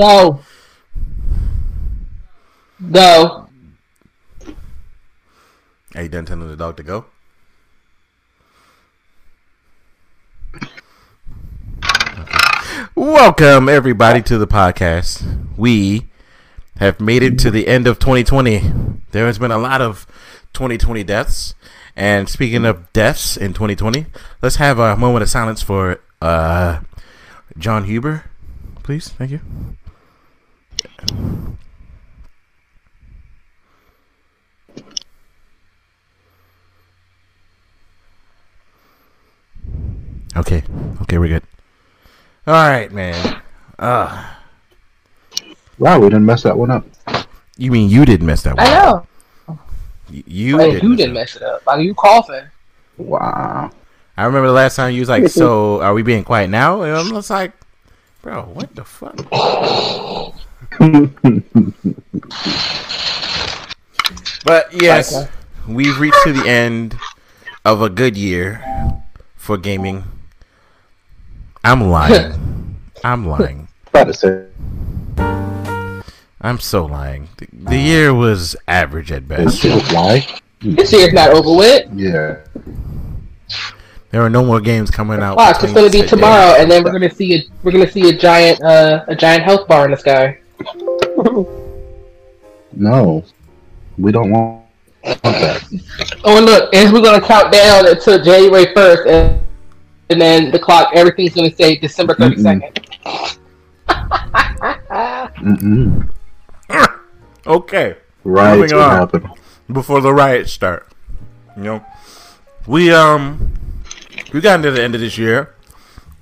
Go. 0.00 0.40
Go. 2.90 3.48
Are 5.94 6.02
you 6.02 6.08
done 6.08 6.24
telling 6.24 6.48
the 6.48 6.56
dog 6.56 6.78
to 6.78 6.82
go? 6.82 7.04
Welcome 12.94 13.68
everybody 13.68 14.22
to 14.22 14.38
the 14.38 14.46
podcast. 14.46 15.22
We 15.58 16.08
have 16.78 16.98
made 16.98 17.22
it 17.22 17.38
to 17.40 17.50
the 17.50 17.68
end 17.68 17.86
of 17.86 17.98
2020. 17.98 18.62
There 19.10 19.26
has 19.26 19.38
been 19.38 19.50
a 19.50 19.58
lot 19.58 19.82
of 19.82 20.06
2020 20.54 21.04
deaths. 21.04 21.54
And 21.94 22.26
speaking 22.26 22.64
of 22.64 22.90
deaths 22.94 23.36
in 23.36 23.52
2020, 23.52 24.06
let's 24.40 24.56
have 24.56 24.78
a 24.78 24.96
moment 24.96 25.24
of 25.24 25.28
silence 25.28 25.60
for 25.60 26.00
uh, 26.22 26.80
Jon 27.58 27.84
Huber, 27.84 28.24
please. 28.82 29.10
Thank 29.10 29.32
you. 29.32 29.40
Okay. 40.36 40.62
Okay, 41.02 41.18
we're 41.18 41.28
good. 41.28 41.42
All 42.46 42.54
right, 42.54 42.90
man. 42.92 43.42
Uh, 43.78 44.26
Wow, 45.78 45.98
we 45.98 46.06
didn't 46.10 46.26
mess 46.26 46.42
that 46.42 46.56
one 46.58 46.70
up. 46.70 46.84
you 47.56 47.70
mean 47.70 47.88
you 47.88 48.04
didn't 48.04 48.26
mess 48.26 48.42
that 48.42 48.54
one? 48.56 48.66
I 48.66 48.74
know. 48.74 49.06
up. 49.48 49.58
Y- 50.12 50.22
You 50.26 50.58
Wait, 50.58 50.72
didn't 50.72 50.82
you 50.82 50.88
mess 50.90 50.98
didn't 50.98 51.10
it 51.10 51.14
mess 51.14 51.36
it 51.36 51.42
up. 51.42 51.66
Like 51.66 51.82
you 51.84 51.94
coughing. 51.94 52.44
Wow. 52.98 53.70
I 54.16 54.24
remember 54.24 54.48
the 54.48 54.52
last 54.52 54.76
time 54.76 54.92
you 54.92 55.00
was 55.00 55.08
like, 55.08 55.28
"So, 55.40 55.80
are 55.80 55.94
we 55.94 56.02
being 56.02 56.22
quiet 56.22 56.50
now?" 56.50 56.82
And 56.82 56.94
I'm 56.94 57.08
just 57.08 57.30
like, 57.30 57.52
"Bro, 58.20 58.42
what 58.52 58.74
the 58.76 58.84
fuck?" 58.84 59.16
But 64.44 64.68
yes, 64.72 65.14
Okay. 65.14 65.28
we've 65.68 66.00
reached 66.00 66.22
to 66.24 66.32
the 66.32 66.48
end 66.48 66.96
of 67.64 67.82
a 67.82 67.90
good 67.90 68.16
year 68.16 68.64
for 69.36 69.58
gaming. 69.58 70.04
I'm 71.62 71.90
lying. 71.90 72.80
I'm 73.04 73.26
lying. 73.28 73.68
About 73.88 74.04
to 74.04 74.14
say, 74.14 74.46
I'm 76.40 76.58
so 76.58 76.86
lying. 76.86 77.28
The, 77.36 77.48
the 77.52 77.76
year 77.76 78.14
was 78.14 78.56
average 78.66 79.12
at 79.12 79.28
best. 79.28 79.62
why? 79.92 80.26
This 80.62 80.92
year's 80.92 81.12
not 81.12 81.30
over 81.30 81.54
with. 81.56 81.88
Yeah. 81.94 82.38
There 84.10 84.22
are 84.22 84.30
no 84.30 84.44
more 84.44 84.60
games 84.60 84.90
coming 84.90 85.20
out. 85.20 85.36
Watch, 85.36 85.62
it's 85.62 85.72
gonna 85.72 85.88
be 85.90 85.98
today- 85.98 86.06
tomorrow, 86.08 86.54
and 86.58 86.70
then 86.70 86.82
we're 86.82 86.92
gonna 86.92 87.10
see 87.14 87.34
a 87.36 87.42
we're 87.62 87.72
gonna 87.72 87.90
see 87.90 88.08
a 88.08 88.12
giant 88.16 88.60
uh 88.62 89.04
a 89.06 89.14
giant 89.14 89.42
health 89.44 89.68
bar 89.68 89.84
in 89.84 89.90
the 89.92 89.96
sky. 89.96 90.39
No. 92.72 93.24
We 93.98 94.12
don't 94.12 94.30
want, 94.30 94.64
want 95.04 95.22
that. 95.22 95.66
Oh, 96.24 96.36
and 96.36 96.46
look, 96.46 96.74
and 96.74 96.92
we're 96.92 97.02
gonna 97.02 97.24
count 97.24 97.52
down 97.52 97.86
until 97.86 98.22
January 98.22 98.72
first, 98.74 99.06
and 99.06 99.40
and 100.10 100.20
then 100.20 100.50
the 100.50 100.58
clock, 100.58 100.90
everything's 100.94 101.34
gonna 101.34 101.54
say 101.54 101.76
December 101.76 102.14
thirty 102.14 102.40
second. 102.42 102.86
Mm-mm. 105.40 106.10
Okay. 107.46 107.96
Right. 108.24 108.58
Moving 108.58 108.76
what 108.76 108.84
on. 108.84 108.90
happened. 108.90 109.28
before 109.72 110.00
the 110.00 110.12
riots 110.12 110.52
start. 110.52 110.86
You 111.56 111.62
know, 111.62 111.84
we 112.66 112.92
um 112.92 113.54
we 114.32 114.40
got 114.40 114.56
into 114.56 114.70
the 114.70 114.82
end 114.82 114.94
of 114.94 115.00
this 115.00 115.18
year. 115.18 115.54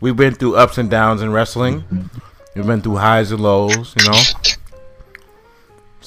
We've 0.01 0.17
been 0.17 0.35
through 0.35 0.57
ups 0.57 0.79
and 0.79 0.89
downs 0.89 1.23
in 1.23 1.33
wrestling. 1.33 1.85
We've 2.55 2.67
been 2.67 2.81
through 2.81 2.97
highs 2.97 3.33
and 3.33 3.41
lows. 3.41 3.95
You 3.99 4.11
know, 4.11 4.23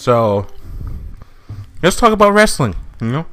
so 0.02 0.48
let's 1.84 1.96
talk 1.96 2.12
about 2.12 2.34
wrestling. 2.34 2.76
You 3.00 3.12
know, 3.12 3.26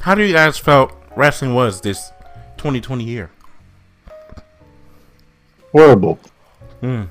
how 0.00 0.14
do 0.14 0.22
you 0.22 0.34
guys 0.34 0.58
felt 0.58 0.92
wrestling 1.16 1.54
was 1.54 1.80
this 1.80 2.10
2020 2.58 3.02
year? 3.02 3.30
Horrible. 5.72 6.18
Mm. 6.82 7.08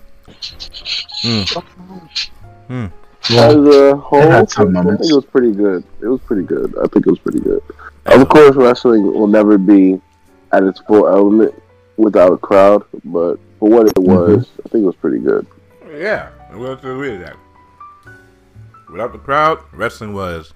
Mm. 2.70 2.92
As 3.32 3.56
a 3.56 3.96
whole, 3.96 4.22
had 4.22 4.52
some 4.52 4.78
I 4.78 4.84
think 4.84 5.12
it 5.12 5.16
was 5.16 5.26
pretty 5.26 5.52
good. 5.52 5.84
It 6.02 6.08
was 6.08 6.22
pretty 6.22 6.44
good. 6.44 6.76
I 6.78 6.88
think 6.88 7.08
it 7.08 7.10
was 7.10 7.20
pretty 7.20 7.40
good. 7.40 7.62
Of 8.06 8.30
course, 8.30 8.56
wrestling 8.56 9.04
will 9.04 9.28
never 9.28 9.58
be 9.58 10.00
at 10.52 10.64
its 10.64 10.80
full 10.82 11.08
element 11.08 11.56
without 11.98 12.34
a 12.34 12.38
crowd, 12.38 12.84
but 13.06 13.40
for 13.58 13.68
what 13.70 13.88
it 13.88 13.98
was, 13.98 14.48
I 14.64 14.70
think 14.70 14.84
it 14.84 14.88
was 14.88 14.96
pretty 14.96 15.20
good. 15.20 15.48
Yeah, 15.92 16.30
we'll 16.54 16.70
have 16.70 16.82
to 16.82 16.92
agree 16.92 17.12
to 17.12 17.18
that. 17.20 17.36
Without 18.92 19.14
the 19.14 19.20
crowd, 19.20 19.64
wrestling 19.72 20.14
was, 20.14 20.54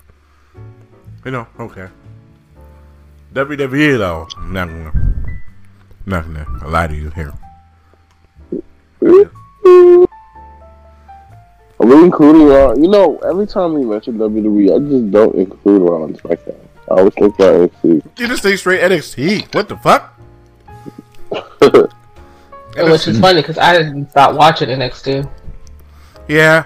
you 1.23 1.31
know, 1.31 1.47
okay. 1.57 1.87
WWE 3.33 3.97
though, 3.97 4.27
I'm 4.37 4.51
not 4.51 4.67
gonna, 4.67 4.91
not 6.05 6.25
gonna 6.25 6.67
lie 6.67 6.87
to 6.87 6.95
you 6.95 7.09
here. 7.11 7.33
Are 11.79 11.87
we 11.87 12.03
including 12.03 12.47
Raw? 12.47 12.73
You 12.73 12.89
know, 12.89 13.17
every 13.19 13.47
time 13.47 13.73
we 13.73 13.85
mention 13.85 14.17
WWE, 14.17 14.75
I 14.75 14.79
just 14.89 15.11
don't 15.11 15.35
include 15.35 15.81
Raw 15.83 16.03
and 16.03 16.21
SmackDown. 16.21 16.59
I 16.89 16.93
always 16.95 17.13
think 17.13 17.35
about 17.35 17.71
NXT. 17.71 18.19
You 18.19 18.27
just 18.27 18.41
stay 18.41 18.57
straight 18.57 18.81
NXT. 18.81 19.53
What 19.55 19.69
the 19.69 19.77
fuck? 19.77 20.19
Which 22.77 23.07
is 23.07 23.19
funny 23.19 23.41
because 23.41 23.57
I 23.57 23.77
didn't 23.77 24.09
stop 24.11 24.35
watching 24.35 24.67
NXT. 24.69 25.29
Yeah, 26.27 26.65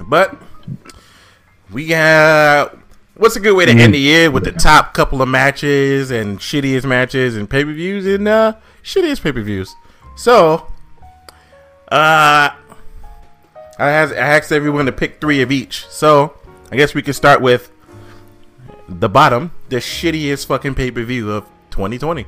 but 0.00 0.36
we 1.70 1.86
got. 1.86 2.76
What's 3.14 3.34
a 3.34 3.40
good 3.40 3.56
way 3.56 3.64
to 3.64 3.72
end 3.72 3.94
the 3.94 3.98
year 3.98 4.30
with 4.30 4.44
the 4.44 4.52
top 4.52 4.92
couple 4.92 5.22
of 5.22 5.28
matches 5.28 6.10
and 6.10 6.38
shittiest 6.38 6.84
matches 6.84 7.34
and 7.34 7.48
pay 7.48 7.64
per 7.64 7.72
views 7.72 8.06
and 8.06 8.28
uh, 8.28 8.54
shittiest 8.82 9.22
pay 9.22 9.32
per 9.32 9.40
views? 9.40 9.74
So, 10.16 10.70
uh, 11.88 12.50
I 13.78 13.88
has 13.88 14.12
I 14.12 14.16
asked 14.16 14.52
everyone 14.52 14.86
to 14.86 14.92
pick 14.92 15.20
three 15.20 15.42
of 15.42 15.50
each. 15.50 15.86
So 15.88 16.34
I 16.70 16.76
guess 16.76 16.94
we 16.94 17.02
can 17.02 17.12
start 17.12 17.40
with 17.40 17.70
the 18.88 19.08
bottom, 19.08 19.52
the 19.68 19.76
shittiest 19.76 20.46
fucking 20.46 20.74
pay 20.74 20.90
per 20.90 21.02
view 21.04 21.30
of 21.30 21.44
2020. 21.70 22.26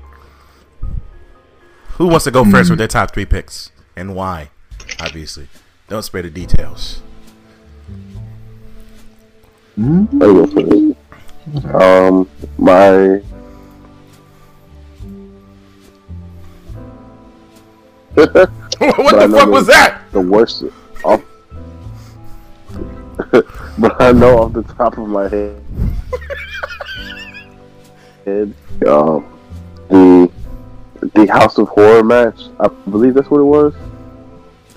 Who 1.92 2.06
wants 2.06 2.24
to 2.24 2.30
go 2.30 2.44
first 2.44 2.70
with 2.70 2.78
their 2.78 2.88
top 2.88 3.12
three 3.12 3.24
picks 3.24 3.72
and 3.96 4.14
why? 4.14 4.50
Obviously, 5.00 5.48
don't 5.88 6.02
spare 6.02 6.22
the 6.22 6.30
details. 6.30 7.02
Um, 11.74 12.28
my. 12.58 13.22
what 18.14 18.34
the 18.34 19.28
fuck 19.32 19.48
was 19.48 19.66
that? 19.68 20.02
the 20.10 20.20
worst 20.20 20.64
off 21.04 21.22
but 23.78 24.00
I 24.02 24.10
know 24.10 24.38
off 24.38 24.52
the 24.52 24.62
top 24.62 24.98
of 24.98 25.08
my 25.08 25.28
head 25.28 25.62
head 28.24 28.54
um 28.88 29.24
the 29.88 30.32
the 31.14 31.26
House 31.26 31.58
of 31.58 31.68
Horror 31.68 32.02
match. 32.02 32.40
I 32.58 32.68
believe 32.68 33.14
that's 33.14 33.30
what 33.30 33.40
it 33.40 33.44
was. 33.44 33.74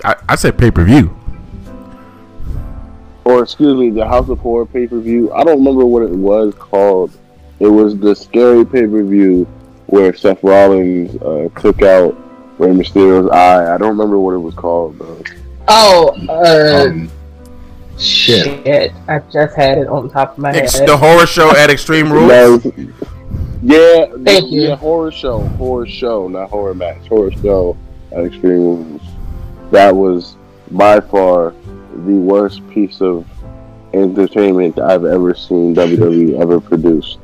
I, 0.04 0.14
I 0.28 0.34
said 0.36 0.56
pay 0.58 0.70
per 0.70 0.84
view. 0.84 1.16
Or 3.24 3.42
excuse 3.42 3.78
me, 3.78 3.90
the 3.90 4.06
House 4.06 4.28
of 4.28 4.38
Horror 4.40 4.66
pay 4.66 4.86
per 4.86 4.98
view. 4.98 5.32
I 5.32 5.44
don't 5.44 5.58
remember 5.58 5.84
what 5.84 6.02
it 6.02 6.10
was 6.10 6.54
called. 6.54 7.16
It 7.60 7.68
was 7.68 7.96
the 7.98 8.14
scary 8.16 8.64
pay 8.64 8.86
per 8.86 9.02
view 9.04 9.44
where 9.86 10.12
Seth 10.14 10.42
Rollins 10.42 11.14
uh, 11.22 11.48
took 11.60 11.82
out 11.82 12.16
Rey 12.58 12.70
Mysterio's 12.70 13.30
eye. 13.30 13.72
I 13.74 13.78
don't 13.78 13.90
remember 13.90 14.18
what 14.18 14.34
it 14.34 14.38
was 14.38 14.54
called 14.54 14.98
though. 14.98 15.22
Oh, 15.68 16.16
uh, 16.28 16.88
Um, 16.88 17.10
shit. 17.98 18.44
shit! 18.66 18.92
I 19.06 19.20
just 19.32 19.54
had 19.54 19.78
it 19.78 19.86
on 19.86 20.10
top 20.10 20.32
of 20.32 20.38
my 20.38 20.52
head. 20.52 20.68
The 20.86 20.96
horror 20.96 21.26
show 21.26 21.54
at 21.56 21.70
Extreme 21.70 22.12
Rules. 22.12 22.64
yeah, 23.62 24.06
Thank 24.24 24.50
you. 24.50 24.62
yeah, 24.62 24.74
horror 24.76 25.12
show, 25.12 25.38
horror 25.56 25.86
show, 25.86 26.26
not 26.26 26.50
horror 26.50 26.74
match, 26.74 27.06
horror 27.06 27.30
show 27.30 27.76
at 28.10 28.24
Extreme 28.24 28.58
Rules. 28.58 29.02
That 29.70 29.94
was 29.94 30.34
by 30.76 31.00
far 31.00 31.54
the 31.94 32.14
worst 32.14 32.66
piece 32.68 33.00
of 33.00 33.26
entertainment 33.94 34.78
I've 34.78 35.04
ever 35.04 35.34
seen 35.34 35.74
WWE 35.74 36.40
ever 36.40 36.60
produce. 36.60 37.18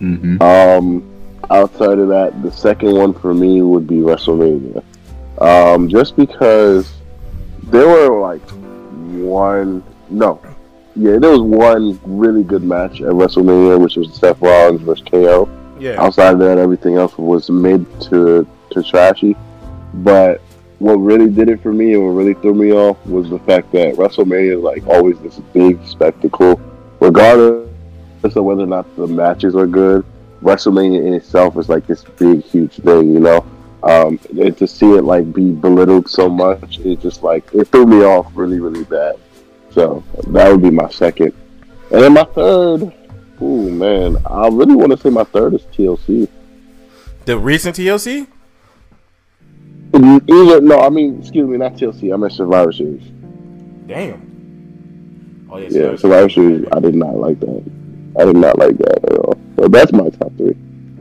Mm-hmm. 0.00 0.42
Um, 0.42 1.06
outside 1.50 1.98
of 1.98 2.08
that, 2.08 2.42
the 2.42 2.52
second 2.52 2.94
one 2.94 3.14
for 3.14 3.34
me 3.34 3.62
would 3.62 3.86
be 3.86 3.96
WrestleMania. 3.96 4.84
Um, 5.40 5.88
just 5.88 6.16
because 6.16 6.92
there 7.64 7.88
were 7.88 8.20
like 8.20 8.42
one, 8.50 9.82
no, 10.10 10.40
yeah, 10.96 11.18
there 11.18 11.30
was 11.30 11.40
one 11.40 11.98
really 12.04 12.42
good 12.42 12.62
match 12.62 13.00
at 13.00 13.08
WrestleMania, 13.08 13.80
which 13.80 13.96
was 13.96 14.14
Seth 14.14 14.40
Rollins 14.40 14.82
versus 14.82 15.04
KO. 15.10 15.48
Yeah. 15.78 16.02
Outside 16.02 16.34
of 16.34 16.38
that, 16.40 16.58
everything 16.58 16.96
else 16.96 17.16
was 17.16 17.48
mid 17.48 17.86
to 18.02 18.46
to 18.70 18.82
trashy. 18.82 19.36
But 19.94 20.42
what 20.80 20.94
really 20.94 21.30
did 21.30 21.50
it 21.50 21.62
for 21.62 21.72
me 21.72 21.92
and 21.92 22.02
what 22.02 22.10
really 22.10 22.32
threw 22.34 22.54
me 22.54 22.72
off 22.72 22.96
was 23.06 23.28
the 23.28 23.38
fact 23.40 23.70
that 23.72 23.94
WrestleMania 23.94 24.56
is 24.56 24.62
like 24.62 24.84
always 24.86 25.18
this 25.20 25.38
big 25.52 25.78
spectacle, 25.86 26.58
regardless 27.00 27.68
of 28.24 28.44
whether 28.44 28.62
or 28.62 28.66
not 28.66 28.96
the 28.96 29.06
matches 29.06 29.54
are 29.54 29.66
good. 29.66 30.04
WrestleMania 30.42 31.06
in 31.06 31.12
itself 31.12 31.58
is 31.58 31.68
like 31.68 31.86
this 31.86 32.02
big, 32.18 32.42
huge 32.42 32.76
thing, 32.76 33.12
you 33.12 33.20
know. 33.20 33.46
Um, 33.82 34.18
and 34.30 34.56
to 34.56 34.66
see 34.66 34.90
it 34.92 35.04
like 35.04 35.30
be 35.34 35.52
belittled 35.52 36.08
so 36.08 36.30
much, 36.30 36.78
it 36.78 36.98
just 37.00 37.22
like 37.22 37.44
it 37.52 37.68
threw 37.68 37.84
me 37.84 38.02
off 38.02 38.32
really, 38.34 38.58
really 38.58 38.84
bad. 38.84 39.16
So 39.70 40.02
that 40.28 40.50
would 40.50 40.62
be 40.62 40.70
my 40.70 40.88
second, 40.88 41.34
and 41.90 42.02
then 42.02 42.14
my 42.14 42.24
third. 42.24 42.92
Oh 43.38 43.70
man, 43.70 44.16
I 44.26 44.48
really 44.48 44.74
want 44.74 44.92
to 44.92 44.98
say 44.98 45.10
my 45.10 45.24
third 45.24 45.54
is 45.54 45.62
TLC. 45.62 46.26
The 47.26 47.38
recent 47.38 47.76
TLC? 47.76 48.26
Either 49.92 50.60
no, 50.60 50.78
I 50.80 50.88
mean, 50.88 51.18
excuse 51.18 51.48
me, 51.48 51.56
not 51.56 51.74
TLC. 51.74 52.12
I 52.12 52.16
meant 52.16 52.32
Survivor 52.32 52.72
Series. 52.72 53.02
Damn. 53.86 55.48
Oh 55.50 55.58
Yeah, 55.58 55.96
Survivor 55.96 56.28
Series. 56.28 56.64
I 56.70 56.78
did 56.78 56.94
not 56.94 57.16
like 57.16 57.40
that. 57.40 57.62
I 58.18 58.24
did 58.24 58.36
not 58.36 58.58
like 58.58 58.76
that 58.78 59.04
at 59.04 59.18
all. 59.18 59.36
So 59.56 59.68
that's 59.68 59.92
my 59.92 60.08
top 60.10 60.32
three. 60.36 60.56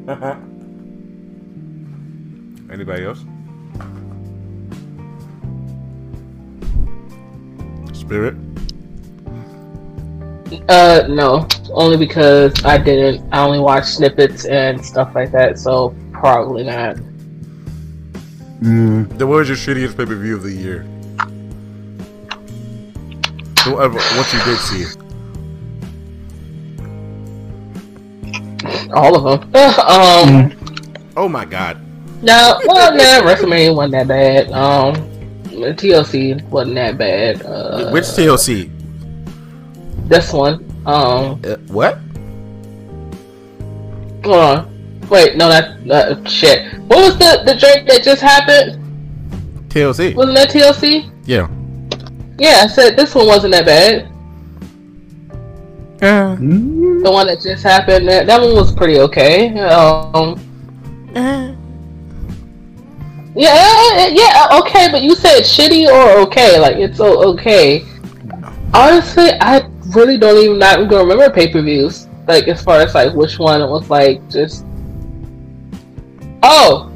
Anybody 2.72 3.06
else? 3.06 3.24
Spirit. 7.94 8.36
Uh, 10.68 11.04
no, 11.08 11.48
only 11.72 11.98
because 11.98 12.66
I 12.66 12.80
didn't. 12.80 13.28
I 13.32 13.44
only 13.44 13.60
watched 13.60 13.90
snippets 13.90 14.46
and 14.46 14.84
stuff 14.84 15.14
like 15.14 15.32
that, 15.32 15.60
so 15.60 15.96
probably 16.12 16.64
not. 16.64 16.98
Mm, 18.62 19.18
Then 19.18 19.28
what 19.28 19.38
was 19.38 19.48
your 19.48 19.58
shittiest 19.58 19.96
pay 19.98 20.06
per 20.06 20.16
view 20.16 20.36
of 20.36 20.44
the 20.44 20.52
year? 20.52 20.84
Whatever, 23.66 24.00
what 24.00 24.34
you 24.34 24.40
did 24.46 24.60
see. 24.60 24.86
All 28.94 29.16
of 29.28 29.52
them. 29.52 29.56
um, 29.88 30.52
Oh 31.16 31.28
my 31.30 31.46
god. 31.46 31.78
no, 32.24 32.60
well, 32.66 32.94
nah, 32.96 33.28
WrestleMania 33.30 33.76
wasn't 33.76 33.92
that 33.94 34.08
bad. 34.08 34.52
Um, 34.52 34.96
TLC 35.76 36.42
wasn't 36.50 36.76
that 36.76 36.98
bad. 36.98 37.42
Uh, 37.46 37.92
Which 37.92 38.06
TLC? 38.06 38.70
This 40.08 40.34
one. 40.34 40.66
Um, 40.86 41.40
Uh, 41.46 41.58
what? 41.68 42.00
hold 44.24 44.36
on. 44.38 44.69
Wait, 45.10 45.36
no, 45.36 45.50
that, 45.50 45.86
that 45.88 46.30
shit. 46.30 46.74
What 46.84 47.00
was 47.00 47.18
the 47.18 47.44
the 47.46 47.56
drink 47.60 47.88
that 47.88 48.04
just 48.04 48.22
happened? 48.22 48.78
TLC. 49.70 50.16
Wasn't 50.16 50.36
that 50.36 50.50
TLC? 50.50 51.12
Yeah. 51.26 51.48
Yeah, 52.38 52.62
I 52.64 52.68
said 52.68 52.96
this 52.96 53.14
one 53.16 53.28
wasn't 53.28 53.54
that 53.54 53.66
bad. 53.66 54.06
Uh, 56.02 56.36
mm, 56.38 57.04
The 57.04 57.12
one 57.12 57.28
that 57.28 57.42
just 57.42 57.62
happened, 57.62 58.08
that, 58.08 58.26
that 58.26 58.40
one 58.40 58.56
was 58.56 58.72
pretty 58.74 59.00
okay. 59.00 59.60
Um, 59.60 60.40
yeah, 63.36 64.08
yeah, 64.08 64.48
okay, 64.60 64.90
but 64.92 65.02
you 65.02 65.16
said 65.16 65.42
shitty 65.42 65.88
or 65.88 66.20
okay, 66.22 66.60
like 66.60 66.78
it's 66.78 67.00
okay. 67.00 67.86
Honestly, 68.74 69.32
I 69.42 69.68
really 69.96 70.18
don't 70.18 70.38
even 70.38 70.60
not 70.60 70.80
even 70.80 70.98
remember 70.98 71.30
pay 71.30 71.52
per 71.52 71.62
views. 71.62 72.08
Like 72.28 72.48
as 72.48 72.64
far 72.64 72.80
as 72.80 72.94
like 72.96 73.14
which 73.14 73.38
one 73.40 73.62
it 73.62 73.68
was 73.68 73.90
like 73.90 74.28
just. 74.30 74.66
Oh, 76.44 76.92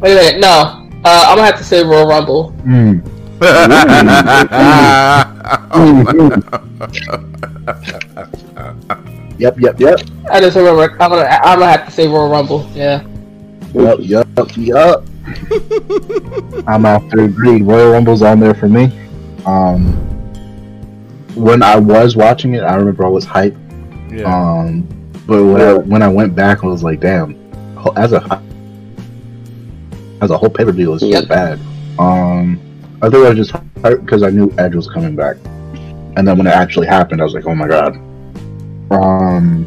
wait 0.00 0.12
a 0.12 0.16
minute, 0.16 0.40
no. 0.40 0.78
Uh, 1.04 1.24
I'm 1.26 1.36
gonna 1.36 1.46
have 1.46 1.58
to 1.58 1.64
say 1.64 1.82
Royal 1.82 2.06
Rumble. 2.06 2.52
mm, 2.64 3.02
yep, 9.38 9.58
yep, 9.58 9.80
yep, 9.80 10.00
I 10.30 10.40
just 10.40 10.56
remember. 10.56 10.92
I'm 11.02 11.10
gonna. 11.10 11.22
I'm 11.24 11.58
gonna 11.58 11.70
have 11.72 11.86
to 11.86 11.90
say 11.90 12.06
Royal 12.06 12.28
Rumble. 12.30 12.68
Yeah. 12.74 13.02
yep, 13.74 13.98
yep, 14.00 14.28
yep. 14.56 15.02
I'm 16.68 16.86
out 16.86 17.10
to 17.10 17.24
agree. 17.24 17.62
Royal 17.62 17.90
Rumble's 17.92 18.22
on 18.22 18.38
there 18.38 18.54
for 18.54 18.68
me. 18.68 18.84
Um, 19.44 19.94
when 21.34 21.62
I 21.62 21.76
was 21.76 22.14
watching 22.14 22.54
it, 22.54 22.60
I 22.60 22.76
remember 22.76 23.04
I 23.04 23.08
was 23.08 23.26
hyped. 23.26 23.56
yeah. 24.12 24.22
Um, 24.24 24.86
but 25.26 25.42
when 25.44 25.60
I 25.60 25.72
when 25.74 26.02
I 26.02 26.08
went 26.08 26.36
back, 26.36 26.62
I 26.62 26.66
was 26.66 26.84
like, 26.84 27.00
damn, 27.00 27.34
as 27.96 28.12
a 28.12 28.20
as 30.22 30.30
a 30.30 30.38
whole 30.38 30.48
pay 30.48 30.64
per 30.64 30.72
view 30.72 30.90
was 30.90 31.02
Yep. 31.02 31.28
bad. 31.28 31.58
Um, 31.98 32.58
I 33.02 33.10
think 33.10 33.26
I 33.26 33.30
was 33.30 33.36
just 33.36 33.52
hyped 33.82 34.04
because 34.04 34.22
I 34.22 34.30
knew 34.30 34.50
Edge 34.56 34.74
was 34.74 34.88
coming 34.88 35.14
back, 35.16 35.36
and 36.16 36.26
then 36.26 36.38
when 36.38 36.46
it 36.46 36.54
actually 36.54 36.86
happened, 36.86 37.20
I 37.20 37.24
was 37.24 37.34
like, 37.34 37.46
oh 37.46 37.54
my 37.54 37.68
god. 37.68 37.96
Um, 38.90 39.66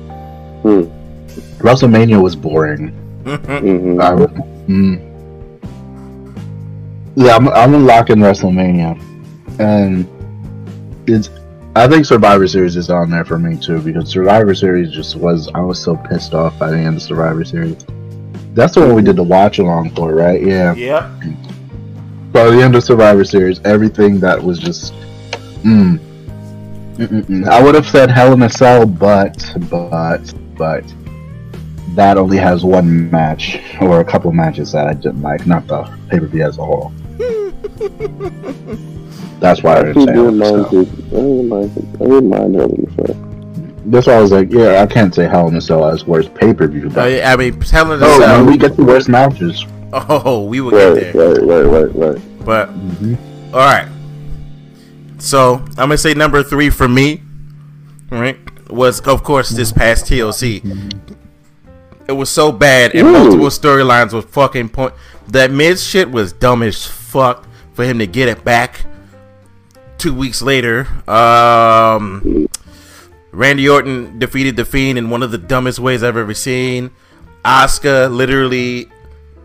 Hmm. 0.64 0.84
WrestleMania 1.60 2.22
was 2.22 2.36
boring. 2.36 2.88
hmm 3.24 3.34
I, 4.02 4.12
mm, 4.68 5.02
yeah, 7.16 7.36
I'm, 7.36 7.48
I'm 7.50 7.72
gonna 7.72 7.80
lock 7.86 8.10
in 8.10 8.20
WrestleMania, 8.20 9.00
and 9.60 10.08
it's. 11.08 11.30
I 11.78 11.90
think 11.90 12.06
Survivor 12.06 12.48
Series 12.48 12.78
is 12.78 12.90
on 12.90 13.10
there 13.10 13.26
for 13.26 13.38
me 13.38 13.58
too 13.58 13.82
because 13.82 14.10
Survivor 14.10 14.56
Series 14.56 14.92
just 14.92 15.16
was. 15.18 15.50
I 15.54 15.60
was 15.60 15.78
so 15.82 15.96
pissed 15.98 16.34
off 16.34 16.58
by 16.58 16.72
the 16.72 16.78
end 16.78 16.96
of 16.98 17.02
Survivor 17.02 17.44
Series. 17.44 17.86
That's 18.56 18.74
the 18.74 18.80
one 18.82 18.96
we 18.96 19.02
did 19.02 19.18
the 19.18 19.24
watch 19.24 19.60
along 19.60 19.92
for, 19.92 20.16
right? 20.16 20.42
Yeah. 20.42 20.74
yep. 20.76 21.04
By 22.32 22.50
the 22.50 22.62
end 22.62 22.74
of 22.76 22.84
Survivor 22.84 23.26
Series, 23.26 23.60
everything 23.66 24.20
that 24.22 24.42
was 24.42 24.58
just. 24.60 24.94
Mm, 25.64 26.00
Mm-mm-mm. 26.96 27.48
I 27.48 27.62
would 27.62 27.76
have 27.76 27.86
said 27.88 28.10
Hell 28.10 28.32
in 28.32 28.42
a 28.44 28.50
Cell, 28.50 28.86
but 28.86 29.54
but 29.70 30.34
but 30.58 30.86
that 31.96 32.18
only 32.18 32.38
has 32.38 32.64
one 32.64 33.12
match 33.12 33.60
or 33.82 34.00
a 34.00 34.06
couple 34.06 34.32
matches 34.32 34.72
that 34.72 34.88
I 34.88 34.94
didn't 34.94 35.22
like, 35.22 35.46
not 35.46 35.68
the 35.68 35.84
pay 36.10 36.20
per 36.20 36.28
view 36.28 36.44
as 36.46 36.58
a 36.58 36.64
whole. 36.66 36.94
That's 39.42 39.62
why 39.64 39.76
I 39.76 39.80
I 39.80 39.84
didn't 39.84 40.06
say 40.06 40.14
Hell 40.14 40.32
didn't 40.32 40.42
in 40.42 40.42
a 40.42 40.52
mind. 40.52 40.70
Cell. 40.70 40.82
it. 40.82 40.88
I 40.88 41.10
didn't 41.10 41.50
mind. 41.50 41.72
I 41.76 42.06
didn't 42.06 42.30
mind 42.30 42.56
Hell 42.56 42.74
in 42.74 42.86
a 42.88 43.08
Cell. 43.08 43.35
That's 43.88 44.08
why 44.08 44.14
I 44.14 44.22
was 44.22 44.32
like, 44.32 44.52
yeah, 44.52 44.82
I 44.82 44.86
can't 44.88 45.14
say 45.14 45.28
Hell 45.28 45.48
in 45.48 45.56
a 45.56 45.62
Cell 45.62 45.86
as 45.86 46.06
worst 46.06 46.34
pay 46.34 46.54
per 46.54 46.68
view. 46.68 46.88
Oh, 46.88 46.90
But 46.96 47.12
yeah, 47.12 47.32
I 47.32 47.36
mean, 47.36 47.60
telling 47.60 48.00
oh, 48.02 48.22
us. 48.24 48.38
when 48.40 48.46
we 48.48 48.58
get 48.58 48.76
the 48.76 48.84
worst 48.84 49.10
matches. 49.10 49.66
oh, 49.94 50.44
we 50.46 50.60
will 50.62 50.72
Right, 50.72 51.00
get 51.02 51.14
there. 51.14 51.36
right, 51.46 51.66
right, 51.66 51.94
right, 51.96 52.14
right. 52.14 52.46
But 52.46 52.70
Mhm. 52.78 53.18
all 53.54 53.60
right. 53.60 53.88
So 55.18 55.56
I'm 55.70 55.76
gonna 55.90 55.98
say 55.98 56.14
number 56.14 56.44
three 56.44 56.70
for 56.70 56.88
me. 56.88 57.22
Right, 58.12 58.38
was 58.70 59.00
of 59.02 59.24
course 59.24 59.50
this 59.50 59.72
past 59.72 60.06
TLC. 60.08 60.62
It 62.08 62.12
was 62.14 62.30
so 62.30 62.52
bad, 62.52 62.94
and 62.94 63.08
Ooh. 63.08 63.12
multiple 63.12 63.48
storylines 63.48 64.14
were 64.14 64.22
fucking 64.22 64.70
point. 64.70 64.94
That 65.28 65.50
Miz 65.52 65.84
shit 65.84 66.12
was 66.12 66.34
dumb 66.34 66.62
as 66.62 66.86
fuck 66.86 67.48
for 67.74 67.84
him 67.84 67.98
to 68.00 68.06
get 68.08 68.30
it 68.30 68.44
back 68.44 68.86
two 69.98 70.14
weeks 70.14 70.42
later. 70.44 70.88
Um, 71.10 72.48
Randy 73.36 73.68
Orton 73.68 74.18
defeated 74.18 74.56
the 74.56 74.64
Fiend 74.64 74.98
in 74.98 75.10
one 75.10 75.22
of 75.22 75.32
the 75.32 75.38
dumbest 75.38 75.78
ways 75.78 76.04
I've 76.04 76.16
ever 76.16 76.34
seen. 76.34 76.92
Asuka 77.44 78.10
literally 78.10 78.90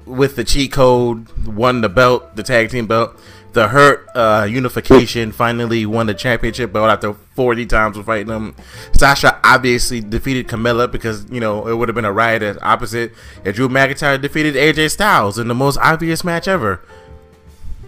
with 0.07 0.37
the 0.37 0.45
cheat 0.45 0.73
code 0.73 1.29
won 1.47 1.81
the 1.81 1.89
belt, 1.89 2.37
the 2.37 2.43
tag 2.45 2.71
team 2.71 2.87
belt. 2.87 3.19
The 3.53 3.67
Hurt 3.67 4.09
uh, 4.15 4.47
Unification 4.49 5.33
finally 5.33 5.85
won 5.85 6.07
the 6.07 6.15
championship 6.15 6.73
belt 6.73 6.89
after 6.89 7.15
40 7.35 7.67
times 7.67 7.97
of 7.97 8.07
fighting 8.07 8.29
them. 8.29 8.55
Sasha 8.97 9.41
obviously 9.43 10.01
defeated 10.01 10.47
Carmella 10.47 10.91
because, 10.91 11.29
you 11.29 11.41
know, 11.41 11.67
it 11.67 11.75
would 11.75 11.89
have 11.89 11.97
been 11.97 12.05
a 12.05 12.13
riot 12.13 12.43
as 12.43 12.59
opposite. 12.63 13.13
And 13.45 13.53
Drew 13.53 13.69
McIntyre 13.69 14.21
defeated 14.21 14.55
AJ 14.55 14.93
Styles 14.93 15.37
in 15.37 15.49
the 15.49 15.55
most 15.55 15.79
obvious 15.79 16.23
match 16.23 16.47
ever. 16.47 16.81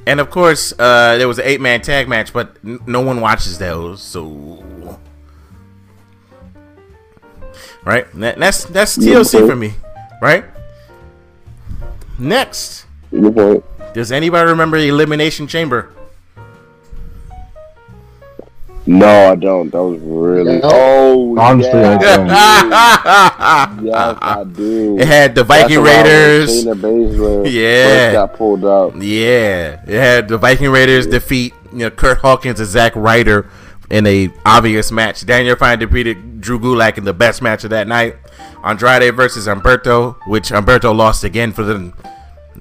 And 0.05 0.19
of 0.19 0.31
course, 0.31 0.73
uh, 0.81 1.17
there 1.17 1.29
was 1.29 1.39
an 1.39 1.45
eight 1.47 1.61
man 1.61 1.81
tag 1.81 2.09
match, 2.09 2.33
but 2.33 2.57
n- 2.65 2.81
no 2.87 3.01
one 3.01 3.21
watches 3.21 3.59
those, 3.59 4.03
so. 4.03 4.65
Right? 7.85 8.07
That- 8.15 8.39
That's, 8.39 8.65
that's 8.65 8.97
TLC 8.99 9.47
for 9.47 9.57
me, 9.57 9.75
right? 10.21 10.45
Next. 12.19 12.87
Good 13.11 13.35
point. 13.35 13.65
Does 13.95 14.13
anybody 14.13 14.49
remember 14.51 14.81
the 14.81 14.89
Elimination 14.89 15.47
Chamber? 15.47 15.91
No, 18.85 19.31
I 19.31 19.37
don't. 19.37 19.71
That 19.71 19.83
was 19.83 20.01
really. 20.01 20.59
No. 20.59 20.61
Oh, 20.65 21.39
Honestly, 21.39 21.71
I 21.73 21.99
don't. 21.99 22.27
Yes, 23.87 24.19
I 24.21 24.45
do. 24.45 24.99
it 24.99 25.07
had 25.07 25.35
the 25.37 25.45
Viking 25.45 25.85
That's 25.85 26.65
Raiders. 26.65 27.53
Yeah. 27.55 28.13
got 28.13 28.35
pulled 28.35 28.65
out. 28.65 29.01
Yeah, 29.01 29.83
it 29.87 30.01
had 30.01 30.27
the 30.29 30.37
Viking 30.37 30.71
Raiders 30.71 31.07
defeat 31.07 31.55
you 31.71 31.79
know 31.79 31.91
Curt 31.91 32.19
Hawkins 32.19 32.59
and 32.59 32.69
Zack 32.69 32.97
Ryder 32.97 33.49
in 33.93 34.07
a 34.07 34.31
obvious 34.45 34.91
match. 34.91 35.25
Daniel 35.25 35.55
Bryan 35.55 35.79
defeated 35.79 36.41
Drew 36.41 36.59
Gulak 36.59 36.99
in 36.99 37.05
the 37.05 37.13
best 37.13 37.43
match 37.43 37.63
of 37.63 37.71
that 37.71 37.87
night. 37.87 38.17
Andrade 38.65 39.15
versus 39.15 39.47
Humberto, 39.47 40.17
which 40.27 40.49
Humberto 40.51 40.95
lost 40.97 41.23
again 41.25 41.53
for 41.53 41.63
the 41.63 41.93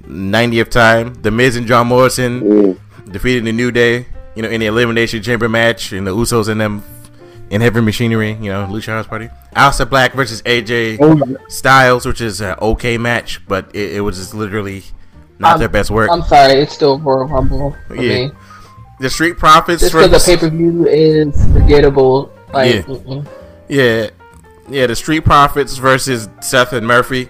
90th 0.07 0.69
time. 0.69 1.13
The 1.21 1.31
Miz 1.31 1.55
and 1.55 1.65
John 1.67 1.87
Morrison 1.87 2.41
Mm. 2.41 2.77
defeated 3.11 3.45
the 3.45 3.51
New 3.51 3.71
Day, 3.71 4.05
you 4.35 4.41
know, 4.43 4.49
in 4.49 4.59
the 4.59 4.65
Elimination 4.67 5.21
Chamber 5.23 5.47
match, 5.49 5.91
and 5.93 6.05
the 6.05 6.15
Usos 6.15 6.47
and 6.49 6.59
them 6.59 6.83
in 7.49 7.61
heavy 7.61 7.81
machinery, 7.81 8.37
you 8.41 8.51
know, 8.51 8.65
Lucha 8.69 8.87
House 8.87 9.07
Party. 9.07 9.29
Aleister 9.55 9.89
Black 9.89 10.13
versus 10.13 10.41
AJ 10.45 10.97
Oh. 11.01 11.19
Styles, 11.49 12.05
which 12.05 12.21
is 12.21 12.41
an 12.41 12.55
okay 12.61 12.97
match, 12.97 13.41
but 13.47 13.69
it, 13.73 13.93
it 13.97 14.01
was 14.01 14.17
just 14.17 14.33
literally 14.33 14.83
not 15.39 15.53
Um, 15.55 15.59
their 15.59 15.69
best 15.69 15.91
work. 15.91 16.09
I'm 16.11 16.23
sorry, 16.23 16.53
it's 16.53 16.73
still 16.73 16.99
Royal 16.99 17.25
Rumble 17.27 17.75
Yeah. 17.89 17.95
me. 18.01 18.31
The 19.01 19.09
Street 19.09 19.37
Profits 19.37 19.81
Just 19.81 19.93
because 19.93 20.09
versus 20.11 20.25
the 20.25 20.35
pay 20.35 20.39
per 20.39 20.49
view 20.49 20.87
is 20.87 21.35
forgettable. 21.53 22.31
Like, 22.53 22.73
Yeah. 22.75 22.81
mm-mm. 22.83 23.27
yeah, 23.67 24.09
yeah, 24.69 24.87
the 24.87 24.95
Street 24.95 25.25
Profits 25.25 25.77
versus 25.77 26.29
Seth 26.41 26.73
and 26.73 26.85
Murphy. 26.87 27.29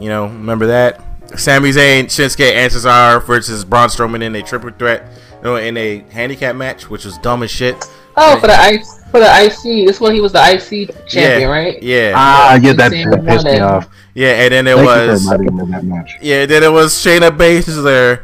You 0.00 0.08
know, 0.08 0.26
remember 0.26 0.66
that? 0.68 1.02
Sami 1.38 1.70
Zayn, 1.70 2.04
Shinsuke, 2.04 2.52
and 2.52 2.72
Cesaro 2.72 3.22
versus 3.24 3.64
Braun 3.64 3.88
Strowman 3.88 4.22
in 4.22 4.34
a 4.36 4.42
triple 4.42 4.70
threat, 4.70 5.08
you 5.38 5.42
know, 5.44 5.56
in 5.56 5.76
a 5.76 5.98
handicap 6.10 6.54
match, 6.54 6.88
which 6.88 7.04
was 7.04 7.18
dumb 7.18 7.42
as 7.42 7.50
shit. 7.50 7.74
oh, 8.16 8.38
for 8.40 8.46
the 8.46 8.54
ice, 8.56 9.02
for 9.10 9.20
the 9.20 9.26
IC. 9.44 9.86
This 9.86 10.00
one, 10.00 10.14
he 10.14 10.20
was 10.20 10.32
the 10.32 10.38
IC 10.40 10.88
champion, 11.08 11.40
yeah, 11.40 11.46
right? 11.46 11.82
Yeah, 11.82 12.12
Ah, 12.14 12.54
yeah, 12.54 12.72
that, 12.74 12.90
that 12.92 13.24
pissed 13.26 13.44
me 13.44 13.58
off. 13.58 13.88
yeah, 14.14 14.42
and 14.44 14.52
then 14.52 14.66
it 14.68 14.76
Thank 14.76 14.86
was 14.86 15.24
you 15.24 15.30
for 15.30 15.38
reminding 15.38 15.70
that 15.72 15.84
match. 15.84 16.12
Yeah, 16.22 16.46
then 16.46 16.62
it 16.62 16.70
was 16.72 16.94
Shayna 16.94 17.36
Baszler 17.36 18.20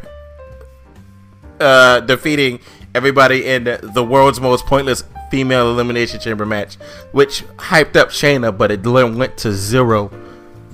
uh, 1.62 2.00
defeating 2.00 2.60
everybody 2.94 3.46
in 3.46 3.64
the 3.64 4.04
world's 4.04 4.40
most 4.40 4.66
pointless 4.66 5.04
female 5.30 5.70
elimination 5.70 6.20
chamber 6.20 6.44
match, 6.44 6.76
which 7.12 7.42
hyped 7.56 7.96
up 7.96 8.10
Shayna, 8.10 8.56
but 8.56 8.70
it 8.70 8.82
went 8.84 9.36
to 9.38 9.52
zero, 9.52 10.10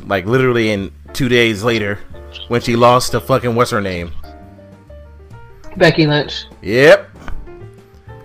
like 0.07 0.26
literally 0.26 0.71
in 0.71 0.90
two 1.12 1.28
days 1.28 1.62
later 1.62 1.99
when 2.49 2.61
she 2.61 2.76
lost 2.76 3.12
to 3.12 3.21
fucking 3.21 3.54
what's 3.54 3.71
her 3.71 3.80
name? 3.80 4.12
Becky 5.76 6.07
Lynch. 6.07 6.47
Yep. 6.62 7.09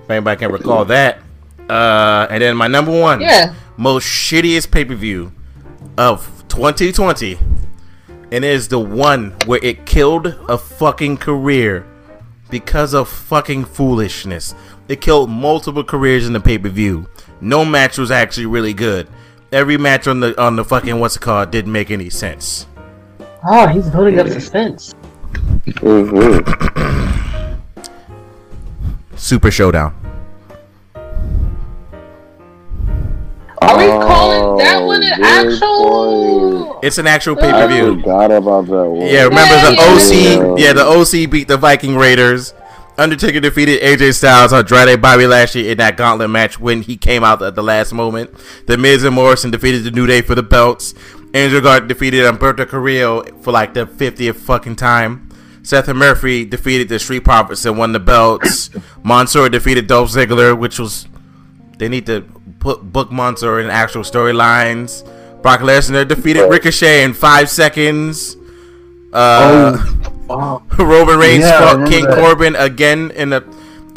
If 0.03 0.09
anybody 0.09 0.39
can 0.39 0.51
recall 0.51 0.85
that. 0.85 1.19
Uh, 1.69 2.27
and 2.29 2.41
then 2.41 2.57
my 2.57 2.67
number 2.67 2.91
one 2.99 3.21
Yeah. 3.21 3.53
most 3.77 4.05
shittiest 4.05 4.71
pay 4.71 4.85
per 4.85 4.95
view 4.95 5.31
of 5.97 6.43
2020. 6.49 7.37
And 8.31 8.43
it 8.43 8.51
is 8.51 8.69
the 8.69 8.79
one 8.79 9.35
where 9.45 9.59
it 9.61 9.85
killed 9.85 10.27
a 10.49 10.57
fucking 10.57 11.17
career 11.17 11.85
because 12.53 12.93
of 12.93 13.09
fucking 13.09 13.65
foolishness. 13.65 14.53
It 14.87 15.01
killed 15.01 15.27
multiple 15.27 15.83
careers 15.83 16.27
in 16.27 16.33
the 16.33 16.39
pay 16.39 16.59
per 16.59 16.69
view. 16.69 17.07
No 17.41 17.65
match 17.65 17.97
was 17.97 18.11
actually 18.11 18.45
really 18.45 18.73
good. 18.75 19.07
Every 19.51 19.75
match 19.75 20.07
on 20.07 20.19
the 20.19 20.39
on 20.39 20.55
the 20.55 20.63
fucking 20.63 20.99
what's 20.99 21.15
it 21.15 21.21
called 21.21 21.49
didn't 21.49 21.71
make 21.71 21.89
any 21.89 22.11
sense. 22.11 22.67
Oh, 23.43 23.65
he's 23.67 23.89
building 23.89 24.19
up 24.19 24.27
suspense. 24.27 24.93
Mhm. 25.63 27.57
Super 29.15 29.49
Showdown. 29.49 29.95
Are 33.69 33.77
we 33.77 33.85
oh, 33.85 33.99
calling 34.05 34.57
that 34.57 34.77
Oh, 34.77 34.85
one 34.85 35.03
an 35.03 35.17
good 35.17 35.25
actual? 35.25 36.79
It's 36.83 36.97
an 36.97 37.07
actual 37.07 37.37
uh, 37.37 37.41
pay 37.41 37.51
per 37.51 37.67
view. 37.67 37.95
forgot 38.01 38.31
about 38.31 38.65
that 38.67 38.89
one. 38.89 39.01
Yeah, 39.07 39.23
remember 39.23 39.55
the 39.55 39.77
OC? 39.79 40.59
yeah. 40.59 40.67
Yeah, 40.67 40.73
the 40.73 40.85
OC 40.85 41.29
beat 41.29 41.47
the 41.47 41.57
Viking 41.57 41.95
Raiders. 41.95 42.53
Undertaker 42.97 43.39
defeated 43.39 43.81
AJ 43.81 44.13
Styles, 44.13 44.53
on 44.53 44.59
Andrade, 44.59 45.01
Bobby 45.01 45.25
Lashley 45.25 45.71
in 45.71 45.79
that 45.79 45.97
gauntlet 45.97 46.29
match 46.29 46.59
when 46.59 46.83
he 46.83 46.95
came 46.95 47.23
out 47.23 47.41
at 47.41 47.55
the 47.55 47.63
last 47.63 47.91
moment. 47.91 48.31
The 48.67 48.77
Miz 48.77 49.03
and 49.03 49.15
Morrison 49.15 49.49
defeated 49.49 49.83
the 49.83 49.91
New 49.91 50.05
Day 50.05 50.21
for 50.21 50.35
the 50.35 50.43
belts. 50.43 50.93
Angel 51.33 51.59
Garza 51.59 51.87
defeated 51.87 52.23
Humberto 52.23 52.67
Carrillo 52.67 53.23
for 53.41 53.51
like 53.51 53.73
the 53.73 53.87
50th 53.87 54.35
fucking 54.35 54.75
time. 54.75 55.27
Seth 55.63 55.87
and 55.87 55.97
Murphy 55.97 56.45
defeated 56.45 56.89
the 56.89 56.99
Street 56.99 57.23
Profits 57.23 57.65
and 57.65 57.77
won 57.79 57.93
the 57.93 57.99
belts. 57.99 58.69
Mansoor 59.03 59.49
defeated 59.49 59.87
Dolph 59.87 60.11
Ziggler, 60.11 60.55
which 60.55 60.77
was 60.77 61.07
they 61.83 61.89
need 61.89 62.05
to 62.05 62.21
put 62.59 62.81
book 62.93 63.11
Mansoor 63.11 63.59
in 63.59 63.69
actual 63.69 64.03
storylines. 64.03 65.03
Brock 65.41 65.59
Lesnar 65.59 66.07
defeated 66.07 66.47
Ricochet 66.47 67.03
in 67.03 67.13
five 67.13 67.49
seconds. 67.49 68.37
Uh, 69.11 69.77
Oh, 70.29 70.63
Roman 70.79 71.19
Reigns 71.19 71.43
Yeah, 71.43 71.59
fought 71.59 71.89
King 71.89 72.05
that. 72.05 72.17
Corbin 72.17 72.55
again 72.55 73.11
in 73.11 73.31
the 73.31 73.43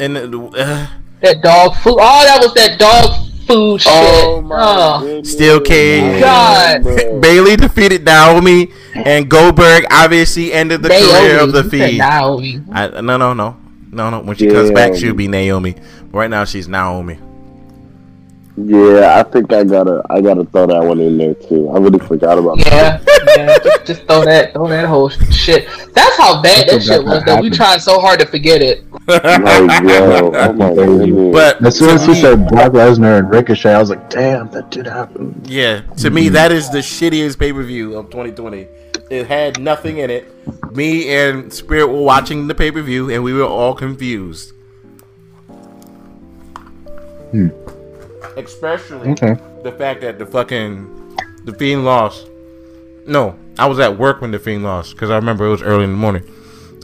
in 0.01 0.13
the. 0.15 0.37
Uh, 0.53 0.87
That 1.21 1.41
dog 1.41 1.75
food. 1.77 1.95
Oh, 1.97 2.23
that 2.25 2.41
was 2.41 2.53
that 2.55 2.77
dog 2.77 3.07
food 3.47 3.79
shit. 3.81 3.89
Oh 3.93 4.41
my 4.41 4.55
Oh. 4.59 4.99
goodness. 4.99 5.31
Steel 5.31 5.61
cage. 5.61 6.19
God. 6.21 6.83
Bayley 7.21 7.55
defeated 7.55 8.03
Naomi, 8.03 8.73
and 8.93 9.29
Goldberg 9.29 9.85
obviously 9.89 10.51
ended 10.51 10.83
the 10.83 10.89
career 10.89 11.39
of 11.39 11.53
the 11.53 11.63
Fiend. 11.63 11.99
Naomi. 11.99 12.61
I, 12.73 12.99
no, 12.99 13.15
no, 13.15 13.33
no, 13.33 13.55
no, 13.93 14.09
no. 14.09 14.19
When 14.19 14.35
she 14.35 14.47
comes 14.47 14.71
back, 14.71 14.93
she'll 14.95 15.13
be 15.15 15.29
Naomi. 15.29 15.75
But 16.11 16.17
right 16.19 16.29
now, 16.29 16.43
she's 16.43 16.67
Naomi. 16.67 17.17
Yeah, 18.59 19.19
I 19.19 19.23
think 19.29 19.53
I 19.53 19.63
gotta 19.63 20.01
I 20.09 20.19
gotta 20.19 20.43
throw 20.45 20.65
that 20.65 20.83
one 20.83 20.99
in 20.99 21.15
there 21.15 21.35
too. 21.35 21.69
I 21.69 21.77
really 21.77 21.99
forgot 21.99 22.39
about 22.39 22.57
that. 22.57 23.03
Yeah, 23.05 23.35
yeah. 23.37 23.57
Just, 23.63 23.85
just 23.85 24.03
throw 24.07 24.25
that, 24.25 24.53
throw 24.53 24.67
that 24.67 24.87
whole 24.87 25.09
shit. 25.09 25.67
That's 25.93 26.17
how 26.17 26.41
bad 26.41 26.67
that 26.67 26.71
That's 26.71 26.85
shit 26.87 27.03
what 27.03 27.17
was. 27.17 27.23
That 27.25 27.43
we 27.43 27.51
tried 27.51 27.83
so 27.83 27.99
hard 27.99 28.19
to 28.19 28.25
forget 28.25 28.63
it. 28.63 28.83
Like, 29.07 29.83
yo, 29.83 30.31
oh 30.33 30.53
my 30.53 30.73
goodness. 30.73 31.33
But 31.33 31.63
as 31.63 31.77
soon 31.77 31.91
as 31.91 32.01
he 32.01 32.13
me- 32.13 32.21
said 32.21 32.47
Brock 32.47 32.71
Lesnar 32.71 33.19
and 33.19 33.29
Ricochet, 33.29 33.75
I 33.75 33.79
was 33.79 33.91
like, 33.91 34.09
damn, 34.09 34.49
that 34.49 34.71
did 34.71 34.87
happen. 34.87 35.39
Yeah, 35.45 35.81
to 35.97 36.09
me 36.09 36.29
that 36.29 36.51
is 36.51 36.71
the 36.71 36.79
shittiest 36.79 37.37
pay 37.37 37.53
per 37.53 37.61
view 37.61 37.95
of 37.95 38.09
2020. 38.09 38.67
It 39.11 39.27
had 39.27 39.59
nothing 39.59 39.99
in 39.99 40.09
it. 40.09 40.75
Me 40.75 41.15
and 41.15 41.53
Spirit 41.53 41.89
were 41.89 42.01
watching 42.01 42.47
the 42.47 42.55
pay 42.55 42.71
per 42.71 42.81
view, 42.81 43.11
and 43.11 43.23
we 43.23 43.33
were 43.33 43.45
all 43.45 43.75
confused. 43.75 44.53
Hmm. 47.31 47.49
Especially 48.37 49.09
Okay. 49.11 49.35
the 49.63 49.71
fact 49.71 50.01
that 50.01 50.19
the 50.19 50.25
fucking 50.25 50.87
the 51.45 51.53
Fiend 51.53 51.83
lost. 51.85 52.27
No, 53.05 53.35
I 53.57 53.65
was 53.67 53.79
at 53.79 53.97
work 53.97 54.21
when 54.21 54.31
the 54.31 54.39
Fiend 54.39 54.63
lost 54.63 54.93
because 54.93 55.09
I 55.09 55.15
remember 55.15 55.45
it 55.45 55.49
was 55.49 55.61
early 55.61 55.83
in 55.85 55.91
the 55.91 55.97
morning. 55.97 56.23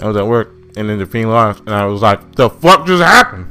I 0.01 0.07
was 0.07 0.17
at 0.17 0.25
work, 0.25 0.51
and 0.75 0.89
then 0.89 0.97
the 0.97 1.05
Fiend 1.05 1.29
lost, 1.29 1.59
and 1.61 1.69
I 1.75 1.85
was 1.85 2.01
like, 2.01 2.35
"The 2.35 2.49
fuck 2.49 2.87
just 2.87 3.03
happened?" 3.03 3.47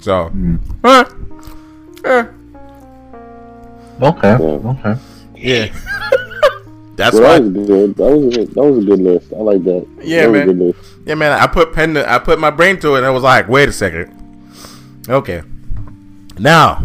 So, 0.00 0.26
Hmm. 0.28 0.56
huh, 0.84 1.04
eh, 2.04 2.24
Okay. 4.00 4.32
Okay. 4.34 4.94
Yeah. 5.36 5.66
That's 6.96 7.14
Well, 7.18 7.22
why. 7.22 7.38
that 7.38 7.52
was 7.58 7.66
good. 7.68 7.96
That 7.96 8.10
was 8.10 8.24
a 8.34 8.38
good, 8.38 8.54
that 8.54 8.64
was 8.64 8.78
a 8.84 8.86
good 8.86 8.98
list. 9.00 9.32
I 9.32 9.40
like 9.42 9.64
that. 9.64 9.86
Yeah, 10.02 10.22
that 10.22 10.30
was 10.30 10.38
man. 10.38 10.42
A 10.48 10.52
good 10.52 10.58
list. 10.66 10.78
Yeah, 11.06 11.14
man. 11.14 11.32
I 11.40 11.46
put 11.46 11.72
pen. 11.72 11.94
To, 11.94 12.10
I 12.12 12.18
put 12.18 12.38
my 12.40 12.50
brain 12.50 12.78
to 12.80 12.94
it, 12.94 12.98
and 12.98 13.06
I 13.06 13.10
was 13.10 13.22
like, 13.22 13.48
"Wait 13.48 13.68
a 13.68 13.72
second. 13.72 14.12
Okay. 15.08 15.42
Now, 16.38 16.82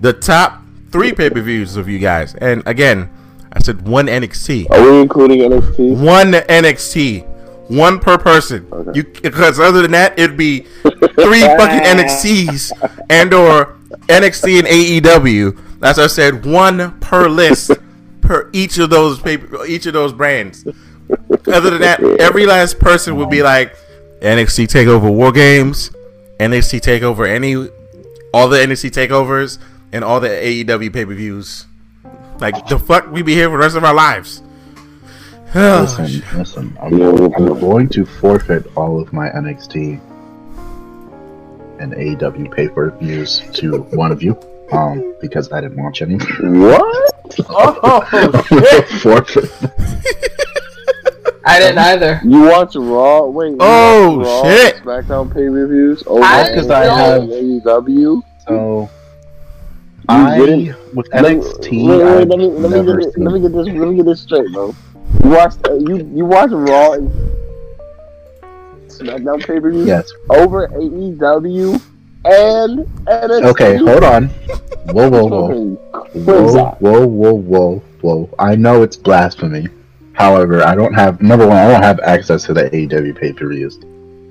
the 0.00 0.12
top 0.12 0.62
three 0.90 1.12
pay 1.12 1.30
per 1.30 1.40
views 1.40 1.76
of 1.76 1.88
you 1.88 1.98
guys, 1.98 2.34
and 2.36 2.62
again, 2.66 3.10
I 3.52 3.60
said 3.60 3.86
one 3.86 4.06
NXT, 4.06 4.70
Are 4.70 4.82
we 4.90 5.00
including 5.00 5.38
NXT? 5.40 5.96
one 6.04 6.32
NXT, 6.32 7.26
one 7.70 7.98
per 7.98 8.18
person. 8.18 8.66
Okay. 8.72 8.90
You 8.98 9.04
because 9.22 9.58
other 9.60 9.82
than 9.82 9.92
that, 9.92 10.18
it'd 10.18 10.36
be 10.36 10.60
three 10.60 11.40
fucking 11.40 11.80
NXTs 11.98 12.72
and 13.10 13.32
or 13.34 13.76
NXT 14.08 14.58
and 14.60 14.66
AEW. 14.68 15.58
As 15.82 15.98
I 15.98 16.06
said, 16.06 16.46
one 16.46 16.98
per 17.00 17.28
list 17.28 17.70
per 18.22 18.48
each 18.52 18.78
of 18.78 18.90
those 18.90 19.20
paper, 19.20 19.64
each 19.66 19.86
of 19.86 19.92
those 19.92 20.12
brands. 20.12 20.66
Other 21.46 21.70
than 21.70 21.80
that, 21.82 22.02
every 22.18 22.46
last 22.46 22.78
person 22.78 23.16
would 23.16 23.28
be 23.28 23.42
like 23.42 23.76
NXT 24.22 24.66
Takeover 24.68 25.12
War 25.14 25.30
Games, 25.30 25.90
NXT 26.38 26.80
Takeover 26.80 27.28
any, 27.28 27.54
all 28.32 28.48
the 28.48 28.58
NXT 28.58 28.90
Takeovers, 28.90 29.58
and 29.92 30.02
all 30.04 30.20
the 30.20 30.28
AEW 30.28 30.92
pay 30.92 31.04
per 31.04 31.14
views. 31.14 31.66
Like 32.40 32.66
the 32.66 32.78
fuck, 32.78 33.10
we 33.10 33.22
be 33.22 33.34
here 33.34 33.48
for 33.48 33.52
the 33.52 33.58
rest 33.58 33.76
of 33.76 33.84
our 33.84 33.94
lives. 33.94 34.42
Listen, 35.54 36.22
listen. 36.36 36.78
I'm, 36.82 37.00
I'm 37.00 37.60
going 37.60 37.88
to 37.90 38.04
forfeit 38.04 38.66
all 38.76 39.00
of 39.00 39.12
my 39.12 39.28
NXT 39.28 40.00
and 41.78 41.92
AEW 41.92 42.52
pay 42.52 42.66
per 42.68 42.90
views 42.98 43.40
to 43.52 43.82
one 43.92 44.10
of 44.10 44.20
you, 44.20 44.36
um, 44.72 45.14
because 45.20 45.52
I 45.52 45.60
didn't 45.60 45.80
watch 45.80 46.02
any. 46.02 46.16
What? 46.16 47.14
oh 47.48 48.44
shit! 48.48 48.88
forfeit. 49.00 49.50
I 51.46 51.58
didn't 51.58 51.78
either. 51.78 52.20
You 52.24 52.42
watch 52.48 52.74
Raw? 52.74 53.26
Wait. 53.26 53.56
Oh, 53.60 54.18
Raw 54.20 54.42
shit. 54.44 54.76
SmackDown 54.76 55.32
pay 55.32 55.42
reviews. 55.42 56.02
Oh, 56.06 56.22
I 56.22 56.42
That's 56.44 56.54
'cause 56.54 56.70
I 56.70 56.84
don't- 56.84 57.28
have- 57.30 57.30
AEW. 57.30 58.22
So 58.48 58.88
You 60.08 60.16
I 60.16 60.38
didn't- 60.38 60.94
with 60.94 61.08
NXT. 61.12 61.86
wait, 61.88 61.98
wait, 61.98 62.02
I've 62.22 62.28
let 62.28 62.38
me 62.38 62.46
let 62.48 62.70
me 62.70 62.84
get 62.84 62.96
this, 62.96 63.16
let 63.16 63.32
me 63.32 63.40
get 63.40 63.52
this 63.52 63.66
let 63.66 63.88
me 63.88 63.96
get 63.96 64.04
this 64.06 64.20
straight, 64.20 64.52
bro. 64.52 64.74
You 65.22 65.30
watched 65.30 65.66
uh, 65.68 65.74
you 65.74 65.96
you 66.14 66.24
watch 66.26 66.50
Raw 66.50 66.92
and 66.92 67.10
SmackDown 68.88 69.44
pay 69.46 69.60
per 69.60 69.70
views 69.70 69.86
Yes. 69.86 70.12
over 70.30 70.68
AEW 70.68 71.80
and 72.24 72.86
NXT. 73.06 73.44
Okay, 73.50 73.76
hold 73.76 74.04
on. 74.04 74.28
Whoa, 74.92 75.08
whoa, 75.10 75.24
whoa. 75.26 75.76
Fucking 75.92 76.24
Whoa, 76.26 77.06
whoa, 77.06 77.32
whoa, 77.34 77.82
whoa, 78.02 78.30
I 78.38 78.54
know 78.56 78.82
it's 78.82 78.96
blasphemy. 78.96 79.68
However, 80.14 80.62
I 80.62 80.74
don't 80.74 80.94
have 80.94 81.20
number 81.20 81.46
one, 81.46 81.56
I 81.56 81.68
don't 81.70 81.82
have 81.82 82.00
access 82.00 82.44
to 82.44 82.54
the 82.54 82.70
AEW 82.70 83.18
pay 83.18 83.32
per 83.32 83.48
views 83.48 83.78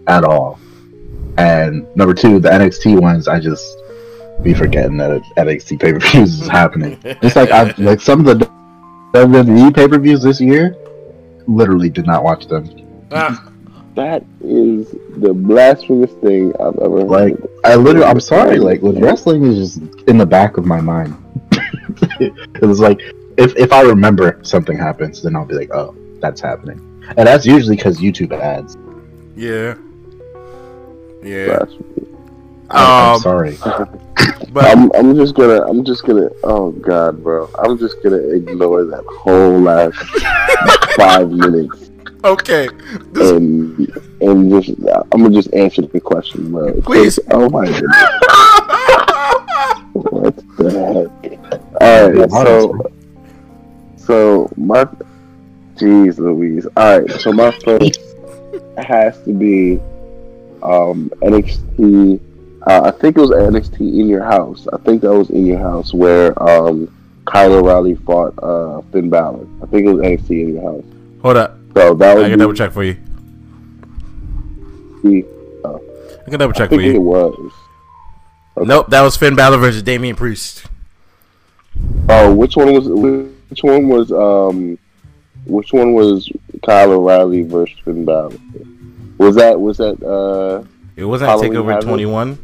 at 0.07 0.23
all. 0.23 0.59
And 1.37 1.85
number 1.95 2.13
two, 2.13 2.39
the 2.39 2.49
NXT 2.49 2.99
ones, 3.01 3.27
I 3.27 3.39
just 3.39 3.77
be 4.41 4.53
forgetting 4.53 4.97
that 4.97 5.21
NXT 5.37 5.79
pay 5.79 5.93
per 5.93 5.99
views 5.99 6.41
is 6.41 6.47
happening. 6.47 6.97
It's 7.03 7.35
like 7.35 7.51
I 7.51 7.73
like 7.77 8.01
some 8.01 8.25
of 8.27 8.39
the 8.39 8.49
WWE 9.13 9.75
pay 9.75 9.87
per 9.87 9.99
views 9.99 10.23
this 10.23 10.39
year, 10.41 10.75
literally 11.47 11.89
did 11.89 12.05
not 12.07 12.23
watch 12.23 12.47
them. 12.47 12.69
Ah, 13.11 13.51
That 13.95 14.23
is 14.41 14.89
the 15.17 15.33
blasphemous 15.33 16.11
thing 16.13 16.53
I've 16.59 16.77
ever 16.79 16.99
heard. 17.01 17.07
Like 17.09 17.35
I 17.65 17.75
literally, 17.75 18.07
I'm 18.07 18.19
sorry, 18.19 18.57
like 18.57 18.79
wrestling 18.81 19.43
is 19.43 19.75
just 19.75 20.07
in 20.07 20.17
the 20.17 20.25
back 20.25 20.57
of 20.57 20.65
my 20.65 20.81
mind. 20.81 21.15
it's 22.19 22.79
like 22.79 23.01
if 23.37 23.55
if 23.55 23.71
I 23.71 23.81
remember 23.81 24.39
something 24.43 24.77
happens, 24.77 25.21
then 25.21 25.35
I'll 25.35 25.45
be 25.45 25.55
like, 25.55 25.71
oh, 25.73 25.95
that's 26.19 26.41
happening, 26.41 26.79
and 27.17 27.27
that's 27.27 27.45
usually 27.45 27.75
because 27.75 27.99
YouTube 27.99 28.31
ads. 28.39 28.77
yeah. 29.35 29.75
Yeah. 31.23 31.57
blasphemy. 31.57 32.07
I- 32.69 33.09
I'm 33.09 33.15
Um, 33.15 33.21
sorry. 33.21 33.57
But 34.53 34.65
I'm, 34.65 34.91
I'm 34.93 35.15
just 35.15 35.33
gonna, 35.35 35.63
I'm 35.67 35.83
just 35.83 36.05
gonna, 36.05 36.29
oh 36.43 36.71
god, 36.71 37.23
bro, 37.23 37.49
I'm 37.59 37.77
just 37.77 38.01
gonna 38.03 38.17
ignore 38.17 38.83
that 38.85 39.03
whole 39.05 39.59
last 39.59 39.95
five 40.95 41.29
minutes 41.31 41.89
okay. 42.23 42.69
This, 43.11 43.31
and 43.31 43.79
and 44.21 44.51
just, 44.63 44.77
I'm 45.11 45.23
gonna 45.23 45.31
just 45.31 45.51
answer 45.55 45.81
the 45.81 45.99
question, 45.99 46.51
bro. 46.51 46.79
Please. 46.81 47.19
Oh 47.31 47.49
my 47.49 47.65
goodness, 47.65 47.83
what 49.93 50.35
the 50.57 51.09
heck? 51.21 51.81
All 51.81 52.11
right, 52.11 52.31
so, 52.31 52.91
so 54.05 54.51
my, 54.57 54.85
jeez, 55.75 56.17
Louise. 56.17 56.67
All 56.77 56.99
right, 56.99 57.11
so 57.11 57.31
my 57.31 57.51
first 57.59 57.99
has 58.77 59.21
to 59.23 59.33
be 59.33 59.79
um 60.61 61.09
NXT. 61.21 62.19
Uh, 62.65 62.81
I 62.85 62.91
think 62.91 63.17
it 63.17 63.21
was 63.21 63.31
NXT 63.31 63.79
in 63.79 64.07
your 64.07 64.23
house. 64.23 64.67
I 64.71 64.77
think 64.77 65.01
that 65.01 65.13
was 65.13 65.29
in 65.29 65.45
your 65.45 65.59
house 65.59 65.93
where 65.93 66.41
um 66.41 66.93
Kyle 67.25 67.53
O'Reilly 67.53 67.95
fought 67.95 68.33
uh 68.41 68.81
Finn 68.91 69.09
Balor. 69.09 69.45
I 69.61 69.65
think 69.67 69.87
it 69.87 69.93
was 69.93 70.05
NXT 70.05 70.29
in 70.29 70.53
your 70.55 70.63
house. 70.63 70.85
hold 71.21 71.37
up. 71.37 71.57
So 71.73 71.93
that 71.95 72.15
was 72.15 72.25
I 72.25 72.29
can 72.29 72.39
double 72.39 72.53
check 72.53 72.71
for 72.71 72.83
you. 72.83 72.97
I 75.05 76.29
can 76.29 76.39
double 76.39 76.53
check 76.53 76.69
for 76.69 76.77
think 76.77 76.89
it 76.89 76.93
you. 76.93 77.01
was. 77.01 77.51
Nope, 78.57 78.89
that 78.89 79.01
was 79.01 79.17
Finn 79.17 79.35
Balor 79.35 79.57
versus 79.57 79.81
Damian 79.83 80.15
Priest. 80.15 80.65
Oh, 82.07 82.33
which 82.33 82.55
one 82.55 82.71
was 82.73 82.87
which 82.87 83.31
one 83.61 83.89
was 83.89 84.11
um 84.11 84.77
which 85.45 85.73
one 85.73 85.93
was 85.93 86.31
Kyle 86.65 86.93
O'Reilly 86.93 87.43
versus 87.43 87.77
Finn 87.83 88.05
Balor? 88.05 88.37
Was 89.17 89.35
that 89.35 89.59
was 89.59 89.77
that 89.77 90.01
uh 90.01 90.65
It 90.95 91.05
wasn't 91.05 91.29
Halloween 91.29 91.51
Takeover 91.53 91.71
Havoc? 91.73 91.89
21. 91.89 92.39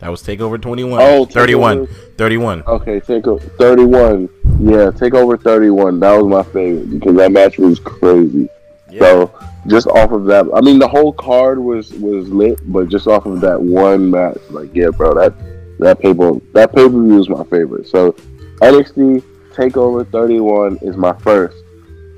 That 0.00 0.10
was 0.10 0.22
Takeover 0.22 0.60
21. 0.60 1.00
Oh, 1.00 1.24
31. 1.24 1.86
31. 2.18 2.62
okay, 2.62 3.00
take 3.00 3.26
over 3.26 3.44
thirty 3.58 3.84
one. 3.84 4.28
Yeah, 4.60 4.90
take 4.90 5.14
over 5.14 5.36
thirty 5.36 5.70
one. 5.70 5.98
That 6.00 6.12
was 6.20 6.26
my 6.26 6.42
favorite 6.52 6.90
because 6.90 7.16
that 7.16 7.32
match 7.32 7.58
was 7.58 7.80
crazy. 7.80 8.48
Yeah. 8.90 9.00
So 9.00 9.34
just 9.66 9.86
off 9.88 10.12
of 10.12 10.24
that, 10.26 10.46
I 10.54 10.60
mean, 10.60 10.78
the 10.78 10.86
whole 10.86 11.12
card 11.12 11.58
was 11.58 11.92
was 11.94 12.28
lit, 12.28 12.60
but 12.72 12.88
just 12.88 13.06
off 13.06 13.26
of 13.26 13.40
that 13.40 13.60
one 13.60 14.10
match, 14.10 14.38
like, 14.50 14.74
yeah, 14.74 14.90
bro, 14.90 15.14
that 15.14 15.34
that 15.80 16.00
paper 16.00 16.32
that 16.52 16.72
pay 16.74 16.82
per 16.84 16.88
view 16.88 17.18
is 17.18 17.28
my 17.28 17.42
favorite. 17.44 17.88
So 17.88 18.12
NXT 18.60 19.24
Takeover 19.54 20.10
31 20.10 20.78
is 20.82 20.96
my 20.96 21.12
first. 21.14 21.56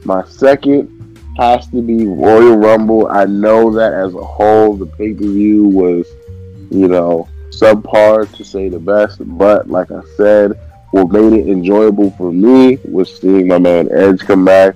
My 0.05 0.25
second 0.25 0.93
has 1.37 1.69
to 1.69 1.83
be 1.83 2.07
Royal 2.07 2.57
Rumble. 2.57 3.09
I 3.09 3.27
know 3.27 3.71
that 3.73 3.93
as 3.93 4.15
a 4.15 4.25
whole, 4.25 4.75
the 4.75 4.87
pay 4.87 5.13
per 5.13 5.25
view 5.25 5.65
was, 5.65 6.07
you 6.71 6.89
know, 6.89 7.29
subpar 7.51 8.35
to 8.37 8.45
say 8.45 8.69
the 8.69 8.79
best, 8.79 9.21
but 9.39 9.69
like 9.69 9.91
I 9.91 10.01
said, 10.17 10.59
what 10.93 11.11
made 11.11 11.33
it 11.33 11.49
enjoyable 11.49 12.11
for 12.13 12.33
me 12.33 12.79
was 12.85 13.15
seeing 13.19 13.49
my 13.49 13.59
man 13.59 13.89
Edge 13.93 14.21
come 14.21 14.45
back. 14.45 14.75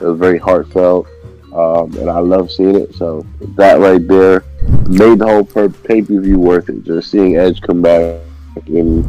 It 0.00 0.02
was 0.02 0.18
very 0.18 0.38
heartfelt 0.38 1.08
um, 1.56 1.96
and 1.96 2.10
I 2.10 2.18
love 2.18 2.52
seeing 2.52 2.76
it. 2.76 2.94
So 2.94 3.26
that 3.56 3.80
right 3.80 4.06
there 4.06 4.44
made 4.88 5.18
the 5.18 5.26
whole 5.26 5.44
pay 5.44 6.02
per 6.02 6.20
view 6.20 6.38
worth 6.38 6.68
it. 6.68 6.84
Just 6.84 7.10
seeing 7.10 7.36
Edge 7.36 7.60
come 7.62 7.82
back 7.82 8.20
and 8.66 9.04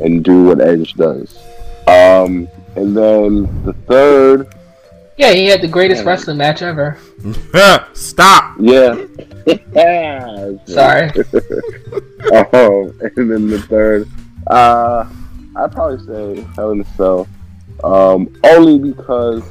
and 0.00 0.24
do 0.24 0.44
what 0.44 0.60
Edge 0.60 0.94
does. 0.94 1.38
Um, 1.90 2.48
and 2.76 2.96
then 2.96 3.64
the 3.64 3.72
third, 3.88 4.46
Yeah, 5.16 5.32
he 5.32 5.46
had 5.46 5.60
the 5.60 5.68
greatest 5.68 6.02
Yeah. 6.04 6.10
wrestling 6.10 6.36
match 6.38 6.62
ever. 6.62 6.96
Stop. 7.94 8.56
yeah. 8.60 8.94
Sorry. 10.66 11.10
um, 12.32 12.94
and 13.16 13.30
then 13.30 13.48
the 13.48 13.64
third, 13.68 14.08
uh, 14.46 15.04
I'd 15.56 15.72
probably 15.72 16.06
say 16.06 16.46
Hell 16.54 16.70
in 16.70 16.80
a 16.80 16.84
Cell. 16.96 17.26
Um, 17.82 18.34
only 18.44 18.78
because 18.78 19.42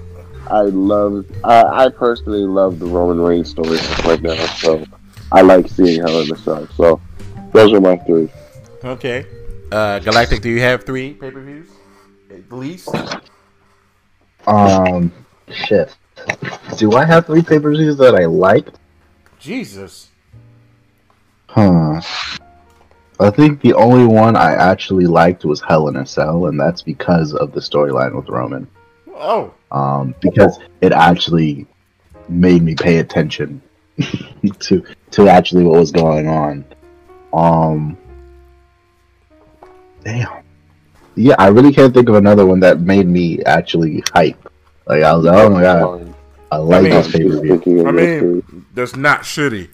I 0.49 0.61
love, 0.61 1.25
I, 1.43 1.85
I 1.85 1.89
personally 1.89 2.41
love 2.45 2.79
the 2.79 2.85
Roman 2.85 3.19
Reigns 3.19 3.49
story 3.49 3.77
right 4.05 4.21
now. 4.21 4.35
So 4.45 4.85
I 5.31 5.41
like 5.41 5.67
seeing 5.67 6.01
Hell 6.01 6.21
in 6.21 6.31
a 6.31 6.37
Cell. 6.37 6.67
So 6.75 7.01
those 7.53 7.73
are 7.73 7.81
my 7.81 7.97
three. 7.97 8.29
Okay. 8.83 9.25
Uh, 9.71 9.99
Galactic, 9.99 10.41
do 10.41 10.49
you 10.49 10.61
have 10.61 10.83
three 10.83 11.13
pay 11.13 11.29
per 11.31 11.41
views? 11.41 11.67
At 12.29 12.51
least? 12.51 12.89
Um, 14.45 15.11
shit. 15.49 15.95
Do 16.77 16.93
I 16.93 17.05
have 17.05 17.25
three 17.25 17.41
papers 17.41 17.77
views 17.77 17.97
that 17.97 18.15
I 18.15 18.25
liked? 18.25 18.77
Jesus. 19.39 20.09
Huh. 21.47 22.01
I 23.19 23.29
think 23.31 23.61
the 23.61 23.73
only 23.73 24.05
one 24.05 24.35
I 24.35 24.53
actually 24.53 25.05
liked 25.05 25.43
was 25.43 25.59
Hell 25.61 25.87
in 25.87 25.95
a 25.95 26.05
Cell, 26.05 26.45
and 26.45 26.59
that's 26.59 26.81
because 26.81 27.33
of 27.33 27.51
the 27.51 27.59
storyline 27.59 28.15
with 28.15 28.29
Roman. 28.29 28.67
Oh. 29.13 29.53
Um, 29.71 30.15
because 30.21 30.59
it 30.81 30.91
actually 30.91 31.67
made 32.29 32.61
me 32.61 32.75
pay 32.75 32.99
attention 32.99 33.61
to 34.59 34.83
to 35.11 35.27
actually 35.27 35.63
what 35.63 35.79
was 35.79 35.91
going 35.91 36.27
on. 36.27 36.65
Um, 37.33 37.97
damn. 40.03 40.43
Yeah, 41.19 41.35
I 41.37 41.47
really 41.47 41.73
can't 41.73 41.93
think 41.93 42.07
of 42.07 42.15
another 42.15 42.45
one 42.45 42.61
that 42.61 42.79
made 42.79 43.05
me 43.05 43.43
actually 43.43 44.01
hype. 44.13 44.49
Like 44.85 45.03
I 45.03 45.13
was 45.13 45.25
like, 45.25 45.37
oh 45.37 45.49
my 45.49 45.61
god, 45.61 46.15
I 46.49 46.55
like 46.55 46.83
mean, 46.83 46.91
this 46.93 47.11
pay 47.11 47.27
per 47.27 47.41
view. 47.41 47.85
I 47.85 47.91
mean, 47.91 48.65
that's 48.73 48.95
not 48.95 49.23
shitty. 49.23 49.67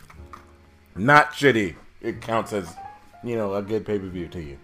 Not 0.95 1.33
shitty. 1.33 1.75
It 2.01 2.19
counts 2.19 2.51
as, 2.51 2.73
you 3.23 3.35
know, 3.35 3.53
a 3.53 3.61
good 3.61 3.85
pay 3.85 3.99
per 3.99 4.07
view 4.07 4.27
to 4.29 4.41
you. 4.41 4.57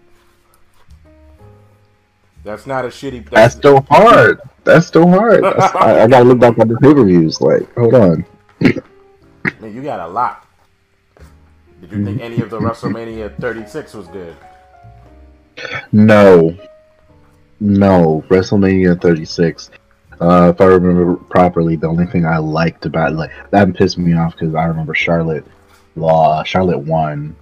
That's 2.42 2.66
not 2.66 2.84
a 2.84 2.88
shitty. 2.88 3.30
That's 3.30 3.54
still 3.54 3.82
hard. 3.88 4.40
That's 4.64 4.88
still 4.88 5.06
hard. 5.06 5.44
That's, 5.44 5.76
I, 5.76 6.02
I 6.02 6.08
gotta 6.08 6.24
look 6.24 6.40
back 6.40 6.58
at 6.58 6.66
the 6.66 6.76
pay 6.78 6.92
per 6.92 7.04
views. 7.04 7.40
Like, 7.40 7.72
hold 7.74 7.94
on. 7.94 8.26
I 8.60 8.72
mean, 9.60 9.72
you 9.72 9.84
got 9.84 10.00
a 10.00 10.08
lot. 10.08 10.48
Did 11.80 11.92
you 11.92 12.04
think 12.04 12.20
any 12.20 12.40
of 12.40 12.50
the 12.50 12.58
WrestleMania 12.60 13.38
36 13.40 13.94
was 13.94 14.08
good? 14.08 14.36
No. 15.92 16.58
No. 17.62 18.24
WrestleMania 18.28 19.00
36. 19.00 19.70
Uh, 20.20 20.52
if 20.52 20.60
I 20.60 20.64
remember 20.64 21.14
properly, 21.14 21.76
the 21.76 21.86
only 21.86 22.06
thing 22.06 22.26
I 22.26 22.38
liked 22.38 22.86
about 22.86 23.14
like 23.14 23.30
that 23.50 23.72
pissed 23.74 23.98
me 23.98 24.14
off 24.14 24.32
because 24.32 24.56
I 24.56 24.64
remember 24.64 24.94
Charlotte 24.94 25.44
law 25.94 26.42
Charlotte 26.42 26.80
won, 26.80 27.36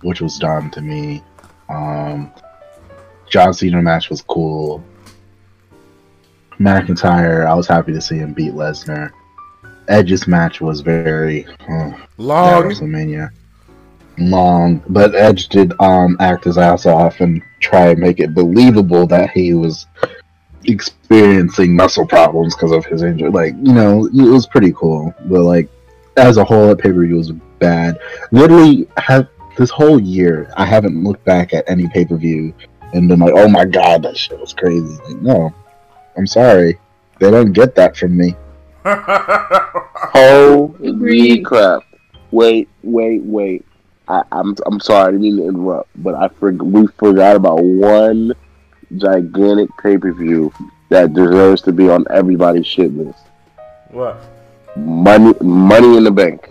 which 0.00 0.22
was 0.22 0.38
dumb 0.38 0.70
to 0.70 0.80
me. 0.80 1.22
Um, 1.68 2.32
John 3.28 3.52
Cena 3.52 3.82
match 3.82 4.08
was 4.08 4.22
cool. 4.22 4.82
McIntyre, 6.58 7.46
I 7.46 7.54
was 7.54 7.66
happy 7.66 7.92
to 7.92 8.00
see 8.00 8.16
him 8.16 8.32
beat 8.32 8.52
Lesnar. 8.52 9.10
Edge's 9.88 10.26
match 10.26 10.62
was 10.62 10.80
very 10.80 11.46
uh, 11.68 11.92
Long. 12.16 12.64
WrestleMania. 12.64 13.30
Long, 14.20 14.82
but 14.88 15.14
Edge 15.14 15.48
did 15.48 15.72
um 15.80 16.16
act 16.20 16.44
his 16.44 16.58
ass 16.58 16.86
off 16.86 17.20
and 17.20 17.42
try 17.60 17.88
and 17.88 17.98
make 17.98 18.20
it 18.20 18.34
believable 18.34 19.06
that 19.06 19.30
he 19.30 19.54
was 19.54 19.86
experiencing 20.64 21.74
muscle 21.74 22.06
problems 22.06 22.54
because 22.54 22.72
of 22.72 22.84
his 22.84 23.02
injury. 23.02 23.30
Like, 23.30 23.54
you 23.62 23.72
know, 23.72 24.06
it 24.06 24.30
was 24.30 24.46
pretty 24.46 24.72
cool. 24.72 25.14
But 25.26 25.42
like 25.42 25.68
as 26.16 26.36
a 26.36 26.44
whole, 26.44 26.68
that 26.68 26.78
pay 26.78 26.92
per 26.92 27.04
view 27.04 27.16
was 27.16 27.32
bad. 27.58 27.98
Literally, 28.30 28.86
have 28.96 29.28
this 29.56 29.70
whole 29.70 30.00
year, 30.00 30.52
I 30.56 30.64
haven't 30.64 31.02
looked 31.02 31.24
back 31.24 31.52
at 31.54 31.68
any 31.68 31.88
pay 31.88 32.04
per 32.04 32.16
view 32.16 32.54
and 32.92 33.08
been 33.08 33.20
like, 33.20 33.34
"Oh 33.34 33.48
my 33.48 33.64
god, 33.64 34.02
that 34.02 34.16
shit 34.16 34.38
was 34.40 34.52
crazy." 34.52 34.96
Like, 35.04 35.22
no, 35.22 35.54
I'm 36.16 36.26
sorry, 36.26 36.78
they 37.18 37.30
don't 37.30 37.52
get 37.52 37.74
that 37.76 37.96
from 37.96 38.16
me. 38.16 38.34
Holy 40.12 41.42
crap! 41.42 41.82
Wait, 42.30 42.68
wait, 42.82 43.22
wait. 43.22 43.64
I, 44.10 44.18
am 44.18 44.24
I'm, 44.32 44.56
I'm 44.66 44.80
sorry, 44.80 45.08
I 45.08 45.10
didn't 45.12 45.22
mean 45.22 45.36
to 45.36 45.48
interrupt, 45.48 45.90
but 46.02 46.14
I 46.16 46.28
for, 46.28 46.50
we 46.50 46.86
forgot 46.98 47.36
about 47.36 47.62
one 47.62 48.32
gigantic 48.96 49.70
pay 49.80 49.98
per 49.98 50.12
view 50.12 50.52
that 50.88 51.14
deserves 51.14 51.62
to 51.62 51.72
be 51.72 51.88
on 51.88 52.04
everybody's 52.10 52.66
shit 52.66 52.92
list. 52.92 53.20
What? 53.90 54.20
Money 54.76 55.32
Money 55.40 55.96
in 55.96 56.04
the 56.04 56.10
Bank. 56.10 56.50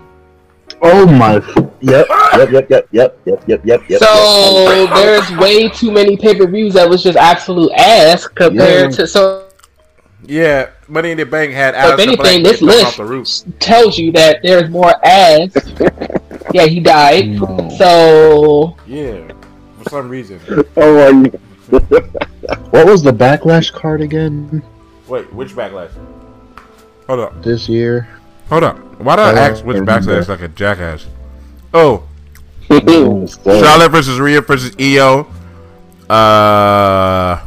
Oh 0.82 1.06
my! 1.06 1.42
Ah! 1.46 2.38
Yep, 2.38 2.52
yep, 2.52 2.70
yep, 2.70 2.70
yep, 2.70 2.88
yep, 2.92 3.20
yep, 3.26 3.44
yep, 3.48 3.66
yep. 3.66 3.90
yep 3.90 4.00
so 4.00 4.72
yep. 4.72 4.90
there's 4.96 5.38
way 5.38 5.68
too 5.68 5.92
many 5.92 6.16
pay 6.16 6.38
per 6.38 6.48
views 6.48 6.74
that 6.76 6.90
was 6.90 7.04
just 7.04 7.18
absolute 7.18 7.72
ass 7.74 8.26
compared 8.28 8.92
yeah. 8.92 8.98
to 8.98 9.08
so. 9.08 9.46
Yeah, 10.26 10.70
Money 10.88 11.12
in 11.12 11.18
the 11.18 11.26
Bank 11.26 11.52
had. 11.52 11.76
If 11.76 12.00
anything, 12.00 12.44
this 12.44 12.62
list 12.62 13.46
tells 13.60 13.98
you 13.98 14.14
that 14.14 14.42
there's 14.44 14.70
more 14.70 14.94
ass 15.06 15.52
yeah, 16.54 16.66
he 16.66 16.80
died. 16.80 17.30
No. 17.30 17.70
So 17.78 18.76
Yeah, 18.88 19.32
for 19.82 19.90
some 19.90 20.10
reason. 20.10 20.40
Oh 20.78 21.14
my 21.22 21.32
What 22.72 22.88
was 22.88 23.04
the 23.04 23.12
backlash 23.12 23.72
card 23.72 24.02
again 24.02 24.64
Wait, 25.08 25.32
which 25.34 25.50
backlash? 25.50 25.92
Hold 27.08 27.20
up, 27.20 27.44
this 27.44 27.68
year? 27.70 28.08
hold 28.50 28.64
up. 28.64 28.78
Why 29.02 29.16
did 29.16 29.22
I 29.26 29.32
I 29.32 29.50
ask 29.50 29.64
which 29.66 29.78
remember. 29.78 30.12
backlash 30.22 30.28
like 30.28 30.42
a 30.42 30.48
jackass? 30.48 31.06
Oh. 31.74 32.04
Charlotte 32.70 33.90
versus 33.92 34.20
Rhea 34.20 34.42
versus 34.42 34.76
Io. 34.80 35.28
Uh, 36.10 37.40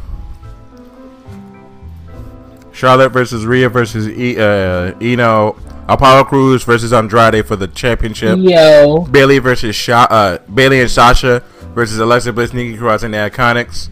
Charlotte 2.71 3.09
versus 3.09 3.45
Rhea 3.45 3.69
versus 3.69 4.07
e, 4.07 4.37
uh, 4.37 4.93
Eno. 5.01 5.55
Apollo 5.87 6.25
Crews 6.25 6.63
versus 6.63 6.93
Andrade 6.93 7.45
for 7.45 7.55
the 7.55 7.67
championship. 7.67 8.37
yo, 8.39 9.01
Bayley 9.11 9.39
versus 9.39 9.75
Sha- 9.75 10.07
uh, 10.09 10.37
Bayley 10.53 10.79
and 10.81 10.89
Sasha 10.89 11.41
versus 11.75 11.99
Alexa 11.99 12.31
Bliss, 12.33 12.53
Nikki 12.53 12.77
Cross, 12.77 13.03
and 13.03 13.13
the 13.13 13.17
Iconics. 13.17 13.89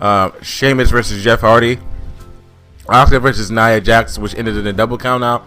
Uh, 0.00 0.30
Sheamus 0.42 0.90
versus 0.90 1.22
Jeff 1.22 1.40
Hardy. 1.40 1.78
Asuka 2.86 3.20
versus 3.20 3.50
Nia 3.50 3.80
Jax, 3.80 4.18
which 4.18 4.34
ended 4.36 4.56
in 4.56 4.66
a 4.66 4.72
double 4.72 4.96
count 4.96 5.22
out. 5.22 5.44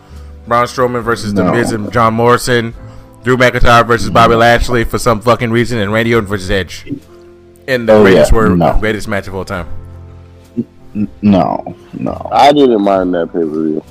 Braun 0.47 0.65
Strowman 0.65 1.01
versus 1.03 1.33
The 1.33 1.43
No. 1.43 1.51
Miz 1.53 1.71
and 1.71 1.91
John 1.91 2.13
Morrison. 2.13 2.73
Drew 3.23 3.37
McIntyre 3.37 3.85
versus 3.87 4.09
Bobby 4.09 4.35
Lashley 4.35 4.83
for 4.83 4.97
some 4.99 5.21
fucking 5.21 5.51
reason, 5.51 5.79
and 5.79 5.91
Randy 5.93 6.13
Orton 6.13 6.27
versus 6.29 6.51
Edge. 6.51 6.91
And 7.67 7.87
the 7.87 7.93
Oh, 7.93 8.03
ratings 8.03 8.29
yeah. 8.29 8.35
were 8.35 8.49
No. 8.55 8.77
greatest 8.79 9.07
match 9.07 9.27
of 9.27 9.33
all 9.35 9.45
time. 9.45 9.67
No, 11.21 11.75
no. 11.93 12.29
I 12.31 12.51
didn't 12.51 12.81
mind 12.81 13.13
that 13.13 13.27
pay 13.27 13.39
per 13.39 13.45
view. 13.45 13.83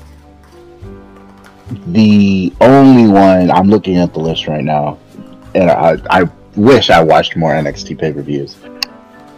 The 1.71 2.51
only 2.59 3.11
one 3.11 3.49
I'm 3.49 3.69
looking 3.69 3.97
at 3.97 4.13
the 4.13 4.19
list 4.19 4.47
right 4.47 4.63
now, 4.63 4.99
and 5.55 5.71
I, 5.71 5.97
I 6.09 6.29
wish 6.55 6.89
I 6.89 7.01
watched 7.01 7.37
more 7.37 7.51
NXT 7.51 7.97
pay 7.97 8.11
per 8.11 8.21
views. 8.21 8.57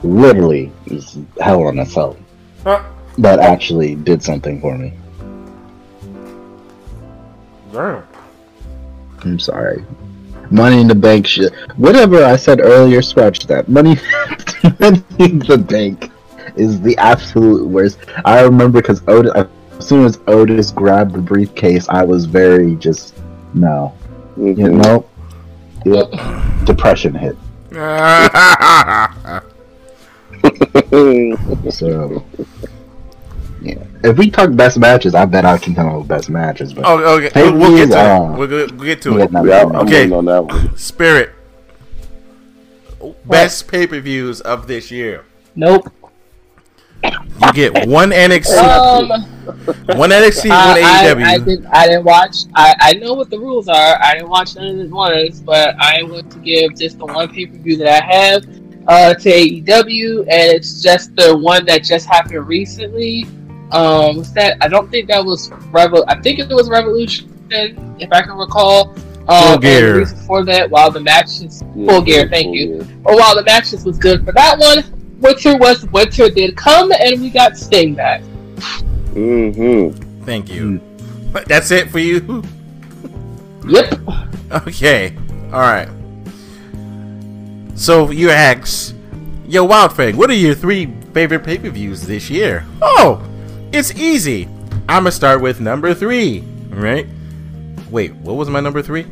Literally, 0.01 0.71
is 0.87 1.19
Hell 1.39 1.63
on 1.67 1.79
a 1.79 1.85
Cell. 1.85 2.17
Huh? 2.63 2.83
That 3.19 3.39
actually 3.39 3.95
did 3.95 4.23
something 4.23 4.59
for 4.59 4.75
me. 4.77 4.93
Damn. 7.71 8.03
I'm 9.21 9.39
sorry. 9.39 9.85
Money 10.49 10.81
in 10.81 10.87
the 10.87 10.95
bank 10.95 11.27
shit. 11.27 11.53
Whatever 11.77 12.25
I 12.25 12.35
said 12.35 12.59
earlier, 12.59 13.01
scratch 13.01 13.45
that. 13.47 13.69
Money, 13.69 13.95
money 14.79 15.03
in 15.19 15.39
the 15.39 15.57
bank 15.57 16.11
is 16.55 16.81
the 16.81 16.97
absolute 16.97 17.67
worst. 17.67 17.99
I 18.25 18.41
remember 18.41 18.81
because 18.81 19.01
Otis, 19.07 19.47
as 19.79 19.87
soon 19.87 20.05
as 20.05 20.19
Otis 20.27 20.71
grabbed 20.71 21.13
the 21.13 21.19
briefcase, 21.21 21.87
I 21.89 22.03
was 22.03 22.25
very 22.25 22.75
just 22.75 23.15
no, 23.53 23.93
you 24.37 24.53
Mhm. 24.55 24.83
know, 24.83 25.05
yep. 25.85 26.65
Depression 26.65 27.13
hit. 27.13 27.37
So 31.69 32.23
yeah, 33.61 33.75
if 34.03 34.17
we 34.17 34.29
talk 34.29 34.53
best 34.55 34.77
matches, 34.77 35.15
I 35.15 35.25
bet 35.25 35.45
I 35.45 35.57
can 35.57 35.73
come 35.73 35.87
up 35.87 35.99
with 35.99 36.07
best 36.07 36.29
matches. 36.29 36.73
But 36.73 36.83
oh, 36.85 37.15
okay. 37.17 37.29
We'll, 37.35 37.57
we'll 37.57 37.75
get 37.77 37.89
to 37.91 37.99
Uh, 37.99 38.33
it. 38.33 38.37
We'll, 38.37 38.47
get- 38.47 38.71
we'll 38.75 38.85
get 38.85 39.01
to 39.03 39.17
yeah, 39.17 39.23
it. 39.23 39.31
no, 39.31 39.43
yeah, 39.45 39.63
no, 39.63 39.69
I'm 39.79 39.87
Okay. 39.87 40.11
on 40.11 40.25
that 40.25 40.43
one. 40.45 40.77
Spirit. 40.77 41.31
Best 43.25 43.67
pay 43.69 43.87
per 43.87 43.99
views 43.99 44.41
of 44.41 44.67
this 44.67 44.91
year. 44.91 45.23
nope. 45.55 45.89
You 47.03 47.53
get 47.53 47.87
one 47.87 48.11
NXT, 48.11 48.57
Um, 48.57 49.09
one 49.97 50.09
NXT, 50.11 50.49
one 50.49 50.57
I, 50.57 50.81
I, 50.83 51.13
AEW. 51.13 51.23
I 51.25 51.37
didn't. 51.39 51.65
I 51.67 51.87
didn't 51.87 52.05
watch. 52.05 52.35
I, 52.55 52.75
I 52.79 52.93
know 52.93 53.13
what 53.13 53.29
the 53.29 53.37
rules 53.39 53.67
are. 53.67 53.97
I 54.01 54.13
didn't 54.13 54.29
watch 54.29 54.55
none 54.55 54.79
of 54.79 54.89
the 54.89 54.95
ones, 54.95 55.41
but 55.41 55.75
I 55.81 55.97
am 55.99 56.07
going 56.07 56.29
to 56.29 56.39
give 56.39 56.75
just 56.77 56.97
the 56.99 57.05
one 57.05 57.27
pay 57.29 57.45
per 57.47 57.57
view 57.57 57.75
that 57.77 58.01
I 58.03 58.05
have 58.05 58.45
uh, 58.87 59.13
to 59.15 59.29
AEW, 59.29 60.19
and 60.21 60.29
it's 60.29 60.81
just 60.81 61.15
the 61.15 61.35
one 61.35 61.65
that 61.65 61.83
just 61.83 62.07
happened 62.07 62.47
recently. 62.47 63.25
Um, 63.71 64.17
what's 64.17 64.31
that? 64.33 64.57
I 64.61 64.67
don't 64.67 64.89
think 64.89 65.07
that 65.09 65.23
was 65.25 65.49
Revo. 65.49 66.05
I 66.07 66.21
think 66.21 66.39
it 66.39 66.47
was 66.49 66.69
Revolution, 66.69 67.29
if 67.49 68.11
I 68.11 68.21
can 68.21 68.37
recall. 68.37 68.93
Full 68.93 69.31
Um, 69.35 69.59
Gear. 69.61 69.77
And 69.87 69.95
the 69.95 69.99
reason 69.99 70.17
for 70.27 70.43
that, 70.45 70.69
while 70.69 70.91
the 70.91 70.99
matches 70.99 71.63
Full 71.73 72.01
gear, 72.01 72.27
thank 72.29 72.47
full 72.47 72.55
you. 72.55 72.83
gear. 72.83 72.97
or 73.05 73.15
while 73.15 73.35
the 73.35 73.43
matches 73.43 73.83
was 73.85 73.97
good 73.97 74.23
for 74.25 74.31
that 74.33 74.59
one, 74.59 74.83
winter 75.23 75.57
was 75.57 75.85
winter 75.87 76.29
did 76.29 76.55
come, 76.55 76.91
and 76.91 77.21
we 77.21 77.29
got 77.29 77.57
Sting 77.57 77.95
back. 77.95 78.21
Mhm. 79.15 79.95
Thank 80.25 80.49
you. 80.53 80.79
That's 81.47 81.71
it 81.71 81.89
for 81.89 81.99
you. 81.99 82.43
Yep. 83.67 83.99
Okay. 84.67 85.15
All 85.51 85.61
right. 85.61 85.87
So 87.75 88.11
you 88.11 88.29
ask, 88.29 88.93
yo, 89.47 89.63
Wild 89.63 89.93
Fang, 89.93 90.15
what 90.15 90.29
are 90.29 90.33
your 90.35 90.53
three 90.53 90.93
favorite 91.13 91.43
pay 91.43 91.57
per 91.57 91.69
views 91.69 92.03
this 92.03 92.29
year? 92.29 92.65
Oh, 92.81 93.21
it's 93.71 93.91
easy. 93.95 94.47
I'm 94.87 95.03
gonna 95.03 95.11
start 95.11 95.41
with 95.41 95.59
number 95.59 95.93
three. 95.93 96.43
all 96.71 96.79
Right? 96.79 97.07
Wait, 97.89 98.13
what 98.15 98.35
was 98.35 98.49
my 98.49 98.59
number 98.59 98.81
three? 98.81 99.05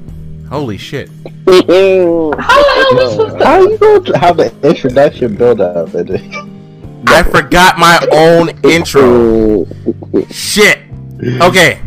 Holy 0.52 0.78
shit! 0.78 1.10
How 1.10 1.62
the 1.62 2.36
hell 2.76 2.96
was 2.96 3.12
supposed 3.14 3.42
how 3.42 3.62
you 3.62 3.78
going 3.78 4.04
to 4.04 4.18
have 4.20 4.36
the 4.36 4.54
introduction 4.68 5.36
build 5.36 5.62
up? 5.62 5.94
And 5.94 6.12
I 7.08 7.24
forgot 7.24 7.78
my 7.78 8.06
own 8.12 8.50
intro. 8.64 9.66
Shit. 10.30 10.80
Okay. 11.40 11.80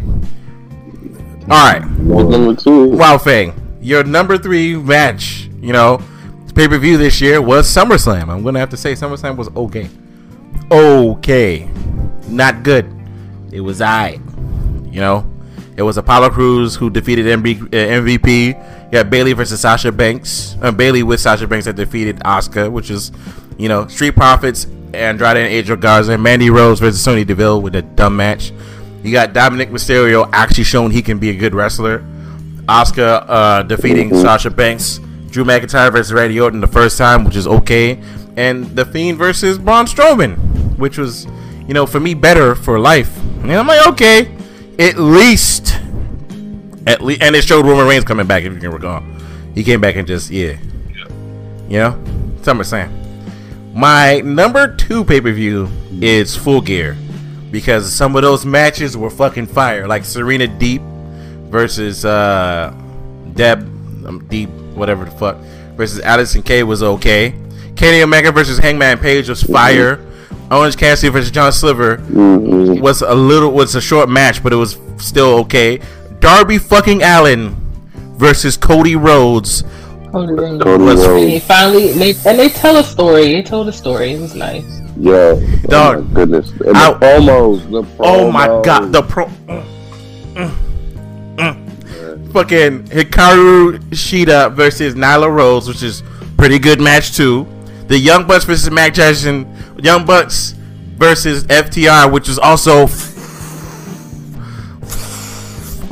All 1.51 1.73
right. 1.73 1.87
Number 1.87 2.55
two? 2.55 2.89
Wow, 2.89 3.19
Fang, 3.19 3.53
your 3.83 4.03
number 4.03 4.39
three 4.39 4.77
match, 4.77 5.51
you 5.61 5.75
know, 5.75 6.03
pay 6.55 6.67
per 6.67 6.79
view 6.79 6.97
this 6.97 7.21
year 7.21 7.43
was 7.43 7.69
SummerSlam. 7.69 8.31
I'm 8.31 8.43
gonna 8.43 8.61
have 8.61 8.71
to 8.71 8.79
say 8.79 8.95
SummerSlam 8.95 9.37
was 9.37 9.49
okay, 9.55 9.91
okay, 10.71 11.69
not 12.29 12.63
good. 12.63 12.91
It 13.53 13.61
was 13.61 13.83
I, 13.83 14.21
you 14.91 15.01
know, 15.01 15.31
it 15.77 15.83
was 15.83 15.97
Apollo 15.97 16.31
Crews 16.31 16.77
who 16.77 16.89
defeated 16.89 17.27
MB, 17.27 17.63
uh, 17.63 18.03
MVP. 18.03 18.93
You 18.93 18.99
had 18.99 19.11
Bayley 19.11 19.33
versus 19.33 19.61
Sasha 19.61 19.91
Banks, 19.91 20.57
uh, 20.63 20.71
Bayley 20.71 21.03
with 21.03 21.21
Sasha 21.21 21.47
Banks 21.47 21.67
that 21.67 21.75
defeated 21.75 22.19
Asuka, 22.21 22.71
which 22.71 22.91
is, 22.91 23.11
you 23.59 23.69
know, 23.69 23.89
Street 23.89 24.13
Profits, 24.13 24.67
Andrade 24.93 25.37
and 25.37 25.47
Angel 25.53 25.77
Garza, 25.77 26.17
Mandy 26.17 26.51
Rose 26.51 26.79
versus 26.79 27.03
Sonya 27.03 27.25
Deville 27.25 27.61
with 27.61 27.75
a 27.75 27.83
dumb 27.83 28.17
match. 28.17 28.53
You 29.03 29.13
got 29.13 29.33
Dominik 29.33 29.71
Mysterio 29.71 30.31
actually 30.33 30.65
showing 30.65 30.93
he 30.93 31.03
can 31.03 31.19
be 31.19 31.31
a 31.31 31.35
good 31.35 31.55
wrestler. 31.55 32.05
Asuka 32.67 33.25
uh, 33.29 33.63
defeating 33.65 34.15
Sasha 34.15 34.51
Banks, 34.51 35.01
Drew 35.29 35.45
McIntyre 35.45 35.91
versus 35.93 36.13
Randy 36.13 36.41
Orton 36.41 36.61
the 36.61 36.67
first 36.67 36.97
time, 36.97 37.25
which 37.25 37.37
is 37.37 37.47
okay, 37.47 38.01
and 38.37 38.65
The 38.77 38.85
Fiend 38.85 39.19
versus 39.19 39.59
Braun 39.59 39.87
Strowman, 39.87 40.79
which 40.79 40.97
was, 40.97 41.27
you 41.67 41.75
know, 41.75 41.85
for 41.85 42.01
me 42.01 42.15
better 42.15 42.55
for 42.55 42.79
life. 42.79 43.19
And 43.43 43.53
I'm 43.53 43.67
like, 43.67 43.87
okay, 43.89 44.35
at 44.79 44.99
least, 44.99 45.79
at 46.87 47.01
least, 47.03 47.23
and 47.23 47.37
it 47.37 47.45
showed 47.45 47.67
Roman 47.67 47.87
Reigns 47.87 48.05
coming 48.05 48.27
back. 48.27 48.45
If 48.45 48.53
you 48.53 48.61
can 48.61 48.71
recall, 48.71 49.03
he 49.55 49.63
came 49.63 49.81
back 49.81 49.97
and 49.97 50.07
just 50.07 50.31
yeah, 50.31 50.59
you 51.69 51.79
know, 51.79 51.93
SummerSlam. 52.43 52.91
My 53.75 54.21
number 54.21 54.75
two 54.77 55.05
pay 55.05 55.21
per 55.21 55.33
view 55.33 55.69
is 56.01 56.37
Full 56.37 56.61
Gear 56.61 56.97
because 57.51 57.93
some 57.93 58.17
of 58.17 58.23
those 58.23 58.45
matches 58.45 58.97
were 58.97 59.11
fucking 59.11 59.47
fire, 59.47 59.87
like 59.87 60.05
Serena 60.05 60.47
Deeb 60.47 60.81
versus 61.51 62.05
uh 62.05 62.75
Deb 63.35 63.61
um, 64.07 64.27
Deep, 64.29 64.51
whatever 64.75 65.05
the 65.05 65.11
fuck, 65.13 65.37
versus 65.77 66.01
Allysin 66.01 66.45
Kay 66.45 66.63
was 66.63 66.83
okay. 66.83 67.35
Kenny 67.77 68.03
Omega 68.03 68.31
versus 68.31 68.59
Hangman 68.59 68.99
Page 68.99 69.29
was 69.29 69.43
fire. 69.43 69.97
Orange 70.51 70.77
Cassidy 70.77 71.11
versus 71.11 71.31
John 71.31 71.53
Silver 71.53 71.97
Mhm. 71.97 72.81
was 72.81 73.03
a 73.03 73.15
little 73.15 73.51
was 73.53 73.75
a 73.75 73.81
short 73.81 74.09
match, 74.09 74.43
but 74.43 74.53
it 74.53 74.57
was 74.57 74.77
still 74.99 75.39
okay. 75.41 75.81
Darby 76.21 76.59
fucking 76.59 77.03
Allin 77.03 77.57
versus 78.19 78.57
Cody 78.57 78.95
Rhodes. 78.97 79.65
Cody 80.13 80.33
Rhodes. 80.33 80.63
Cody 80.63 80.85
Was- 80.85 81.05
And 81.05 81.19
he 81.19 81.33
Rhodes. 81.35 81.45
finally, 81.47 81.91
and 81.93 82.01
they, 82.01 82.15
and 82.27 82.39
they 82.39 82.49
tell 82.49 82.77
a 82.77 82.85
story. 82.85 83.33
They 83.33 83.43
told 83.43 83.69
a 83.69 83.73
story. 83.73 84.13
It 84.13 84.21
was 84.21 84.35
nice. 84.35 84.63
Yeah. 85.01 85.35
Dog. 85.69 85.97
Oh 85.97 86.03
my 86.03 86.15
goodness. 86.15 86.53
And 86.65 86.77
I- 86.77 86.93
promos. 86.93 87.71
The 87.71 87.83
promos. 87.83 87.87
Oh 88.01 88.31
my 88.31 88.47
god, 88.63 88.93
the 88.93 89.03
pro. 89.03 89.27
Mm, 89.49 89.63
mm, 90.37 90.51
mm. 91.37 92.33
Fucking 92.33 92.83
Hikaru 92.85 93.79
Shida 93.91 94.53
versus 94.55 94.95
Nyla 94.95 95.33
Rose, 95.35 95.67
which 95.69 95.83
is 95.83 96.03
pretty 96.37 96.59
good 96.59 96.81
match 96.81 97.17
too. 97.17 97.47
The 97.89 97.99
Young 97.99 98.25
Bucks 98.27 98.45
versus 98.45 98.71
Mac 98.71 98.95
Jackson. 98.95 99.47
Young 99.79 100.05
Bucks 100.07 100.55
versus 100.97 101.45
FTR, 101.45 102.11
which 102.13 102.29
is 102.29 102.39
also 102.39 102.87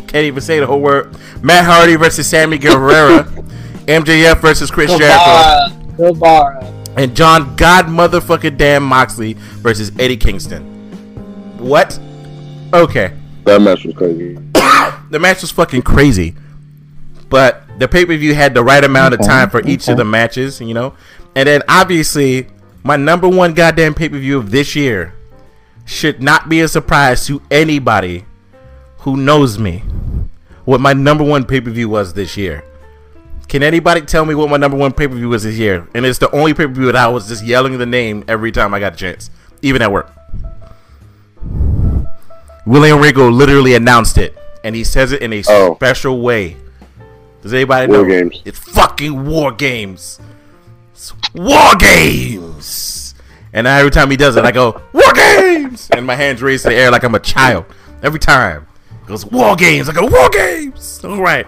can't 0.08 0.24
even 0.26 0.40
say 0.42 0.60
the 0.60 0.66
whole 0.66 0.80
word. 0.80 1.16
Matt 1.42 1.64
Hardy 1.64 1.96
versus 1.96 2.26
Sammy 2.28 2.58
Guevara, 2.58 3.24
MJF 3.86 4.40
versus 4.40 4.70
Chris 4.70 4.90
Jericho, 4.90 5.08
Guevara. 5.08 5.72
Guevara. 5.96 6.72
and 6.96 7.16
John 7.16 7.56
God 7.56 7.86
motherfucking 7.86 8.56
damn 8.58 8.82
Moxley 8.82 9.34
versus 9.62 9.90
Eddie 9.98 10.16
Kingston. 10.18 10.62
What? 11.58 11.98
Okay, 12.74 13.12
That 13.44 13.60
match 13.62 13.84
was 13.84 13.94
crazy. 13.94 14.34
the 15.10 15.18
match 15.20 15.40
was 15.42 15.50
fucking 15.50 15.82
crazy, 15.82 16.34
but 17.28 17.62
the 17.78 17.88
pay 17.88 18.04
per 18.04 18.16
view 18.16 18.34
had 18.34 18.54
the 18.54 18.62
right 18.62 18.82
amount 18.84 19.14
of 19.14 19.20
time 19.20 19.50
for 19.50 19.66
each 19.66 19.88
of 19.88 19.96
the 19.96 20.04
matches, 20.04 20.60
you 20.60 20.74
know. 20.74 20.94
And 21.34 21.46
then 21.48 21.62
obviously, 21.68 22.48
my 22.82 22.96
number 22.96 23.28
one 23.28 23.54
goddamn 23.54 23.94
pay 23.94 24.08
per 24.08 24.18
view 24.18 24.38
of 24.38 24.50
this 24.50 24.74
year 24.74 25.14
should 25.84 26.22
not 26.22 26.48
be 26.48 26.60
a 26.60 26.68
surprise 26.68 27.26
to 27.26 27.42
anybody 27.50 28.24
who 28.98 29.16
knows 29.16 29.58
me. 29.58 29.78
What 30.64 30.80
my 30.80 30.92
number 30.92 31.24
one 31.24 31.44
pay 31.44 31.60
per 31.60 31.70
view 31.70 31.88
was 31.88 32.14
this 32.14 32.36
year. 32.36 32.64
Can 33.48 33.62
anybody 33.62 34.00
tell 34.00 34.24
me 34.24 34.34
what 34.34 34.48
my 34.48 34.56
number 34.56 34.76
one 34.76 34.92
pay 34.92 35.08
per 35.08 35.14
view 35.14 35.28
was 35.28 35.42
this 35.42 35.56
year? 35.58 35.86
And 35.94 36.06
it's 36.06 36.18
the 36.18 36.30
only 36.30 36.54
pay 36.54 36.66
per 36.66 36.72
view 36.72 36.86
that 36.86 36.96
I 36.96 37.08
was 37.08 37.28
just 37.28 37.44
yelling 37.44 37.76
the 37.78 37.86
name 37.86 38.24
every 38.28 38.52
time 38.52 38.72
I 38.74 38.80
got 38.80 38.94
a 38.94 38.96
chance, 38.96 39.30
even 39.60 39.82
at 39.82 39.90
work. 39.92 40.10
William 42.64 43.00
Regal 43.00 43.30
literally 43.30 43.74
announced 43.74 44.18
it, 44.18 44.36
and 44.62 44.74
he 44.76 44.84
says 44.84 45.10
it 45.12 45.20
in 45.20 45.32
a 45.32 45.42
Oh. 45.48 45.74
special 45.74 46.20
way. 46.22 46.56
Does 47.42 47.52
anybody 47.52 47.88
War 47.92 47.98
know? 47.98 48.04
Games. 48.08 48.40
It's 48.44 48.58
fucking 48.58 49.26
War 49.26 49.50
Games. 49.50 50.20
It's 51.02 51.12
War 51.34 51.74
Games. 51.80 53.16
And 53.52 53.66
every 53.66 53.90
time 53.90 54.08
he 54.08 54.16
does 54.16 54.36
it, 54.36 54.44
I 54.44 54.52
go 54.52 54.80
War 54.92 55.12
Games, 55.14 55.90
and 55.90 56.06
my 56.06 56.14
hands 56.14 56.40
raised 56.40 56.62
to 56.62 56.68
the 56.68 56.76
air 56.76 56.92
like 56.92 57.02
I'm 57.02 57.16
a 57.16 57.18
child. 57.20 57.64
Every 58.04 58.20
time 58.20 58.68
he 59.00 59.06
goes 59.08 59.26
War 59.26 59.56
Games, 59.56 59.88
I 59.88 59.94
go 59.94 60.06
War 60.06 60.30
Games. 60.30 61.00
All 61.04 61.20
right, 61.20 61.44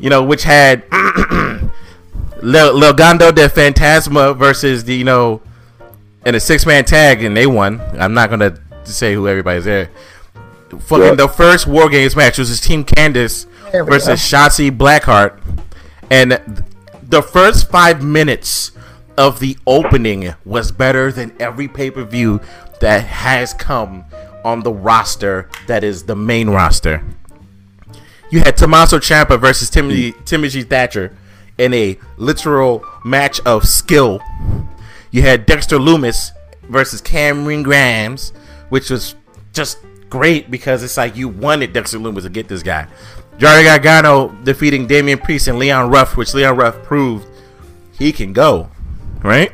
you 0.00 0.10
know 0.10 0.24
which 0.24 0.42
had 0.42 0.88
Legado 2.42 3.32
del 3.32 3.48
Fantasma 3.48 4.36
versus 4.36 4.82
the 4.82 4.94
you 4.96 5.04
know 5.04 5.40
in 6.26 6.34
a 6.34 6.40
six 6.40 6.66
man 6.66 6.84
tag, 6.84 7.22
and 7.22 7.36
they 7.36 7.46
won. 7.46 7.80
I'm 7.96 8.12
not 8.12 8.28
gonna 8.28 8.58
say 8.82 9.14
who 9.14 9.28
everybody's 9.28 9.66
there. 9.66 9.88
Fucking 10.80 11.04
Yeah. 11.04 11.14
the 11.14 11.28
first 11.28 11.68
War 11.68 11.88
Games 11.88 12.16
match 12.16 12.38
was 12.38 12.60
Team 12.60 12.84
we 12.84 13.22
versus 13.84 14.20
Shotzi 14.20 14.76
Blackheart, 14.76 15.40
and 16.10 16.64
the 17.10 17.22
first 17.22 17.68
five 17.70 18.02
minutes 18.02 18.70
of 19.18 19.40
the 19.40 19.58
opening 19.66 20.34
was 20.44 20.72
better 20.72 21.12
than 21.12 21.34
every 21.40 21.68
pay 21.68 21.90
per 21.90 22.04
view 22.04 22.40
that 22.80 23.04
has 23.04 23.52
come 23.52 24.04
on 24.44 24.62
the 24.62 24.72
roster 24.72 25.50
that 25.66 25.84
is 25.84 26.04
the 26.04 26.16
main 26.16 26.48
roster. 26.48 27.04
You 28.30 28.40
had 28.40 28.56
Tommaso 28.56 28.98
Ciampa 28.98 29.38
versus 29.38 29.68
Timothy 29.68 30.12
mm. 30.12 30.24
Timothy 30.24 30.62
Thatcher 30.62 31.16
in 31.58 31.74
a 31.74 31.98
literal 32.16 32.84
match 33.04 33.40
of 33.40 33.66
skill. 33.66 34.20
You 35.10 35.22
had 35.22 35.46
Dexter 35.46 35.78
Lumis 35.78 36.30
versus 36.62 37.00
Cameron 37.00 37.64
Grimes, 37.64 38.30
which 38.68 38.88
was 38.88 39.16
just 39.52 39.78
great 40.08 40.48
because 40.50 40.84
it's 40.84 40.96
like 40.96 41.16
you 41.16 41.28
wanted 41.28 41.72
Dexter 41.72 41.98
Lumis 41.98 42.22
to 42.22 42.30
get 42.30 42.46
this 42.46 42.62
guy. 42.62 42.86
Johnny 43.40 43.64
Gargano 43.64 44.28
defeating 44.44 44.86
Damian 44.86 45.18
Priest 45.18 45.48
and 45.48 45.58
Leon 45.58 45.90
Ruff, 45.90 46.16
which 46.16 46.34
Leon 46.34 46.56
Ruff 46.56 46.82
proved 46.82 47.26
he 47.98 48.12
can 48.12 48.32
go, 48.34 48.68
right? 49.22 49.52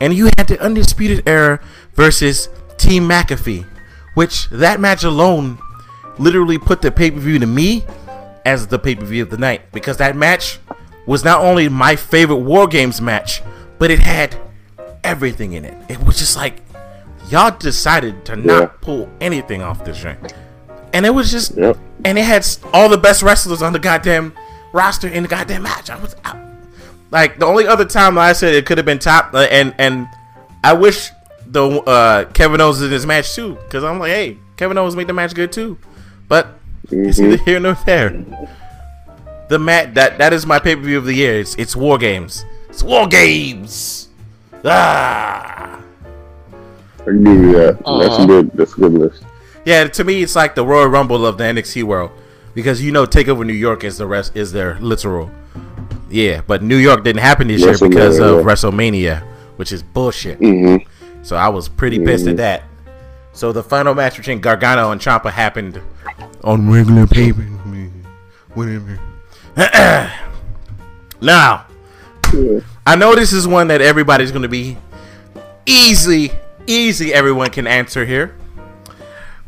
And 0.00 0.14
you 0.14 0.30
had 0.38 0.46
the 0.48 0.58
Undisputed 0.60 1.28
Era 1.28 1.60
versus 1.94 2.48
Team 2.78 3.06
McAfee, 3.08 3.66
which 4.14 4.48
that 4.48 4.80
match 4.80 5.04
alone 5.04 5.58
literally 6.18 6.58
put 6.58 6.80
the 6.80 6.90
pay 6.90 7.10
per 7.10 7.18
view 7.20 7.38
to 7.38 7.46
me 7.46 7.84
as 8.46 8.66
the 8.68 8.78
pay 8.78 8.94
per 8.94 9.04
view 9.04 9.22
of 9.24 9.30
the 9.30 9.36
night 9.36 9.72
because 9.72 9.98
that 9.98 10.16
match 10.16 10.58
was 11.06 11.22
not 11.22 11.40
only 11.42 11.68
my 11.68 11.96
favorite 11.96 12.36
War 12.36 12.66
Games 12.66 13.00
match, 13.00 13.42
but 13.78 13.90
it 13.90 13.98
had 13.98 14.36
everything 15.04 15.52
in 15.52 15.64
it. 15.66 15.76
It 15.90 16.02
was 16.02 16.18
just 16.18 16.34
like 16.36 16.62
y'all 17.28 17.50
decided 17.58 18.24
to 18.24 18.36
not 18.36 18.62
Yeah. 18.62 18.66
pull 18.80 19.08
anything 19.20 19.60
off 19.62 19.84
this 19.84 20.00
thing, 20.00 20.16
and 20.92 21.04
it 21.06 21.10
was 21.10 21.30
just 21.30 21.56
Yep. 21.56 21.76
and 22.04 22.18
it 22.18 22.24
had 22.24 22.46
all 22.72 22.88
the 22.88 22.98
best 22.98 23.22
wrestlers 23.22 23.62
on 23.62 23.72
the 23.72 23.78
goddamn 23.78 24.32
roster 24.72 25.08
in 25.08 25.22
the 25.22 25.28
goddamn 25.28 25.62
match. 25.62 25.90
I 25.90 25.96
was 25.96 26.14
out. 26.24 26.36
like 27.10 27.38
the 27.38 27.46
only 27.46 27.66
other 27.66 27.84
time 27.84 28.18
I 28.18 28.32
said 28.32 28.54
it 28.54 28.66
could 28.66 28.78
have 28.78 28.84
been 28.86 28.98
top, 28.98 29.32
uh, 29.34 29.46
and 29.50 29.74
and 29.78 30.08
I 30.62 30.72
wish 30.74 31.10
the 31.46 31.66
uh, 31.68 32.24
Kevin 32.32 32.60
Owens 32.60 32.82
in 32.82 32.90
this 32.90 33.06
match 33.06 33.34
too, 33.34 33.54
because 33.64 33.82
I'm 33.84 33.98
like, 33.98 34.10
hey, 34.10 34.36
Kevin 34.56 34.76
Owens 34.76 34.94
made 34.96 35.06
the 35.06 35.14
match 35.14 35.34
good 35.34 35.50
too, 35.52 35.78
but 36.28 36.48
it's 36.90 37.18
neither 37.18 37.42
here 37.44 37.58
nor 37.60 37.74
there. 37.86 38.10
The 39.48 39.58
mat 39.58 39.94
that 39.94 40.18
that 40.18 40.32
is 40.34 40.44
my 40.44 40.58
pay 40.58 40.76
per 40.76 40.82
view 40.82 40.98
of 40.98 41.06
the 41.06 41.14
year. 41.14 41.40
It's 41.40 41.54
it's 41.54 41.74
War 41.74 41.96
Games. 41.96 42.44
It's 42.68 42.82
War 42.82 43.06
Games. 43.08 44.08
Ah. 44.64 45.80
I 47.00 47.04
can 47.04 47.24
give 47.24 47.32
you 47.34 47.52
that. 47.52 47.74
That's 47.78 47.86
Uh-huh. 47.86 48.22
a 48.22 48.26
good. 48.26 48.50
That's 48.54 48.72
a 48.74 48.80
good 48.80 48.92
list. 48.92 49.22
Yeah, 49.64 49.86
to 49.88 50.04
me, 50.04 50.22
it's 50.22 50.36
like 50.36 50.54
the 50.54 50.64
Royal 50.64 50.88
Rumble 50.88 51.26
of 51.26 51.38
the 51.38 51.44
NXT 51.44 51.84
world 51.84 52.10
because 52.54 52.82
you 52.82 52.90
know 52.90 53.06
Takeover 53.06 53.46
New 53.46 53.52
York 53.52 53.84
is 53.84 53.98
the 53.98 54.06
rest 54.06 54.36
is 54.36 54.52
their 54.52 54.78
literal. 54.80 55.30
Yeah, 56.10 56.40
but 56.46 56.62
New 56.62 56.76
York 56.76 57.04
didn't 57.04 57.22
happen 57.22 57.48
this 57.48 57.60
year 57.60 57.76
because 57.78 58.18
of. 58.18 58.44
WrestleMania, 58.44 59.22
which 59.56 59.72
is 59.72 59.82
bullshit. 59.82 60.40
Mm-hmm. 60.40 60.88
So 61.22 61.36
I 61.36 61.48
was 61.48 61.68
pretty 61.68 61.98
pissed 61.98 62.26
at 62.26 62.38
that. 62.38 62.64
So 63.32 63.52
the 63.52 63.62
final 63.62 63.94
match 63.94 64.16
between 64.16 64.40
Gargano 64.40 64.90
and 64.90 65.00
Ciampa 65.00 65.30
happened 65.30 65.80
on 66.42 66.70
regular 66.70 67.06
paper. 67.06 67.42
Whatever. 68.54 68.98
now, 71.20 71.66
I 72.86 72.96
know 72.96 73.14
this 73.14 73.32
is 73.32 73.46
one 73.46 73.68
that 73.68 73.80
everybody's 73.80 74.30
going 74.32 74.42
to 74.42 74.48
be 74.48 74.78
easily, 75.66 76.32
easy. 76.66 77.12
Everyone 77.12 77.50
can 77.50 77.66
answer 77.66 78.06
here. 78.06 78.37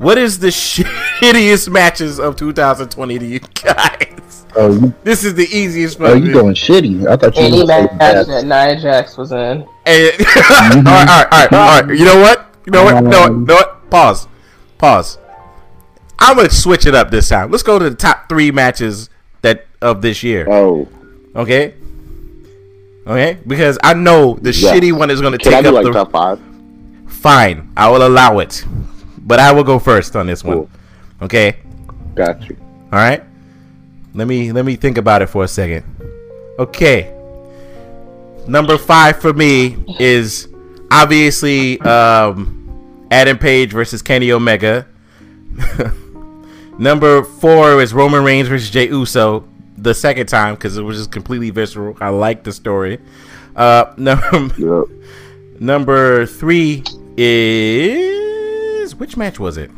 What 0.00 0.16
is 0.16 0.38
the 0.38 0.46
shittiest 0.48 1.68
matches 1.70 2.18
of 2.18 2.34
2020 2.36 3.18
to 3.18 3.26
you 3.26 3.38
guys? 3.62 4.46
Oh, 4.56 4.72
you, 4.72 4.94
This 5.04 5.24
is 5.24 5.34
the 5.34 5.46
easiest 5.54 6.00
oh, 6.00 6.04
one. 6.14 6.24
you 6.24 6.32
going 6.32 6.54
shitty? 6.54 7.06
I 7.06 7.18
thought 7.18 7.36
you 7.36 7.42
Any 7.42 7.60
were 7.60 7.66
gonna 7.66 7.82
match 7.82 7.98
bad. 7.98 8.26
that 8.26 8.44
Nia 8.46 8.80
Jax 8.80 9.18
was 9.18 9.30
in. 9.30 9.68
Hey, 9.84 10.10
all 10.18 10.24
right, 10.24 10.76
all 10.76 10.82
right, 10.84 11.06
all 11.06 11.38
right, 11.38 11.52
all 11.52 11.58
right. 11.58 11.84
Mm-hmm. 11.84 11.94
You 11.96 12.04
know 12.06 12.18
what? 12.18 12.46
You 12.64 12.72
know 12.72 12.84
what? 12.84 12.94
You 12.94 13.10
know 13.10 13.20
what? 13.20 13.30
You 13.30 13.36
mm-hmm. 13.36 13.44
know 13.44 13.54
what? 13.56 13.90
Pause. 13.90 14.28
Pause. 14.78 15.18
I'm 16.18 16.36
gonna 16.36 16.48
switch 16.48 16.86
it 16.86 16.94
up 16.94 17.10
this 17.10 17.28
time. 17.28 17.50
Let's 17.50 17.62
go 17.62 17.78
to 17.78 17.90
the 17.90 17.94
top 17.96 18.26
three 18.30 18.50
matches 18.50 19.10
that 19.42 19.66
of 19.82 20.00
this 20.00 20.22
year. 20.22 20.46
Oh, 20.50 20.88
Okay. 21.36 21.74
Okay, 23.06 23.38
because 23.46 23.78
I 23.82 23.92
know 23.94 24.38
the 24.40 24.52
Yeah. 24.52 24.72
shitty 24.74 24.92
one 24.92 25.10
is 25.10 25.20
gonna 25.20 25.36
can 25.36 25.52
I 25.52 25.56
take 25.56 25.64
do 25.64 25.68
up 25.70 25.74
like 25.74 25.84
the. 25.84 25.92
top 25.92 26.10
five? 26.10 26.40
Fine, 27.06 27.70
I 27.76 27.90
will 27.90 28.06
allow 28.06 28.38
it, 28.38 28.64
but 29.30 29.38
I 29.38 29.52
will 29.52 29.62
go 29.62 29.78
first 29.78 30.16
on 30.16 30.26
this 30.26 30.42
one. 30.42 30.56
Cool. 30.56 30.70
Okay. 31.22 31.56
Got 32.16 32.50
you. 32.50 32.56
All 32.92 32.98
right. 32.98 33.22
Let 34.12 34.26
me 34.26 34.50
let 34.50 34.64
me 34.64 34.74
think 34.74 34.98
about 34.98 35.22
it 35.22 35.28
for 35.28 35.44
a 35.44 35.48
second. 35.48 35.84
Okay. 36.58 37.14
Number 38.48 38.76
five 38.76 39.20
for 39.20 39.32
me 39.32 39.76
is 40.00 40.48
obviously 40.90 41.80
um, 41.82 43.06
Adam 43.12 43.38
Page 43.38 43.70
versus 43.70 44.02
Kenny 44.02 44.32
Omega. 44.32 44.88
Number 46.80 47.22
four 47.22 47.80
is 47.80 47.94
Roman 47.94 48.24
Reigns 48.24 48.48
versus 48.48 48.68
Jey 48.68 48.88
Uso. 48.88 49.44
The 49.78 49.94
second 49.94 50.26
time 50.26 50.56
because 50.56 50.76
it 50.76 50.82
was 50.82 50.96
just 50.98 51.12
completely 51.12 51.50
visceral. 51.50 51.96
I 52.00 52.08
like 52.08 52.42
the 52.42 52.52
story. 52.52 52.98
Uh, 53.54 53.94
number 53.96 54.52
Yep. 54.58 54.84
Number 55.60 56.26
three 56.26 56.82
is 57.16 58.29
which 59.00 59.16
match 59.16 59.40
was 59.40 59.56
it? 59.56 59.70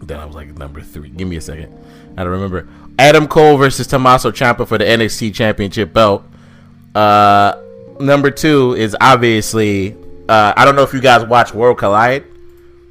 Then 0.00 0.20
I 0.20 0.24
was 0.24 0.36
like 0.36 0.56
number 0.56 0.80
three. 0.80 1.08
Give 1.08 1.26
me 1.26 1.34
a 1.34 1.40
second. 1.40 1.76
I 2.16 2.22
don't 2.22 2.30
remember. 2.30 2.68
Adam 2.96 3.26
Cole 3.26 3.56
versus 3.56 3.88
Tommaso 3.88 4.30
Ciampa 4.30 4.68
for 4.68 4.78
the 4.78 4.84
NXT 4.84 5.34
Championship 5.34 5.92
belt. 5.92 6.22
Uh, 6.94 7.60
number 7.98 8.30
two 8.30 8.74
is 8.74 8.96
obviously. 9.00 9.96
Uh, 10.28 10.54
I 10.56 10.64
don't 10.64 10.76
know 10.76 10.84
if 10.84 10.94
you 10.94 11.00
guys 11.00 11.26
watch 11.26 11.54
World 11.54 11.78
Collide. 11.78 12.24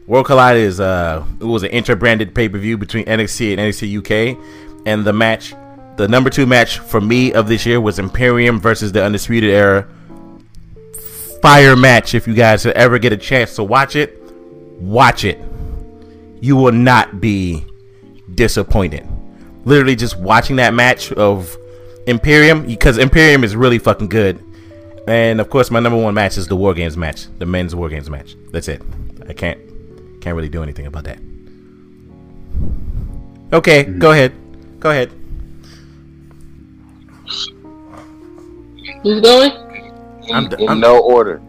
World 0.07 0.25
Collide 0.25 0.57
is 0.57 0.81
uh, 0.81 1.25
it 1.39 1.45
was 1.45 1.63
an 1.63 1.69
inter-branded 1.69 2.35
pay-per-view 2.35 2.77
between 2.77 3.05
NXT 3.05 3.57
and 3.57 3.61
NXT 3.61 3.99
UK, 3.99 4.83
and 4.85 5.05
the 5.05 5.13
match, 5.13 5.53
the 5.95 6.09
number 6.09 6.29
two 6.29 6.45
match 6.45 6.79
for 6.79 6.99
me 6.99 7.31
of 7.31 7.47
this 7.47 7.65
year 7.65 7.79
was 7.79 7.97
Imperium 7.97 8.59
versus 8.59 8.91
the 8.91 9.01
Undisputed 9.01 9.51
Era 9.51 9.87
fire 11.41 11.77
match 11.77 12.13
if 12.13 12.27
you 12.27 12.33
guys 12.33 12.65
ever 12.65 12.99
get 12.99 13.13
a 13.13 13.17
chance 13.17 13.55
to 13.55 13.63
watch 13.63 13.95
it 13.95 14.24
watch 14.79 15.23
it 15.23 15.39
you 16.41 16.55
will 16.55 16.71
not 16.71 17.19
be 17.21 17.63
disappointed 18.35 19.07
literally 19.65 19.95
just 19.95 20.17
watching 20.19 20.55
that 20.57 20.73
match 20.73 21.11
of 21.13 21.55
imperium 22.07 22.65
because 22.65 22.97
imperium 22.97 23.43
is 23.43 23.55
really 23.55 23.79
fucking 23.79 24.07
good 24.07 24.39
and 25.07 25.39
of 25.39 25.49
course 25.49 25.71
my 25.71 25.79
number 25.79 25.97
one 26.01 26.13
match 26.13 26.37
is 26.37 26.47
the 26.47 26.55
war 26.55 26.73
games 26.73 26.97
match 26.97 27.27
the 27.39 27.45
men's 27.45 27.73
war 27.75 27.89
games 27.89 28.09
match 28.09 28.35
that's 28.51 28.67
it 28.67 28.81
i 29.27 29.33
can't 29.33 29.59
Can't 30.25 30.35
really 30.35 30.49
do 30.49 30.63
anything 30.63 30.87
about 30.87 31.03
that. 31.03 31.19
Okay, 33.53 33.83
mm-hmm. 33.85 33.99
go 33.99 34.09
ahead. 34.11 34.33
Go 34.79 34.89
ahead. 34.89 35.11
Who's 39.03 39.21
going? 39.21 39.51
I'm, 40.33 40.51
In 40.53 40.67
I'm 40.67 40.79
no 40.79 40.97
order. 40.97 41.39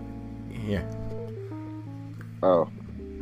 yeah. 0.69 0.85
Oh, 2.43 2.69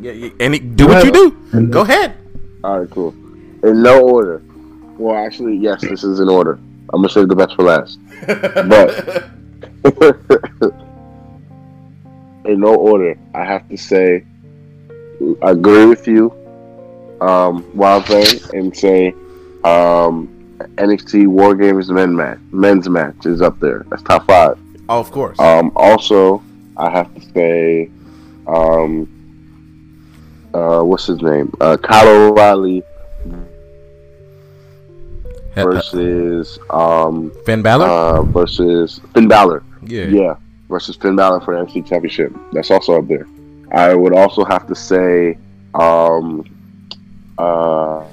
Yeah, 0.01 0.13
yeah. 0.13 0.31
And 0.41 0.55
it- 0.55 0.77
do 0.77 0.87
what 0.87 1.05
you 1.05 1.11
do. 1.13 1.67
Go 1.69 1.81
ahead. 1.83 2.15
all 2.63 2.81
right, 2.81 2.91
cool. 2.91 3.11
In 3.63 3.83
no 3.83 4.03
order. 4.07 4.43
Well, 4.99 5.17
actually, 5.17 5.57
yes, 5.57 5.81
this 5.81 6.05
is 6.05 6.21
in 6.21 6.29
order. 6.29 6.59
I'm 6.93 7.01
gonna 7.01 7.09
save 7.09 7.29
the 7.29 7.35
best 7.37 7.55
for 7.57 7.63
last. 7.65 7.99
But 8.27 9.25
in 12.45 12.61
no 12.61 12.75
order, 12.75 13.17
I 13.35 13.45
have 13.45 13.69
to 13.71 13.77
say, 13.77 14.25
I 15.43 15.51
agree 15.51 15.87
with 15.87 16.07
you, 16.07 16.33
um, 17.21 17.65
Wild 17.75 18.07
Thing, 18.07 18.41
and 18.53 18.77
say 18.77 19.09
um, 19.65 20.29
NXT 20.77 21.27
War 21.27 21.55
Games 21.55 21.91
men 21.91 22.15
match, 22.15 22.39
men's 22.53 22.89
match 22.89 23.27
is 23.27 23.41
up 23.43 23.59
there. 23.61 23.85
That's 23.89 24.03
top 24.03 24.27
five. 24.27 24.59
Oh, 24.89 25.01
of 25.01 25.11
course. 25.11 25.39
Um, 25.41 25.73
also, 25.75 26.43
I 26.77 26.91
have 26.91 27.13
to 27.15 27.21
say, 27.33 27.91
um, 28.47 29.09
uh, 30.55 30.83
what's 30.83 31.07
his 31.07 31.21
name? 31.21 31.53
Uh, 31.61 31.77
Kyle 31.77 32.09
O'Reilly 32.09 32.83
versus 35.55 36.59
um, 36.71 37.31
Finn 37.45 37.63
Balor. 37.63 37.87
uh, 37.87 38.23
versus 38.23 39.01
Finn 39.13 39.29
Balor. 39.29 39.63
yeah. 39.83 40.05
Yeah, 40.07 40.37
versus 40.69 40.97
Finn 40.97 41.17
Balor 41.17 41.41
for 41.41 41.57
the 41.57 41.65
NXT 41.65 41.87
Championship. 41.89 42.33
That's 42.53 42.71
also 42.71 42.99
up 42.99 43.09
there. 43.09 43.27
I 43.73 43.95
would 43.95 44.15
also 44.15 44.45
have 44.45 44.67
to 44.69 44.75
say, 44.75 45.37
um, 45.75 46.45
uh, 47.39 47.99
uh, 47.99 48.05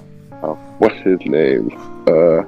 what's 0.79 0.95
his 1.01 1.19
name? 1.25 1.69
Uh, 2.07 2.39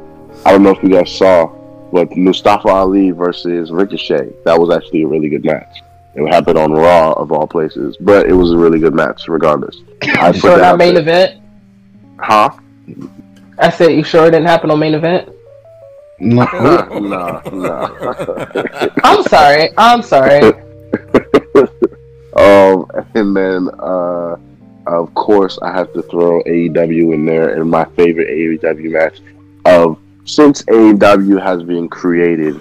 I 0.45 0.51
don't 0.51 0.63
know 0.63 0.71
if 0.71 0.81
you 0.81 0.89
guys 0.89 1.15
saw, 1.15 1.47
but 1.91 2.15
Mustafa 2.17 2.67
Ali 2.69 3.11
versus 3.11 3.71
Ricochet. 3.71 4.33
That 4.45 4.59
was 4.59 4.75
actually 4.75 5.03
a 5.03 5.07
really 5.07 5.29
good 5.29 5.45
match. 5.45 5.81
It 6.15 6.27
happened 6.31 6.57
on 6.59 6.71
Raw 6.71 7.13
of 7.13 7.31
all 7.31 7.47
places, 7.47 7.97
but 7.99 8.27
it 8.27 8.33
was 8.33 8.51
a 8.51 8.57
really 8.57 8.79
good 8.79 8.93
match 8.93 9.27
regardless. 9.27 9.81
I 10.03 10.27
You 10.29 10.39
sure 10.39 10.57
that 10.57 10.61
not 10.71 10.77
main 10.77 10.93
there. 10.93 11.01
event? 11.03 11.41
Huh? 12.19 12.49
I 13.57 13.69
said 13.69 13.91
you 13.93 14.03
sure 14.03 14.27
it 14.27 14.31
didn't 14.31 14.45
happen 14.47 14.69
on 14.71 14.79
main 14.79 14.93
event? 14.93 15.29
No. 16.19 16.45
Nah, 16.53 16.99
nah, 16.99 17.41
nah. 17.51 18.45
I'm 19.03 19.23
sorry. 19.23 19.69
I'm 19.77 20.01
sorry. 20.01 20.53
Um, 22.35 22.87
and 23.13 23.35
then, 23.35 23.69
uh, 23.77 24.35
of 24.87 25.13
course, 25.13 25.59
I 25.61 25.71
have 25.71 25.93
to 25.93 26.01
throw 26.01 26.41
AEW 26.43 27.13
in 27.13 27.25
there, 27.25 27.53
and 27.59 27.69
my 27.69 27.85
favorite 27.95 28.27
AEW 28.27 28.91
match 28.91 29.19
of 29.65 29.99
since 30.25 30.63
AEW 30.63 31.39
has 31.41 31.61
been 31.61 31.87
created. 31.87 32.59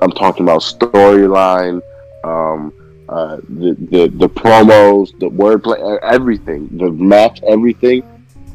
I'm 0.00 0.10
talking 0.10 0.42
about 0.42 0.62
storyline, 0.62 1.80
um, 2.24 2.72
uh, 3.12 3.36
the, 3.48 3.76
the 3.90 4.08
the 4.14 4.28
promos, 4.28 5.16
the 5.20 5.28
wordplay, 5.28 5.98
everything, 6.02 6.68
the 6.78 6.90
match, 6.90 7.40
everything. 7.46 8.02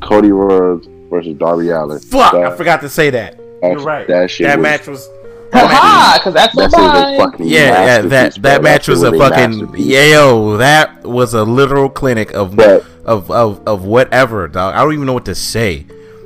Cody 0.01 0.31
Rhodes 0.31 0.87
versus 1.09 1.35
Darby 1.37 1.69
Allin. 1.69 1.99
Fuck, 1.99 2.33
I 2.35 2.55
forgot 2.55 2.81
to 2.81 2.89
say 2.89 3.09
that. 3.11 3.37
that- 3.61 3.71
You're 3.71 3.79
right. 3.81 4.07
That 4.07 4.29
shit. 4.29 4.45
That 4.47 4.57
was, 4.59 4.63
match 4.63 4.87
was. 4.87 5.09
Haha, 5.53 6.17
because 6.19 6.33
that's 6.33 6.55
That 6.55 6.71
what 6.71 6.71
shit 6.71 6.79
was 6.81 7.13
a 7.13 7.17
fucking 7.17 7.45
Yeah, 7.47 7.59
yeah. 7.59 8.01
That 8.01 8.09
masterpiece, 8.09 8.41
that 8.43 8.61
bro. 8.61 8.63
match 8.71 8.83
shit 8.83 8.89
was 8.93 9.03
a 9.03 9.07
a 9.13 9.17
fucking. 9.17 9.49
masterpiece. 9.59 9.85
Yeah, 9.85 10.05
yo, 10.05 10.57
that 10.57 11.03
was 11.03 11.33
a 11.33 11.43
literal 11.43 11.89
clinic 11.89 12.33
of 12.33 12.55
But 12.55 12.83
of 13.05 13.31
of 13.31 13.65
of 13.67 13.85
whatever, 13.85 14.47
dog. 14.49 14.75
I 14.75 14.83
don't 14.83 14.93
even 14.93 15.05
know 15.05 15.13
what 15.13 15.25
to 15.25 15.35
say. 15.35 15.85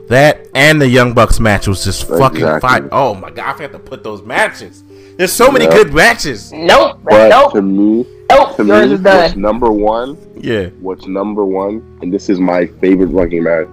That 0.09 0.45
and 0.55 0.81
the 0.81 0.89
Young 0.89 1.13
Bucks 1.13 1.39
match 1.39 1.67
was 1.67 1.83
just 1.85 2.07
fucking 2.07 2.37
Exactly. 2.41 2.59
fire. 2.67 2.89
Oh 2.91 3.13
my 3.13 3.29
god, 3.29 3.49
I 3.49 3.53
forgot 3.53 3.71
to 3.73 3.79
put 3.79 4.03
those 4.03 4.21
matches. 4.23 4.83
There's 5.17 5.31
so 5.31 5.51
many 5.51 5.65
Yeah. 5.65 5.71
good 5.75 5.93
matches. 5.93 6.51
Nope. 6.51 6.99
but 7.03 7.29
nope. 7.29 7.53
to 7.53 7.61
me, 7.61 8.05
Nope. 8.35 8.55
to 8.57 8.65
Yours 8.65 8.89
me, 8.89 8.95
is 8.95 9.01
what's 9.01 9.35
number 9.35 9.71
one 9.71 10.17
Yeah. 10.37 10.69
what's 10.79 11.05
number 11.07 11.45
one, 11.45 11.81
and 12.01 12.13
this 12.13 12.29
is 12.29 12.39
my 12.39 12.65
favorite 12.65 13.11
fucking 13.11 13.43
match 13.43 13.67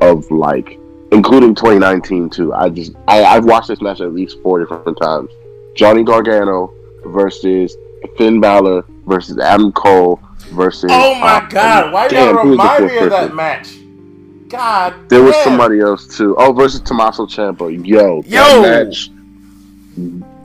of 0.00 0.30
like, 0.30 0.78
including 1.12 1.54
2019 1.54 2.30
too. 2.30 2.52
I 2.54 2.68
just 2.68 2.92
I, 3.08 3.24
I've 3.24 3.44
watched 3.44 3.68
this 3.68 3.80
match 3.80 4.00
at 4.00 4.12
least 4.12 4.38
four 4.42 4.60
different 4.60 4.98
times. 5.00 5.30
Johnny 5.74 6.02
Gargano 6.04 6.72
versus 7.06 7.76
Finn 8.16 8.40
Balor 8.40 8.84
versus 9.06 9.38
Adam 9.38 9.72
Cole 9.72 10.20
versus. 10.52 10.90
Oh 10.92 11.14
my 11.16 11.38
uh, 11.38 11.48
god, 11.48 11.92
why 11.92 12.08
damn, 12.08 12.34
y'all 12.34 12.42
who 12.44 12.50
was 12.50 12.58
the 12.58 12.62
remind 12.62 12.86
me 12.86 12.98
of 12.98 13.10
that 13.10 13.34
match? 13.34 13.78
God. 14.48 15.08
There 15.08 15.22
was 15.22 15.36
somebody 15.44 15.80
else 15.80 16.16
too. 16.16 16.34
Oh, 16.38 16.52
versus 16.52 16.80
Tommaso 16.80 17.26
Ciampa. 17.26 17.70
Yo, 17.86 18.22
Yo! 18.26 18.62
that 18.62 18.86
match. 18.86 19.10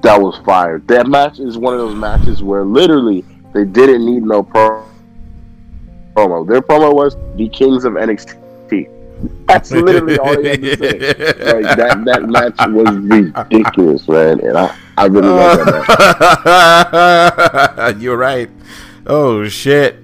That 0.03 0.21
was 0.21 0.37
fire. 0.45 0.79
That 0.87 1.07
match 1.07 1.39
is 1.39 1.57
one 1.57 1.73
of 1.73 1.79
those 1.79 1.95
matches 1.95 2.43
where 2.43 2.65
literally 2.65 3.23
they 3.53 3.63
didn't 3.63 4.05
need 4.05 4.23
no 4.23 4.43
pro- 4.43 4.85
promo. 6.13 6.45
Their 6.47 6.61
promo 6.61 6.93
was 6.93 7.15
the 7.37 7.47
Kings 7.49 7.85
of 7.85 7.93
NXT. 7.93 8.89
That's 9.47 9.71
literally 9.71 10.17
all 10.17 10.35
they 10.41 10.49
had 10.49 10.61
to 10.61 10.75
say. 10.77 10.99
Like 11.53 11.77
that, 11.77 12.03
that 12.05 12.23
match 12.23 12.55
was 12.67 12.93
ridiculous, 12.97 14.05
man. 14.09 14.41
And 14.41 14.57
I, 14.57 14.75
I 14.97 15.05
really 15.05 15.29
love 15.29 15.59
that 15.65 15.85
match. 17.85 17.95
You're 18.01 18.17
right. 18.17 18.49
Oh 19.07 19.47
shit. 19.47 20.03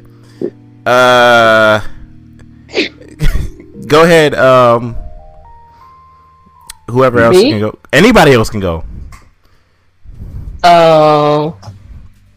Uh 0.85 1.81
Go 3.87 4.03
ahead, 4.03 4.33
um 4.35 4.95
whoever 6.89 7.19
else 7.19 7.35
Me? 7.35 7.49
can 7.49 7.59
go. 7.59 7.77
Anybody 7.91 8.31
else 8.33 8.49
can 8.49 8.61
go. 8.61 8.85
Um, 10.63 11.55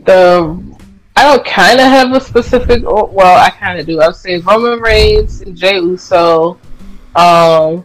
the 0.01 0.77
I 1.17 1.25
don't 1.25 1.45
kind 1.45 1.79
of 1.79 1.87
have 1.87 2.13
a 2.13 2.21
specific. 2.21 2.83
oh, 2.87 3.05
Well, 3.07 3.39
I 3.39 3.51
kind 3.51 3.79
of 3.79 3.87
do. 3.87 4.01
I 4.01 4.09
would 4.09 4.17
say 4.17 4.39
Roman 4.39 4.81
Reigns 4.81 5.43
and 5.43 5.57
Jey 5.57 5.77
Uso. 5.77 6.59
Um, 7.15 7.85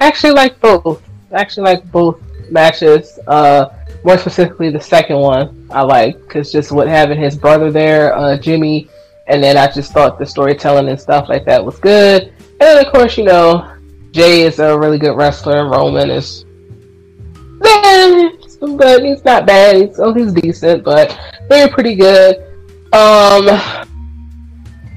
actually 0.00 0.32
like 0.32 0.60
both. 0.60 1.02
Actually 1.32 1.64
like 1.64 1.90
both 1.90 2.20
matches. 2.50 3.18
Uh, 3.26 3.70
more 4.04 4.18
specifically 4.18 4.70
the 4.70 4.80
second 4.80 5.16
one 5.18 5.68
I 5.70 5.82
like 5.82 6.20
because 6.22 6.50
just 6.50 6.72
what 6.72 6.88
having 6.88 7.18
his 7.18 7.36
brother 7.36 7.70
there, 7.70 8.16
uh, 8.16 8.36
Jimmy, 8.36 8.88
and 9.28 9.42
then 9.42 9.56
I 9.56 9.70
just 9.70 9.92
thought 9.92 10.18
the 10.18 10.26
storytelling 10.26 10.88
and 10.88 11.00
stuff 11.00 11.28
like 11.28 11.44
that 11.46 11.64
was 11.64 11.78
good. 11.78 12.32
And 12.38 12.60
then 12.60 12.84
of 12.84 12.92
course 12.92 13.16
you 13.16 13.24
know 13.24 13.76
Jey 14.10 14.42
is 14.42 14.58
a 14.58 14.78
really 14.78 14.98
good 14.98 15.16
wrestler 15.16 15.60
and 15.60 15.70
Roman 15.70 16.10
is. 16.10 16.44
But 18.76 19.04
he's 19.04 19.24
not 19.24 19.46
bad. 19.46 19.76
He's 19.76 19.98
oh, 19.98 20.12
he's 20.12 20.32
decent, 20.32 20.84
but 20.84 21.18
they're 21.48 21.68
pretty 21.68 21.94
good. 21.94 22.36
Um, 22.92 23.46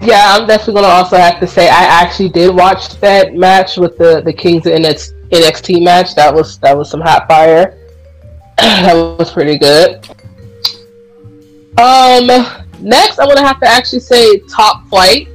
yeah, 0.02 0.36
I'm 0.36 0.46
definitely 0.48 0.82
gonna 0.82 0.88
also 0.88 1.18
have 1.18 1.40
to 1.40 1.48
say 1.48 1.68
I 1.68 1.84
actually 1.84 2.30
did 2.30 2.56
watch 2.56 2.90
that 3.00 3.34
match 3.34 3.78
with 3.78 3.98
the 3.98 4.22
the 4.22 4.34
Kings 4.34 4.66
of 4.66 4.74
NXT, 4.74 5.30
NXT 5.30 5.84
match. 5.84 6.16
That 6.16 6.34
was 6.34 6.60
that 6.60 6.78
was 6.78 6.90
some 6.90 7.02
hot 7.02 7.28
fire. 7.28 7.78
that 8.58 8.94
was 9.18 9.32
pretty 9.32 9.58
good. 9.58 10.08
Um, 11.78 12.28
next 12.80 13.20
I'm 13.20 13.28
gonna 13.28 13.46
have 13.46 13.60
to 13.62 13.68
actually 13.68 14.00
say 14.00 14.40
Top 14.50 14.88
Flight 14.88 15.28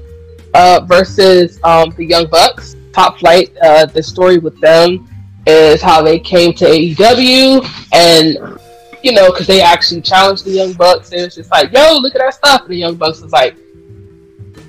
uh, 0.55 0.81
versus 0.87 1.59
um, 1.65 1.91
the 1.97 2.05
Young 2.05 2.29
Bucks. 2.29 2.77
Top 2.93 3.19
Flight, 3.19 3.57
uh, 3.63 3.87
the 3.87 4.03
story 4.03 4.39
with 4.39 4.59
them 4.61 5.10
is 5.51 5.83
how 5.83 6.03
they 6.03 6.19
came 6.19 6.53
to 6.55 6.65
AEW 6.65 7.65
and 7.93 8.59
you 9.03 9.13
know 9.13 9.31
because 9.31 9.47
they 9.47 9.61
actually 9.61 10.01
challenged 10.03 10.45
the 10.45 10.51
Young 10.53 10.73
Bucks. 10.75 11.13
It 11.13 11.23
was 11.25 11.35
just 11.35 11.51
like, 11.51 11.73
yo, 11.73 11.99
look 11.99 12.15
at 12.15 12.21
our 12.21 12.33
stuff. 12.33 12.63
And 12.63 12.71
the 12.71 12.77
Young 12.77 12.97
Bucks 12.97 13.21
was 13.21 13.33
like, 13.33 13.57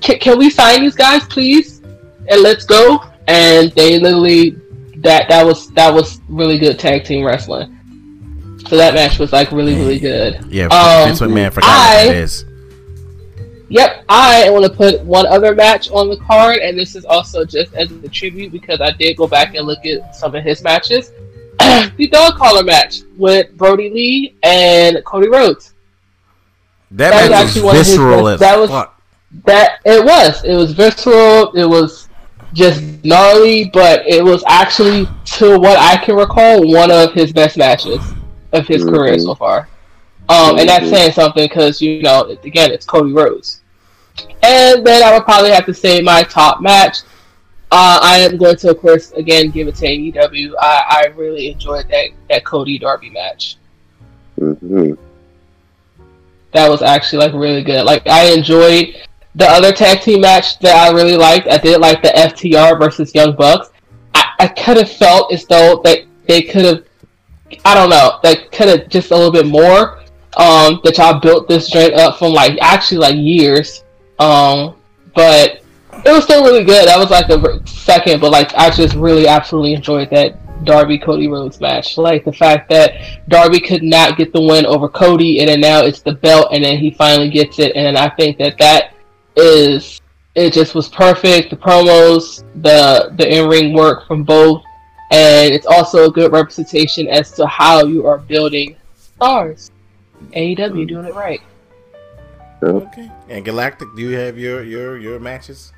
can, 0.00 0.18
can 0.18 0.38
we 0.38 0.50
sign 0.50 0.80
these 0.82 0.94
guys, 0.96 1.24
please? 1.26 1.80
And 2.28 2.42
let's 2.42 2.64
go. 2.64 3.02
And 3.28 3.70
they 3.72 3.98
literally 3.98 4.56
that 4.98 5.28
that 5.28 5.44
was 5.44 5.68
that 5.70 5.92
was 5.92 6.20
really 6.28 6.58
good 6.58 6.78
tag 6.78 7.04
team 7.04 7.24
wrestling. 7.24 7.78
So 8.68 8.76
that 8.76 8.94
match 8.94 9.18
was 9.18 9.32
like 9.32 9.50
really 9.52 9.74
really 9.74 9.98
good. 9.98 10.44
Yeah, 10.48 10.66
Um, 10.66 11.08
Vince 11.08 11.20
McMahon 11.20 11.52
forgot 11.52 11.68
I- 11.70 12.06
what 12.06 12.12
that 12.12 12.16
is. 12.16 12.44
Yep, 13.72 14.04
I 14.10 14.50
want 14.50 14.64
to 14.66 14.70
put 14.70 15.00
one 15.02 15.26
other 15.26 15.54
match 15.54 15.90
on 15.90 16.10
the 16.10 16.18
card, 16.18 16.58
and 16.58 16.78
this 16.78 16.94
is 16.94 17.06
also 17.06 17.42
just 17.42 17.72
as 17.72 17.90
a 17.90 18.08
tribute 18.08 18.52
because 18.52 18.82
I 18.82 18.90
did 18.90 19.16
go 19.16 19.26
back 19.26 19.54
and 19.54 19.66
look 19.66 19.86
at 19.86 20.14
some 20.14 20.34
of 20.34 20.44
his 20.44 20.62
matches. 20.62 21.10
the 21.58 22.08
dog 22.12 22.34
collar 22.34 22.62
match 22.62 23.00
with 23.16 23.56
Brodie 23.56 23.88
Lee 23.88 24.34
and 24.42 25.02
Cody 25.06 25.28
Rhodes. 25.30 25.72
That, 26.90 27.10
that 27.12 27.22
was 27.22 27.30
match 27.30 27.46
actually 27.46 27.62
was 27.62 27.64
one 27.64 27.76
of 27.76 27.78
his 27.78 27.88
visceral 27.88 28.36
that 28.36 28.58
was- 28.58 28.70
fuck. 28.70 29.02
That 29.46 29.80
it 29.86 30.04
was. 30.04 30.44
It 30.44 30.54
was 30.54 30.72
visceral. 30.74 31.52
It 31.52 31.64
was 31.64 32.10
just 32.52 32.82
gnarly, 33.02 33.70
but 33.72 34.06
it 34.06 34.22
was 34.22 34.44
actually, 34.46 35.08
to 35.24 35.58
what 35.58 35.78
I 35.78 35.96
can 35.96 36.16
recall, 36.16 36.70
one 36.70 36.90
of 36.90 37.14
his 37.14 37.32
best 37.32 37.56
matches 37.56 38.02
of 38.52 38.66
his 38.68 38.84
career 38.84 39.14
Mhm. 39.14 39.22
so 39.22 39.34
far. 39.34 39.68
Um, 40.28 40.58
and 40.58 40.68
that's 40.68 40.84
Mhm. 40.84 40.90
saying 40.90 41.12
something 41.12 41.44
because 41.48 41.80
you 41.80 42.02
know, 42.02 42.36
again, 42.44 42.70
it's 42.72 42.84
Cody 42.84 43.12
Rhodes. 43.12 43.61
And 44.42 44.86
then 44.86 45.02
I 45.02 45.12
would 45.12 45.24
probably 45.24 45.50
have 45.50 45.66
to 45.66 45.74
say 45.74 46.00
my 46.00 46.22
top 46.22 46.60
match. 46.60 46.98
Uh, 47.70 47.98
I 48.02 48.18
am 48.18 48.36
going 48.36 48.56
to, 48.56 48.70
of 48.70 48.80
course, 48.80 49.12
again 49.12 49.50
give 49.50 49.66
it 49.66 49.76
to 49.76 49.86
AEW. 49.86 50.52
I, 50.60 51.04
I 51.04 51.06
really 51.16 51.50
enjoyed 51.50 51.88
that 51.88 52.08
that 52.28 52.44
Cody 52.44 52.78
Darby 52.78 53.10
match. 53.10 53.56
hmm 54.38 54.92
That 56.52 56.68
was 56.68 56.82
actually 56.82 57.26
like 57.26 57.34
really 57.34 57.62
good. 57.62 57.84
Like 57.84 58.06
I 58.06 58.32
enjoyed 58.32 58.94
the 59.34 59.46
other 59.46 59.72
tag 59.72 60.02
team 60.02 60.20
match 60.20 60.58
that 60.58 60.76
I 60.76 60.92
really 60.92 61.16
liked. 61.16 61.48
I 61.48 61.58
did 61.58 61.80
like 61.80 62.02
the 62.02 62.08
FTR 62.08 62.78
versus 62.78 63.14
Young 63.14 63.34
Bucks. 63.34 63.70
I, 64.14 64.24
I 64.40 64.48
could 64.48 64.76
have 64.76 64.90
felt 64.90 65.32
as 65.32 65.46
though 65.46 65.80
that 65.84 66.00
they 66.26 66.42
could 66.42 66.64
have, 66.64 66.84
I 67.64 67.74
don't 67.74 67.90
know, 67.90 68.18
they 68.22 68.36
could 68.52 68.68
have 68.68 68.88
just 68.88 69.10
a 69.10 69.16
little 69.16 69.32
bit 69.32 69.46
more. 69.46 70.00
Um, 70.36 70.80
that 70.84 70.96
y'all 70.96 71.20
built 71.20 71.46
this 71.46 71.70
joint 71.70 71.92
up 71.92 72.18
from 72.18 72.32
like 72.32 72.58
actually 72.62 72.98
like 72.98 73.16
years. 73.16 73.84
Um, 74.18 74.76
but 75.14 75.62
it 76.04 76.12
was 76.12 76.24
still 76.24 76.44
really 76.44 76.64
good. 76.64 76.88
That 76.88 76.98
was 76.98 77.10
like 77.10 77.28
a 77.28 77.66
second, 77.66 78.20
but 78.20 78.32
like 78.32 78.54
I 78.54 78.70
just 78.70 78.94
really 78.94 79.26
absolutely 79.26 79.74
enjoyed 79.74 80.10
that 80.10 80.38
Darby 80.64 80.98
Cody 80.98 81.28
Rhodes 81.28 81.60
match. 81.60 81.98
Like 81.98 82.24
the 82.24 82.32
fact 82.32 82.68
that 82.70 83.28
Darby 83.28 83.60
could 83.60 83.82
not 83.82 84.16
get 84.16 84.32
the 84.32 84.40
win 84.40 84.66
over 84.66 84.88
Cody, 84.88 85.40
and 85.40 85.48
then 85.48 85.60
now 85.60 85.80
it's 85.80 86.00
the 86.00 86.12
belt, 86.12 86.48
and 86.52 86.64
then 86.64 86.78
he 86.78 86.90
finally 86.90 87.30
gets 87.30 87.58
it. 87.58 87.74
And 87.76 87.96
I 87.96 88.08
think 88.10 88.38
that 88.38 88.58
that 88.58 88.94
is 89.36 90.00
it 90.34 90.52
just 90.52 90.74
was 90.74 90.88
perfect. 90.88 91.50
The 91.50 91.56
promos, 91.56 92.44
the 92.62 93.12
the 93.16 93.38
in 93.38 93.48
ring 93.48 93.72
work 93.72 94.06
from 94.06 94.24
both, 94.24 94.62
and 95.10 95.52
it's 95.52 95.66
also 95.66 96.08
a 96.08 96.10
good 96.10 96.32
representation 96.32 97.08
as 97.08 97.32
to 97.32 97.46
how 97.46 97.84
you 97.84 98.06
are 98.06 98.18
building 98.18 98.76
stars. 98.96 99.70
AEW 100.34 100.88
doing 100.88 101.06
it 101.06 101.14
right. 101.14 101.42
Okay. 102.62 103.10
And 103.28 103.44
Galactic, 103.44 103.88
do 103.96 104.02
you 104.02 104.16
have 104.16 104.38
your 104.38 104.62
your 104.62 104.98
your 104.98 105.18
matches? 105.18 105.72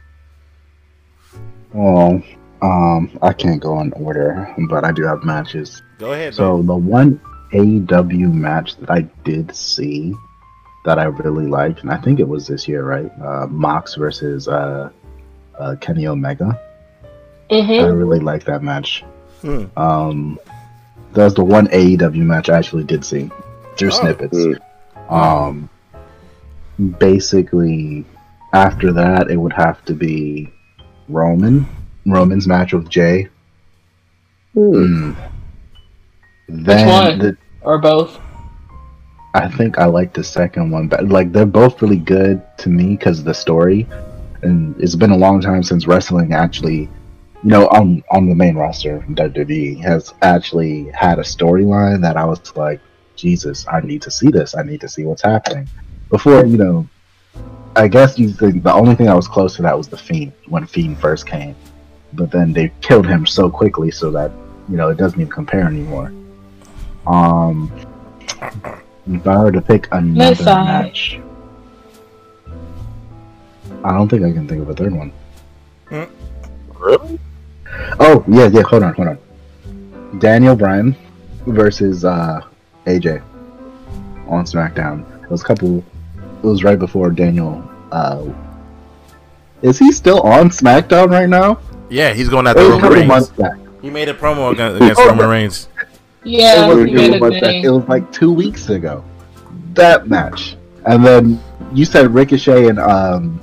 Well, 1.72 2.22
um, 2.62 3.18
I 3.22 3.32
can't 3.32 3.60
go 3.60 3.80
in 3.80 3.92
order, 3.94 4.52
but 4.68 4.84
I 4.84 4.92
do 4.92 5.02
have 5.04 5.24
matches. 5.24 5.82
Go 5.98 6.12
ahead. 6.12 6.34
So 6.34 6.62
the 6.62 6.74
one 6.76 7.20
AEW 7.52 8.32
match 8.32 8.76
that 8.76 8.90
I 8.90 9.02
did 9.24 9.54
see 9.54 10.14
that 10.84 10.98
I 10.98 11.04
really 11.04 11.46
liked, 11.46 11.80
and 11.80 11.90
I 11.90 11.96
think 11.96 12.20
it 12.20 12.28
was 12.28 12.46
this 12.46 12.68
year, 12.68 12.84
right? 12.84 13.10
Uh, 13.22 13.46
Mox 13.48 13.94
versus 13.94 14.46
uh, 14.48 14.90
uh, 15.58 15.76
Kenny 15.80 16.06
Omega. 16.06 16.60
I 17.50 17.54
Mm-hmm. 17.54 17.94
really 17.96 18.20
liked 18.20 18.46
that 18.46 18.62
match. 18.62 19.04
Hmm. 19.42 19.64
Um, 19.76 20.38
that 21.12 21.24
was 21.24 21.34
the 21.34 21.44
one 21.44 21.66
AEW 21.68 22.16
match 22.24 22.48
I 22.48 22.56
actually 22.58 22.84
did 22.84 23.04
see 23.04 23.30
through 23.76 23.88
Oh. 23.88 24.00
snippets. 24.00 24.36
Mm. 24.36 25.12
Um, 25.12 25.68
basically, 26.98 28.04
after 28.52 28.92
that, 28.92 29.30
it 29.30 29.36
would 29.36 29.52
have 29.52 29.84
to 29.86 29.94
be 29.94 30.52
Roman. 31.08 31.66
Roman's 32.06 32.46
match 32.46 32.72
with 32.72 32.88
Jey. 32.88 33.28
Mm. 34.54 35.16
Then 36.48 36.88
one? 36.88 37.18
the, 37.18 37.36
Or 37.62 37.78
both. 37.78 38.20
I 39.34 39.48
think 39.48 39.78
I 39.78 39.86
like 39.86 40.14
the 40.14 40.22
second 40.22 40.70
one, 40.70 40.86
but 40.86 41.08
like 41.08 41.32
they're 41.32 41.44
both 41.44 41.82
really 41.82 41.96
good 41.96 42.40
to 42.58 42.68
me 42.68 42.90
because 42.90 43.18
of 43.18 43.24
the 43.24 43.34
story. 43.34 43.88
And 44.42 44.80
it's 44.80 44.94
been 44.94 45.10
a 45.10 45.16
long 45.16 45.40
time 45.40 45.62
since 45.62 45.88
wrestling 45.88 46.34
actually, 46.34 46.82
you 47.42 47.50
know, 47.50 47.66
on 47.68 48.04
on 48.12 48.28
the 48.28 48.34
main 48.34 48.54
roster, 48.54 49.04
WWE 49.08 49.82
has 49.82 50.14
actually 50.22 50.90
had 50.90 51.18
a 51.18 51.22
storyline 51.22 52.00
that 52.02 52.16
I 52.16 52.24
was 52.24 52.54
like, 52.54 52.80
Jesus, 53.16 53.66
I 53.66 53.80
need 53.80 54.02
to 54.02 54.10
see 54.10 54.30
this. 54.30 54.54
I 54.54 54.62
need 54.62 54.80
to 54.82 54.88
see 54.88 55.04
what's 55.04 55.22
happening. 55.22 55.68
Before, 56.14 56.46
you 56.46 56.56
know, 56.56 56.88
I 57.74 57.88
guess 57.88 58.20
you 58.20 58.30
think 58.30 58.62
the 58.62 58.72
only 58.72 58.94
thing 58.94 59.06
that 59.06 59.16
was 59.16 59.26
close 59.26 59.56
to 59.56 59.62
that 59.62 59.76
was 59.76 59.88
the 59.88 59.96
Fiend 59.96 60.32
when 60.46 60.64
Fiend 60.64 60.96
first 60.96 61.26
came, 61.26 61.56
but 62.12 62.30
then 62.30 62.52
they 62.52 62.70
killed 62.82 63.04
him 63.04 63.26
so 63.26 63.50
quickly 63.50 63.90
so 63.90 64.12
that 64.12 64.30
you 64.68 64.76
know 64.76 64.90
it 64.90 64.96
doesn't 64.96 65.20
even 65.20 65.32
compare 65.32 65.66
anymore. 65.66 66.12
Um, 67.04 67.72
if 69.08 69.26
I 69.26 69.42
were 69.42 69.50
to 69.50 69.60
pick 69.60 69.88
another 69.90 70.36
Let's 70.36 70.44
match, 70.44 71.20
I 73.82 73.90
don't 73.90 74.08
think 74.08 74.22
I 74.22 74.30
can 74.30 74.46
think 74.46 74.62
of 74.62 74.68
a 74.68 74.74
third 74.74 74.92
one. 74.92 75.12
Really? 76.78 77.18
Oh 77.98 78.24
yeah, 78.28 78.46
yeah. 78.52 78.62
Hold 78.62 78.84
on, 78.84 78.94
hold 78.94 79.08
on. 79.08 80.20
Daniel 80.20 80.54
Bryan 80.54 80.94
versus 81.44 82.04
uh, 82.04 82.40
AJ 82.86 83.20
on 84.28 84.44
SmackDown. 84.44 85.24
It 85.24 85.28
was 85.28 85.42
a 85.42 85.44
couple. 85.44 85.84
It 86.44 86.48
was 86.48 86.62
right 86.62 86.78
before 86.78 87.10
Daniel. 87.10 87.66
Uh, 87.90 88.26
is 89.62 89.78
he 89.78 89.92
still 89.92 90.20
on 90.20 90.50
SmackDown 90.50 91.08
right 91.10 91.28
now? 91.28 91.58
Yeah, 91.88 92.12
he's 92.12 92.28
going 92.28 92.46
It 92.46 92.50
after 92.50 92.68
Roman 92.68 92.92
Reigns. 92.92 93.08
months 93.08 93.28
back. 93.30 93.52
He 93.80 93.88
made 93.88 94.10
a 94.10 94.14
promo 94.14 94.52
against, 94.52 94.76
against 94.76 95.00
Oh, 95.00 95.08
Roman 95.08 95.28
Reigns. 95.28 95.68
Yeah, 96.22 96.66
it, 96.66 96.68
was, 96.74 96.84
he 96.84 96.92
it, 96.92 96.94
made 96.96 97.08
was 97.08 97.16
a 97.16 97.18
months 97.20 97.40
back. 97.40 97.50
thing. 97.50 97.64
it 97.64 97.68
was 97.70 97.88
like 97.88 98.12
two 98.12 98.30
weeks 98.32 98.68
ago. 98.68 99.02
That 99.72 100.06
match, 100.08 100.56
and 100.86 101.02
then 101.04 101.40
you 101.72 101.84
said 101.86 102.12
Ricochet 102.12 102.68
and 102.68 102.78
um, 102.78 103.40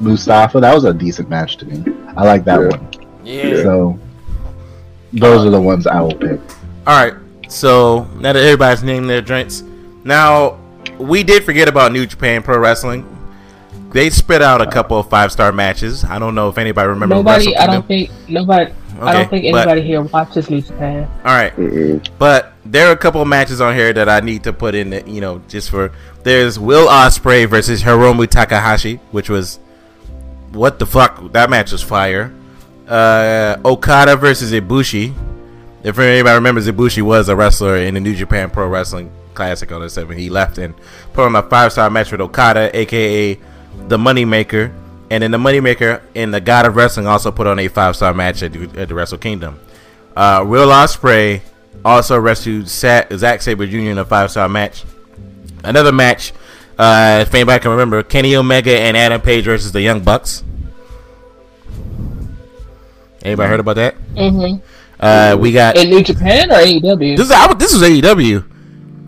Mustafa. 0.00 0.60
That 0.60 0.74
was 0.74 0.84
a 0.84 0.92
decent 0.92 1.30
match 1.30 1.56
to 1.58 1.64
me. 1.66 1.82
I 2.16 2.24
like 2.24 2.44
that 2.44 2.60
Yeah. 2.60 2.68
one. 2.68 2.88
Yeah. 3.24 3.62
So 3.62 3.98
those 5.14 5.46
are 5.46 5.50
the 5.50 5.60
ones 5.60 5.86
I 5.86 6.00
will 6.02 6.14
pick. 6.14 6.40
All 6.86 7.02
right. 7.04 7.14
So 7.48 8.04
now 8.20 8.32
that 8.34 8.36
everybody's 8.36 8.82
named 8.82 9.08
their 9.08 9.20
drinks, 9.22 9.62
now 10.04 10.58
we 10.98 11.22
did 11.22 11.44
forget 11.44 11.68
about 11.68 11.92
New 11.92 12.06
Japan 12.06 12.42
Pro 12.42 12.58
Wrestling. 12.58 13.12
They 13.90 14.10
spit 14.10 14.42
out 14.42 14.60
a 14.60 14.66
couple 14.66 14.98
of 14.98 15.08
five 15.08 15.32
star 15.32 15.52
matches. 15.52 16.04
I 16.04 16.18
don't 16.18 16.34
know 16.34 16.48
if 16.48 16.58
anybody 16.58 16.88
remembers. 16.88 17.16
Nobody, 17.16 17.56
I 17.56 17.66
don't 17.66 17.86
think 17.86 18.10
nobody. 18.28 18.64
Okay, 18.64 19.00
I 19.00 19.12
don't 19.12 19.30
think 19.30 19.52
but- 19.52 19.68
anybody 19.68 19.86
here 19.86 20.02
watches 20.02 20.50
New 20.50 20.60
Japan. 20.60 21.08
All 21.24 21.34
right. 21.34 22.02
But 22.18 22.52
there 22.64 22.88
are 22.88 22.92
a 22.92 22.96
couple 22.96 23.22
of 23.22 23.28
matches 23.28 23.60
on 23.60 23.74
here 23.74 23.92
that 23.92 24.08
I 24.08 24.20
need 24.20 24.44
to 24.44 24.52
put 24.52 24.74
in, 24.74 24.90
the, 24.90 25.08
you 25.08 25.20
know, 25.20 25.40
just 25.48 25.70
for. 25.70 25.92
There's 26.24 26.58
Will 26.58 26.88
Ospreay 26.88 27.48
versus 27.48 27.82
Hiromu 27.82 28.28
Takahashi, 28.28 28.96
which 29.12 29.30
was. 29.30 29.58
What 30.52 30.78
the 30.78 30.86
fuck? 30.86 31.32
That 31.32 31.50
match 31.50 31.72
was 31.72 31.82
fire. 31.82 32.32
Uh, 32.88 33.56
Okada 33.64 34.16
versus 34.16 34.52
Ibushi. 34.52 35.14
If 35.82 35.98
anybody 35.98 36.34
remembers, 36.34 36.66
Ibushi 36.66 37.02
was 37.02 37.28
a 37.28 37.36
wrestler 37.36 37.76
in 37.76 37.94
the 37.94 38.00
New 38.00 38.14
Japan 38.14 38.50
Pro 38.50 38.66
Wrestling 38.68 39.12
Classic 39.36 39.70
on 39.70 39.80
the 39.82 39.88
7. 39.90 40.16
He 40.18 40.28
left 40.30 40.58
and 40.58 40.74
put 41.12 41.24
on 41.26 41.36
a 41.36 41.42
five 41.42 41.70
star 41.72 41.88
match 41.90 42.10
with 42.10 42.20
Okada, 42.20 42.76
aka 42.76 43.34
the 43.88 43.96
Moneymaker. 43.98 44.72
And 45.08 45.22
then 45.22 45.30
the 45.30 45.38
Moneymaker 45.38 46.02
and 46.16 46.34
the 46.34 46.40
God 46.40 46.66
of 46.66 46.74
Wrestling 46.74 47.06
also 47.06 47.30
put 47.30 47.46
on 47.46 47.60
a 47.60 47.68
five 47.68 47.94
star 47.94 48.12
match 48.12 48.42
at 48.42 48.52
the, 48.52 48.80
at 48.80 48.88
the 48.88 48.94
Wrestle 48.94 49.18
Kingdom. 49.18 49.60
Uh, 50.16 50.44
Will 50.46 50.68
Ospreay 50.68 51.42
also 51.84 52.18
rescued 52.18 52.68
Sa- 52.68 53.04
Zack 53.12 53.42
Sabre 53.42 53.66
Jr. 53.66 53.76
in 53.76 53.98
a 53.98 54.04
five 54.04 54.30
star 54.32 54.48
match. 54.48 54.82
Another 55.62 55.92
match, 55.92 56.32
uh, 56.78 57.24
if 57.26 57.32
anybody 57.34 57.60
can 57.62 57.70
remember, 57.70 58.02
Kenny 58.02 58.34
Omega 58.34 58.76
and 58.76 58.96
Adam 58.96 59.20
Page 59.20 59.44
versus 59.44 59.70
the 59.72 59.80
Young 59.82 60.00
Bucks. 60.00 60.42
Anybody 63.22 63.48
heard 63.48 63.60
about 63.60 63.76
that? 63.76 63.96
Mm-hmm. 64.14 64.64
Uh, 64.98 65.36
we 65.38 65.52
got 65.52 65.76
In 65.76 65.90
New 65.90 66.02
Japan 66.02 66.50
or 66.50 66.54
AEW? 66.56 67.16
this. 67.16 67.26
Is, 67.26 67.32
I, 67.32 67.52
this 67.54 67.72
was 67.72 67.82
AEW. 67.82 68.44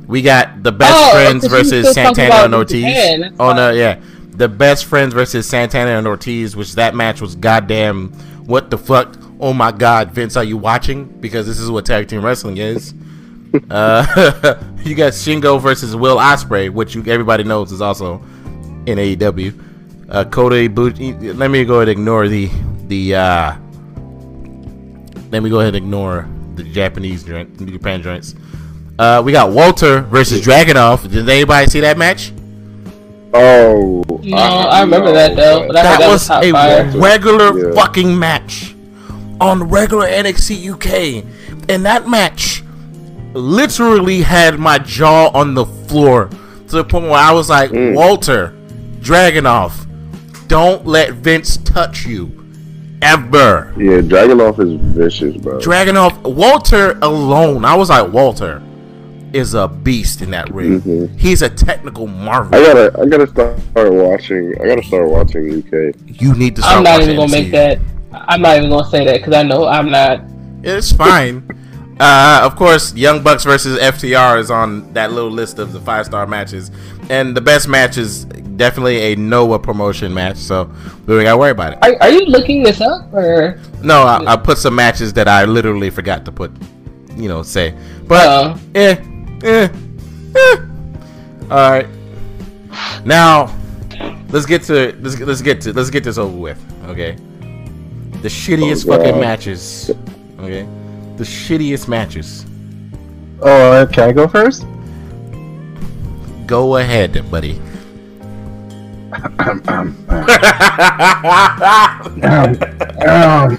We 0.08 0.22
got 0.22 0.62
the 0.62 0.72
best 0.72 0.94
Oh, 0.96 1.12
friends 1.12 1.46
versus 1.46 1.92
Santana 1.92 2.44
and 2.46 2.54
Ortiz. 2.54 2.82
Japan, 2.82 3.36
Oh 3.38 3.52
no, 3.52 3.70
yeah, 3.70 4.00
the 4.30 4.48
best 4.48 4.86
friends 4.86 5.12
versus 5.12 5.46
Santana 5.46 5.90
and 5.90 6.06
Ortiz, 6.06 6.56
which 6.56 6.74
that 6.76 6.94
match 6.94 7.20
was 7.20 7.34
goddamn. 7.36 8.08
What 8.46 8.70
the 8.70 8.78
fuck? 8.78 9.16
Oh 9.38 9.52
my 9.52 9.70
god, 9.70 10.10
Vince, 10.12 10.34
are 10.36 10.44
you 10.44 10.56
watching? 10.56 11.04
Because 11.04 11.46
this 11.46 11.60
is 11.60 11.70
what 11.70 11.84
tag 11.84 12.08
team 12.08 12.24
wrestling 12.24 12.56
is. 12.56 12.94
uh, 13.70 14.04
you 14.82 14.94
got 14.94 15.12
Shingo 15.12 15.60
versus 15.60 15.94
Will 15.94 16.16
Ospreay, 16.16 16.70
which 16.70 16.94
you 16.94 17.04
everybody 17.06 17.44
knows 17.44 17.70
is 17.70 17.82
also 17.82 18.14
in 18.86 18.96
AEW. 18.98 19.64
Uh, 20.08 20.24
Kota 20.24 20.54
Ibushi. 20.56 21.36
Let 21.36 21.50
me 21.50 21.66
go 21.66 21.76
ahead 21.76 21.88
and 21.88 21.98
ignore 21.98 22.28
the 22.28 22.50
the. 22.86 23.14
Uh, 23.14 23.56
let 25.30 25.42
me 25.42 25.50
go 25.50 25.60
ahead 25.60 25.74
and 25.74 25.84
ignore 25.84 26.26
the 26.54 26.62
Japanese 26.64 27.22
joint, 27.24 27.58
Japan 27.70 28.02
joints. 28.02 28.34
Uh, 28.98 29.22
we 29.24 29.32
got 29.32 29.50
Walter 29.52 30.00
versus 30.02 30.40
Dragunov. 30.44 31.08
Did 31.10 31.28
anybody 31.28 31.68
see 31.70 31.80
that 31.80 31.96
match? 31.98 32.32
Oh, 33.34 34.02
No, 34.22 34.36
I 34.36 34.80
remember 34.80 35.12
that, 35.12 35.36
though, 35.36 35.66
but 35.66 35.74
that, 35.74 35.98
that 36.00 36.08
was, 36.08 36.28
was 36.28 36.42
a 36.44 36.50
five. 36.52 36.94
regular 36.94 37.68
Yeah. 37.68 37.74
fucking 37.74 38.18
match 38.18 38.74
on 39.40 39.62
regular 39.64 40.06
NXT 40.08 40.70
UK, 40.70 41.24
and 41.68 41.84
that 41.84 42.08
match 42.08 42.64
literally 43.34 44.22
had 44.22 44.58
my 44.58 44.78
jaw 44.78 45.28
on 45.34 45.54
the 45.54 45.66
floor 45.66 46.30
to 46.68 46.76
the 46.76 46.84
point 46.84 47.04
where 47.04 47.14
I 47.14 47.32
was 47.32 47.48
like, 47.48 47.70
Mm. 47.70 47.94
Walter 47.94 48.54
Dragunov, 49.00 49.86
don't 50.48 50.86
let 50.86 51.12
Vince 51.12 51.58
touch 51.58 52.06
you 52.06 52.32
ever. 53.02 53.72
yeah, 53.76 54.00
Dragunov 54.00 54.58
is 54.58 54.80
vicious, 54.96 55.36
bro. 55.36 55.58
Dragunov, 55.58 56.22
Walter 56.34 56.98
alone. 57.02 57.64
I 57.64 57.76
was 57.76 57.90
like, 57.90 58.10
Walter, 58.12 58.60
is 59.32 59.54
a 59.54 59.68
beast 59.68 60.22
in 60.22 60.30
that 60.30 60.52
ring. 60.52 60.80
Mhm. 60.80 61.18
He's 61.18 61.42
a 61.42 61.48
technical 61.48 62.06
marvel. 62.06 62.54
I 62.54 62.64
gotta, 62.64 63.00
I 63.00 63.06
gotta 63.06 63.26
start 63.26 63.58
watching. 63.92 64.54
I 64.60 64.66
gotta 64.66 64.82
start 64.82 65.08
watching 65.08 65.58
UK. 65.58 65.94
you 66.06 66.34
need 66.34 66.56
to 66.56 66.62
start 66.62 66.78
I'm 66.78 66.82
not 66.84 66.90
watching 67.00 67.10
even 67.10 67.16
gonna 67.16 67.32
make 67.32 67.50
that. 67.52 67.78
I'm 68.12 68.40
not 68.42 68.56
even 68.56 68.70
gonna 68.70 68.88
say 68.88 69.04
that 69.04 69.18
because 69.18 69.34
I 69.34 69.42
know 69.42 69.66
I'm 69.66 69.90
not. 69.90 70.22
It's 70.62 70.92
fine. 70.92 71.46
uh, 72.00 72.40
of 72.42 72.56
course, 72.56 72.94
Young 72.94 73.22
Bucks 73.22 73.44
versus 73.44 73.78
FTR 73.78 74.38
is 74.40 74.50
on 74.50 74.92
that 74.94 75.12
little 75.12 75.30
list 75.30 75.58
of 75.58 75.72
the 75.72 75.80
five 75.80 76.06
star 76.06 76.26
matches, 76.26 76.70
and 77.10 77.36
the 77.36 77.40
best 77.40 77.68
match 77.68 77.98
is 77.98 78.24
definitely 78.24 79.12
a 79.12 79.16
Noah 79.16 79.58
promotion 79.58 80.12
match. 80.12 80.36
So 80.36 80.64
we 81.06 81.14
don't 81.14 81.24
gotta 81.24 81.36
worry 81.38 81.50
about 81.50 81.74
it. 81.74 81.78
Are, 81.82 82.02
are 82.02 82.10
you 82.10 82.24
looking 82.26 82.62
this 82.62 82.80
up 82.80 83.12
or? 83.12 83.60
No, 83.82 84.02
I, 84.02 84.32
I 84.32 84.36
put 84.36 84.58
some 84.58 84.74
matches 84.74 85.12
that 85.14 85.28
I 85.28 85.44
literally 85.44 85.90
forgot 85.90 86.24
to 86.24 86.32
put, 86.32 86.50
you 87.16 87.28
know, 87.28 87.42
say. 87.42 87.74
But 88.06 88.26
Uh, 88.26 88.58
eh, 88.74 88.96
eh, 89.42 89.68
eh. 90.36 90.56
All 91.50 91.70
right. 91.70 91.86
Now, 93.04 93.54
let's 94.30 94.46
get 94.46 94.62
to 94.64 94.94
let's 95.00 95.18
let's 95.20 95.42
get 95.42 95.60
to 95.62 95.72
let's 95.72 95.90
get 95.90 96.04
this 96.04 96.18
over 96.18 96.36
with. 96.36 96.58
Okay. 96.88 97.16
The 98.22 98.28
shittiest 98.28 98.86
Oh, 98.88 98.96
fucking 98.98 99.20
matches. 99.20 99.90
Okay. 100.40 100.66
The 101.16 101.24
shittiest 101.24 101.88
matches. 101.88 102.44
Oh, 103.40 103.86
can 103.92 104.08
I 104.08 104.12
go 104.12 104.26
first? 104.28 104.66
Go 106.46 106.76
ahead, 106.76 107.30
buddy. 107.30 107.60
Um, 109.38 109.62
um, 109.68 109.96
um, 112.22 112.58
um, 113.06 113.58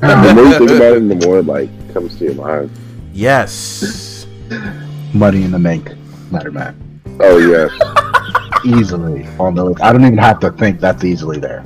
The 0.00 0.32
more 0.34 0.44
you 0.44 0.58
think 0.58 0.70
about 0.70 0.96
it, 0.96 1.08
the 1.08 1.26
more 1.26 1.42
like 1.42 1.70
comes 1.92 2.18
to 2.18 2.24
your 2.24 2.34
mind. 2.34 2.70
yes. 3.12 4.10
Money 5.14 5.42
in 5.44 5.50
the 5.50 5.58
Bank, 5.58 5.92
ladder 6.30 6.50
match. 6.50 6.74
Oh 7.20 7.38
yes. 7.38 7.70
Easily 8.64 9.26
on 9.38 9.54
the 9.54 9.64
list. 9.64 9.82
I 9.82 9.92
don't 9.92 10.02
even 10.04 10.18
have 10.18 10.38
to 10.40 10.50
think. 10.52 10.78
That's 10.80 11.04
easily 11.04 11.38
there. 11.40 11.62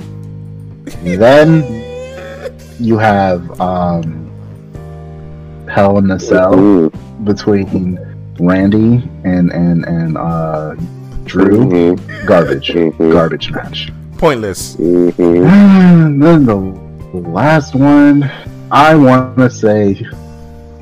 Then 1.03 1.62
you 2.80 2.97
have 2.99 3.61
um, 3.61 4.22
Hell 5.68 5.99
in 5.99 6.11
a 6.11 6.18
Cell 6.18 6.55
Mhm. 6.55 7.24
between 7.24 7.99
Randy 8.41 9.03
and 9.24 9.53
and 9.53 9.84
and 9.84 10.16
uh, 10.16 10.74
Drew. 11.24 11.66
Mhm. 11.66 12.26
Garbage, 12.26 12.70
Mhm. 12.70 13.12
garbage 13.12 13.51
match. 13.53 13.93
Pointless. 14.16 14.74
Then 14.76 16.18
the 16.18 16.57
last 17.12 17.74
one, 17.74 18.30
I 18.70 18.95
want 18.95 19.37
to 19.39 19.51
say 19.51 20.07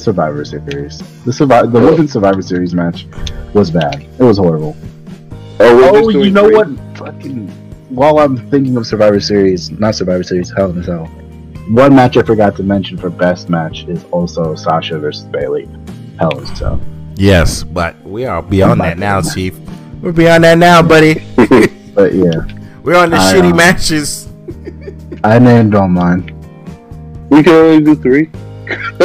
Survivor 0.04 0.44
Series. 0.44 1.02
The 1.24 1.32
survive 1.32 1.72
the 1.72 1.80
women's 1.80 2.12
Survivor 2.12 2.42
Series 2.42 2.74
match 2.74 3.06
was 3.54 3.70
bad. 3.70 4.02
It 4.18 4.22
was 4.22 4.38
horrible. 4.38 4.76
Oh, 5.60 5.90
Oh, 5.94 6.08
you 6.10 6.30
know 6.30 6.46
three? 6.46 6.56
what? 6.56 6.68
Fucking. 6.98 7.48
While 7.90 8.18
I'm 8.18 8.36
thinking 8.50 8.76
of 8.76 8.86
Survivor 8.86 9.20
Series, 9.20 9.70
not 9.70 9.94
Survivor 9.94 10.22
Series, 10.22 10.52
Hell 10.56 10.70
in 10.70 10.78
a 10.78 10.84
Cell. 10.84 11.06
One 11.68 11.94
match 11.94 12.16
I 12.16 12.22
forgot 12.22 12.56
to 12.56 12.62
mention 12.62 12.98
for 12.98 13.08
best 13.08 13.48
match 13.48 13.84
is 13.88 14.04
also 14.10 14.54
Sasha 14.54 14.98
versus 14.98 15.24
Bayley. 15.24 15.68
Hell 16.18 16.36
in 16.38 16.44
a 16.44 16.56
Cell. 16.56 16.80
Yes, 17.16 17.62
but 17.62 18.00
we 18.04 18.24
are 18.26 18.42
beyond 18.42 18.80
that 18.80 18.98
now, 18.98 19.22
Chief. 19.22 19.56
We're 20.02 20.12
beyond 20.12 20.44
that 20.44 20.58
now, 20.58 20.82
buddy. 20.82 21.22
But 21.94 22.12
yeah, 22.12 22.44
We're 22.82 22.96
on 22.96 23.10
the 23.10 23.16
I, 23.16 23.32
shitty 23.32 23.52
um, 23.52 23.56
matches. 23.56 24.28
I 25.22 25.38
named 25.38 25.76
all 25.76 25.86
mine. 25.86 26.26
We 27.30 27.42
can 27.44 27.52
only 27.54 27.84
do 27.84 27.94
three. 27.94 28.30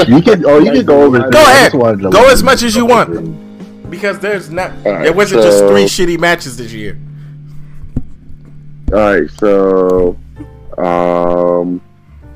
You 0.07 0.21
can. 0.21 0.45
Oh, 0.45 0.59
you 0.59 0.71
can 0.71 0.85
go 0.85 1.01
over. 1.03 1.19
Go 1.19 1.31
three. 1.31 1.41
Ahead. 1.41 1.71
just 1.71 1.75
wanted 1.75 2.03
to 2.03 2.09
Go 2.09 2.29
as 2.29 2.43
much 2.43 2.63
as 2.63 2.75
you 2.75 2.85
want. 2.85 3.89
Because 3.89 4.19
there's 4.19 4.49
not 4.49 4.71
Alright, 4.85 5.03
there 5.03 5.13
wasn't 5.13 5.41
just 5.41 5.59
three 5.65 5.85
shitty 5.85 6.19
matches 6.19 6.57
this 6.57 6.71
year. 6.71 6.97
All 8.93 8.99
right, 8.99 9.29
so 9.31 10.17
um, 10.77 11.81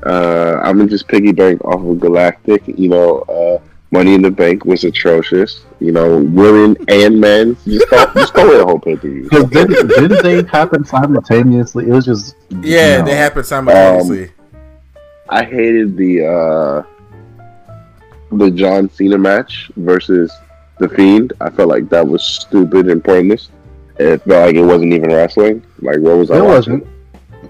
uh, 0.04 0.60
I'm 0.62 0.78
gonna 0.78 0.88
just 0.88 1.08
piggyback 1.08 1.64
off 1.64 1.80
of 1.84 2.00
Galactic. 2.00 2.66
You 2.66 2.88
know, 2.88 3.18
uh, 3.20 3.58
Money 3.90 4.14
in 4.14 4.22
the 4.22 4.30
Bank 4.30 4.64
was 4.64 4.84
atrocious. 4.84 5.64
You 5.80 5.92
know, 5.92 6.18
women 6.18 6.76
and 6.88 7.20
men. 7.20 7.56
Just 7.64 7.88
go, 7.88 8.12
just 8.14 8.34
go 8.34 8.48
with 8.48 8.58
the 8.58 8.64
whole 8.64 8.78
pay 8.78 8.96
per 8.96 9.08
view. 9.08 9.22
Because 9.24 9.44
didn't, 9.50 9.88
didn't 9.88 10.22
they 10.22 10.42
happen 10.44 10.84
simultaneously? 10.84 11.88
It 11.88 11.92
was 11.92 12.04
just 12.04 12.36
Yeah, 12.50 12.56
you 12.56 12.98
know, 12.98 13.04
they 13.06 13.16
happened 13.16 13.46
simultaneously. 13.46 14.32
I 15.28 15.44
hated 15.44 15.96
the 15.96 16.26
uh, 16.26 16.93
the 18.38 18.50
John 18.50 18.88
Cena 18.90 19.18
match 19.18 19.70
versus 19.76 20.32
the 20.78 20.88
Fiend. 20.88 21.32
I 21.40 21.50
felt 21.50 21.68
like 21.68 21.88
that 21.90 22.06
was 22.06 22.22
stupid 22.22 22.88
and 22.88 23.02
pointless. 23.02 23.50
It 23.98 24.22
felt 24.22 24.46
like 24.46 24.56
it 24.56 24.64
wasn't 24.64 24.92
even 24.92 25.10
wrestling. 25.12 25.64
Like, 25.80 25.98
what 26.00 26.16
was 26.18 26.30
I 26.30 26.38
It 26.38 26.44
watching? 26.44 26.80
wasn't. 26.80 26.86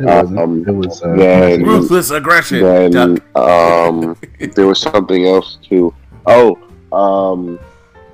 It 0.01 0.05
wasn't. 0.05 0.39
Um, 0.39 0.65
it 0.69 0.73
was. 0.73 1.03
Uh, 1.03 1.15
then- 1.17 1.63
Ruthless 1.63 2.11
aggression. 2.11 2.61
Then 2.91 3.19
um, 3.35 4.17
there 4.55 4.67
was 4.67 4.81
something 4.81 5.27
else 5.27 5.59
too. 5.69 5.95
Oh, 6.27 6.59
um, 6.93 7.59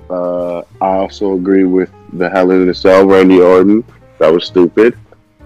uh, 0.09 0.59
I 0.81 0.97
also 0.99 1.35
agree 1.35 1.65
with 1.65 1.91
the 2.13 2.29
Hell 2.29 2.51
in 2.51 2.69
a 2.69 2.75
Cell, 2.75 3.07
Randy 3.07 3.41
Orton. 3.41 3.85
That 4.19 4.33
was 4.33 4.45
stupid. 4.47 4.97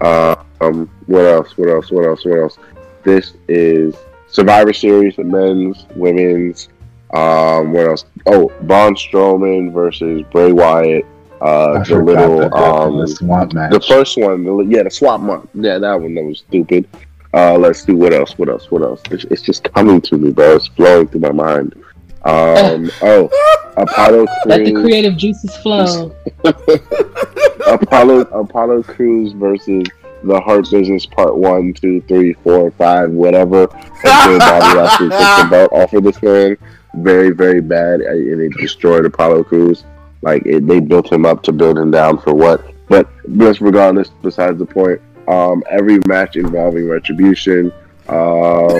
Uh, 0.01 0.35
um, 0.61 0.89
what 1.05 1.25
else? 1.25 1.57
What 1.57 1.69
else? 1.69 1.89
What 1.91 2.05
else? 2.05 2.25
What 2.25 2.39
else? 2.39 2.57
This 3.03 3.33
is 3.47 3.95
Survivor 4.27 4.73
Series, 4.73 5.15
the 5.15 5.23
men's, 5.23 5.85
women's. 5.95 6.69
Um, 7.13 7.71
what 7.71 7.87
else? 7.87 8.05
Oh, 8.25 8.51
Braun 8.63 8.95
Strowman 8.95 9.71
versus 9.71 10.23
Bray 10.31 10.51
Wyatt. 10.51 11.05
Uh, 11.41 11.73
I 11.73 11.83
the 11.83 12.01
little 12.01 12.39
that, 12.39 12.51
that, 12.51 12.57
um, 12.57 12.97
the 12.99 13.07
swamp 13.07 13.53
match. 13.53 13.71
the 13.71 13.81
first 13.81 14.17
one, 14.17 14.43
the, 14.43 14.57
yeah, 14.69 14.83
the 14.83 14.89
swap 14.89 15.21
month. 15.21 15.49
Yeah, 15.53 15.77
that 15.77 16.01
one 16.01 16.15
that 16.15 16.23
was 16.23 16.39
stupid. 16.39 16.87
Uh, 17.33 17.57
let's 17.57 17.83
do 17.83 17.95
what 17.97 18.13
else? 18.13 18.37
What 18.37 18.49
else? 18.49 18.71
What 18.71 18.81
else? 18.81 19.01
It's, 19.11 19.25
it's 19.25 19.41
just 19.41 19.63
coming 19.73 19.99
to 20.01 20.17
me, 20.17 20.31
bro. 20.31 20.55
It's 20.55 20.67
flowing 20.67 21.07
through 21.07 21.19
my 21.19 21.33
mind. 21.33 21.75
Um, 22.23 22.89
oh, 23.01 23.29
Apollo 23.77 24.25
let 24.45 24.63
the 24.63 24.73
creative 24.73 25.17
juices 25.17 25.55
flow. 25.57 26.15
Apollo, 27.67 28.21
Apollo 28.21 28.83
Crews 28.83 29.33
versus 29.33 29.83
the 30.23 30.41
Hurt 30.41 30.71
Business 30.71 31.05
Part 31.05 31.35
One, 31.35 31.73
Two, 31.73 32.01
Three, 32.01 32.33
Four, 32.33 32.71
Five, 32.71 33.11
whatever. 33.11 33.63
Until 33.63 34.39
Bobby 34.39 34.79
Lashley 34.79 35.09
took 35.09 35.19
the 35.19 35.47
belt 35.49 35.73
off 35.73 35.93
of 35.93 36.03
this 36.03 36.21
man. 36.21 36.57
Very, 36.97 37.31
very 37.31 37.61
bad, 37.61 38.01
and 38.01 38.41
it 38.41 38.53
destroyed 38.57 39.05
Apollo 39.05 39.45
Crews. 39.45 39.83
Like 40.21 40.45
it, 40.45 40.65
they 40.67 40.79
built 40.79 41.11
him 41.11 41.25
up 41.25 41.43
to 41.43 41.51
build 41.51 41.77
him 41.77 41.91
down 41.91 42.19
for 42.19 42.33
what? 42.33 42.65
But 42.87 43.07
just 43.37 43.61
regardless, 43.61 44.09
besides 44.21 44.57
the 44.59 44.65
point, 44.65 45.01
um, 45.27 45.63
every 45.69 45.99
match 46.07 46.35
involving 46.35 46.87
retribution. 46.87 47.71
Um, 48.07 48.79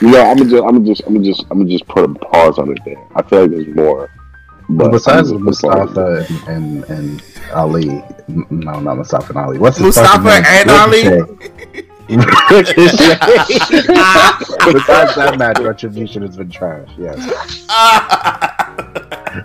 you 0.00 0.10
know, 0.10 0.22
I'm 0.22 0.36
gonna 0.36 0.50
just, 0.50 0.62
I'm 0.64 0.72
gonna 0.72 0.84
just, 0.84 1.02
I'm 1.06 1.14
gonna 1.14 1.24
just, 1.24 1.44
I'm 1.50 1.58
gonna 1.58 1.70
just 1.70 1.86
put 1.88 2.04
a 2.04 2.14
pause 2.14 2.58
on 2.58 2.70
it 2.70 2.78
there. 2.84 3.04
I 3.14 3.22
feel 3.22 3.42
like 3.42 3.50
there's 3.50 3.74
more. 3.74 4.10
But 4.68 4.90
besides 4.90 5.30
I'm 5.30 5.46
just 5.46 5.62
gonna 5.62 5.86
put 5.86 5.92
a 5.92 5.94
pause. 5.94 6.30
Mustafa 6.30 6.50
and, 6.52 6.84
and, 6.88 6.90
and 6.90 7.22
Ali, 7.54 7.88
n- 8.28 8.46
no, 8.50 8.80
not 8.80 8.98
Mustafa 8.98 9.30
and 9.30 9.38
Ali. 9.38 9.58
What's 9.58 9.78
his 9.78 9.86
Mustafa 9.86 10.22
fucking 10.22 10.42
name? 10.42 10.68
and 10.68 11.50
Ali? 11.50 11.82
Ricochet. 12.16 13.18
Besides 14.72 15.14
that 15.14 15.36
match, 15.38 15.58
Retribution 15.58 16.22
has 16.22 16.36
been 16.36 16.50
trash. 16.50 16.88
Yes. 16.98 17.18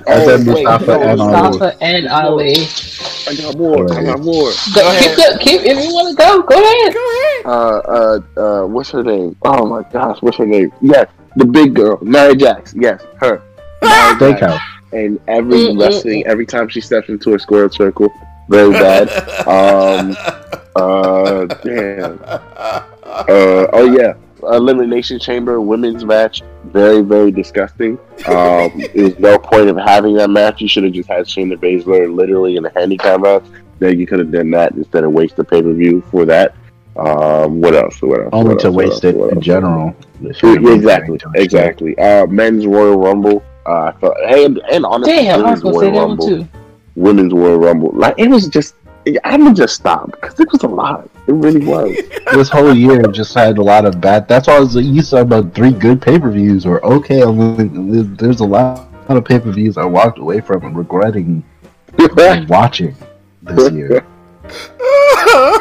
I 0.08 0.26
said 0.26 0.48
wait, 0.48 0.64
Mustafa 0.64 0.86
no, 0.86 1.02
and 1.02 1.22
Ali. 1.22 1.50
Mustafa 1.50 1.84
and 1.84 2.08
Ali. 2.08 2.56
I 3.28 3.36
got 3.36 3.58
more. 3.58 3.94
I 3.94 4.04
got 4.04 4.20
more. 4.22 4.52
Go, 4.74 5.00
keep, 5.00 5.16
the, 5.16 5.38
keep 5.42 5.62
if 5.62 5.84
you 5.84 5.94
want 5.94 6.18
to 6.18 6.24
go, 6.24 6.42
go 6.42 6.56
ahead. 6.56 6.94
Go 6.94 7.12
ahead. 7.12 7.46
Uh, 7.46 7.82
uh, 7.88 8.20
uh, 8.64 8.68
what's 8.68 8.92
her 8.92 9.04
name? 9.04 9.36
Oh 9.44 9.66
my 9.66 9.84
gosh, 9.92 10.22
what's 10.22 10.38
her 10.38 10.46
name? 10.46 10.72
Yes, 10.82 11.10
the 11.36 11.46
big 11.46 11.74
girl, 11.74 12.00
Mary 12.02 12.36
Jax. 12.36 12.74
Yes, 12.76 13.06
her. 13.18 13.42
Nia 13.82 13.92
Jax. 13.92 14.22
Steakhouse. 14.22 14.62
And 14.94 15.20
every 15.28 15.76
wrestling, 15.76 16.26
every 16.28 16.46
time 16.46 16.70
she 16.70 16.80
steps 16.80 17.10
into 17.10 17.34
a 17.34 17.40
square 17.40 17.70
circle, 17.72 18.10
very 18.50 18.72
bad. 18.72 19.10
Um, 19.44 20.16
uh, 20.76 21.46
damn. 21.64 22.20
Uh, 22.24 23.68
oh 23.74 23.96
yeah, 23.98 24.14
elimination 24.56 25.20
chamber 25.20 25.62
women's 25.62 26.04
match, 26.06 26.42
very 26.66 27.02
very 27.02 27.32
disgusting. 27.32 27.98
Um, 28.28 28.82
there's 28.96 29.18
no 29.20 29.38
point 29.38 29.70
of 29.70 29.78
having 29.78 30.16
that 30.16 30.30
match. 30.30 30.62
You 30.62 30.68
should 30.68 30.84
have 30.84 30.94
just 30.94 31.10
had 31.10 31.26
Shayna 31.26 31.58
Baszler 31.58 32.14
literally 32.14 32.56
in 32.56 32.66
a 32.66 32.72
handicap 32.74 33.22
match. 33.22 33.44
Then 33.80 34.00
you 34.00 34.08
could 34.08 34.20
have 34.20 34.32
done 34.32 34.52
that 34.52 34.74
instead 34.74 35.04
of 35.04 35.12
waste 35.12 35.36
the 35.36 35.44
pay 35.44 35.62
per 35.62 35.74
view 35.74 36.02
for 36.12 36.26
that. 36.26 36.56
Um, 36.96 37.60
what 37.60 37.74
else? 37.74 38.02
What 38.02 38.22
else? 38.22 38.30
Only 38.34 38.50
What 38.54 38.60
to 38.62 38.68
else? 38.68 38.76
Waste 38.76 38.94
else? 38.94 39.04
it 39.06 39.16
What 39.18 39.30
in 39.32 39.38
else? 39.38 39.46
general. 39.46 39.96
Exactly, 40.24 41.20
exactly. 41.36 41.98
Uh, 41.98 42.26
men's 42.28 42.66
Royal 42.68 42.98
Rumble. 42.98 43.44
Uh, 43.66 43.86
I 43.86 43.92
thought, 43.94 44.16
hey, 44.28 44.46
and, 44.46 44.60
and 44.72 44.86
honestly, 44.86 45.14
Damn, 45.14 45.40
I 45.40 45.44
women's 45.44 45.62
gonna 45.62 45.80
say 45.80 45.90
Royal 45.92 46.08
Rumble 46.08 46.28
too. 46.28 46.48
women's 46.96 47.34
Royal 47.34 47.58
Rumble. 47.60 47.92
Like 47.94 48.16
it 48.18 48.28
was 48.30 48.48
just, 48.48 48.76
I'm 49.24 49.44
gonna 49.44 49.54
just 49.54 49.76
stop 49.76 50.12
because 50.12 50.40
it 50.40 50.52
was 50.52 50.64
a 50.64 50.68
lot. 50.68 51.10
It 51.28 51.34
really 51.34 51.66
was. 51.66 51.96
this 52.34 52.50
whole 52.50 52.74
year 52.74 53.02
just 53.04 53.34
had 53.34 53.58
a 53.58 53.62
lot 53.62 53.86
of 53.86 54.00
bad. 54.00 54.28
That's 54.28 54.48
why 54.48 54.56
I 54.56 54.60
was 54.60 54.76
you 54.76 55.02
said 55.02 55.22
about 55.24 55.54
three 55.54 55.72
good 55.72 56.02
pay 56.02 56.20
per 56.20 56.30
views 56.32 56.66
or 56.66 56.84
okay. 56.86 57.22
I 57.24 57.32
mean, 57.32 58.16
there's 58.16 58.40
a 58.40 58.46
lot, 58.46 58.90
lot 59.10 59.18
of 59.18 59.26
pay 59.26 59.40
per 59.40 59.52
views 59.52 59.78
I 59.78 59.86
walked 59.86 60.20
away 60.20 60.40
from 60.42 60.64
and 60.66 60.78
regretting 60.78 61.44
watching 62.48 62.96
this 63.42 63.72
year. 63.74 64.06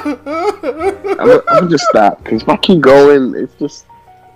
I'm, 0.05 0.16
gonna- 0.24 1.43
I'm 1.49 1.59
gonna 1.61 1.68
just 1.70 1.84
stop 1.88 2.22
because 2.22 2.43
if 2.43 2.49
I 2.49 2.57
keep 2.57 2.80
going, 2.80 3.34
it's 3.36 3.55
just 3.55 3.86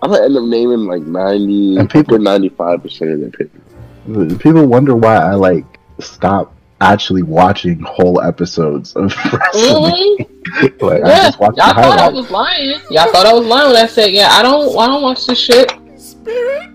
I'm 0.02 0.10
gonna 0.10 0.24
end 0.24 0.36
up 0.36 0.44
naming 0.44 0.86
like 0.86 1.02
ninety 1.02 1.76
And 1.76 1.88
people- 1.88 2.18
ninety 2.18 2.48
five 2.48 2.82
percent 2.82 3.10
of 3.12 3.20
the 3.20 3.30
pictures. 3.30 4.38
People 4.40 4.66
wonder 4.66 4.94
why 4.94 5.16
I 5.16 5.34
like 5.34 5.64
stop 6.00 6.54
actually 6.80 7.22
watching 7.22 7.80
whole 7.80 8.20
episodes 8.20 8.94
of 8.96 9.14
wrestling. 9.32 10.16
Mhm. 10.18 10.80
like 10.82 11.02
I 11.02 11.08
just 11.26 11.40
watch 11.40 11.54
y'all 11.56 11.74
thought 11.74 11.98
I 11.98 12.08
was 12.08 12.30
lying. 12.30 12.80
Y'all 12.90 13.10
thought 13.10 13.26
I 13.26 13.32
was 13.32 13.46
lying 13.46 13.72
when 13.72 13.82
I 13.82 13.86
said, 13.86 14.12
"Yeah, 14.12 14.28
I 14.30 14.42
don't, 14.42 14.76
I 14.78 14.86
don't 14.86 15.02
watch 15.02 15.26
this 15.26 15.38
shit." 15.38 15.70
Spirit, 15.98 16.70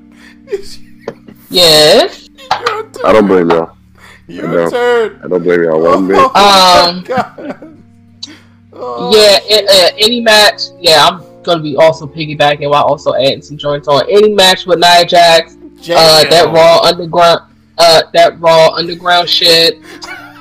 it's 0.48 0.80
Yes. 1.50 2.30
I 2.52 3.14
don't 3.14 3.28
blame 3.28 3.50
y'all. 3.50 3.78
Your 4.28 4.48
No. 4.48 4.70
turn. 4.70 5.20
I 5.24 5.28
don't 5.28 5.44
blame 5.44 5.64
y'all 5.64 5.82
one 5.82 6.08
bit. 6.08 6.18
Um, 6.36 6.36
Oh, 6.36 7.02
God. 7.06 7.78
Oh, 8.74 9.12
Yeah, 9.16 9.38
it, 9.44 9.70
uh, 9.70 9.96
any 10.00 10.22
match. 10.22 10.62
Yeah, 10.80 11.06
I'm 11.08 11.44
gonna 11.44 11.62
be 11.62 11.76
also 11.76 12.08
piggybacking 12.08 12.70
while 12.70 12.84
also 12.84 13.14
adding 13.16 13.42
some 13.42 13.58
joints 13.58 13.88
on 13.88 14.04
any 14.10 14.34
match 14.34 14.66
with 14.66 14.80
Nia 14.80 15.06
Jax. 15.06 15.56
Uh, 15.56 16.24
that 16.24 16.30
Jam. 16.30 16.54
Raw 16.54 16.80
Underground. 16.84 17.42
Uh, 17.84 18.04
that 18.14 18.40
Raw 18.40 18.70
Underground 18.76 19.28
shit. 19.28 19.80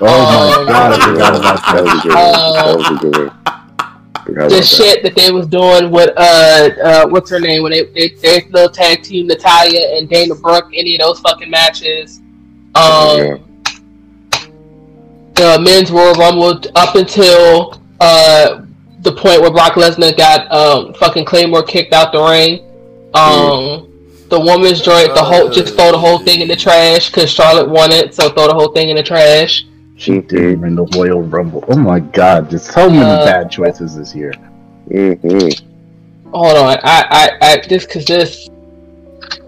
Oh 0.03 0.07
my 0.07 0.61
Um, 0.61 0.67
god, 0.67 0.93
I 0.93 1.07
forgot 1.07 1.37
about 1.37 1.75
That 1.75 1.85
was 1.85 1.95
a 1.95 2.03
good 2.03 2.15
one. 2.15 2.55
That 2.55 2.77
was 2.77 2.91
a 2.91 2.95
good 3.01 3.17
one. 3.17 3.37
The 4.27 4.49
that. 4.57 4.65
shit 4.65 5.03
that 5.03 5.15
they 5.17 5.31
was 5.33 5.47
doing 5.47 5.91
with 5.91 6.11
uh, 6.17 6.69
uh, 6.85 7.07
what's 7.09 7.31
her 7.31 7.41
name 7.41 7.63
when 7.63 7.73
they 7.73 7.85
they 7.87 8.09
they 8.21 8.43
little 8.51 8.69
tag 8.69 9.03
team 9.03 9.27
Natalya 9.27 9.97
and 9.97 10.09
Dana 10.09 10.35
Brooke. 10.35 10.71
Any 10.75 10.95
of 10.97 11.01
those 11.01 11.19
fucking 11.21 11.51
matches. 11.51 12.21
Um, 12.75 13.17
Yeah. 13.19 13.37
the 15.35 15.59
men's 15.61 15.91
Royal 15.91 16.15
Rumble 16.15 16.61
up 16.77 16.95
until 16.95 17.81
uh, 18.01 18.63
the 19.01 19.13
point 19.13 19.41
where 19.41 19.51
Brock 19.51 19.73
Lesnar 19.73 20.17
got 20.17 20.51
um, 20.53 20.93
fucking 20.95 21.25
Claymore 21.25 21.63
kicked 21.63 21.93
out 21.95 22.13
the 22.13 22.23
ring. 22.23 22.61
Um, 23.15 23.90
The 24.31 24.39
woman's 24.39 24.81
joint, 24.81 25.13
the 25.15 25.25
whole 25.25 25.51
just 25.51 25.75
throw 25.75 25.91
the 25.91 25.99
whole 25.99 26.21
thing 26.21 26.41
in 26.41 26.47
the 26.47 26.55
trash 26.55 27.11
because 27.11 27.29
Charlotte 27.29 27.69
won 27.69 27.91
it, 27.91 28.15
so 28.15 28.31
throw 28.31 28.47
the 28.47 28.55
whole 28.55 28.73
thing 28.73 28.89
in 28.89 28.97
the 28.97 29.03
trash. 29.03 29.67
She 29.97 30.21
did 30.21 30.63
in 30.63 30.77
the 30.77 30.87
Royal 30.97 31.21
Rumble. 31.21 31.65
Oh 31.69 31.77
my 31.77 31.99
god, 31.99 32.49
there's 32.49 32.65
so 32.71 32.89
many 32.89 33.03
Uh, 33.03 33.25
bad 33.25 33.51
choices 33.51 33.97
this 33.97 34.15
year. 34.15 34.33
Mm-hmm. 34.89 36.31
Hold 36.31 36.57
on, 36.57 36.79
I 36.85 37.05
I, 37.11 37.31
I 37.43 37.67
this 37.69 37.85
because 37.85 38.05
this, 38.07 38.49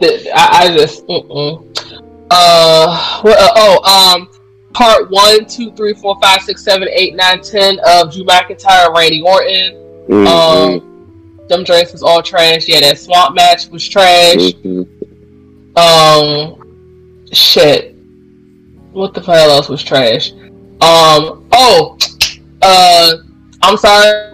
this 0.00 0.26
I, 0.34 0.64
I 0.64 0.76
just 0.76 1.06
mm-mm. 1.06 1.64
uh 2.30 3.20
what 3.22 3.38
uh, 3.38 3.52
oh 3.54 4.18
um 4.18 4.28
part 4.74 5.08
one 5.10 5.46
two 5.46 5.70
three 5.72 5.94
four 5.94 6.18
five 6.20 6.42
six 6.42 6.64
seven 6.64 6.88
eight 6.90 7.14
nine 7.14 7.40
ten 7.40 7.78
of 7.86 8.12
Drew 8.12 8.24
McIntyre 8.24 8.92
Randy 8.92 9.22
Orton. 9.22 9.74
Mm-hmm. 10.08 10.26
Um, 10.26 10.91
them 11.53 11.64
drinks 11.64 11.92
was 11.92 12.03
all 12.03 12.22
trash. 12.22 12.66
Yeah, 12.66 12.80
that 12.80 12.98
swamp 12.98 13.34
match 13.34 13.68
was 13.68 13.88
trash. 13.88 14.36
Mm-hmm. 14.36 15.78
Um, 15.78 17.26
shit. 17.32 17.94
What 18.92 19.14
the 19.14 19.20
hell 19.20 19.50
else 19.50 19.68
was 19.68 19.82
trash? 19.82 20.32
Um, 20.32 21.48
oh, 21.53 21.96
uh, 22.62 23.16
I'm 23.62 23.76
sorry. 23.76 24.30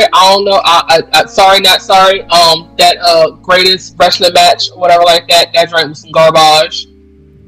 I 0.00 0.34
don't 0.34 0.46
know. 0.46 0.62
I, 0.64 0.82
I, 0.88 1.20
I 1.20 1.26
sorry, 1.26 1.60
not 1.60 1.82
sorry. 1.82 2.22
Um, 2.22 2.74
that 2.78 2.96
uh 3.02 3.32
greatest 3.32 3.96
wrestling 3.98 4.32
match, 4.32 4.70
whatever 4.74 5.04
like 5.04 5.28
that. 5.28 5.52
That 5.52 5.68
drink 5.68 5.90
was 5.90 6.00
some 6.00 6.10
garbage. 6.10 6.86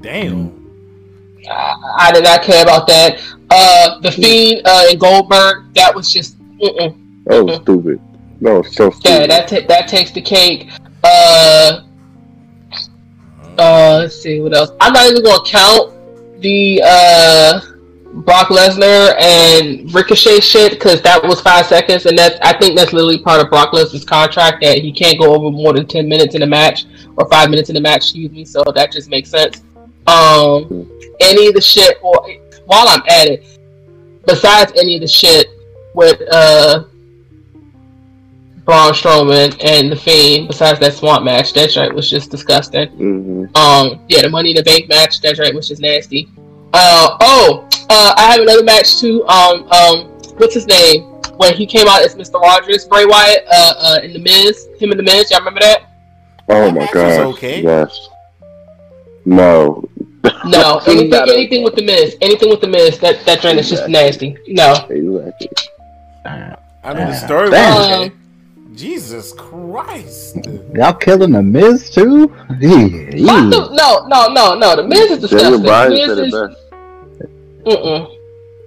Damn. 0.02 0.58
I, 1.50 1.74
I 1.98 2.12
did 2.12 2.24
not 2.24 2.42
care 2.42 2.62
about 2.62 2.86
that. 2.88 3.22
Uh, 3.48 4.00
the 4.00 4.10
Fiend 4.10 4.66
uh, 4.66 4.88
and 4.90 5.00
Goldberg. 5.00 5.72
That 5.74 5.94
was 5.94 6.12
just. 6.12 6.38
Mm-mm. 6.58 7.24
That 7.24 7.42
was 7.42 7.56
stupid. 7.62 8.00
Was 8.42 8.74
so 8.74 8.90
stupid. 8.90 9.08
Yeah, 9.08 9.26
that 9.28 9.48
ta- 9.48 9.66
that 9.68 9.86
takes 9.86 10.10
the 10.10 10.20
cake. 10.20 10.68
Uh, 11.04 11.82
uh, 13.56 13.98
let's 14.00 14.20
see 14.20 14.40
what 14.40 14.52
else. 14.52 14.70
I'm 14.80 14.92
not 14.92 15.08
even 15.08 15.22
gonna 15.22 15.44
count 15.44 15.92
the 16.40 16.82
uh 16.84 17.60
Brock 18.14 18.48
Lesnar 18.48 19.14
and 19.20 19.94
Ricochet 19.94 20.40
shit 20.40 20.72
because 20.72 21.00
that 21.02 21.22
was 21.22 21.40
five 21.40 21.66
seconds, 21.66 22.06
and 22.06 22.18
that's 22.18 22.36
I 22.42 22.52
think 22.58 22.76
that's 22.76 22.92
literally 22.92 23.18
part 23.18 23.40
of 23.40 23.48
Brock 23.48 23.72
Lesnar's 23.72 24.04
contract 24.04 24.60
that 24.62 24.78
he 24.78 24.90
can't 24.92 25.20
go 25.20 25.34
over 25.34 25.50
more 25.50 25.72
than 25.72 25.86
ten 25.86 26.08
minutes 26.08 26.34
in 26.34 26.42
a 26.42 26.46
match 26.46 26.86
or 27.16 27.28
five 27.28 27.48
minutes 27.48 27.70
in 27.70 27.76
a 27.76 27.80
match. 27.80 27.98
Excuse 27.98 28.32
me. 28.32 28.44
So 28.44 28.64
that 28.74 28.90
just 28.90 29.08
makes 29.08 29.30
sense. 29.30 29.62
Um, 30.08 30.90
any 31.20 31.46
of 31.46 31.54
the 31.54 31.60
shit, 31.60 31.98
or 32.02 32.28
while 32.66 32.88
I'm 32.88 33.02
at 33.08 33.28
it, 33.28 33.44
besides 34.26 34.72
any 34.76 34.96
of 34.96 35.00
the 35.00 35.08
shit 35.08 35.46
with 35.94 36.20
uh 36.32 36.84
Braun 38.64 38.92
Strowman 38.92 39.56
and 39.64 39.90
the 39.90 39.96
Fiend, 39.96 40.46
besides 40.48 40.78
that 40.80 40.94
swamp 40.94 41.24
match, 41.24 41.52
that 41.54 41.72
shit 41.72 41.92
was 41.92 42.08
just 42.08 42.30
disgusting. 42.30 42.88
hmm 42.90 43.44
Um, 43.56 44.00
yeah, 44.08 44.22
the 44.22 44.28
Money 44.30 44.50
in 44.50 44.56
the 44.56 44.62
Bank 44.62 44.88
match, 44.88 45.20
that 45.22 45.38
right 45.38 45.54
was 45.54 45.68
just 45.68 45.80
nasty. 45.82 46.28
Uh, 46.72 47.16
oh, 47.20 47.68
uh, 47.90 48.14
I 48.16 48.30
have 48.30 48.40
another 48.40 48.62
match 48.64 48.98
too. 49.00 49.26
Um, 49.26 49.64
um, 49.72 50.06
what's 50.36 50.54
his 50.54 50.66
name? 50.66 51.02
When 51.36 51.54
he 51.54 51.66
came 51.66 51.88
out 51.88 52.02
as 52.02 52.14
Mr. 52.14 52.40
Rogers, 52.40 52.86
Bray 52.86 53.04
Wyatt, 53.04 53.44
uh, 53.50 53.74
uh, 53.78 53.98
in 54.02 54.12
the 54.12 54.18
Miz, 54.20 54.68
him 54.78 54.90
and 54.90 54.98
the 54.98 55.02
Miz, 55.04 55.30
y'all 55.30 55.40
remember 55.40 55.60
that? 55.60 55.82
Oh 56.48 56.64
That 56.66 56.74
my 56.74 56.88
god. 56.92 57.20
okay. 57.34 57.62
Yes. 57.62 58.08
No. 59.24 59.88
No, 60.46 60.80
anything, 60.86 61.14
anything 61.28 61.62
with 61.64 61.74
the 61.74 61.82
Miz, 61.84 62.16
anything 62.20 62.48
with 62.48 62.60
the 62.60 62.68
Miz, 62.68 62.98
that 63.00 63.24
that 63.26 63.40
drink 63.40 63.58
is 63.58 63.68
just 63.68 63.88
nasty. 63.88 64.36
No, 64.46 64.72
Exactly. 64.88 65.48
I 66.24 66.92
know 66.94 67.06
the 67.10 67.14
story. 67.14 67.50
Damn. 67.50 68.21
Was 68.82 68.96
okay. 68.98 69.02
Jesus 69.02 69.32
Christ. 69.32 70.36
Y'all 70.74 70.92
killing 70.94 71.32
the 71.32 71.42
Miz 71.42 71.90
too? 71.90 72.34
Yeah, 72.60 73.48
the, 73.50 73.68
no, 73.72 74.06
no, 74.06 74.28
no, 74.28 74.54
no. 74.54 74.76
The 74.76 74.82
Miz 74.82 75.22
is 75.22 75.30
Daniel 75.30 75.58
disgusting. 75.58 75.62
Bryan 75.62 75.90
Miz 75.90 76.06
said 76.06 76.18
it 76.18 76.26
is, 76.26 76.32
best. 76.32 76.60
mm-mm. 77.64 78.18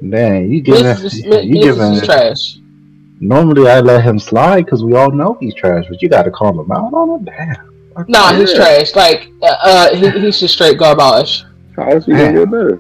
Dang, 0.09 0.51
you 0.51 0.61
Miz 0.61 0.63
giving 0.63 0.85
is 0.85 1.01
just, 1.01 1.25
Miz, 1.25 1.45
you 1.45 1.53
Miz 1.53 1.65
is 1.65 1.75
giving. 1.75 1.93
just 1.93 2.05
trash. 2.05 2.57
Normally 3.19 3.69
I 3.69 3.79
let 3.79 4.03
him 4.03 4.19
slide 4.19 4.65
because 4.65 4.83
we 4.83 4.95
all 4.95 5.11
know 5.11 5.37
he's 5.39 5.55
trash, 5.55 5.85
but 5.89 6.01
you 6.01 6.09
got 6.09 6.23
to 6.23 6.31
call 6.31 6.59
him 6.59 6.71
out 6.71 6.93
on 6.93 7.21
it. 7.21 7.25
Damn. 7.25 8.05
Nah, 8.09 8.33
he's 8.33 8.53
trash. 8.53 8.93
Like, 8.95 9.29
uh, 9.41 9.45
uh 9.45 9.95
he, 9.95 10.09
he's 10.19 10.39
just 10.39 10.53
straight 10.55 10.77
garbage. 10.77 11.43
How 11.75 11.91
is 11.91 12.05
he 12.05 12.11
gonna 12.11 12.33
get 12.33 12.51
better? 12.51 12.79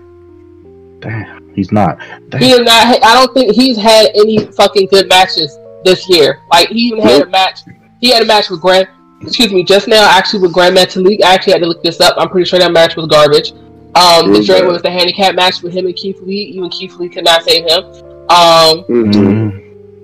Damn, 0.99 1.53
he's 1.53 1.71
not. 1.71 1.97
Damn. 2.29 2.41
He 2.41 2.51
is 2.51 2.59
not. 2.59 3.03
I 3.03 3.13
don't 3.13 3.33
think 3.33 3.55
he's 3.55 3.77
had 3.77 4.11
any 4.15 4.45
fucking 4.47 4.87
good 4.87 5.07
matches 5.07 5.57
this 5.85 6.09
year. 6.09 6.41
Like 6.51 6.67
he 6.69 6.79
even 6.87 7.01
had 7.01 7.21
a 7.21 7.25
match. 7.27 7.61
He 8.01 8.09
had 8.11 8.21
a 8.23 8.25
match 8.25 8.49
with 8.49 8.59
Gran. 8.61 8.85
Excuse 9.21 9.53
me, 9.53 9.63
just 9.63 9.87
now 9.87 10.05
actually 10.09 10.41
with 10.41 10.53
Gran 10.53 10.75
Metalik. 10.75 11.23
I 11.23 11.33
actually 11.33 11.53
had 11.53 11.61
to 11.61 11.67
look 11.67 11.81
this 11.81 12.01
up. 12.01 12.15
I'm 12.17 12.27
pretty 12.29 12.47
sure 12.49 12.59
that 12.59 12.71
match 12.73 12.95
was 12.97 13.07
garbage. 13.07 13.53
Um, 13.95 14.33
the 14.33 14.39
Mhm. 14.39 14.45
Dre 14.45 14.61
was 14.63 14.81
the 14.81 14.91
handicap 14.91 15.35
match 15.35 15.61
with 15.61 15.71
him 15.73 15.85
and 15.85 15.95
Keith 15.95 16.19
Lee. 16.21 16.51
Even 16.55 16.69
Keith 16.69 16.95
Lee 16.97 17.07
could 17.07 17.23
not 17.23 17.43
save 17.43 17.63
him. 17.63 17.83
Um, 18.29 18.83
Mm-hmm. 18.89 19.11
Mhm. 19.11 19.61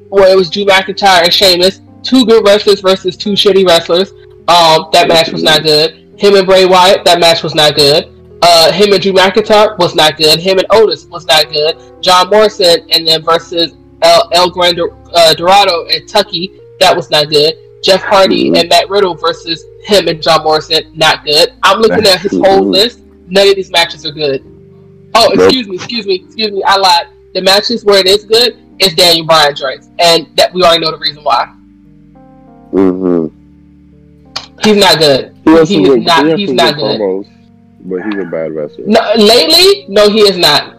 where 0.09 0.31
it 0.31 0.37
was 0.37 0.49
Drew 0.49 0.63
McIntyre 0.65 1.23
and 1.23 1.33
Sheamus, 1.33 1.81
two 2.03 2.25
good 2.25 2.45
wrestlers 2.47 2.79
versus 2.79 3.17
two 3.17 3.31
shitty 3.31 3.67
wrestlers. 3.67 4.11
Um, 4.47 4.87
that 4.93 5.07
match 5.09 5.29
was 5.31 5.43
not 5.43 5.63
good. 5.63 5.97
Him 6.17 6.35
and 6.35 6.45
Bray 6.47 6.65
Wyatt, 6.65 7.03
that 7.05 7.19
match 7.19 7.43
was 7.43 7.53
not 7.55 7.75
good. 7.75 8.07
Uh, 8.43 8.71
him 8.71 8.91
and 8.93 9.01
Drew 9.01 9.11
McIntyre 9.13 9.77
was 9.77 9.93
not 9.93 10.17
good. 10.17 10.39
Him 10.39 10.57
and 10.57 10.67
Otis 10.71 11.05
was 11.11 11.25
not 11.27 11.51
good. 11.51 11.75
John 12.01 12.29
Morrison 12.29 12.85
and 12.91 13.07
then 13.07 13.21
versus 13.23 13.73
El, 14.03 14.29
El 14.33 14.49
Grande 14.51 14.81
uh, 15.13 15.33
Dorado 15.35 15.85
and 15.87 16.07
Tucky, 16.07 16.51
that 16.79 16.95
was 16.95 17.09
not 17.11 17.29
good. 17.29 17.55
Jeff 17.83 18.01
Hardy 18.01 18.49
Mhm. 18.51 18.59
and 18.59 18.69
Matt 18.69 18.89
Riddle 18.89 19.15
versus 19.15 19.65
him 19.83 20.07
and 20.07 20.21
John 20.21 20.43
Morrison, 20.43 20.83
not 20.95 21.25
good. 21.25 21.53
I'm 21.63 21.79
looking 21.79 22.05
at 22.05 22.19
his 22.19 22.31
whole 22.31 22.61
Mhm. 22.65 22.71
list. 22.71 22.99
None 23.27 23.47
of 23.47 23.55
these 23.55 23.71
matches 23.71 24.05
are 24.05 24.11
good. 24.11 24.43
Oh, 25.15 25.31
excuse 25.31 25.67
me, 25.67 25.75
excuse 25.75 26.05
me, 26.05 26.15
excuse 26.25 26.51
me. 26.51 26.61
I 26.65 26.77
lied. 26.77 27.07
The 27.33 27.41
matches 27.41 27.83
where 27.85 27.99
it 27.99 28.07
is 28.07 28.23
good 28.25 28.57
is 28.79 28.93
Daniel 28.95 29.25
Bryan 29.25 29.55
joints, 29.55 29.89
and 29.99 30.27
that 30.35 30.53
we 30.53 30.63
already 30.63 30.83
know 30.85 30.91
the 30.91 30.97
reason 30.97 31.23
why. 31.23 31.47
Mm-hmm. 32.73 33.27
He's 34.63 34.77
not 34.77 34.99
good. 34.99 35.35
He 35.43 35.51
He 35.51 35.57
is 35.83 35.87
good, 35.89 36.05
not- 36.05 36.25
he 36.25 36.45
he's 36.45 36.51
not 36.53 36.75
good 36.75 36.81
good. 36.81 36.99
promos, 37.01 37.27
but 37.85 38.01
he's 38.03 38.21
a 38.21 38.25
bad 38.27 38.53
wrestler. 38.53 38.85
No, 38.85 38.99
lately, 39.17 39.85
no, 39.89 40.09
he 40.09 40.21
is 40.21 40.37
not. 40.37 40.75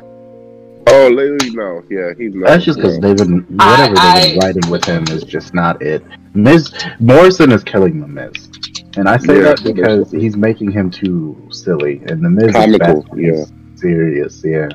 Oh, 0.92 1.08
lately, 1.08 1.50
no. 1.50 1.82
Yeah, 1.90 2.10
he's 2.16 2.34
not. 2.34 2.48
That's 2.48 2.64
just 2.64 2.78
because 2.78 2.98
no. 2.98 3.08
they've 3.08 3.16
been 3.16 3.46
I- 3.58 3.70
whatever 3.70 3.94
they've 3.94 4.34
been 4.34 4.42
I- 4.42 4.46
writing 4.46 4.70
with 4.70 4.84
him 4.84 5.04
is 5.10 5.24
just 5.24 5.54
not 5.54 5.80
it. 5.82 6.02
Miz 6.34 6.72
Morrison 7.00 7.52
is 7.52 7.62
killing 7.64 8.00
the 8.00 8.08
Miz, 8.08 8.48
and 8.96 9.08
I 9.08 9.16
say 9.18 9.36
Yeah, 9.36 9.42
that 9.54 9.62
because 9.64 10.10
he's 10.10 10.36
making 10.36 10.70
him 10.70 10.90
too 10.90 11.36
silly, 11.50 12.00
and 12.06 12.24
the 12.24 12.30
Miz 12.30 12.52
Comical, 12.52 13.00
is 13.00 13.04
bad, 13.04 13.18
yeah. 13.18 13.44
serious. 13.76 14.42
Yeah, 14.44 14.68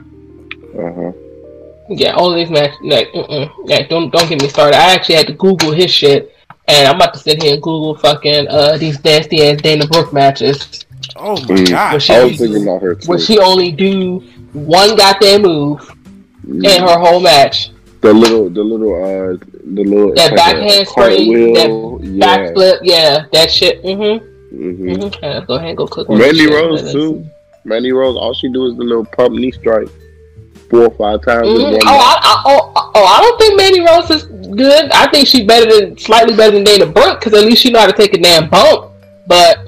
Uh-huh. 0.78 1.11
Yeah, 1.89 2.11
all 2.15 2.34
these 2.34 2.49
matches. 2.49 2.78
Like, 2.82 3.07
mm-mm. 3.13 3.49
yeah, 3.65 3.88
don't 3.88 4.11
don't 4.11 4.28
get 4.28 4.41
me 4.41 4.49
started. 4.49 4.76
I 4.78 4.93
actually 4.93 5.15
had 5.15 5.28
to 5.28 5.34
Google 5.34 5.72
his 5.72 5.89
shit, 5.91 6.34
and 6.68 6.88
I'm 6.88 6.95
about 6.97 7.13
to 7.13 7.20
sit 7.20 7.41
here 7.41 7.53
and 7.53 7.63
Google 7.63 7.95
fucking 7.97 8.47
uh 8.49 8.78
these 8.78 9.01
nasty 9.03 9.41
ass 9.47 9.61
Dana 9.61 9.88
Brooke 9.88 10.11
matches. 10.13 10.86
Oh 11.15 11.36
my 11.41 11.55
Mm. 11.55 11.70
god. 11.70 11.91
But 11.93 12.01
she- 12.01 12.13
I 12.13 12.24
was 12.26 12.38
thinking 12.38 12.63
about 12.63 12.82
her 12.82 12.95
too. 12.95 13.07
Where 13.07 13.20
she 13.20 13.39
only 13.39 13.72
do 13.72 14.22
one 14.53 14.95
goddamn 14.97 15.43
move 15.43 15.80
in 16.48 16.64
her 16.64 17.00
whole 17.00 17.20
match. 17.20 17.72
The 18.02 18.14
little, 18.14 18.50
the 18.50 18.64
little, 18.64 18.93
uh, 18.95 19.38
the 19.74 19.84
little 19.84 20.14
That 20.14 20.32
like 20.32 20.36
backhand 20.38 20.88
spring, 20.88 21.56
cartwheel, 21.56 22.06
yeah. 22.06 22.26
Backflip, 22.26 22.80
yeah, 22.84 23.26
that 23.34 23.52
shit. 23.52 23.84
Mm-hmm. 23.84 24.26
hmm 24.56 24.89
mm-hmm. 24.89 25.26
Uh, 25.26 25.39
go 25.41 25.56
ahead 25.56 25.70
and 25.70 25.78
go 25.78 25.88
click 25.88 26.10
on 26.10 26.18
Mandy 26.20 26.45
shit. 26.45 26.54
Rose 26.54 26.91
too. 26.91 27.28
Mandy 27.66 27.91
Rose, 27.91 28.16
all 28.16 28.34
she 28.34 28.50
do 28.52 28.68
is 28.68 28.78
the 28.78 28.84
little 28.84 29.06
pump 29.06 29.34
knee 29.34 29.52
strike 29.52 29.89
four 30.70 30.84
or 30.86 30.89
five 30.91 31.24
times. 31.26 31.48
in 31.50 31.56
Mhm. 31.56 31.72
one 31.72 31.82
Oh, 31.86 31.98
I, 31.98 32.20
I, 32.22 32.41
oh, 32.45 32.91
oh, 32.95 33.04
I 33.04 33.22
don't 33.22 33.39
think 33.39 33.58
Mandy 33.58 33.82
Rose 33.82 34.10
is 34.12 34.24
good. 34.56 34.91
I 34.91 35.08
think 35.08 35.28
she's 35.28 35.45
better 35.45 35.70
than 35.70 35.98
slightly 35.98 36.36
better 36.36 36.52
than 36.52 36.64
Dana 36.64 36.86
Brooke 36.86 37.20
because 37.20 37.34
at 37.34 37.45
least 37.45 37.62
she 37.62 37.72
know 37.72 37.80
how 37.80 37.88
to 37.88 37.93
take 37.93 38.14
a 38.14 38.22
damn 38.22 38.50
bump. 38.50 38.91
But 39.28 39.60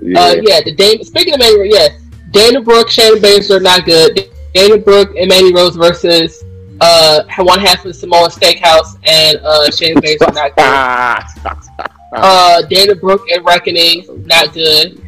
yeah. 0.00 0.20
uh, 0.20 0.34
yeah, 0.42 0.60
the 0.64 0.74
Dana. 0.74 1.04
Speaking 1.04 1.34
of 1.34 1.40
Mandy 1.40 1.60
Rose, 1.60 1.68
yes, 1.70 2.00
Dana 2.32 2.60
Brooke, 2.60 2.90
Shannon 2.90 3.20
Baszler 3.20 3.62
not 3.62 3.84
good. 3.84 4.30
Dana 4.54 4.78
Brooke 4.78 5.14
and 5.16 5.28
Mandy 5.28 5.52
Rose 5.54 5.76
versus 5.76 6.44
uh 6.80 7.22
one 7.38 7.60
half 7.60 7.84
of 7.84 7.94
Samoa 7.94 8.28
Steakhouse 8.28 8.98
and 9.04 9.38
uh 9.44 9.70
Shannon 9.70 10.02
Baszler 10.02 10.34
not 10.34 10.56
good. 10.56 11.54
Uh, 12.10 12.62
Dana 12.62 12.94
Brooke 12.94 13.28
and 13.30 13.44
Reckoning 13.44 14.02
not 14.26 14.54
good. 14.54 14.98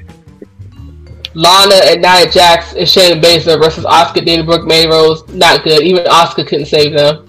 Lana 1.35 1.77
and 1.87 2.03
Nia 2.03 2.31
Jax 2.31 2.75
and 2.75 2.87
Shannon 2.87 3.23
Baszler 3.23 3.59
versus 3.59 3.85
Asuka, 3.87 4.23
Dana 4.25 4.45
Brooke, 4.45 4.67
Mandy 4.67 4.89
Rose 4.91 5.27
not 5.29 5.65
good. 5.65 5.83
Even 5.83 6.05
Asuka 6.05 6.47
couldn't 6.47 6.67
save 6.67 6.93
them. 6.93 7.27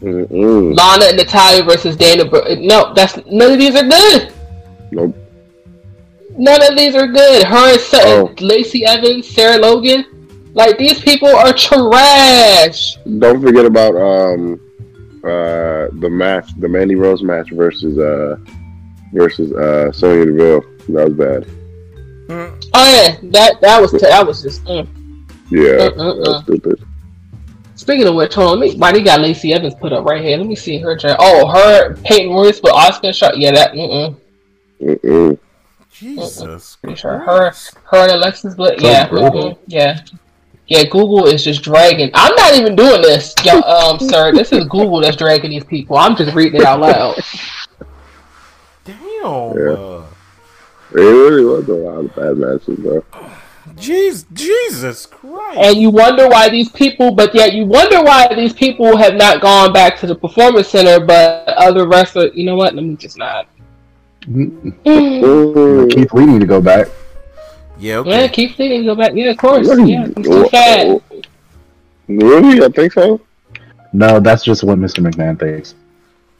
Mm-mm. 0.00 0.74
Lana 0.74 1.04
and 1.06 1.18
Natalya 1.18 1.62
versus 1.64 1.96
Dana 1.96 2.24
Brooke. 2.24 2.46
No, 2.60 2.94
that's 2.94 3.18
none 3.26 3.52
of 3.52 3.58
these 3.58 3.74
are 3.76 3.86
good. 3.86 4.32
Nope. 4.90 5.14
None 6.38 6.62
of 6.62 6.74
these 6.78 6.94
are 6.94 7.06
good. 7.06 7.44
Her 7.46 7.72
and 7.72 7.80
Sa- 7.80 7.98
Oh. 8.02 8.34
Lacey 8.40 8.86
Evans, 8.86 9.28
Sarah 9.28 9.58
Logan, 9.60 10.06
like 10.54 10.78
these 10.78 11.00
people 11.00 11.28
are 11.28 11.52
trash. 11.52 12.96
Don't 13.18 13.40
forget 13.42 13.64
about 13.64 13.94
um 13.96 14.60
uh 15.24 15.88
the 16.00 16.08
match, 16.10 16.58
the 16.58 16.68
Mandy 16.68 16.94
Rose 16.94 17.22
match 17.22 17.50
versus 17.50 17.98
uh 17.98 18.36
versus 19.12 19.52
uh 19.52 19.92
Sonya 19.92 20.26
Deville. 20.26 20.62
That 20.88 21.08
was 21.08 21.14
bad. 21.14 21.46
Mm. 22.28 22.64
Oh 22.74 22.92
yeah, 22.92 23.16
that 23.30 23.60
that 23.60 23.80
was 23.80 23.92
that 23.92 24.26
was 24.26 24.42
just. 24.42 24.64
Mm. 24.64 24.88
Yeah, 25.50 25.88
was 25.96 26.42
stupid. 26.44 26.86
Speaking 27.74 28.06
of 28.06 28.14
which, 28.14 28.34
hold 28.34 28.52
on, 28.52 28.60
let 28.60 28.72
me, 28.72 28.78
why 28.78 28.92
they 28.92 29.02
got 29.02 29.20
Lacey 29.20 29.52
Evans 29.52 29.74
put 29.74 29.92
up 29.92 30.04
right 30.04 30.22
here? 30.22 30.36
Let 30.36 30.46
me 30.46 30.54
see 30.54 30.78
her. 30.78 30.96
Tra- 30.96 31.16
oh, 31.18 31.48
her 31.48 31.94
Peyton 32.04 32.30
Royce 32.30 32.60
with 32.62 32.72
Asuka 32.72 33.04
and 33.04 33.16
Charlotte. 33.16 33.38
Yeah, 33.38 33.52
that. 33.52 33.72
Mm-mm. 33.72 34.16
Mm-mm. 34.80 35.38
Jesus. 35.90 36.76
Pretty 36.76 36.96
sure 36.96 37.18
her, 37.18 37.52
her 37.84 37.96
and 37.96 38.12
Alexis 38.12 38.54
Bliss. 38.54 38.80
Yeah, 38.80 39.08
brutal. 39.08 39.58
yeah, 39.66 40.00
yeah. 40.70 40.84
Google 40.84 41.26
is 41.26 41.44
just 41.44 41.62
dragging. 41.62 42.10
I'm 42.14 42.34
not 42.36 42.54
even 42.54 42.74
doing 42.74 43.02
this, 43.02 43.34
yo, 43.44 43.60
um, 43.60 43.98
sir. 44.08 44.32
This 44.32 44.52
is 44.52 44.64
Google 44.64 45.00
that's 45.00 45.16
dragging 45.16 45.50
these 45.50 45.64
people. 45.64 45.98
I'm 45.98 46.16
just 46.16 46.34
reading 46.34 46.62
it 46.62 46.66
out 46.66 46.80
loud. 46.80 47.20
Damn. 48.84 48.96
Yeah. 49.58 50.04
It 50.92 50.96
really 50.96 51.44
was 51.44 51.68
a 51.68 51.74
lot 51.74 52.04
of 52.04 52.14
bad 52.16 52.36
matches, 52.38 52.78
bro. 52.78 53.04
Jeez, 53.76 54.26
Jesus 54.32 55.06
Christ. 55.06 55.58
And 55.58 55.76
you 55.76 55.90
wonder 55.90 56.28
why 56.28 56.48
these 56.48 56.68
people, 56.68 57.12
but 57.12 57.34
yet 57.34 57.52
you 57.52 57.64
wonder 57.64 58.02
why 58.02 58.32
these 58.34 58.52
people 58.52 58.96
have 58.96 59.14
not 59.14 59.40
gone 59.40 59.72
back 59.72 59.98
to 60.00 60.06
the 60.06 60.14
performance 60.14 60.68
center, 60.68 61.04
but 61.04 61.48
other 61.48 61.86
wrestlers. 61.86 62.32
You 62.34 62.44
know 62.44 62.56
what? 62.56 62.74
Let 62.74 62.84
me 62.84 62.96
just 62.96 63.16
not. 63.16 63.46
Mm. 64.22 65.90
Keith 65.92 66.12
Lee 66.12 66.26
need 66.26 66.40
to 66.40 66.46
go 66.46 66.60
back. 66.60 66.88
Yeah, 67.80 68.02
Yeah, 68.04 68.24
okay. 68.24 68.28
keep 68.28 68.56
thinking, 68.56 68.84
go 68.84 68.94
back. 68.94 69.12
Yeah, 69.14 69.30
of 69.30 69.38
course. 69.38 69.66
Really? 69.66 69.92
Yeah, 69.92 70.06
he's 70.16 70.26
too 70.26 70.48
fat. 70.48 71.02
Really? 72.08 72.62
I 72.64 72.68
think 72.68 72.92
so. 72.92 73.20
No, 73.92 74.20
that's 74.20 74.44
just 74.44 74.62
what 74.62 74.78
Mr. 74.78 75.00
McMahon 75.04 75.38
thinks. 75.38 75.74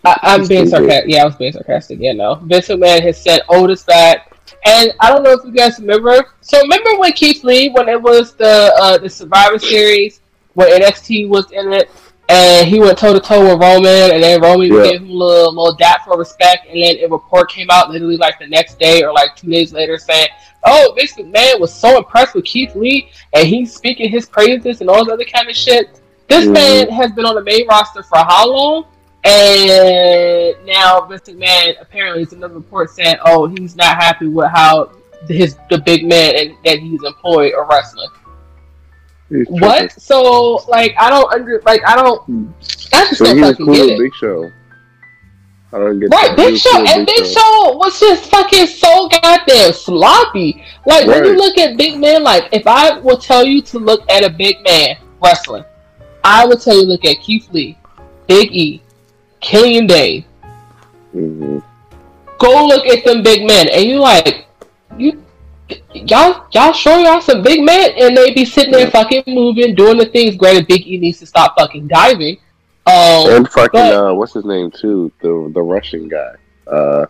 I, 0.05 0.18
I'm 0.22 0.41
He's 0.41 0.49
being 0.49 0.66
sarcastic. 0.66 1.11
Yeah, 1.11 1.22
I 1.22 1.24
was 1.26 1.36
being 1.36 1.53
sarcastic. 1.53 1.99
Yeah, 2.01 2.12
no. 2.12 2.36
Vince 2.36 2.68
McMahon 2.68 3.03
has 3.03 3.20
sent 3.20 3.43
Otis 3.49 3.82
back, 3.84 4.32
and 4.66 4.93
I 5.01 5.11
don't 5.11 5.22
know 5.22 5.32
if 5.32 5.45
you 5.45 5.53
guys 5.53 5.78
remember. 5.78 6.32
So 6.43 6.61
remember 6.61 6.99
when 6.99 7.12
Keith 7.12 7.43
Lee, 7.45 7.70
when 7.70 7.88
it 7.88 8.01
was 8.01 8.34
the 8.34 8.72
uh, 8.80 8.99
the 8.99 9.09
Survivor 9.11 9.59
Series, 9.59 10.20
when 10.55 10.68
NXT 10.80 11.28
was 11.28 11.51
in 11.53 11.72
it, 11.72 11.91
and 12.31 12.68
he 12.68 12.78
went 12.78 12.97
toe 12.97 13.12
to 13.12 13.18
toe 13.18 13.43
with 13.43 13.61
Roman, 13.61 14.12
and 14.12 14.22
then 14.22 14.41
Roman 14.41 14.72
Yeah. 14.72 14.85
gave 14.85 15.01
him 15.01 15.11
a 15.11 15.12
little, 15.12 15.53
little 15.53 15.74
dap 15.74 16.05
for 16.05 16.16
respect, 16.16 16.66
and 16.68 16.81
then 16.81 16.97
a 17.05 17.09
report 17.09 17.51
came 17.51 17.66
out 17.70 17.91
literally 17.91 18.16
like 18.16 18.39
the 18.39 18.47
next 18.47 18.78
day 18.78 19.03
or 19.03 19.12
like 19.12 19.35
two 19.35 19.51
days 19.51 19.72
later 19.72 19.99
saying, 19.99 20.28
"Oh, 20.64 20.93
Vince 20.97 21.14
McMahon 21.14 21.59
was 21.59 21.74
so 21.74 21.99
impressed 21.99 22.35
with 22.37 22.45
Keith 22.45 22.74
Lee, 22.76 23.11
and 23.33 23.47
he's 23.49 23.74
speaking 23.74 24.09
his 24.09 24.26
praises 24.26 24.81
and 24.81 24.89
all 24.89 25.05
this 25.05 25.12
other 25.12 25.24
kind 25.24 25.49
of 25.51 25.57
shit." 25.57 25.89
This 26.28 26.47
Mhm. 26.47 26.53
man 26.53 26.89
has 26.91 27.11
been 27.11 27.26
on 27.26 27.35
the 27.35 27.43
main 27.43 27.66
roster 27.66 28.05
for 28.05 28.18
how 28.18 28.49
long? 28.49 28.85
And 29.24 30.55
now 30.64 31.01
Vince 31.03 31.28
McMahon 31.28 31.74
apparently 31.81 32.22
is 32.22 32.33
another 32.33 32.55
report 32.55 32.91
saying, 32.91 33.16
"Oh, 33.24 33.49
he's 33.49 33.74
not 33.74 33.97
happy 33.97 34.28
with 34.28 34.49
how 34.53 34.91
his 35.28 35.57
the 35.68 35.78
big 35.78 36.07
man 36.07 36.35
and 36.37 36.55
that 36.64 36.78
he's 36.78 37.03
employed 37.05 37.53
are 37.55 37.66
wrestling." 37.66 38.09
What? 39.31 39.93
So 39.93 40.57
like, 40.68 40.95
I 40.99 41.09
don't 41.11 41.33
under 41.33 41.62
like 41.64 41.83
I 41.87 41.95
don't. 41.97 42.53
I 42.93 43.07
just 43.07 43.18
So 43.18 43.35
he 43.35 43.41
was 43.41 43.57
cool 43.57 43.66
with. 43.68 43.99
Big 43.99 44.14
Show. 44.14 44.51
I 45.72 45.78
don't 45.78 46.01
get 46.01 46.11
Right, 46.11 46.28
that. 46.28 46.37
Big 46.37 46.59
Show 46.59 46.70
cool 46.72 46.89
and 46.89 47.07
Big 47.07 47.24
Show 47.26 47.76
was 47.76 48.01
just 48.01 48.28
fucking 48.28 48.66
so 48.66 49.09
goddamn 49.09 49.72
sloppy. 49.72 50.64
Like 50.85 51.07
when 51.07 51.24
you 51.24 51.37
look 51.37 51.57
at 51.59 51.76
big 51.76 51.99
men, 52.01 52.24
like 52.24 52.49
if 52.53 52.66
I 52.66 52.99
will 52.99 53.18
tell 53.18 53.45
you 53.45 53.62
to 53.62 53.78
look 53.78 54.03
at 54.11 54.24
a 54.24 54.31
big 54.31 54.64
man 54.64 54.97
wrestling, 55.22 55.64
I 56.24 56.45
would 56.45 56.61
tell 56.61 56.74
you 56.74 56.83
look 56.87 57.05
at 57.05 57.20
Keith 57.20 57.49
Lee, 57.53 57.78
Big 58.26 58.51
E, 58.53 58.83
Killian 59.41 59.87
Dain. 59.87 60.24
Mhm. 61.14 61.62
Go 62.39 62.66
look 62.66 62.87
at 62.87 63.05
them 63.05 63.22
big 63.22 63.47
men, 63.47 63.68
and 63.68 63.85
you 63.85 64.01
like 64.01 64.47
you. 64.99 65.22
Y'all, 65.95 66.47
y'all 66.53 66.73
sure 66.73 66.99
y'all 66.99 67.21
some 67.21 67.43
big 67.43 67.62
men, 67.62 67.91
and 67.99 68.16
they 68.16 68.33
be 68.33 68.45
sitting 68.45 68.73
there 68.73 68.91
fucking 68.91 69.25
moving, 69.27 69.75
doing 69.75 69.99
the 69.99 70.07
things. 70.07 70.37
Granted, 70.37 70.66
Big 70.66 70.87
E 70.87 70.99
needs 70.99 71.18
to 71.21 71.27
stop 71.27 71.55
fucking 71.59 71.87
diving. 71.89 72.39
Um, 72.87 73.29
And 73.31 73.49
fucking 73.51 73.71
but- 73.73 73.93
uh, 73.95 74.14
what's 74.14 74.33
his 74.33 74.45
name 74.45 74.71
too? 74.71 75.12
The 75.21 75.51
the 75.55 75.62
Russian 75.62 76.09
guy. 76.09 76.33
Uh, 76.66 77.07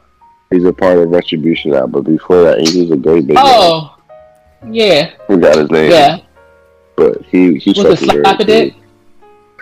he's 0.50 0.64
a 0.64 0.72
part 0.72 0.98
of 0.98 1.10
Retribution 1.10 1.70
now, 1.72 1.86
but 1.86 2.02
before 2.02 2.42
that, 2.42 2.60
he 2.66 2.80
was 2.82 2.90
a 2.90 2.96
great 2.96 3.26
big. 3.26 3.34
man. 3.36 3.44
oh, 3.46 3.96
yeah, 4.70 5.12
forgot 5.26 5.56
his 5.56 5.70
name. 5.70 5.90
yeah. 5.90 6.18
but 6.96 7.22
he 7.30 7.56
he 7.58 7.70
Was 7.70 8.00
it 8.00 8.06
fucking 8.06 8.08
very 8.08 8.24
slap 8.24 8.40
a 8.40 8.44
dick? 8.44 8.74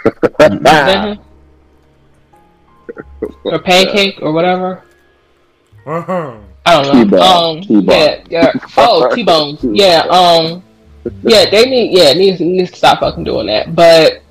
Or 3.44 3.59
pancake 3.59 4.18
or 4.22 4.32
whatever. 4.32 4.82
Uh-huh. 5.86 6.36
I 6.68 6.82
don't 6.82 6.94
know. 6.94 7.04
T-bone. 7.04 7.56
Um, 7.56 7.62
T-bone. 7.62 7.84
yeah, 7.84 8.24
yeah. 8.28 8.52
Oh, 8.76 9.14
T 9.14 9.22
Bone. 9.24 9.58
Yeah. 9.74 10.00
Um, 10.10 10.62
yeah. 11.22 11.48
They 11.50 11.64
need. 11.66 11.96
Yeah, 11.96 12.12
needs 12.12 12.40
needs 12.40 12.70
to 12.70 12.76
stop 12.76 13.00
fucking 13.00 13.24
doing 13.24 13.46
that. 13.46 13.74
But 13.74 14.22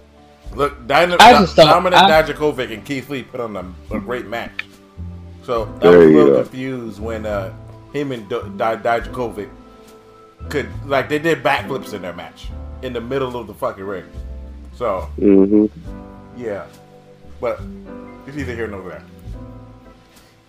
Look, 0.54 0.88
Dino, 0.88 1.18
I 1.20 1.34
just 1.34 1.56
don't- 1.56 1.68
Dominik 1.68 1.94
I- 1.94 2.24
Dijakovic 2.24 2.74
and 2.74 2.84
Keith 2.84 3.10
Lee 3.10 3.24
put 3.24 3.40
on 3.40 3.56
a, 3.56 3.96
a 3.96 4.00
great 4.00 4.28
match. 4.28 4.66
So 5.44 5.64
I 5.82 5.88
was 5.88 5.96
a 5.96 6.00
little 6.00 6.28
go. 6.28 6.42
confused 6.44 7.00
when 7.00 7.26
uh, 7.26 7.54
him 7.94 8.12
and 8.12 8.28
Do- 8.28 8.52
Di- 8.58 8.78
Dijakovic 8.78 9.50
could 10.50 10.68
like 10.88 11.10
they 11.10 11.20
did 11.20 11.44
backflips 11.44 11.94
in 11.94 12.02
their 12.02 12.14
match 12.14 12.48
in 12.82 12.94
the 12.94 13.02
middle 13.02 13.36
of 13.38 13.48
the 13.48 13.54
fucking 13.54 13.84
ring. 13.84 14.06
So 14.76 15.10
mm-hmm. 15.20 15.66
yeah, 16.40 16.66
but 17.42 17.62
it's 18.28 18.38
either 18.38 18.56
here 18.56 18.68
nor 18.68 18.82
there. 18.88 19.04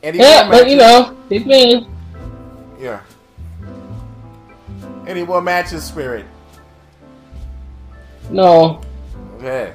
Yeah, 0.02 0.48
but 0.48 0.68
you 0.68 0.76
matches? 0.76 1.10
know, 1.10 1.16
big 1.28 1.46
man. 1.46 1.86
yeah. 2.80 3.00
Any 5.06 5.24
more 5.24 5.40
matches, 5.40 5.84
Spirit? 5.84 6.26
No, 8.30 8.80
Okay. 9.38 9.72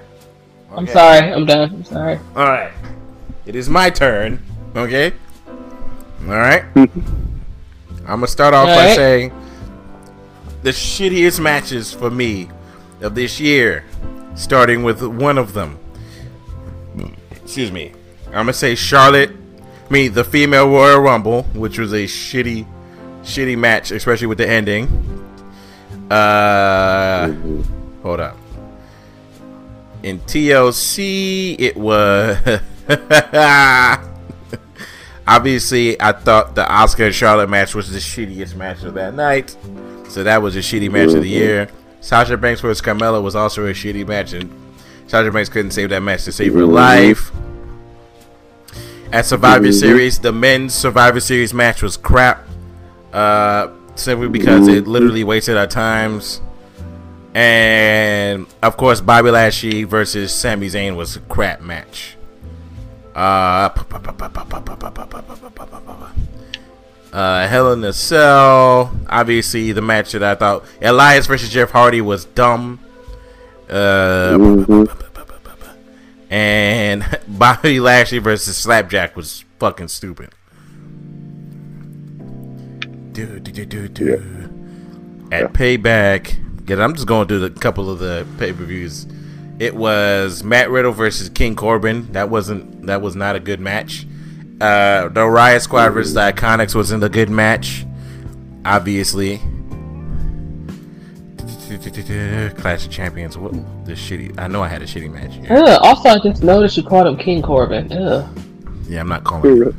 I'm 0.75 0.87
sorry. 0.87 1.31
I'm 1.31 1.45
done. 1.45 1.69
I'm 1.69 1.83
sorry. 1.85 2.19
All 2.35 2.45
right. 2.45 2.71
It 3.45 3.55
is 3.55 3.69
my 3.69 3.89
turn. 3.89 4.41
Okay. 4.75 5.13
All 6.21 6.27
right. 6.29 6.63
I'm 6.75 6.89
gonna 8.05 8.27
start 8.27 8.53
off 8.53 8.67
All 8.67 8.75
by 8.75 8.85
right. 8.87 8.95
saying 8.95 9.31
the 10.63 10.71
shittiest 10.71 11.39
matches 11.41 11.93
for 11.93 12.09
me 12.09 12.49
of 13.01 13.15
this 13.15 13.39
year, 13.39 13.85
starting 14.35 14.83
with 14.83 15.01
one 15.03 15.37
of 15.37 15.53
them. 15.53 15.77
Excuse 17.43 17.71
me. 17.71 17.91
I'm 18.27 18.33
gonna 18.33 18.53
say 18.53 18.75
Charlotte. 18.75 19.31
Mean 19.93 20.11
the 20.11 20.23
female 20.23 20.67
Royal 20.69 20.99
Rumble, 20.99 21.43
which 21.53 21.77
was 21.77 21.93
a 21.93 22.05
shitty, 22.05 22.65
shitty 23.21 23.55
match, 23.55 23.91
especially 23.91 24.25
with 24.25 24.39
the 24.39 24.49
ending. 24.49 24.87
Uh, 26.09 27.27
mm-hmm. 27.27 28.01
hold 28.01 28.19
up. 28.19 28.35
In 30.01 30.19
TLC, 30.21 31.55
it 31.59 31.77
was 31.77 32.37
obviously 35.27 36.01
I 36.01 36.13
thought 36.13 36.55
the 36.55 36.63
Asuka 36.63 37.05
and 37.05 37.13
Charlotte 37.13 37.51
match 37.51 37.75
was 37.75 37.91
the 37.91 37.99
shittiest 37.99 38.55
match 38.55 38.81
of 38.81 38.95
that 38.95 39.13
night, 39.13 39.55
so 40.09 40.23
that 40.23 40.41
was 40.41 40.55
a 40.55 40.59
shitty 40.59 40.89
match 40.91 41.09
of 41.09 41.21
the 41.21 41.31
mm-hmm. 41.31 41.43
year. 41.43 41.69
Sasha 42.01 42.35
Banks 42.35 42.61
versus 42.61 42.81
Carmella 42.81 43.21
was 43.21 43.35
also 43.35 43.67
a 43.67 43.73
shitty 43.73 44.07
match, 44.07 44.33
and 44.33 44.51
Sasha 45.05 45.29
Banks 45.29 45.49
couldn't 45.49 45.69
save 45.69 45.91
that 45.91 46.01
match 46.01 46.23
to 46.23 46.31
save 46.31 46.55
her 46.55 46.61
mm-hmm. 46.61 46.73
life. 46.73 47.31
At 49.13 49.27
Survivor 49.27 49.71
Series, 49.71 50.17
the 50.17 50.31
men's 50.31 50.73
Survivor 50.73 51.19
Series 51.19 51.53
match 51.53 51.83
was 51.83 51.97
crap, 51.97 52.47
uh, 53.13 53.67
simply 53.93 54.27
because 54.27 54.67
it 54.67 54.87
literally 54.87 55.23
wasted 55.23 55.55
our 55.55 55.67
times. 55.67 56.41
And 57.35 58.47
of 58.63 58.75
course, 58.75 59.01
Bobby 59.01 59.29
Lashley 59.29 59.83
versus 59.83 60.33
Sami 60.33 60.65
Zayn 60.65 60.95
was 60.95 61.15
a 61.15 61.19
crap 61.19 61.61
match. 61.61 62.17
Uh, 63.13 63.69
uh, 67.13 67.47
Hell 67.47 67.73
in 67.73 67.83
a 67.83 67.93
Cell. 67.93 68.99
Obviously, 69.07 69.73
the 69.73 69.81
match 69.83 70.13
that 70.13 70.23
I 70.23 70.33
thought 70.33 70.65
Elias 70.81 71.27
versus 71.27 71.51
Jeff 71.51 71.69
Hardy 71.69 72.01
was 72.01 72.25
dumb. 72.25 72.79
Uh, 73.69 74.87
and 76.33 77.19
Bobby 77.27 77.79
Lashley 77.79 78.17
versus 78.17 78.57
Slapjack 78.57 79.15
was 79.15 79.45
fucking 79.59 79.89
stupid. 79.89 80.31
Do, 83.11 83.39
do, 83.39 83.51
do, 83.51 83.65
do, 83.65 83.87
do. 83.87 85.29
At 85.31 85.53
Payback, 85.53 86.39
Again, 86.63 86.79
I'm 86.79 86.93
just 86.93 87.07
going 87.07 87.27
through 87.27 87.43
a 87.43 87.49
couple 87.49 87.89
of 87.89 87.99
the 87.99 88.25
pay 88.37 88.53
per 88.53 88.63
views. 88.63 89.05
It 89.59 89.75
was 89.75 90.45
Matt 90.45 90.69
Riddle 90.69 90.93
versus 90.93 91.27
King 91.27 91.57
Corbin. 91.57 92.09
That 92.13 92.29
wasn't 92.29 92.87
that 92.87 93.01
was 93.01 93.17
not 93.17 93.35
a 93.35 93.41
good 93.41 93.59
match. 93.59 94.07
Uh, 94.61 95.09
the 95.09 95.27
Riot 95.27 95.61
Squad 95.61 95.89
versus 95.89 96.13
the 96.13 96.21
Iconics 96.21 96.73
wasn't 96.73 97.03
a 97.03 97.09
good 97.09 97.29
match. 97.29 97.85
Obviously. 98.63 99.41
Clash 102.57 102.85
of 102.85 102.91
Champions. 102.91 103.37
What 103.37 103.53
the 103.85 103.93
shitty? 103.93 104.39
I 104.39 104.47
know 104.47 104.63
I 104.63 104.67
had 104.67 104.81
a 104.81 104.85
shitty 104.85 105.11
match. 105.11 105.33
Here. 105.33 105.47
Ugh, 105.51 105.79
also, 105.83 106.09
I 106.09 106.19
just 106.19 106.43
noticed 106.43 106.77
you 106.77 106.83
called 106.83 107.07
him 107.07 107.17
King 107.17 107.41
Corbin. 107.41 107.89
Yeah. 107.91 108.27
Yeah, 108.87 109.01
I'm 109.01 109.09
not 109.09 109.23
calling. 109.23 109.63
Him. 109.63 109.77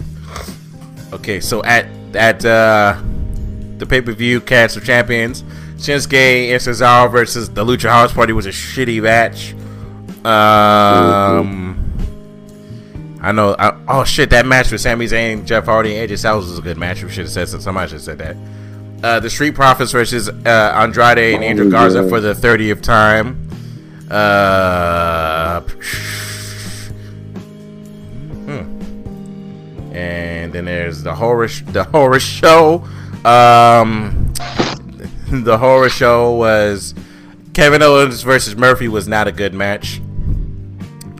Okay, 1.12 1.40
so 1.40 1.62
at 1.64 1.86
at 2.14 2.44
uh, 2.44 3.00
the 3.78 3.86
pay 3.86 4.00
per 4.00 4.12
view, 4.12 4.40
Clash 4.40 4.76
of 4.76 4.84
Champions, 4.84 5.42
Shinsuke 5.76 6.50
and 6.50 6.60
Cesaro 6.60 7.10
versus 7.10 7.50
the 7.50 7.64
Lucha 7.64 7.88
House 7.88 8.12
Party 8.12 8.32
was 8.32 8.46
a 8.46 8.50
shitty 8.50 9.02
match. 9.02 9.54
Um, 10.24 11.92
I 13.20 13.32
know. 13.32 13.54
I, 13.58 13.76
oh 13.88 14.04
shit, 14.04 14.30
that 14.30 14.46
match 14.46 14.72
with 14.72 14.80
Sami 14.80 15.06
Zayn, 15.06 15.44
Jeff 15.44 15.66
Hardy, 15.66 15.96
and 15.96 16.10
AJ 16.10 16.18
Styles 16.18 16.48
was 16.48 16.58
a 16.58 16.62
good 16.62 16.78
match. 16.78 17.02
We 17.02 17.10
should 17.10 17.24
have 17.24 17.32
said 17.32 17.48
so. 17.48 17.58
Somebody 17.58 17.88
should 17.88 17.96
have 17.96 18.02
said 18.02 18.18
that. 18.18 18.36
Uh, 19.04 19.20
the 19.20 19.28
Street 19.28 19.54
Profits 19.54 19.92
versus 19.92 20.30
uh, 20.30 20.72
Andrade 20.74 21.34
and 21.34 21.44
Angel 21.44 21.70
Garza 21.70 22.08
for 22.08 22.20
the 22.20 22.34
thirtieth 22.34 22.80
time. 22.80 23.46
Uh, 24.10 25.60
hmm. 28.40 29.94
And 29.94 30.54
then 30.54 30.64
there's 30.64 31.02
the 31.02 31.14
horror, 31.14 31.48
the 31.48 31.84
horror 31.84 32.18
show. 32.18 32.76
Um, 33.26 34.32
the 35.30 35.58
horror 35.58 35.90
show 35.90 36.34
was 36.36 36.94
Kevin 37.52 37.82
Owens 37.82 38.22
versus 38.22 38.56
Murphy 38.56 38.88
was 38.88 39.06
not 39.06 39.28
a 39.28 39.32
good 39.32 39.52
match. 39.52 40.00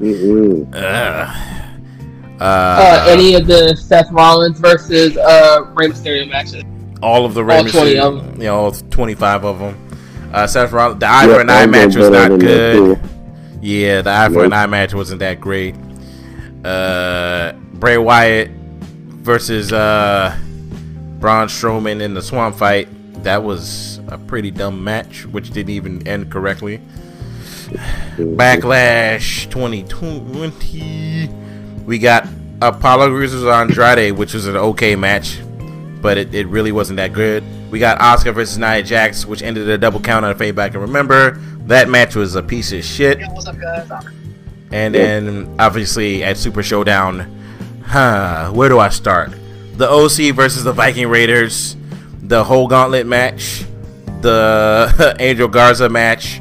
Uh, 0.00 1.26
uh, 2.40 3.06
any 3.10 3.34
of 3.34 3.46
the 3.46 3.76
Seth 3.76 4.10
Rollins 4.10 4.58
versus 4.58 5.18
uh, 5.18 5.70
Rey 5.74 5.88
Mysterio 5.88 6.26
matches? 6.30 6.64
All 7.04 7.24
of 7.26 7.34
the 7.34 7.44
Rey 7.44 7.60
Mysterio, 7.62 8.36
you 8.38 8.44
know, 8.44 8.72
twenty 8.90 9.14
five 9.14 9.44
of 9.44 9.58
them. 9.58 9.76
Uh, 10.32 10.46
Seth 10.46 10.72
Rollins, 10.72 10.98
the 11.00 11.06
eye 11.06 11.26
for 11.26 11.40
an 11.40 11.50
eye 11.50 11.66
match 11.66 11.94
was 11.94 12.10
not 12.10 12.40
good. 12.40 12.98
Yeah, 13.60 14.02
the 14.02 14.10
eye 14.10 14.28
for 14.30 14.44
an 14.44 14.52
eye 14.52 14.66
match 14.66 14.94
wasn't 14.94 15.20
that 15.20 15.40
great. 15.40 15.74
Uh, 16.64 17.52
Bray 17.74 17.98
Wyatt 17.98 18.50
versus 18.50 19.72
uh, 19.72 20.36
Braun 21.18 21.48
Strowman 21.48 22.00
in 22.00 22.14
the 22.14 22.22
Swamp 22.22 22.56
fight. 22.56 22.88
That 23.22 23.42
was 23.42 24.00
a 24.08 24.18
pretty 24.18 24.50
dumb 24.50 24.82
match, 24.82 25.24
which 25.26 25.50
didn't 25.50 25.70
even 25.70 26.06
end 26.08 26.30
correctly. 26.32 26.80
Backlash 28.16 29.50
2020. 29.50 31.28
We 31.84 31.98
got 31.98 32.26
Apollo 32.60 33.10
versus 33.10 33.44
Andrade, 33.44 34.12
which 34.12 34.34
was 34.34 34.46
an 34.46 34.56
okay 34.56 34.96
match, 34.96 35.38
but 36.04 36.18
it, 36.18 36.34
it 36.34 36.46
really 36.48 36.70
wasn't 36.70 36.98
that 36.98 37.14
good. 37.14 37.42
We 37.70 37.78
got 37.78 37.98
Asuka 37.98 38.34
versus 38.34 38.58
Nia 38.58 38.82
Jax, 38.82 39.24
which 39.24 39.42
ended 39.42 39.66
a 39.70 39.78
double 39.78 40.00
count 40.00 40.22
on 40.26 40.32
a 40.32 40.34
fade 40.34 40.54
back 40.54 40.74
and 40.74 40.82
remember. 40.82 41.38
That 41.66 41.88
match 41.88 42.14
was 42.14 42.34
a 42.34 42.42
piece 42.42 42.72
of 42.72 42.84
shit. 42.84 43.22
And 44.70 44.94
then 44.94 45.56
obviously 45.58 46.22
at 46.22 46.36
Super 46.36 46.62
Showdown, 46.62 47.82
huh, 47.86 48.52
where 48.52 48.68
do 48.68 48.78
I 48.78 48.90
start? 48.90 49.32
The 49.78 49.88
OC 49.88 50.34
versus 50.34 50.62
the 50.62 50.74
Viking 50.74 51.08
Raiders, 51.08 51.74
the 52.20 52.44
whole 52.44 52.68
gauntlet 52.68 53.06
match 53.06 53.64
the 54.20 55.16
Angel 55.20 55.48
Garza 55.48 55.88
match, 55.88 56.40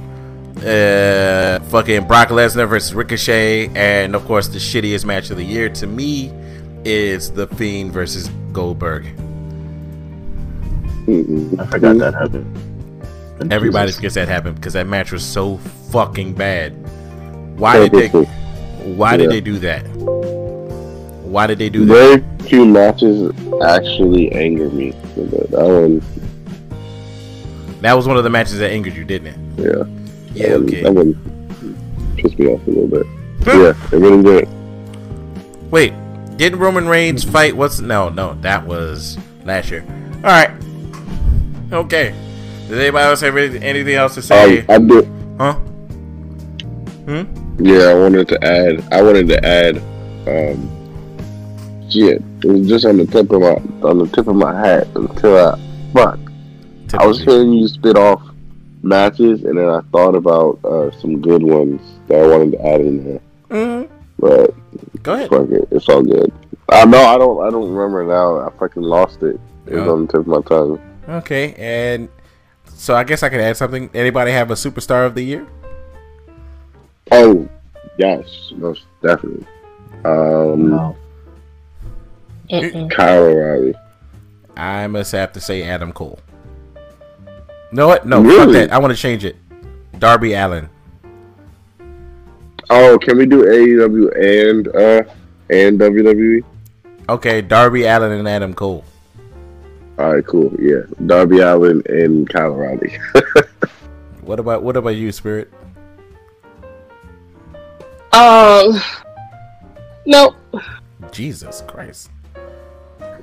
uh, 0.58 1.60
fucking 1.70 2.06
Brock 2.08 2.30
Lesnar 2.30 2.68
versus 2.68 2.94
Ricochet, 2.94 3.70
and 3.76 4.14
of 4.14 4.26
course 4.26 4.50
the 4.50 4.58
shittiest 4.58 5.06
match 5.06 5.30
of 5.30 5.38
the 5.38 5.46
year 5.46 5.70
to 5.70 5.88
me 5.88 6.32
is 6.84 7.32
the 7.32 7.48
Fiend 7.48 7.94
versus 7.94 8.30
Goldberg. 8.52 9.33
I 11.60 11.66
forgot 11.68 11.98
that 11.98 12.14
happened. 12.14 13.52
Everybody 13.52 13.88
Jesus. 13.88 13.96
forgets 13.98 14.16
that 14.16 14.28
happened 14.28 14.56
because 14.56 14.74
that 14.74 14.88
match 14.88 15.12
was 15.12 15.26
so 15.26 15.58
fucking 15.92 16.34
bad. 16.34 16.72
Why 17.58 17.88
did 17.88 17.92
they? 17.92 18.08
Why 18.08 19.12
yeah. 19.12 19.18
did 19.18 19.32
they 19.32 19.42
do 19.42 19.60
that? 19.60 19.82
Why 21.26 21.48
did 21.48 21.60
they 21.60 21.70
do 21.70 21.86
that? 21.86 21.94
Very 21.94 22.48
few 22.48 22.66
matches 22.66 23.32
actually 23.64 24.32
anger 24.32 24.70
me. 24.70 24.92
That 24.92 25.52
one 25.52 26.02
that 27.84 27.94
was 27.94 28.08
one 28.08 28.16
of 28.16 28.24
the 28.24 28.30
matches 28.30 28.60
that 28.60 28.72
angered 28.72 28.96
you, 28.96 29.04
didn't 29.04 29.28
it? 29.28 29.38
Yeah. 29.58 29.84
Yeah. 30.34 30.54
Okay. 30.54 30.84
That 30.84 30.94
one 30.94 31.14
pissed 32.16 32.40
me 32.40 32.48
off 32.48 32.66
a 32.66 32.70
little 32.70 32.88
bit. 32.88 33.06
yeah, 33.46 33.74
it 33.92 34.00
really 34.00 34.24
did. 34.24 34.50
Wait, 35.70 35.94
didn't 36.38 36.60
Roman 36.60 36.88
Reigns 36.88 37.26
fight? 37.26 37.58
What's 37.58 37.82
no, 37.82 38.08
no, 38.08 38.36
that 38.36 38.66
was 38.66 39.18
last 39.44 39.70
year. 39.70 39.84
All 40.18 40.32
right. 40.32 40.50
Okay. 41.74 42.14
Does 42.68 42.80
anybody 42.80 43.04
else 43.04 43.22
have 43.22 43.36
anything 43.36 43.96
else 43.96 44.14
to 44.14 44.22
say? 44.22 44.60
Um, 44.60 44.66
I 44.70 44.78
did. 44.78 45.06
Huh? 45.40 45.54
Hmm. 47.06 47.66
Yeah, 47.66 47.86
I 47.86 47.94
wanted 47.96 48.28
to 48.28 48.44
add. 48.44 48.94
I 48.94 49.02
wanted 49.02 49.28
to 49.30 49.46
add. 49.46 49.78
Um. 50.28 50.70
Shit, 51.90 52.24
it 52.44 52.48
was 52.48 52.68
just 52.68 52.86
on 52.86 52.98
the 52.98 53.06
tip 53.06 53.32
of 53.32 53.42
my 53.42 53.88
on 53.88 53.98
the 53.98 54.08
tip 54.08 54.28
of 54.28 54.36
my 54.36 54.54
hat 54.54 54.88
until 54.96 55.38
I 55.38 55.60
fuck. 55.94 56.20
Typically. 56.88 57.00
I 57.00 57.06
was 57.06 57.22
hearing 57.22 57.54
you 57.54 57.68
spit 57.68 57.98
off 57.98 58.22
matches, 58.84 59.44
and 59.44 59.58
then 59.58 59.68
I 59.68 59.82
thought 59.92 60.16
about 60.16 60.64
uh, 60.64 60.92
some 61.00 61.22
good 61.22 61.44
ones 61.44 61.82
that 62.08 62.20
I 62.20 62.28
wanted 62.28 62.52
to 62.54 62.66
add 62.66 62.82
in 62.82 63.04
there. 63.04 63.22
Mm-hmm. 63.50 63.94
But 64.20 65.04
go 65.04 65.14
ahead. 65.14 65.30
Fuck 65.30 65.50
it, 65.50 65.68
it's 65.72 65.90
all 65.90 66.04
good. 66.04 66.32
I 66.70 66.86
know 66.86 67.04
I 67.04 67.18
don't 67.18 67.46
I 67.46 67.50
don't 67.50 67.74
remember 67.74 68.06
now. 68.06 68.48
I 68.48 68.50
fucking 68.58 68.84
lost 68.84 69.24
it. 69.24 69.40
It 69.66 69.76
was 69.76 69.88
oh. 69.88 69.94
on 69.94 70.06
the 70.06 70.12
tip 70.12 70.22
of 70.22 70.28
my 70.28 70.42
tongue. 70.42 70.93
Okay, 71.08 71.54
and 71.58 72.10
so 72.66 72.96
I 72.96 73.04
guess 73.04 73.24
I 73.24 73.30
could 73.30 73.42
add 73.42 73.58
something. 73.58 73.90
Anybody 73.94 74.32
have 74.32 74.52
a 74.52 74.56
superstar 74.56 75.06
of 75.06 75.16
the 75.16 75.24
year? 75.24 75.48
Oh, 77.12 77.48
yes, 77.98 78.52
most 78.56 78.84
definitely. 79.02 79.46
Um, 80.06 80.70
no. 80.70 80.96
Kyle 82.90 83.24
O'Reilly. 83.24 83.74
I 84.56 84.88
must 84.88 85.12
have 85.14 85.32
to 85.34 85.42
say 85.42 85.64
Adam 85.64 85.92
Cole. 85.92 86.20
No, 87.72 87.88
what? 87.88 88.06
No, 88.06 88.22
really? 88.22 88.38
fuck 88.38 88.52
that. 88.54 88.72
I 88.72 88.78
want 88.78 88.94
to 88.94 89.00
change 89.00 89.26
it. 89.26 89.36
Darby 89.98 90.34
Allin. 90.34 90.70
Oh, 92.70 92.98
can 93.00 93.18
we 93.18 93.26
do 93.26 93.44
AEW 93.44 94.52
and 94.52 94.68
uh 94.70 95.04
and 95.50 95.80
WWE? 95.80 96.44
Okay, 97.10 97.42
Darby 97.42 97.86
Allin 97.86 98.12
and 98.12 98.28
Adam 98.28 98.54
Cole. 98.54 98.84
All 100.00 100.16
right, 100.16 100.26
cool. 100.26 100.52
Yeah, 100.60 100.82
Darby 101.06 101.40
Allin 101.40 101.84
and 101.88 102.28
Kyle 102.28 102.52
O'Reilly. 102.52 102.98
what 104.22 104.40
about 104.40 104.64
what 104.64 104.76
about 104.76 104.96
you, 104.96 105.12
Spirit? 105.12 105.52
Um, 108.12 108.80
no. 110.06 110.36
Jesus 111.12 111.64
Christ. 111.68 112.10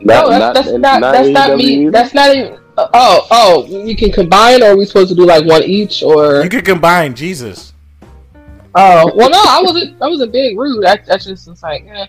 Not, 0.02 0.28
no, 0.28 0.28
that's, 0.30 0.58
that's 0.60 0.78
not, 0.78 1.00
not, 1.00 1.12
that's 1.12 1.28
not 1.28 1.56
me. 1.56 1.88
That's 1.88 2.14
not 2.14 2.34
even. 2.34 2.58
Oh, 2.78 3.26
oh, 3.30 3.66
you 3.66 3.94
can 3.94 4.10
combine, 4.10 4.62
or 4.62 4.70
are 4.70 4.76
we 4.76 4.84
supposed 4.86 5.10
to 5.10 5.14
do 5.14 5.26
like 5.26 5.44
one 5.44 5.62
each, 5.64 6.02
or 6.02 6.42
you 6.42 6.48
can 6.48 6.64
combine? 6.64 7.14
Jesus. 7.14 7.74
Oh 8.74 9.12
well, 9.14 9.28
no, 9.28 9.38
I 9.38 9.60
wasn't. 9.62 10.00
I 10.00 10.08
wasn't 10.08 10.32
being 10.32 10.56
rude. 10.56 10.84
I, 10.86 10.92
I 11.10 11.18
just 11.18 11.48
was 11.48 11.62
like, 11.62 11.84
eh. 11.86 12.06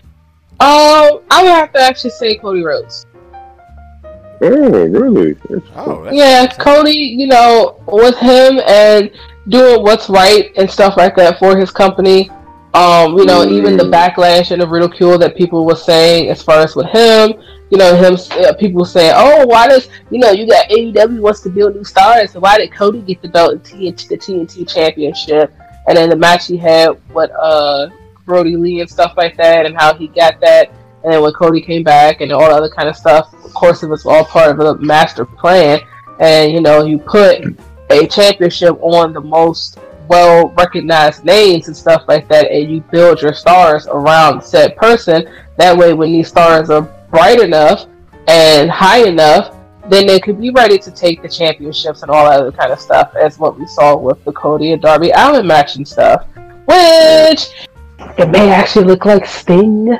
Um, 0.60 1.20
I 1.30 1.42
would 1.42 1.50
have 1.50 1.72
to 1.72 1.80
actually 1.80 2.10
say 2.10 2.36
Cody 2.36 2.62
Rhodes. 2.62 3.06
Oh, 4.42 4.86
really? 4.86 5.36
Oh, 5.76 6.04
that's- 6.04 6.12
Yeah, 6.14 6.46
Cody. 6.58 6.92
You 6.92 7.26
know, 7.28 7.76
with 7.86 8.16
him 8.18 8.60
and 8.66 9.10
doing 9.48 9.82
what's 9.82 10.08
right 10.08 10.50
and 10.56 10.70
stuff 10.70 10.96
like 10.96 11.16
that 11.16 11.38
for 11.38 11.56
his 11.56 11.70
company. 11.70 12.30
Um, 12.74 13.18
you 13.18 13.26
know, 13.26 13.44
even 13.46 13.76
the 13.76 13.84
Mm. 13.84 13.92
backlash 13.92 14.50
and 14.50 14.62
the 14.62 14.66
ridicule 14.66 15.18
that 15.18 15.36
people 15.36 15.66
were 15.66 15.76
saying 15.76 16.30
as 16.30 16.42
far 16.42 16.60
as 16.60 16.74
with 16.74 16.86
him. 16.86 17.34
You 17.70 17.78
know, 17.78 17.94
him. 17.94 18.16
Uh, 18.38 18.52
people 18.54 18.84
saying, 18.84 19.12
"Oh, 19.14 19.46
why 19.46 19.66
does 19.68 19.88
you 20.10 20.18
know 20.18 20.30
you 20.30 20.46
got 20.46 20.68
AEW 20.70 21.20
wants 21.20 21.40
to 21.40 21.48
build 21.50 21.74
new 21.74 21.84
stars? 21.84 22.32
So 22.32 22.40
why 22.40 22.58
did 22.58 22.72
Cody 22.72 23.00
get 23.00 23.20
the 23.22 23.28
belt 23.28 23.52
in 23.52 23.60
TNT, 23.60 24.08
the 24.08 24.16
TNT 24.16 24.64
Championship?" 24.64 25.52
And 25.86 25.96
then 25.96 26.08
the 26.10 26.16
match 26.16 26.46
he 26.46 26.56
had 26.56 26.90
with 27.14 27.30
uh 27.32 27.88
Brodie 28.26 28.56
Lee 28.56 28.80
and 28.80 28.88
stuff 28.90 29.14
like 29.16 29.36
that, 29.38 29.66
and 29.66 29.76
how 29.76 29.94
he 29.94 30.08
got 30.08 30.40
that. 30.40 30.70
And 31.04 31.12
then 31.12 31.22
when 31.22 31.32
Cody 31.32 31.60
came 31.60 31.82
back 31.82 32.20
and 32.20 32.32
all 32.32 32.48
the 32.48 32.54
other 32.54 32.70
kind 32.70 32.88
of 32.88 32.96
stuff, 32.96 33.32
of 33.44 33.52
course, 33.54 33.82
it 33.82 33.88
was 33.88 34.06
all 34.06 34.24
part 34.24 34.50
of 34.50 34.56
the 34.58 34.76
master 34.84 35.24
plan. 35.24 35.80
And 36.20 36.52
you 36.52 36.60
know, 36.60 36.84
you 36.84 36.98
put 36.98 37.42
a 37.90 38.06
championship 38.06 38.78
on 38.80 39.12
the 39.12 39.20
most 39.20 39.78
well 40.08 40.50
recognized 40.50 41.24
names 41.24 41.68
and 41.68 41.76
stuff 41.76 42.04
like 42.08 42.28
that, 42.28 42.50
and 42.50 42.70
you 42.70 42.80
build 42.92 43.20
your 43.20 43.32
stars 43.32 43.86
around 43.86 44.42
said 44.42 44.76
person. 44.76 45.28
That 45.56 45.76
way, 45.76 45.92
when 45.92 46.12
these 46.12 46.28
stars 46.28 46.70
are 46.70 46.82
bright 47.10 47.40
enough 47.40 47.86
and 48.28 48.70
high 48.70 49.06
enough, 49.06 49.56
then 49.88 50.06
they 50.06 50.20
could 50.20 50.40
be 50.40 50.50
ready 50.50 50.78
to 50.78 50.90
take 50.90 51.22
the 51.22 51.28
championships 51.28 52.02
and 52.02 52.10
all 52.10 52.28
that 52.28 52.40
other 52.40 52.52
kind 52.52 52.72
of 52.72 52.78
stuff, 52.80 53.14
as 53.16 53.38
what 53.38 53.58
we 53.58 53.66
saw 53.66 53.96
with 53.96 54.24
the 54.24 54.32
Cody 54.32 54.72
and 54.72 54.80
Darby 54.80 55.10
Allin 55.10 55.46
match 55.46 55.76
and 55.76 55.86
stuff. 55.86 56.26
Which 56.66 57.50
it 58.18 58.28
may 58.30 58.50
actually 58.50 58.84
look 58.84 59.04
like 59.04 59.26
Sting 59.26 59.96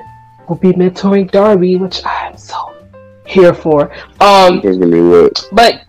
will 0.48 0.56
be 0.56 0.72
mentoring 0.72 1.30
Darby, 1.30 1.76
which 1.76 2.02
I'm 2.04 2.36
so 2.36 2.74
here 3.26 3.54
for. 3.54 3.92
Um, 4.20 4.60
It's 4.64 4.78
gonna 4.78 4.90
be 4.90 5.00
lit. 5.00 5.48
but 5.52 5.82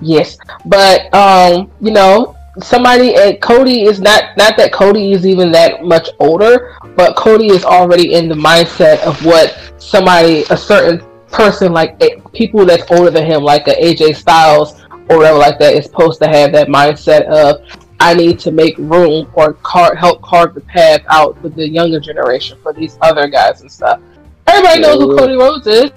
yes, 0.00 0.36
but 0.66 1.12
um, 1.14 1.70
you 1.80 1.90
know, 1.90 2.36
somebody 2.62 3.14
and 3.16 3.40
Cody 3.40 3.82
is 3.84 4.00
not 4.00 4.36
not 4.36 4.56
that 4.56 4.72
Cody 4.72 5.12
is 5.12 5.26
even 5.26 5.50
that 5.52 5.84
much 5.84 6.08
older, 6.20 6.76
but 6.96 7.16
Cody 7.16 7.46
is 7.46 7.64
already 7.64 8.14
in 8.14 8.28
the 8.28 8.34
mindset 8.34 9.00
of 9.00 9.24
what 9.24 9.72
somebody, 9.78 10.44
a 10.50 10.56
certain 10.56 11.04
person, 11.28 11.72
like 11.72 11.96
a, 12.02 12.20
people 12.32 12.64
that's 12.64 12.88
older 12.90 13.10
than 13.10 13.26
him, 13.26 13.42
like 13.42 13.66
a 13.66 13.74
AJ 13.74 14.16
Styles 14.16 14.80
or 15.08 15.18
whatever 15.18 15.38
like 15.38 15.58
that, 15.58 15.74
is 15.74 15.84
supposed 15.86 16.20
to 16.22 16.28
have 16.28 16.52
that 16.52 16.68
mindset 16.68 17.22
of 17.26 17.60
I 18.00 18.14
need 18.14 18.38
to 18.40 18.50
make 18.50 18.76
room 18.78 19.30
or 19.34 19.54
car- 19.54 19.94
help 19.94 20.20
carve 20.22 20.54
the 20.54 20.60
path 20.60 21.02
out 21.08 21.40
for 21.40 21.48
the 21.48 21.68
younger 21.68 22.00
generation 22.00 22.58
for 22.62 22.72
these 22.72 22.98
other 23.00 23.28
guys 23.28 23.60
and 23.60 23.70
stuff. 23.70 24.00
Everybody 24.46 24.80
knows 24.80 25.00
who 25.00 25.16
Cody 25.16 25.34
Rhodes 25.34 25.66
is. 25.66 25.90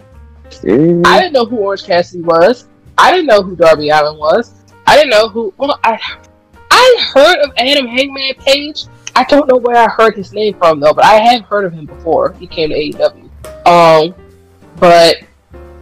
Mhm. 0.63 1.05
I 1.05 1.19
didn't 1.19 1.33
know 1.33 1.45
who 1.45 1.57
Orange 1.57 1.83
Cassidy 1.83 2.23
was. 2.23 2.67
I 2.97 3.11
didn't 3.11 3.27
know 3.27 3.41
who 3.41 3.55
Darby 3.55 3.89
Allin 3.89 4.17
was. 4.17 4.51
I 4.85 4.95
didn't 4.95 5.09
know 5.09 5.27
who. 5.27 5.53
Well, 5.57 5.77
I 5.83 5.99
I 6.71 6.97
heard 7.13 7.39
of 7.39 7.51
Adam 7.57 7.87
Hangman 7.87 8.35
Page. 8.35 8.85
I 9.15 9.23
don't 9.23 9.47
know 9.47 9.57
where 9.57 9.75
I 9.75 9.87
heard 9.89 10.15
his 10.15 10.31
name 10.31 10.53
from 10.57 10.79
though, 10.79 10.93
but 10.93 11.03
I 11.03 11.15
have 11.15 11.43
heard 11.43 11.65
of 11.65 11.73
him 11.73 11.85
before. 11.85 12.33
He 12.39 12.47
came 12.47 12.69
to 12.69 12.75
AEW. 12.75 13.29
Um, 13.65 14.13
but 14.79 15.17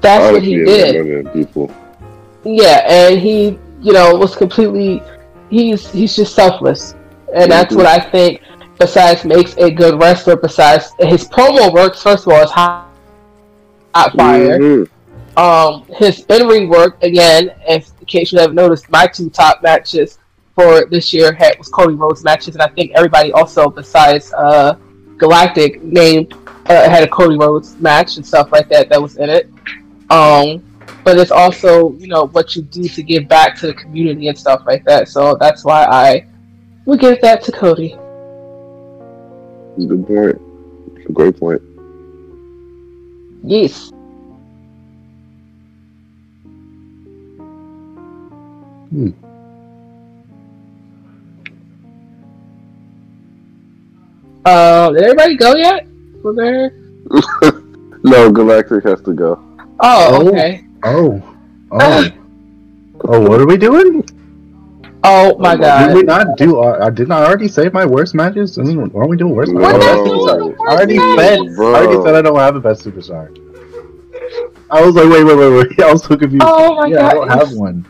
that's 0.01 0.31
what 0.31 0.41
he 0.41 0.55
did. 0.63 1.31
People. 1.33 1.69
Yeah, 2.43 2.85
and 2.87 3.19
he, 3.19 3.59
you 3.81 3.93
know, 3.93 4.15
was 4.15 4.35
completely. 4.35 5.03
He's 5.55 5.89
he's 5.91 6.13
just 6.15 6.35
selfless, 6.35 6.95
and 7.33 7.49
that's 7.49 7.73
Mhm. 7.73 7.77
what 7.77 7.85
I 7.85 7.99
think. 7.99 8.41
Besides, 8.77 9.23
makes 9.23 9.55
a 9.57 9.71
good 9.71 9.93
wrestler. 10.01 10.35
Besides, 10.35 10.91
his 10.99 11.23
promo 11.29 11.71
works. 11.73 12.01
First 12.03 12.27
of 12.27 12.33
all, 12.33 12.41
is 12.43 12.51
hot, 12.51 12.87
hot 13.95 14.11
fire. 14.17 14.59
Mhm. 14.59 14.89
Um, 15.37 15.83
his 15.97 16.25
in 16.27 16.47
ring 16.47 16.67
work 16.67 17.01
again. 17.01 17.51
If 17.69 17.83
in 18.01 18.05
case 18.05 18.33
you 18.33 18.39
haven't 18.39 18.55
noticed, 18.55 18.89
my 18.89 19.05
two 19.07 19.29
top 19.29 19.63
matches 19.63 20.19
for 20.55 20.85
this 20.91 21.13
year 21.13 21.31
had 21.31 21.57
was 21.57 21.69
Cody 21.69 21.93
Rhodes 21.93 22.21
matches, 22.23 22.55
and 22.55 22.61
I 22.61 22.67
think 22.67 22.91
everybody 22.95 23.31
also 23.31 23.69
besides 23.69 24.33
uh, 24.33 24.75
Galactic 25.17 25.81
named 25.81 26.33
uh, 26.67 26.89
had 26.89 27.03
a 27.03 27.07
Cody 27.07 27.37
Rhodes 27.37 27.77
match 27.79 28.17
and 28.17 28.25
stuff 28.25 28.51
like 28.51 28.67
that 28.69 28.89
that 28.89 29.01
was 29.01 29.15
in 29.17 29.29
it. 29.29 29.49
Um, 30.09 30.61
but 31.05 31.19
it's 31.19 31.31
also 31.31 31.93
you 31.93 32.07
know 32.07 32.25
what 32.27 32.55
you 32.55 32.63
do 32.63 32.83
to 32.89 33.03
give 33.03 33.27
back 33.27 33.55
to 33.59 33.67
the 33.67 33.73
community 33.75 34.27
and 34.27 34.37
stuff 34.37 34.63
like 34.65 34.83
that. 34.85 35.07
So 35.07 35.37
that's 35.39 35.63
why 35.63 35.85
I 35.85 36.25
would 36.85 36.99
give 36.99 37.21
that 37.21 37.43
to 37.43 37.51
Cody. 37.51 37.95
Good 39.77 40.07
point. 40.07 40.41
It's 40.97 41.09
a 41.09 41.13
great 41.13 41.39
point. 41.39 41.61
Yes. 43.43 43.91
Hmm. 48.89 49.11
Uh, 54.45 54.91
did 54.91 55.03
everybody 55.03 55.35
go 55.37 55.55
yet? 55.55 55.87
Was 56.23 56.35
there? 56.35 56.71
No, 58.05 58.31
Galactic 58.31 58.83
has 58.83 59.01
to 59.01 59.13
go. 59.13 59.39
Oh, 59.79 60.19
Oh. 60.21 60.27
okay. 60.29 60.63
Oh. 60.83 61.21
Oh. 61.71 62.09
oh, 63.05 63.19
what 63.29 63.39
are 63.41 63.47
we 63.47 63.57
doing? 63.57 64.03
Oh 65.07 65.37
my 65.37 65.55
god! 65.55 65.87
Did 65.87 65.95
we 65.95 66.03
god. 66.03 66.27
not 66.27 66.37
do? 66.37 66.59
Uh, 66.61 66.79
I 66.81 66.89
did 66.89 67.07
not 67.07 67.23
already 67.23 67.47
say 67.47 67.69
my 67.69 67.85
worst 67.85 68.15
matches? 68.15 68.57
I 68.57 68.63
mean, 68.63 68.79
aren't 68.95 69.09
we 69.09 69.17
doing 69.17 69.35
worst 69.35 69.53
We're 69.53 69.61
matches? 69.61 69.79
not 69.85 69.97
Oh, 69.97 70.05
doing 70.05 70.27
sorry. 70.27 70.39
the 70.39 70.63
I 70.63 70.73
already 70.75 70.97
said. 70.97 71.15
matches. 71.15 71.59
I 71.59 71.63
already 71.63 72.03
said 72.03 72.15
I 72.15 72.21
don't 72.23 72.39
have 72.39 72.55
a 72.55 72.59
best 72.59 72.83
superstar. 72.83 73.29
I 74.71 74.83
was 74.83 74.95
like, 74.95 75.05
wait, 75.09 75.23
wait, 75.23 75.35
wait, 75.37 75.49
wait. 75.69 75.79
I 75.83 75.91
was 75.93 76.03
so 76.03 76.17
confused. 76.17 76.43
Oh 76.45 76.75
my 76.75 76.87
yeah, 76.87 77.07
I 77.07 77.13
don't 77.13 77.27
have 77.29 77.51
one. 77.53 77.85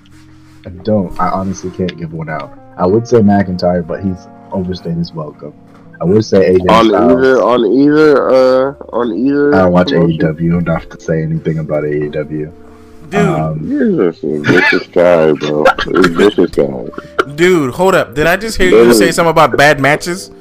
I 0.65 0.69
don't. 0.69 1.17
I 1.19 1.29
honestly 1.29 1.71
can't 1.71 1.97
give 1.97 2.11
one 2.11 2.27
out. 2.29 2.57
I 2.77 2.85
would 2.85 3.07
say 3.07 3.19
McIntyre, 3.19 3.85
but 3.85 4.03
he's 4.03 4.27
overstayed 4.51 4.97
his 4.97 5.13
welcome. 5.13 5.53
I 6.01 6.03
would 6.03 6.25
say 6.25 6.55
AJ 6.55 6.69
On 6.69 6.87
Styles. 6.89 7.11
either, 7.13 7.41
on 7.41 7.65
either, 7.65 8.29
uh, 8.29 8.73
on 8.91 9.13
either. 9.13 9.55
I 9.55 9.59
don't 9.59 9.71
watch. 9.71 9.87
AEW 9.87 10.59
enough 10.59 10.89
to 10.89 10.99
say 10.99 11.21
anything 11.23 11.59
about 11.59 11.83
AEW. 11.83 12.51
Dude, 13.15 13.25
Um, 13.27 13.71
You're 13.71 14.11
just 14.11 14.23
a 14.23 14.39
vicious 14.41 14.87
guy, 14.87 15.31
bro. 15.33 15.65
You're 15.85 16.05
a 16.05 16.09
vicious 16.09 16.51
guy. 16.51 17.33
dude, 17.35 17.73
hold 17.73 17.95
up. 17.95 18.13
Did 18.13 18.27
I 18.27 18.37
just 18.37 18.57
hear 18.57 18.69
you 18.69 18.93
say 18.93 19.11
something 19.11 19.31
about 19.31 19.57
bad 19.57 19.79
matches? 19.79 20.31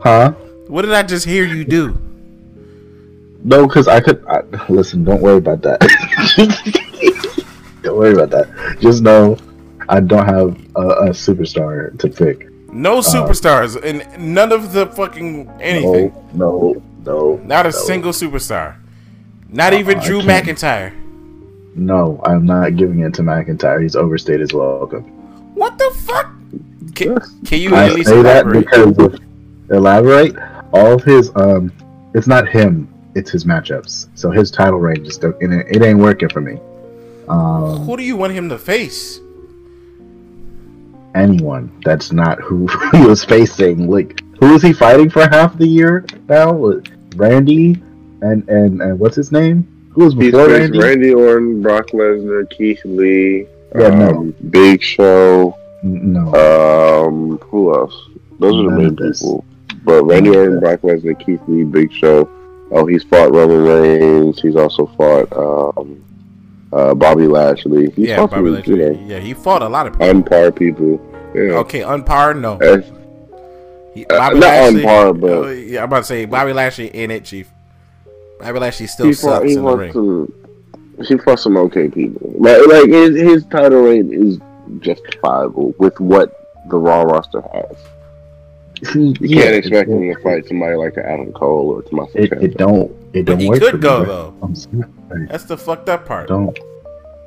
huh? 0.00 0.32
What 0.68 0.82
did 0.82 0.92
I 0.92 1.02
just 1.02 1.26
hear 1.26 1.44
you 1.44 1.64
do? 1.64 1.98
No, 3.42 3.66
because 3.66 3.88
I 3.88 4.00
could. 4.00 4.22
I, 4.26 4.42
listen, 4.68 5.04
don't 5.04 5.20
worry 5.22 5.38
about 5.38 5.62
that. 5.62 5.80
don't 7.82 7.96
worry 7.96 8.12
about 8.12 8.30
that. 8.30 8.76
Just 8.80 9.02
know 9.02 9.36
I 9.88 10.00
don't 10.00 10.26
have 10.26 10.58
a, 10.76 10.80
a 10.80 11.08
superstar 11.10 11.98
to 11.98 12.08
pick. 12.08 12.48
No 12.72 13.00
superstars 13.00 13.82
and 13.82 14.06
none 14.34 14.52
of 14.52 14.72
the 14.72 14.86
fucking 14.88 15.48
anything. 15.60 16.12
No, 16.34 16.80
no, 17.04 17.06
no. 17.36 17.36
Not 17.44 17.66
a 17.66 17.70
no. 17.70 17.78
single 17.78 18.12
superstar. 18.12 18.76
Not 19.48 19.72
even 19.72 19.98
Uh-uh, 19.98 20.04
I 20.04 20.06
Drew. 20.06 20.20
McIntyre. 20.20 20.92
No, 21.74 22.20
I'm 22.24 22.44
not 22.44 22.76
giving 22.76 23.00
it 23.00 23.14
to 23.14 23.22
McIntyre. 23.22 23.80
He's 23.82 23.96
overstayed 23.96 24.40
his 24.40 24.52
welcome. 24.52 25.04
What 25.54 25.78
the 25.78 25.90
fuck? 26.04 26.32
Can, 26.94 27.16
can 27.44 27.60
you 27.60 27.74
I 27.74 27.86
at 27.86 27.92
least 27.94 28.08
say 28.08 28.22
that 28.22 28.44
elaborate? 28.46 28.64
because 28.66 28.98
of, 28.98 29.20
elaborate. 29.70 30.36
All 30.72 30.94
of 30.94 31.04
his 31.04 31.30
um, 31.36 31.72
it's 32.14 32.26
not 32.26 32.48
him. 32.48 32.92
It's 33.14 33.30
his 33.30 33.44
matchups. 33.44 34.08
So 34.14 34.30
his 34.30 34.50
title 34.50 34.78
reign 34.78 35.04
just 35.04 35.20
don't, 35.20 35.36
it, 35.40 35.50
ain't- 35.50 35.76
it 35.76 35.82
ain't 35.82 35.98
working 35.98 36.28
for 36.28 36.40
me. 36.40 36.58
Um, 37.28 37.78
Who 37.84 37.96
do 37.96 38.02
you 38.02 38.16
want 38.16 38.32
him 38.32 38.48
to 38.48 38.58
face? 38.58 39.20
anyone 41.14 41.72
that's 41.84 42.12
not 42.12 42.40
who 42.40 42.68
he 42.92 43.04
was 43.04 43.24
facing. 43.24 43.88
Like, 43.90 44.20
who 44.40 44.54
is 44.54 44.62
he 44.62 44.72
fighting 44.72 45.10
for 45.10 45.22
half 45.28 45.56
the 45.58 45.66
year 45.66 46.04
now? 46.28 46.52
Randy 47.16 47.82
and 48.22 48.48
and, 48.48 48.80
and 48.80 48.98
what's 48.98 49.16
his 49.16 49.32
name? 49.32 49.66
Who 50.00 50.06
was 50.06 50.14
He's 50.14 50.32
before 50.32 50.46
faced 50.46 50.72
Randy? 50.72 50.78
Randy 50.78 51.12
Orton, 51.12 51.60
Brock 51.60 51.88
Lesnar, 51.88 52.48
Keith 52.48 52.80
Lee, 52.86 53.46
Yeah, 53.78 53.88
um, 53.88 53.98
no. 53.98 54.34
Big 54.48 54.82
Show. 54.82 55.54
No, 55.82 57.04
Um, 57.06 57.36
who 57.42 57.74
else? 57.74 57.94
Those 58.38 58.54
are 58.64 58.70
the 58.70 58.76
main 58.78 58.96
people. 58.96 59.44
But 59.84 60.04
Randy 60.04 60.30
None 60.30 60.38
of 60.38 60.44
Orton, 60.46 60.60
Brock 60.60 60.80
Lesnar, 60.80 61.22
Keith 61.22 61.40
Lee, 61.48 61.64
Big 61.64 61.92
Show. 61.92 62.26
Oh, 62.70 62.86
he's 62.86 63.02
fought 63.04 63.30
Roman 63.34 63.62
Reigns. 63.62 64.40
He's 64.40 64.56
also 64.56 64.86
fought 64.96 65.30
um, 65.36 66.02
uh, 66.72 66.94
Bobby 66.94 67.26
Lashley. 67.26 67.90
He's 67.90 68.08
yeah, 68.08 68.24
Bobby 68.26 68.48
Lashley. 68.48 68.76
you 68.78 68.92
know, 68.94 69.06
Yeah, 69.06 69.18
he 69.18 69.34
fought 69.34 69.60
a 69.60 69.68
lot 69.68 69.86
of 69.86 69.92
people. 69.92 70.06
unpar 70.06 70.56
people. 70.56 70.98
Yeah. 71.34 71.58
Okay, 71.58 71.80
unpar, 71.80 72.40
no. 72.40 72.54
Uh, 72.54 72.80
He, 73.92 74.06
uh, 74.06 74.16
not 74.16 74.34
Lashley, 74.36 74.80
on 74.82 74.86
par, 74.86 75.12
but- 75.12 75.44
uh, 75.44 75.48
yeah, 75.50 75.80
I'm 75.80 75.84
about 75.84 75.98
to 75.98 76.04
say 76.04 76.24
Bobby 76.24 76.54
Lashley 76.54 76.86
in 76.86 77.10
it, 77.10 77.24
Chief. 77.24 77.50
Bobby 78.40 78.58
Lashley 78.58 78.86
still 78.86 79.06
he 79.06 79.12
fought, 79.12 79.42
sucks 79.42 79.46
he 79.50 79.54
in 79.56 79.64
the 79.64 79.76
ring. 79.76 79.92
some. 79.92 80.32
He 81.06 81.16
fought 81.18 81.40
some 81.40 81.56
okay 81.56 81.88
people. 81.88 82.34
Like, 82.38 82.66
like 82.66 82.88
his, 82.88 83.16
his 83.16 83.44
title 83.46 83.82
reign 83.82 84.12
is 84.12 84.38
justifiable 84.80 85.74
with 85.78 85.98
what 86.00 86.50
the 86.68 86.76
Raw 86.76 87.02
roster 87.02 87.42
has. 87.52 87.76
You 88.94 89.12
can't 89.14 89.54
expect 89.56 89.90
him 89.90 90.00
to 90.02 90.22
fight 90.22 90.46
somebody 90.46 90.74
like 90.76 90.96
an 90.96 91.04
Adam 91.04 91.32
Cole 91.32 91.70
or 91.70 91.82
Tommaso 91.82 92.12
It, 92.18 92.30
Ciampa. 92.30 92.42
it 92.42 92.56
don't. 92.56 92.90
It 93.12 93.24
don't 93.24 93.36
But 93.36 93.42
he 93.42 93.48
work. 93.50 93.60
could 93.60 93.70
for 93.72 93.76
me, 93.76 93.82
go, 93.82 94.04
bro. 94.04 94.34
though. 94.40 95.26
That's 95.28 95.44
the 95.44 95.56
fucked 95.58 95.88
up 95.88 96.06
part. 96.06 96.28
Don't. 96.28 96.58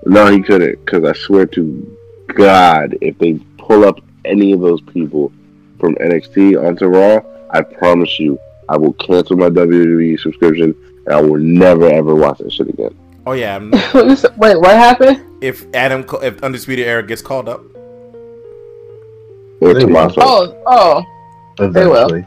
No, 0.06 0.28
he 0.32 0.42
couldn't. 0.42 0.84
Because 0.86 1.04
I 1.04 1.14
swear 1.14 1.46
to 1.48 1.98
God, 2.36 2.98
if 3.02 3.18
they 3.20 3.34
pull 3.58 3.86
up 3.86 4.00
any 4.26 4.52
of 4.52 4.62
those 4.62 4.82
people 4.82 5.32
from 5.80 5.96
NXT 5.96 6.64
onto 6.66 6.86
Raw, 6.88 7.22
I 7.52 7.62
promise 7.62 8.20
you, 8.20 8.40
I 8.70 8.78
will 8.78 8.94
cancel 8.94 9.36
my 9.38 9.50
WWE 9.50 10.20
subscription 10.20 10.74
and 11.06 11.16
I 11.16 11.22
will 11.22 11.38
never 11.40 11.88
ever 11.88 12.16
watch 12.16 12.40
that 12.40 12.52
shit 12.52 12.70
again. 12.70 12.96
Oh 13.26 13.32
yeah, 13.34 13.54
I'm- 13.54 13.72
Wait, 14.38 14.58
what 14.60 14.76
happened? 14.76 15.22
if 15.42 15.66
Adam, 15.74 16.06
if 16.22 16.42
Undisputed 16.44 16.86
Era 16.88 17.04
gets 17.06 17.22
called 17.22 17.48
up, 17.50 17.62
Or 19.62 19.74
They 19.74 19.86
will. 19.86 20.10
Tommaso. 20.10 20.22
Oh, 20.22 21.04
oh. 21.60 21.68
They 21.70 21.86
will. 21.86 22.24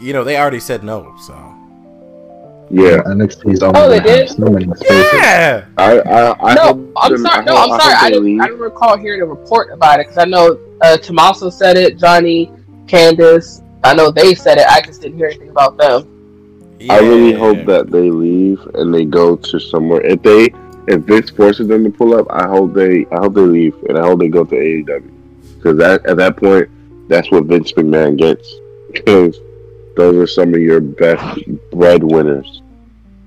You 0.00 0.12
know 0.12 0.24
they 0.24 0.36
already 0.38 0.60
said 0.60 0.82
no. 0.84 1.14
So 1.26 1.32
Yeah, 2.70 2.98
NXT's 3.06 3.62
only 3.62 3.80
Oh, 3.80 3.88
they 3.88 4.00
did? 4.00 4.28
so 4.28 4.44
many 4.46 4.66
spaces. 4.74 4.86
yeah, 5.14 5.64
I, 5.78 5.98
I, 6.00 6.50
I 6.50 6.54
no, 6.54 6.92
I'm 6.96 7.12
them- 7.12 7.22
sorry. 7.22 7.40
I 7.40 7.44
no, 7.44 7.56
hope, 7.56 7.72
I'm 7.72 7.80
sorry. 7.80 7.94
I, 7.94 8.00
I 8.06 8.10
didn't. 8.10 8.40
I 8.40 8.46
didn't 8.46 8.60
recall 8.60 8.96
hearing 8.98 9.22
a 9.22 9.26
report 9.26 9.70
about 9.72 10.00
it 10.00 10.06
because 10.08 10.18
I 10.18 10.24
know 10.26 10.58
uh, 10.82 10.96
Tommaso 10.98 11.50
said 11.50 11.76
it. 11.76 11.98
Johnny, 11.98 12.50
Candice. 12.86 13.62
I 13.84 13.94
know 13.94 14.10
they 14.10 14.34
said 14.34 14.58
it. 14.58 14.66
I 14.66 14.80
just 14.80 15.00
didn't 15.02 15.16
hear 15.18 15.28
anything 15.28 15.48
about 15.50 15.76
them. 15.76 16.15
I 16.90 16.98
really 17.00 17.30
Yeah. 17.32 17.38
hope 17.38 17.64
that 17.66 17.90
they 17.90 18.10
leave 18.10 18.60
and 18.74 18.92
they 18.92 19.04
go 19.04 19.36
to 19.36 19.58
somewhere. 19.60 20.02
If 20.02 20.22
they, 20.22 20.48
if 20.88 21.06
this 21.06 21.30
forces 21.30 21.68
them 21.68 21.84
to 21.84 21.90
pull 21.90 22.14
up, 22.14 22.26
I 22.30 22.46
hope 22.46 22.74
they, 22.74 23.06
I 23.12 23.16
hope 23.16 23.34
they 23.34 23.40
leave 23.40 23.74
and 23.88 23.98
I 23.98 24.02
hope 24.06 24.20
they 24.20 24.28
go 24.28 24.44
to 24.44 24.54
AEW 24.54 25.10
because 25.56 25.78
that 25.78 26.04
at 26.06 26.16
that 26.18 26.36
point, 26.36 26.68
that's 27.08 27.30
what 27.30 27.44
Vince 27.44 27.72
McMahon 27.72 28.16
gets 28.16 28.54
because 28.92 29.38
those 29.96 30.14
are 30.16 30.26
some 30.26 30.52
of 30.54 30.60
your 30.60 30.80
best 30.80 31.40
breadwinners. 31.72 32.62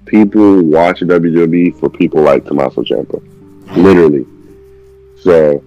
People 0.06 0.62
watch 0.64 1.02
WWE 1.02 1.80
for 1.80 1.90
people 1.90 2.22
like 2.22 2.46
Tommaso 2.46 2.82
Ciampa, 2.84 3.22
literally. 3.78 4.26
So, 5.20 5.64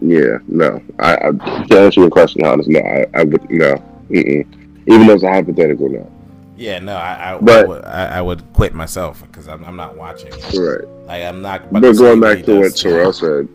yeah, 0.00 0.38
no, 0.48 0.82
I, 0.98 1.14
I 1.14 1.64
to 1.66 1.80
answer 1.80 2.00
your 2.00 2.10
question, 2.10 2.44
honest, 2.44 2.68
no, 2.68 2.80
I, 2.80 3.06
I 3.14 3.24
would 3.24 3.48
no, 3.50 3.74
Mm-mm. 4.10 4.46
even 4.86 5.06
though 5.06 5.14
it's 5.14 5.22
a 5.22 5.28
hypothetical, 5.28 5.88
no. 5.88 6.10
Yeah, 6.56 6.78
no, 6.80 6.94
I, 6.96 7.34
I, 7.34 7.38
But- 7.38 7.64
I, 7.64 7.68
would, 7.68 7.84
I, 7.84 8.04
I 8.18 8.20
would 8.22 8.52
quit 8.52 8.74
myself 8.74 9.22
because 9.22 9.48
I'm, 9.48 9.64
I'm 9.64 9.76
not 9.76 9.96
watching. 9.96 10.30
Right. 10.30 10.84
Like 11.06 11.24
I'm 11.24 11.42
not. 11.42 11.72
But 11.72 11.80
to 11.80 11.94
going 11.94 12.20
back 12.20 12.44
to 12.44 12.56
what 12.56 12.62
does. 12.62 12.80
Terrell 12.80 13.12
said, 13.12 13.48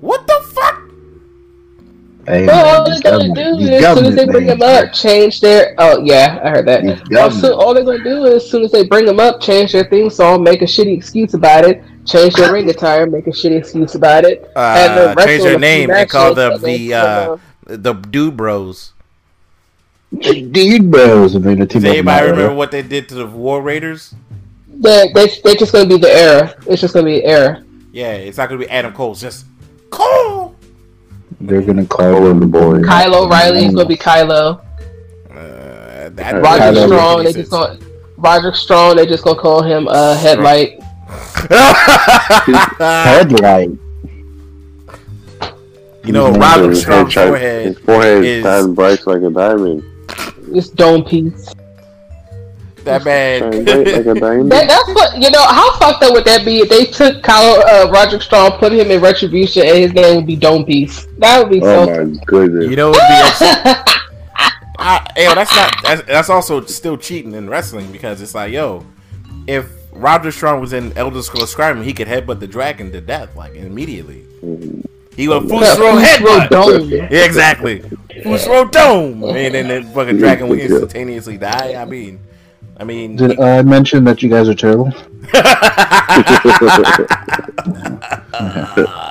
What 0.00 0.26
the 0.26 0.40
fuck? 0.54 0.80
Hey, 2.26 2.46
Well, 2.46 2.80
all 2.80 2.88
they're 2.88 3.02
gonna 3.02 3.34
do 3.34 3.58
is, 3.58 3.84
as 3.84 3.96
soon 3.98 4.06
as 4.06 4.14
they 4.14 4.24
bring 4.24 4.46
them 4.46 4.62
up, 4.62 4.94
change 4.94 5.40
their. 5.42 5.74
Oh 5.76 6.00
yeah, 6.02 6.40
I 6.42 6.48
heard 6.50 6.66
that. 6.66 6.82
These 6.82 7.18
Also, 7.18 7.54
all 7.54 7.74
they're 7.74 7.84
gonna 7.84 8.02
do 8.02 8.24
is, 8.24 8.44
as 8.44 8.50
soon 8.50 8.62
as 8.62 8.72
they 8.72 8.86
bring 8.86 9.04
them 9.04 9.20
up, 9.20 9.42
change 9.42 9.72
their 9.72 9.84
theme 9.84 10.08
song, 10.08 10.42
make 10.42 10.62
a 10.62 10.64
shitty 10.64 10.96
excuse 10.96 11.34
about 11.34 11.64
it, 11.66 11.84
change 12.06 12.34
their 12.34 12.50
ring 12.50 12.70
attire, 12.70 13.06
make 13.06 13.26
a 13.26 13.30
shitty 13.30 13.58
excuse 13.58 13.94
about 13.94 14.24
it, 14.24 14.40
and 14.40 14.48
Uh, 14.56 14.94
then 14.94 15.16
change 15.18 15.26
wrestle 15.26 15.44
their 15.44 15.58
name 15.58 15.90
and 15.90 16.08
call 16.08 16.34
them 16.34 16.52
and 16.52 16.62
the 16.62 16.94
uh, 16.94 17.36
the 17.66 17.92
Dude 17.92 18.38
Bros. 18.38 18.93
Dude 20.20 20.90
bros 20.90 21.34
and 21.34 21.44
then 21.44 21.58
the 21.58 21.66
team 21.66 21.82
Does 21.82 21.90
up 21.90 21.96
anybody 21.96 22.26
now, 22.26 22.32
remember 22.32 22.54
what 22.54 22.70
they 22.70 22.82
did 22.82 23.08
to 23.10 23.14
the 23.14 23.26
War 23.26 23.62
Raiders? 23.62 24.14
They, 24.68 25.10
they, 25.14 25.28
they're 25.42 25.54
just 25.54 25.72
gonna 25.72 25.86
be 25.88 25.96
the 25.98 26.10
era. 26.10 26.54
It's 26.66 26.80
just 26.80 26.94
gonna 26.94 27.06
be 27.06 27.20
the 27.20 27.24
era. 27.26 27.64
Yeah, 27.92 28.12
it's 28.12 28.38
not 28.38 28.48
gonna 28.48 28.60
be 28.60 28.68
Adam 28.68 28.92
Cole. 28.92 29.12
It's 29.12 29.20
just 29.20 29.46
Cole. 29.90 30.54
They're 31.40 31.62
gonna 31.62 31.86
call 31.86 32.22
them 32.24 32.40
the 32.40 32.46
boys. 32.46 32.84
Kyle 32.84 33.14
O'Reilly 33.14 33.66
is 33.66 33.74
gonna 33.74 33.86
be 33.88 33.96
Kylo. 33.96 34.60
Uh, 35.30 36.08
that 36.10 36.42
Roger 36.42 36.62
Kylo 36.64 36.86
Strong, 36.86 37.18
they 37.18 37.24
makes 37.24 37.36
just 37.36 37.50
gonna 37.50 37.78
Roger 38.16 38.52
Strong, 38.52 38.96
they 38.96 39.06
just 39.06 39.24
gonna 39.24 39.38
call 39.40 39.62
him 39.62 39.88
uh, 39.88 40.16
Headlight. 40.16 40.80
Headlight. 42.78 43.70
you 46.04 46.12
know, 46.12 46.30
Roger 46.32 46.70
his 46.70 46.80
Strong's 46.82 47.14
forehead. 47.14 47.66
his 47.66 47.78
forehead 47.78 48.24
is- 48.24 48.42
shines 48.42 48.74
bright 48.74 49.06
like 49.06 49.22
a 49.22 49.30
diamond. 49.30 49.82
It's 50.54 50.68
Dome 50.68 51.04
Piece. 51.04 51.52
That 52.84 53.02
Shines 53.02 53.04
man. 53.04 53.64
bright 53.64 53.86
like 53.86 54.16
a 54.16 54.20
diamond. 54.20 54.50
That, 54.52 54.68
that's 54.68 54.88
what 54.88 55.20
you 55.20 55.30
know. 55.30 55.42
How 55.42 55.76
fucked 55.78 56.04
up 56.04 56.12
would 56.12 56.24
that 56.26 56.44
be 56.44 56.58
if 56.58 56.68
they 56.68 56.84
took 56.84 57.22
Kyle 57.22 57.60
uh, 57.66 57.90
Roderick 57.90 58.22
Strong, 58.22 58.52
put 58.58 58.72
him 58.72 58.90
in 58.90 59.00
Retribution, 59.00 59.66
and 59.66 59.78
his 59.78 59.92
name 59.94 60.16
would 60.16 60.26
be 60.26 60.36
Dome 60.36 60.64
Piece? 60.64 61.06
That 61.18 61.40
would 61.40 61.50
be 61.50 61.60
oh 61.62 61.86
so. 61.86 62.04
my 62.04 62.24
goodness! 62.26 62.70
you 62.70 62.76
know, 62.76 62.90
what 62.90 63.00
would 63.02 63.08
be 63.08 63.14
ex- 63.14 63.40
I, 64.78 65.06
yo, 65.16 65.34
that's 65.34 65.54
not. 65.56 65.74
That's, 65.82 66.02
that's 66.02 66.30
also 66.30 66.64
still 66.66 66.96
cheating 66.96 67.32
in 67.32 67.48
wrestling 67.48 67.90
because 67.90 68.20
it's 68.20 68.34
like, 68.34 68.52
yo, 68.52 68.84
if 69.46 69.66
Roger 69.92 70.30
Strong 70.30 70.60
was 70.60 70.72
in 70.72 70.96
Elder 70.96 71.22
Scrolls 71.22 71.54
Skyrim, 71.54 71.82
he 71.82 71.92
could 71.92 72.06
headbutt 72.06 72.38
the 72.38 72.46
dragon 72.46 72.92
to 72.92 73.00
death 73.00 73.34
like 73.34 73.54
immediately. 73.54 74.24
He 75.16 75.28
went 75.28 75.48
full 75.48 75.60
Yeah, 75.60 75.74
throw 75.74 75.94
Fusro 75.94 76.04
headbutt. 76.04 76.48
Dome. 76.50 76.90
Yeah, 76.90 77.24
exactly. 77.24 77.80
Fusro 78.24 78.70
dome, 78.70 79.22
and 79.36 79.54
then 79.54 79.68
the 79.68 79.90
fucking 79.92 80.18
dragon 80.18 80.48
would 80.48 80.58
instantaneously 80.58 81.36
die. 81.36 81.74
I 81.80 81.84
mean, 81.84 82.20
I 82.76 82.84
mean, 82.84 83.16
Did 83.16 83.38
I 83.38 83.62
mention 83.62 84.04
that 84.04 84.22
you 84.22 84.28
guys 84.28 84.48
are 84.48 84.54
terrible? 84.54 84.92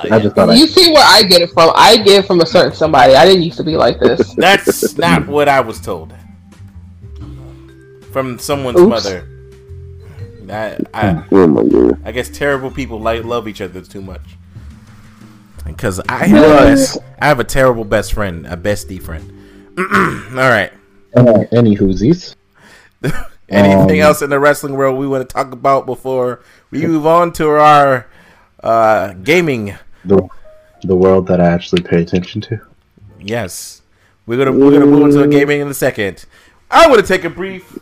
I 0.06 0.18
just 0.22 0.34
thought 0.36 0.50
I. 0.50 0.54
You 0.54 0.66
see 0.66 0.92
where 0.92 1.04
I 1.06 1.22
get 1.22 1.40
it 1.40 1.50
from? 1.50 1.70
I 1.74 1.96
get 1.96 2.24
it 2.24 2.26
from 2.26 2.40
a 2.40 2.46
certain 2.46 2.72
somebody. 2.72 3.14
I 3.14 3.24
didn't 3.24 3.42
used 3.42 3.56
to 3.56 3.64
be 3.64 3.76
like 3.76 3.98
this. 4.00 4.34
that's 4.34 4.98
not 4.98 5.26
what 5.26 5.48
I 5.48 5.60
was 5.60 5.80
told 5.80 6.12
from 8.12 8.38
someone's 8.38 8.80
Oops. 8.80 8.90
mother. 8.90 9.28
I, 10.50 10.76
I, 10.92 11.24
oh 11.32 11.46
my 11.46 11.62
goodness! 11.62 11.98
I 12.04 12.12
guess 12.12 12.28
terrible 12.28 12.70
people 12.70 13.00
like 13.00 13.24
love 13.24 13.48
each 13.48 13.62
other 13.62 13.80
too 13.80 14.02
much. 14.02 14.36
Because 15.66 16.00
I 16.08 16.26
have, 16.26 16.44
a 16.44 16.48
best, 16.48 16.98
I 17.20 17.26
have 17.26 17.40
a 17.40 17.44
terrible 17.44 17.84
best 17.84 18.12
friend, 18.12 18.46
a 18.46 18.56
bestie 18.56 19.02
friend. 19.02 19.30
All 19.78 20.48
right. 20.50 20.72
Uh, 21.16 21.44
any 21.52 21.76
whoosies? 21.76 22.34
Anything 23.48 24.00
Um, 24.00 24.06
else 24.06 24.22
in 24.22 24.30
the 24.30 24.40
wrestling 24.40 24.74
world 24.74 24.98
we 24.98 25.06
want 25.06 25.28
to 25.28 25.32
talk 25.32 25.52
about 25.52 25.86
before 25.86 26.40
we 26.70 26.86
move 26.86 27.06
on 27.06 27.32
to 27.34 27.50
our 27.50 28.06
uh, 28.62 29.12
gaming? 29.14 29.76
The 30.04 30.26
the 30.82 30.96
world 30.96 31.26
that 31.28 31.40
I 31.40 31.46
actually 31.46 31.82
pay 31.82 32.02
attention 32.02 32.40
to. 32.42 32.60
Yes, 33.20 33.82
we're 34.26 34.38
gonna 34.38 34.52
we're 34.52 34.72
gonna 34.72 34.86
move 34.86 35.14
into 35.14 35.28
gaming 35.28 35.60
in 35.60 35.68
a 35.68 35.74
second. 35.74 36.24
I'm 36.70 36.90
gonna 36.90 37.02
take 37.02 37.24
a 37.24 37.30
brief 37.30 37.78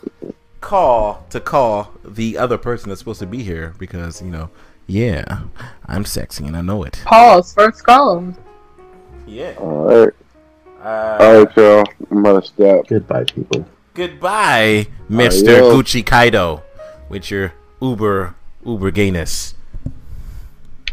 call 0.61 1.25
to 1.29 1.39
call 1.39 1.91
the 2.03 2.37
other 2.37 2.57
person 2.57 2.89
that's 2.89 2.99
supposed 2.99 3.19
to 3.19 3.25
be 3.25 3.41
here 3.43 3.73
because 3.77 4.21
you 4.21 4.29
know, 4.29 4.49
yeah, 4.87 5.41
I'm 5.87 6.05
sexy 6.05 6.45
and 6.45 6.55
I 6.57 6.61
know 6.61 6.83
it. 6.83 7.01
Pause. 7.05 7.53
First 7.53 7.83
call. 7.83 8.33
Yeah. 9.25 9.53
All 9.59 9.85
right, 9.87 10.13
Uh, 10.83 11.17
all 11.19 11.43
right, 11.45 11.57
y'all. 11.57 11.83
I'm 12.11 12.23
gonna 12.23 12.43
step. 12.43 12.87
Goodbye, 12.87 13.23
people. 13.25 13.65
Goodbye, 13.93 14.87
Mister 15.07 15.51
Adios. 15.55 15.73
Gucci 15.75 16.05
Kaido, 16.05 16.61
with 17.09 17.29
your 17.31 17.53
uber 17.81 18.35
uber 18.65 18.91
gayness. 18.91 19.55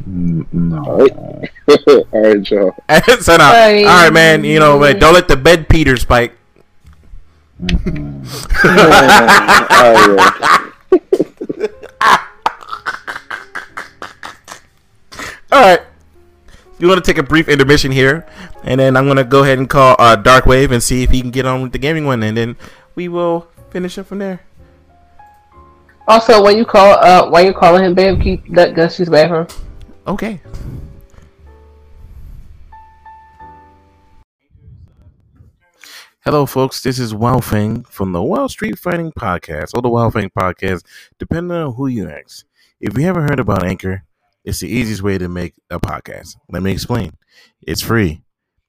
Mm, 0.09 0.47
no. 0.53 0.83
All 0.85 0.99
right, 1.07 1.11
all 2.13 2.23
right, 2.23 2.51
y'all. 2.51 2.75
so 3.21 3.37
now, 3.37 3.51
Bye. 3.53 3.79
all 3.83 4.05
right, 4.05 4.13
man. 4.13 4.45
You 4.45 4.59
know, 4.61 4.79
man, 4.79 4.99
don't 4.99 5.13
let 5.15 5.29
the 5.29 5.37
bed 5.37 5.69
Peter 5.69 5.97
spike. 5.97 6.33
all 7.61 7.69
right, 9.93 10.73
All 15.53 15.61
right. 15.61 15.81
You 16.79 16.89
want 16.89 17.05
to 17.05 17.09
take 17.09 17.19
a 17.19 17.23
brief 17.23 17.49
intermission 17.49 17.93
here, 17.93 18.27
and 18.63 18.81
then 18.81 18.97
I'm 18.97 19.07
gonna 19.07 19.25
go 19.25 19.43
ahead 19.43 19.59
and 19.59 19.69
call 19.69 19.97
uh, 19.99 20.17
Darkwave 20.17 20.71
and 20.71 20.83
see 20.83 21.03
if 21.03 21.11
he 21.11 21.21
can 21.21 21.31
get 21.31 21.45
on 21.45 21.61
with 21.61 21.73
the 21.73 21.79
gaming 21.79 22.07
one, 22.07 22.23
and 22.23 22.37
then 22.37 22.57
we 22.95 23.09
will 23.09 23.49
finish 23.71 23.99
up 23.99 24.07
from 24.07 24.21
there. 24.21 24.41
Also, 26.09 26.43
when 26.43 26.57
you 26.57 26.65
call, 26.65 26.95
uh, 27.05 27.29
when 27.29 27.45
you 27.45 27.53
calling 27.53 27.85
him, 27.85 27.95
babe, 27.95 28.21
keep 28.23 28.49
that 28.55 28.75
Gusty's 28.75 29.11
bathroom. 29.11 29.47
Okay. 30.07 30.41
Hello, 36.25 36.47
folks. 36.47 36.83
This 36.83 36.99
is 36.99 37.15
Wow 37.15 37.41
Feng 37.41 37.83
from 37.85 38.13
the 38.13 38.23
Wild 38.23 38.51
Street 38.51 38.79
Fighting 38.79 39.13
Podcast, 39.13 39.73
or 39.75 39.83
the 39.83 39.89
Wild 39.89 40.15
Feng 40.15 40.31
Podcast, 40.31 40.85
depending 41.19 41.57
on 41.57 41.75
who 41.75 41.87
you 41.87 42.09
ask. 42.09 42.47
If 42.81 42.97
you 42.97 43.05
haven't 43.05 43.29
heard 43.29 43.41
about 43.41 43.65
Anchor, 43.65 44.05
it's 44.45 44.61
the 44.61 44.69
easiest 44.69 45.03
way 45.03 45.19
to 45.19 45.29
make 45.29 45.55
a 45.71 45.79
podcast. 45.79 46.37
Let 46.49 46.63
me 46.63 46.73
explain. 46.73 47.13
It's 47.63 47.83
free. 47.83 48.23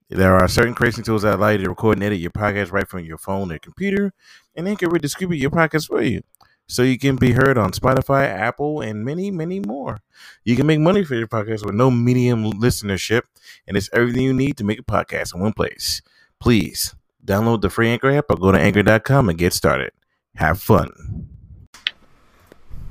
There 0.10 0.35
are 0.35 0.48
certain 0.49 0.73
creation 0.73 1.03
tools 1.03 1.22
that 1.22 1.35
allow 1.35 1.49
you 1.49 1.60
to 1.60 1.69
record 1.69 1.98
and 1.98 2.03
edit 2.03 2.19
your 2.19 2.31
podcast 2.31 2.72
right 2.72 2.88
from 2.88 3.06
your 3.06 3.18
phone 3.18 3.52
or 3.52 3.60
computer, 3.60 4.14
and 4.56 4.68
Anchor 4.68 4.89
will 4.89 4.99
distribute 4.99 5.39
your 5.39 5.52
podcast 5.52 5.88
for 5.88 6.02
you. 6.02 6.22
So 6.68 6.84
you 6.84 6.98
can 6.98 7.15
be 7.15 7.31
heard 7.31 7.57
on 7.57 7.72
Spotify, 7.72 8.27
Apple, 8.27 8.81
and 8.81 9.06
many, 9.06 9.31
many 9.31 9.60
more. 9.60 9.99
You 10.43 10.56
can 10.56 10.65
make 10.68 10.80
money 10.80 11.03
for 11.03 11.15
your 11.15 11.27
podcast 11.27 11.65
with 11.65 11.76
no 11.76 11.89
medium 11.89 12.52
listenership, 12.52 13.22
and 13.68 13.77
it's 13.77 13.89
everything 13.93 14.23
you 14.23 14.34
need 14.34 14.57
to 14.57 14.64
make 14.64 14.80
a 14.80 14.84
podcast 14.84 15.34
in 15.34 15.41
one 15.41 15.53
place. 15.53 16.02
Please 16.39 16.95
download 17.26 17.61
the 17.61 17.69
free 17.69 17.89
Anchor 17.89 18.11
app 18.11 18.26
or 18.30 18.35
go 18.35 18.52
to 18.52 18.60
anchor.com 18.60 19.30
and 19.30 19.38
get 19.38 19.53
started. 19.53 19.91
Have 20.35 20.61
fun. 20.61 21.27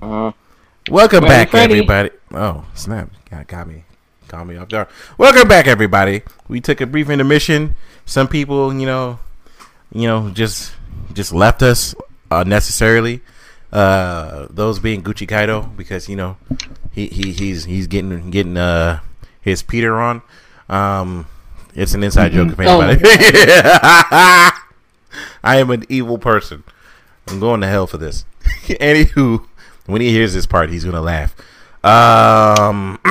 Uh, 0.00 0.32
Welcome 0.88 1.24
back, 1.24 1.54
everybody. 1.54 2.10
Oh, 2.32 2.64
snap. 2.74 3.10
Got, 3.30 3.46
got 3.48 3.66
me. 3.68 3.84
Got 4.28 4.46
me 4.46 4.56
off 4.56 4.68
guard. 4.68 4.88
Welcome 5.18 5.48
back, 5.48 5.66
everybody. 5.66 6.22
We 6.48 6.60
took 6.60 6.80
a 6.80 6.86
brief 6.86 7.10
intermission. 7.10 7.74
Some 8.06 8.28
people, 8.28 8.72
you 8.72 8.86
know, 8.86 9.18
you 9.92 10.06
know, 10.06 10.30
just 10.30 10.72
just 11.12 11.32
left 11.32 11.62
us 11.62 11.94
unnecessarily. 12.30 13.22
Uh, 13.72 14.46
those 14.50 14.78
being 14.78 15.02
Gucci 15.02 15.26
Kaido 15.28 15.62
because 15.76 16.08
you 16.08 16.14
know 16.16 16.36
he, 16.92 17.06
he 17.06 17.32
he's 17.32 17.64
he's 17.64 17.86
getting 17.88 18.30
getting 18.30 18.56
uh 18.56 19.00
his 19.40 19.62
Peter 19.64 19.98
on. 20.00 20.22
Um, 20.68 21.26
it's 21.74 21.94
an 21.94 22.04
inside 22.04 22.30
joke 22.32 22.52
if 22.52 22.60
Oh. 22.60 22.80
anybody. 22.80 23.00
I 25.42 25.56
am 25.56 25.70
an 25.70 25.84
evil 25.88 26.18
person. 26.18 26.62
I'm 27.26 27.40
going 27.40 27.60
to 27.62 27.66
hell 27.66 27.86
for 27.88 27.98
this. 27.98 28.24
Anywho, 28.66 29.44
when 29.86 30.00
he 30.00 30.10
hears 30.10 30.34
this 30.34 30.46
part, 30.46 30.70
he's 30.70 30.84
gonna 30.84 31.00
laugh. 31.00 31.34
Um, 31.82 32.98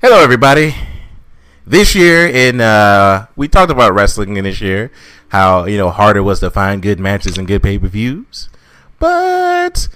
hello, 0.00 0.22
everybody. 0.22 0.72
This 1.66 1.96
year, 1.96 2.28
in 2.28 2.60
uh, 2.60 3.26
we 3.34 3.48
talked 3.48 3.72
about 3.72 3.92
wrestling 3.92 4.36
in 4.36 4.44
this 4.44 4.60
year, 4.60 4.92
how 5.28 5.64
you 5.64 5.76
know 5.76 5.90
hard 5.90 6.16
it 6.16 6.20
was 6.20 6.38
to 6.40 6.50
find 6.50 6.80
good 6.80 7.00
matches 7.00 7.36
and 7.38 7.48
good 7.48 7.60
pay 7.60 7.76
per 7.76 7.88
views, 7.88 8.48
but 9.00 9.88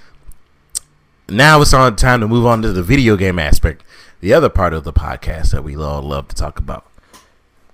now 1.29 1.61
it's 1.61 1.73
on 1.73 1.95
time 1.95 2.19
to 2.19 2.27
move 2.27 2.45
on 2.45 2.61
to 2.61 2.73
the 2.73 2.83
video 2.83 3.15
game 3.15 3.39
aspect, 3.39 3.85
the 4.19 4.33
other 4.33 4.49
part 4.49 4.73
of 4.73 4.83
the 4.83 4.91
podcast 4.91 5.51
that 5.51 5.63
we 5.63 5.77
all 5.77 6.01
love 6.01 6.27
to 6.27 6.35
talk 6.35 6.59
about. 6.59 6.85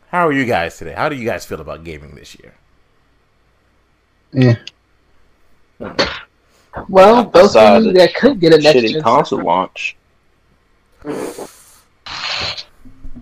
How 0.09 0.27
are 0.27 0.33
you 0.33 0.45
guys 0.45 0.77
today? 0.77 0.93
How 0.93 1.09
do 1.09 1.15
you 1.15 1.25
guys 1.25 1.43
feel 1.43 1.59
about 1.59 1.83
gaming 1.83 2.13
this 2.13 2.37
year? 2.37 2.53
Eh, 5.79 6.13
Well, 6.89 7.23
both 7.23 7.53
Besides 7.53 7.85
of 7.85 7.93
you 7.93 7.99
that 7.99 8.15
could 8.15 8.39
get 8.39 8.53
a 8.53 8.57
next 8.57 8.79
shitty 8.79 8.93
gen 8.93 9.01
console 9.01 9.43
launch. 9.43 9.95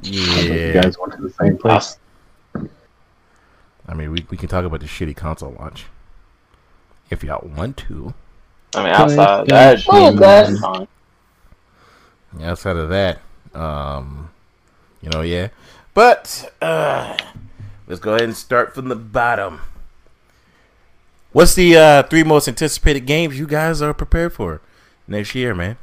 Yeah, 0.04 0.42
you 0.42 0.72
Yeah, 0.74 0.82
guys 0.82 0.98
went 1.00 1.14
to 1.14 1.22
the 1.22 1.30
same 1.32 1.58
place. 1.58 1.98
I 3.88 3.94
mean, 3.94 4.12
we, 4.12 4.26
we 4.30 4.38
can 4.38 4.48
talk 4.48 4.64
about 4.66 4.80
the 4.80 4.86
shitty 4.86 5.16
console 5.16 5.56
launch 5.60 5.86
if 7.10 7.24
y'all 7.24 7.48
want 7.48 7.78
to. 7.78 8.14
I 8.74 8.84
mean, 8.84 8.92
outside 8.94 9.48
that, 9.48 9.84
Oh, 9.88 10.14
God. 10.16 10.88
Outside 12.42 12.78
of 12.78 12.90
that, 12.90 13.20
um, 13.54 14.30
you 15.02 15.10
know, 15.10 15.22
yeah. 15.22 15.50
But 15.94 16.54
uh, 16.62 17.18
let's 17.88 18.00
go 18.00 18.12
ahead 18.12 18.24
and 18.24 18.36
start 18.38 18.74
from 18.74 18.88
the 18.88 18.96
bottom. 18.96 19.60
What's 21.32 21.56
the 21.56 21.78
uh, 21.78 22.04
three 22.04 22.24
most 22.24 22.48
anticipated 22.48 23.02
games 23.02 23.40
you 23.40 23.48
guys 23.48 23.82
are 23.82 23.94
prepared 23.94 24.34
for 24.34 24.62
next 25.08 25.34
year, 25.34 25.56
man? 25.56 25.78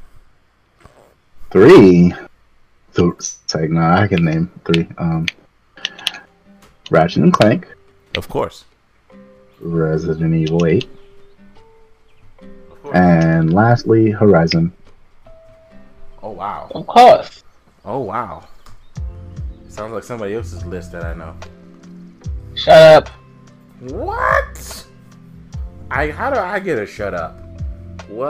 Three. 1.51 2.13
So, 2.91 3.11
it's 3.11 3.39
like, 3.53 3.69
no, 3.69 3.81
I 3.81 4.07
can 4.07 4.25
name 4.25 4.51
three. 4.65 4.87
Um, 4.97 5.25
Ratchet 6.91 7.23
and 7.23 7.33
Clank, 7.33 7.67
Of 8.15 8.29
course. 8.29 8.65
Resident 9.59 10.33
Evil 10.33 10.65
8, 10.65 10.87
and 12.93 13.53
lastly, 13.53 14.11
Horizon. 14.11 14.73
Oh 16.23 16.31
wow. 16.31 16.71
Of 16.73 16.87
course. 16.87 17.43
Oh 17.85 17.99
wow. 17.99 18.47
Sounds 19.67 19.93
like 19.93 20.03
somebody 20.03 20.33
else's 20.33 20.65
list 20.65 20.91
that 20.91 21.03
I 21.03 21.13
know. 21.13 21.35
Shut 22.55 22.77
up. 22.77 23.09
What? 23.79 24.85
I 25.91 26.11
how 26.11 26.29
do 26.29 26.39
I 26.39 26.59
get 26.59 26.77
a 26.77 26.85
shut 26.85 27.13
up? 27.13 27.39
What? 28.07 28.29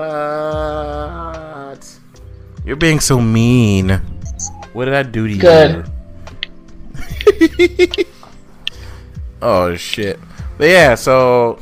You're 2.66 2.76
being 2.76 3.00
so 3.00 3.20
mean. 3.20 4.02
What 4.74 4.86
did 4.86 4.94
I 4.94 5.04
do 5.04 5.28
to 5.28 5.38
Good. 5.38 5.86
you? 7.98 8.06
oh 9.42 9.76
shit. 9.76 10.20
But 10.58 10.70
yeah, 10.70 10.96
so 10.96 11.60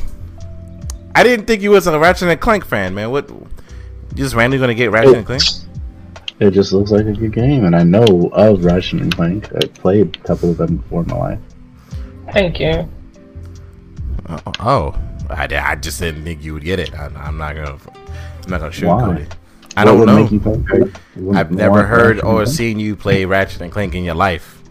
I 1.15 1.23
didn't 1.23 1.45
think 1.45 1.61
you 1.61 1.71
was 1.71 1.87
a 1.87 1.97
Ratchet 1.97 2.29
and 2.29 2.39
Clank 2.41 2.65
fan, 2.65 2.93
man. 2.93 3.11
What? 3.11 3.29
You 3.29 3.47
just 4.15 4.35
randomly 4.35 4.59
gonna 4.59 4.75
get 4.75 4.91
Ratchet 4.91 5.15
and 5.15 5.25
Clank? 5.25 5.43
It 6.39 6.51
just 6.51 6.71
looks 6.71 6.91
like 6.91 7.07
a 7.07 7.13
good 7.13 7.33
game, 7.33 7.65
and 7.65 7.75
I 7.75 7.81
know 7.83 8.29
of 8.33 8.63
Ratchet 8.63 9.01
and 9.01 9.15
Clank. 9.15 9.51
I 9.55 9.65
played 9.67 10.15
a 10.15 10.19
couple 10.19 10.51
of 10.51 10.57
them 10.57 10.77
before 10.77 11.01
in 11.01 11.07
my 11.07 11.17
life. 11.17 11.39
Thank 12.33 12.59
you. 12.59 12.87
Uh, 14.27 14.39
oh, 14.45 14.53
oh. 14.59 14.95
I, 15.29 15.47
I 15.71 15.75
just 15.75 15.99
didn't 15.99 16.23
think 16.23 16.43
you 16.43 16.53
would 16.53 16.63
get 16.63 16.79
it. 16.79 16.93
I, 16.93 17.05
I'm 17.15 17.37
not 17.37 17.55
gonna. 17.55 17.77
I'm 18.43 18.49
not 18.51 18.59
gonna 18.61 18.65
Why? 18.65 18.71
sugarcoat 18.71 19.19
it. 19.21 19.35
I 19.75 19.85
What 19.85 19.91
don't 19.91 19.99
would 19.99 20.05
know. 20.07 20.23
Make 20.23 20.31
you 20.31 20.39
think 20.39 21.35
I've 21.35 21.51
never 21.51 21.83
heard 21.85 22.17
or 22.19 22.43
Clank? 22.43 22.47
seen 22.49 22.79
you 22.79 22.95
play 22.95 23.25
Ratchet 23.25 23.61
and 23.61 23.71
Clank 23.71 23.93
in 23.95 24.03
your 24.03 24.15
life. 24.15 24.61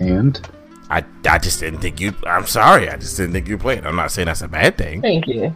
And 0.00 0.40
I, 0.90 1.04
I 1.28 1.38
just 1.38 1.60
didn't 1.60 1.80
think 1.80 2.00
you. 2.00 2.14
I'm 2.26 2.46
sorry. 2.46 2.88
I 2.88 2.96
just 2.96 3.16
didn't 3.16 3.32
think 3.32 3.48
you 3.48 3.58
played. 3.58 3.84
I'm 3.84 3.96
not 3.96 4.10
saying 4.10 4.26
that's 4.26 4.42
a 4.42 4.48
bad 4.48 4.76
thing. 4.78 5.00
Thank 5.02 5.26
you. 5.26 5.54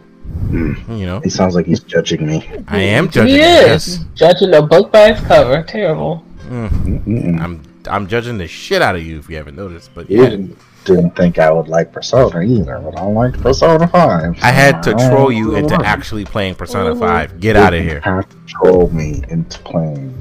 You 0.51 1.05
know, 1.05 1.19
he 1.19 1.29
sounds 1.29 1.53
like 1.53 1.65
he's 1.65 1.81
judging 1.81 2.25
me. 2.25 2.47
I 2.67 2.79
am 2.79 3.09
judging. 3.09 3.35
He 3.35 3.41
is 3.41 3.97
yes. 3.99 4.05
judging 4.15 4.53
a 4.53 4.61
book 4.61 4.91
by 4.91 5.11
its 5.11 5.21
cover. 5.21 5.63
Terrible. 5.63 6.23
Mm. 6.47 6.69
Mm-mm. 6.69 7.39
I'm 7.41 7.61
I'm 7.87 8.07
judging 8.07 8.37
the 8.37 8.47
shit 8.47 8.81
out 8.81 8.95
of 8.95 9.03
you 9.03 9.19
if 9.19 9.29
you 9.29 9.35
haven't 9.35 9.55
noticed. 9.55 9.91
But 9.93 10.09
You 10.09 10.23
yeah, 10.23 10.37
didn't, 10.85 11.15
think 11.15 11.39
I 11.39 11.51
would 11.51 11.67
like 11.67 11.91
Persona 11.91 12.41
either, 12.41 12.79
but 12.79 12.97
I 12.97 13.03
liked 13.05 13.41
Persona 13.41 13.87
5. 13.87 14.37
I 14.41 14.51
had 14.51 14.81
to 14.83 14.91
so- 14.99 15.09
troll 15.09 15.31
you 15.31 15.55
into 15.55 15.75
actually 15.85 16.25
playing 16.25 16.55
Persona 16.55 16.95
Five. 16.95 17.39
Get 17.39 17.55
out 17.55 17.73
of 17.73 17.81
You 17.83 17.89
here. 17.89 18.01
have 18.01 18.27
to 18.29 18.35
troll 18.47 18.89
me 18.89 19.23
into 19.29 19.59
playing 19.59 20.13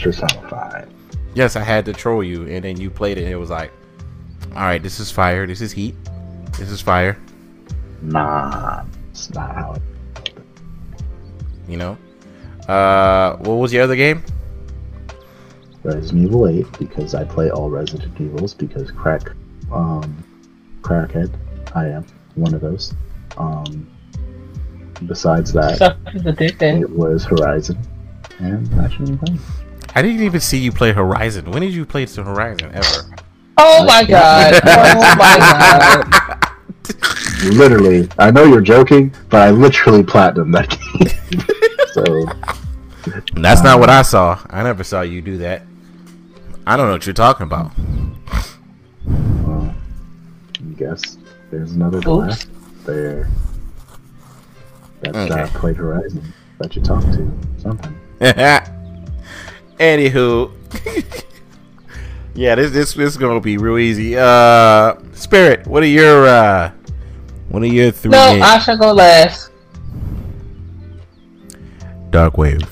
Persona 0.00 0.48
5. 0.48 0.88
Yes, 1.34 1.56
I 1.56 1.62
had 1.62 1.84
to 1.86 1.92
troll 1.92 2.22
you, 2.22 2.46
and 2.46 2.64
then 2.64 2.80
you 2.80 2.90
played 2.90 3.18
it. 3.18 3.22
and 3.24 3.30
It 3.32 3.36
was 3.36 3.50
like, 3.50 3.72
all 4.54 4.62
right, 4.62 4.82
this 4.82 5.00
is 5.00 5.10
fire. 5.10 5.46
This 5.46 5.60
is 5.60 5.72
heat. 5.72 5.94
This 6.58 6.70
is 6.70 6.80
fire. 6.80 7.18
Nah, 8.02 8.84
it's 9.10 9.32
not 9.34 9.54
how 9.54 9.72
it 9.74 9.82
You 11.68 11.76
know. 11.78 11.98
Uh, 12.68 13.36
what 13.38 13.54
was 13.54 13.70
the 13.72 13.80
other 13.80 13.96
game? 13.96 14.22
Resident 15.82 16.24
Evil 16.24 16.48
8 16.48 16.66
because 16.78 17.14
I 17.14 17.24
play 17.24 17.50
all 17.50 17.68
Resident 17.68 18.18
Evils 18.20 18.54
because 18.54 18.90
crack, 18.90 19.22
um, 19.74 20.24
crackhead. 20.82 21.30
I 21.74 21.88
am 21.88 22.06
one 22.34 22.54
of 22.54 22.60
those. 22.60 22.94
Um, 23.36 23.90
besides 25.06 25.52
that, 25.54 25.78
Suck 25.78 25.96
is 26.14 26.22
addicting. 26.22 26.82
it 26.82 26.90
was 26.90 27.24
Horizon 27.24 27.78
and 28.38 28.72
Ratchet 28.76 29.00
and 29.08 29.18
Clank. 29.18 29.40
I 29.96 30.02
didn't 30.02 30.22
even 30.22 30.40
see 30.40 30.58
you 30.58 30.72
play 30.72 30.92
Horizon. 30.92 31.50
When 31.50 31.62
did 31.62 31.72
you 31.74 31.84
play 31.86 32.06
some 32.06 32.24
Horizon 32.24 32.70
ever? 32.74 33.16
Oh 33.56 33.84
my 33.84 34.04
god. 34.04 34.60
Oh 34.66 35.14
my 35.16 35.36
god. 35.38 36.40
Literally, 37.54 38.08
I 38.18 38.30
know 38.30 38.44
you're 38.44 38.60
joking, 38.60 39.14
but 39.28 39.40
I 39.42 39.50
literally 39.50 40.02
platinum 40.02 40.50
that 40.52 40.70
game. 40.70 41.08
so 41.92 42.24
That's 43.34 43.62
not 43.62 43.78
what 43.80 43.90
I 43.90 44.02
saw. 44.02 44.40
I 44.50 44.62
never 44.62 44.82
saw 44.84 45.02
you 45.02 45.20
do 45.22 45.38
that. 45.38 45.62
I 46.66 46.76
don't 46.76 46.86
know 46.86 46.92
what 46.92 47.06
you're 47.06 47.12
talking 47.14 47.44
about. 47.44 47.72
Well, 50.64 50.72
I 50.72 50.78
guess 50.78 51.18
there's 51.50 51.72
another 51.72 52.00
glass 52.00 52.46
there 52.84 53.28
that 55.00 55.14
uh, 55.14 55.18
Okay. 55.20 55.46
played 55.58 55.76
Horizon 55.76 56.32
that 56.58 56.74
you 56.76 56.82
talked 56.82 57.12
to 57.12 57.30
something. 57.58 57.94
Anywho, 59.78 60.52
yeah, 62.34 62.54
this 62.54 62.70
this 62.72 62.94
this 62.94 63.10
is 63.10 63.16
gonna 63.16 63.40
be 63.40 63.58
real 63.58 63.76
easy. 63.78 64.16
Uh, 64.16 64.94
Spirit, 65.12 65.66
what 65.66 65.82
are 65.82 65.86
your 65.86 66.26
uh, 66.26 66.70
what 67.48 67.62
are 67.62 67.66
your 67.66 67.90
three? 67.90 68.12
No, 68.12 68.32
games? 68.34 68.44
I 68.44 68.58
shall 68.60 68.78
go 68.78 68.92
last. 68.92 69.50
Dark 72.10 72.38
Wave. 72.38 72.62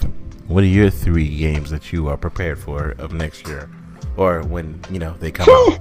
What 0.46 0.62
are 0.62 0.68
your 0.68 0.90
three 0.90 1.28
games 1.36 1.70
that 1.70 1.92
you 1.92 2.06
are 2.08 2.16
prepared 2.16 2.58
for 2.60 2.90
of 2.98 3.12
next 3.12 3.48
year, 3.48 3.68
or 4.16 4.42
when 4.44 4.80
you 4.90 5.00
know 5.00 5.14
they 5.18 5.32
come 5.32 5.48
out? 5.72 5.80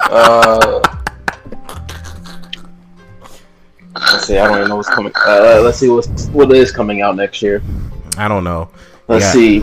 Uh, 0.00 0.80
let's 3.94 4.26
see. 4.26 4.38
I 4.38 4.46
don't 4.46 4.56
even 4.58 4.68
know 4.68 4.76
what's 4.76 4.88
coming. 4.88 5.12
Uh, 5.26 5.60
let's 5.62 5.78
see 5.78 5.88
what's 5.88 6.26
what 6.28 6.50
is 6.52 6.72
coming 6.72 7.02
out 7.02 7.16
next 7.16 7.42
year. 7.42 7.62
I 8.16 8.28
don't 8.28 8.44
know. 8.44 8.70
Let's 9.08 9.24
Yeah. 9.26 9.32
see. 9.32 9.62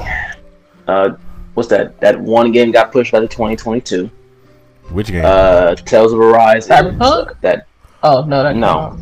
Uh, 0.87 1.09
what's 1.55 1.69
that? 1.69 1.99
That 1.99 2.19
one 2.19 2.51
game 2.51 2.71
got 2.71 2.91
pushed 2.91 3.11
by 3.11 3.19
the 3.19 3.27
2022. 3.27 4.09
Which 4.91 5.07
game? 5.07 5.23
Uh, 5.25 5.75
Tales 5.75 6.13
of 6.13 6.19
Arise. 6.19 6.67
Cyberpunk? 6.67 7.39
That 7.41 7.67
Oh 8.03 8.23
no, 8.25 8.43
that 8.43 8.55
No. 8.55 8.97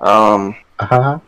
um, 0.00 0.56
Uh-huh. 0.78 1.18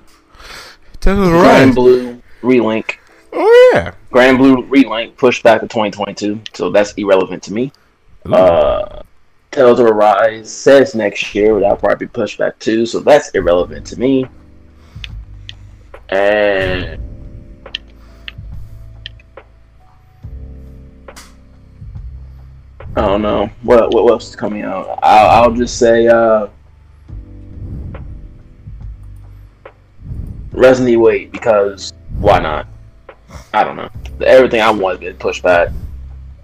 Tell 1.00 1.20
us 1.22 1.28
Grand 1.28 1.66
right. 1.68 1.74
Blue 1.74 2.22
Relink. 2.42 2.92
Oh 3.34 3.70
yeah. 3.74 3.92
Granblue 4.10 4.68
Relink 4.68 5.16
pushed 5.16 5.42
back 5.42 5.60
to 5.60 5.66
2022, 5.66 6.40
so 6.54 6.70
that's 6.70 6.92
irrelevant 6.94 7.42
to 7.44 7.52
me. 7.52 7.72
Uh, 8.26 9.02
Tales 9.50 9.80
of 9.80 9.86
Arise 9.86 10.50
says 10.50 10.94
next 10.94 11.34
year, 11.34 11.58
that'll 11.60 11.76
probably 11.76 12.06
be 12.06 12.10
pushed 12.10 12.38
back 12.38 12.58
too, 12.58 12.86
so 12.86 13.00
that's 13.00 13.30
irrelevant 13.30 13.86
to 13.86 13.98
me. 13.98 14.26
And 16.08 17.00
I 22.94 23.00
don't 23.00 23.22
know 23.22 23.50
what 23.62 23.92
what 23.92 24.06
else 24.10 24.28
is 24.28 24.36
coming 24.36 24.62
out. 24.62 24.98
I'll, 25.02 25.44
I'll 25.44 25.52
just 25.52 25.78
say 25.78 26.06
uh, 26.06 26.48
Resident 30.52 30.90
Evil 30.90 31.10
8 31.10 31.32
because 31.32 31.94
why 32.18 32.38
not? 32.38 32.66
I 33.54 33.64
don't 33.64 33.76
know. 33.76 33.90
Everything 34.24 34.60
I 34.60 34.70
want 34.70 35.00
has 35.02 35.10
been 35.10 35.16
pushed 35.16 35.42
back 35.42 35.70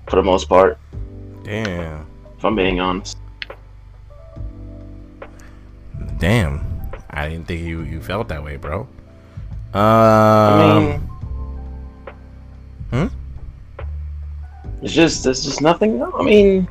for 0.09 0.17
the 0.17 0.23
most 0.23 0.49
part. 0.49 0.79
Damn. 1.49 2.07
If 2.37 2.45
I'm 2.45 2.55
being 2.55 2.79
honest. 2.79 3.17
Damn. 6.19 6.61
I 7.09 7.27
didn't 7.31 7.47
think 7.47 7.63
you, 7.63 7.81
you 7.85 8.03
felt 8.03 8.29
that 8.29 8.45
way, 8.45 8.57
bro. 8.57 8.87
Um, 9.73 9.81
I 9.81 10.79
mean, 10.79 11.01
hmm? 12.91 13.07
it's 14.83 14.93
just 14.93 15.25
there's 15.25 15.43
just 15.43 15.63
nothing. 15.63 16.03
I 16.03 16.23
mean, 16.23 16.69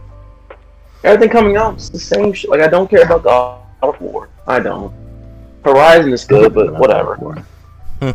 everything 1.03 1.29
coming 1.31 1.57
out 1.57 1.77
is 1.77 1.89
the 1.89 1.99
same 1.99 2.31
shit. 2.31 2.51
Like 2.51 2.61
I 2.61 2.67
don't 2.67 2.87
care 2.87 3.03
about 3.03 3.23
God 3.23 3.61
of 3.81 3.99
War. 3.99 4.29
I 4.45 4.59
don't. 4.59 4.93
Horizon 5.65 6.13
is 6.13 6.23
good, 6.23 6.53
but 6.53 6.77
whatever. 6.77 7.17
I 8.01 8.13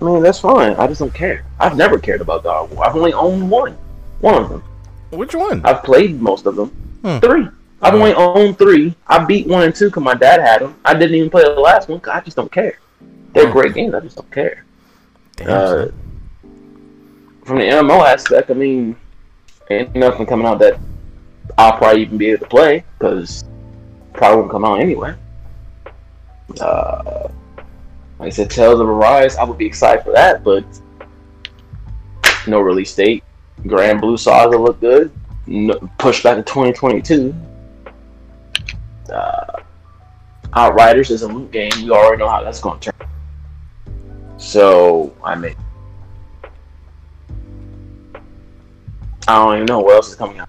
mean, 0.00 0.22
that's 0.22 0.40
fine. 0.40 0.76
I 0.76 0.86
just 0.86 1.00
don't 1.00 1.12
care. 1.12 1.44
I've 1.60 1.76
never 1.76 1.98
cared 1.98 2.22
about 2.22 2.42
God 2.42 2.64
of 2.64 2.72
War. 2.74 2.86
I've 2.86 2.96
only 2.96 3.12
owned 3.12 3.50
one, 3.50 3.76
one 4.20 4.42
of 4.42 4.48
them. 4.48 4.64
Which 5.16 5.34
one? 5.34 5.60
I've 5.64 5.82
played 5.82 6.20
most 6.20 6.46
of 6.46 6.56
them. 6.56 6.68
Hmm. 7.02 7.18
Three. 7.18 7.48
I've 7.82 7.94
only 7.94 8.14
owned 8.14 8.58
three. 8.58 8.94
I 9.06 9.22
beat 9.24 9.46
one 9.46 9.62
and 9.62 9.74
two 9.74 9.86
because 9.86 10.02
my 10.02 10.14
dad 10.14 10.40
had 10.40 10.62
them. 10.62 10.74
I 10.84 10.94
didn't 10.94 11.16
even 11.16 11.28
play 11.30 11.42
the 11.42 11.50
last 11.50 11.88
one 11.88 12.00
'cause 12.00 12.14
I 12.14 12.20
just 12.20 12.36
don't 12.36 12.50
care. 12.50 12.78
They're 13.32 13.46
Hmm. 13.46 13.52
great 13.52 13.74
games. 13.74 13.94
I 13.94 14.00
just 14.00 14.16
don't 14.16 14.30
care. 14.30 14.64
Damn. 15.36 15.48
Uh, 15.50 15.86
from 17.44 17.58
the 17.58 17.64
MMO 17.68 18.02
aspect, 18.04 18.50
I 18.50 18.54
mean, 18.54 18.96
ain't 19.70 19.94
nothing 19.94 20.24
coming 20.24 20.46
out 20.46 20.58
that 20.60 20.78
I'll 21.58 21.76
probably 21.76 22.02
even 22.02 22.16
be 22.16 22.30
able 22.30 22.44
to 22.44 22.48
play 22.48 22.84
because 22.98 23.44
probably 24.14 24.38
won't 24.38 24.50
come 24.50 24.64
out 24.64 24.80
anyway. 24.80 25.14
Uh, 26.60 27.28
like 28.18 28.26
I 28.28 28.30
said, 28.30 28.48
Tales 28.50 28.80
of 28.80 28.88
Arise, 28.88 29.36
I 29.36 29.44
would 29.44 29.58
be 29.58 29.66
excited 29.66 30.04
for 30.04 30.12
that, 30.12 30.42
but 30.44 30.64
no 32.46 32.60
release 32.60 32.94
date. 32.94 33.24
Granblue 33.62 34.18
Saga 34.18 34.56
look 34.56 34.80
good. 34.80 35.10
No, 35.46 35.74
pushed 35.98 36.22
back 36.22 36.36
to 36.36 36.42
2022. 36.42 37.34
Uh, 39.12 39.60
Outriders 40.54 41.10
is 41.10 41.22
a 41.22 41.28
loot 41.28 41.50
game. 41.50 41.70
We 41.82 41.90
already 41.90 42.18
know 42.18 42.28
how 42.28 42.42
that's 42.42 42.60
going 42.60 42.78
to 42.80 42.92
turn. 42.92 43.08
So 44.38 45.14
I 45.24 45.34
mean, 45.34 45.56
I 49.26 49.34
don't 49.34 49.54
even 49.56 49.66
know 49.66 49.80
what 49.80 49.94
else 49.94 50.08
is 50.08 50.14
coming 50.14 50.38
out. 50.38 50.48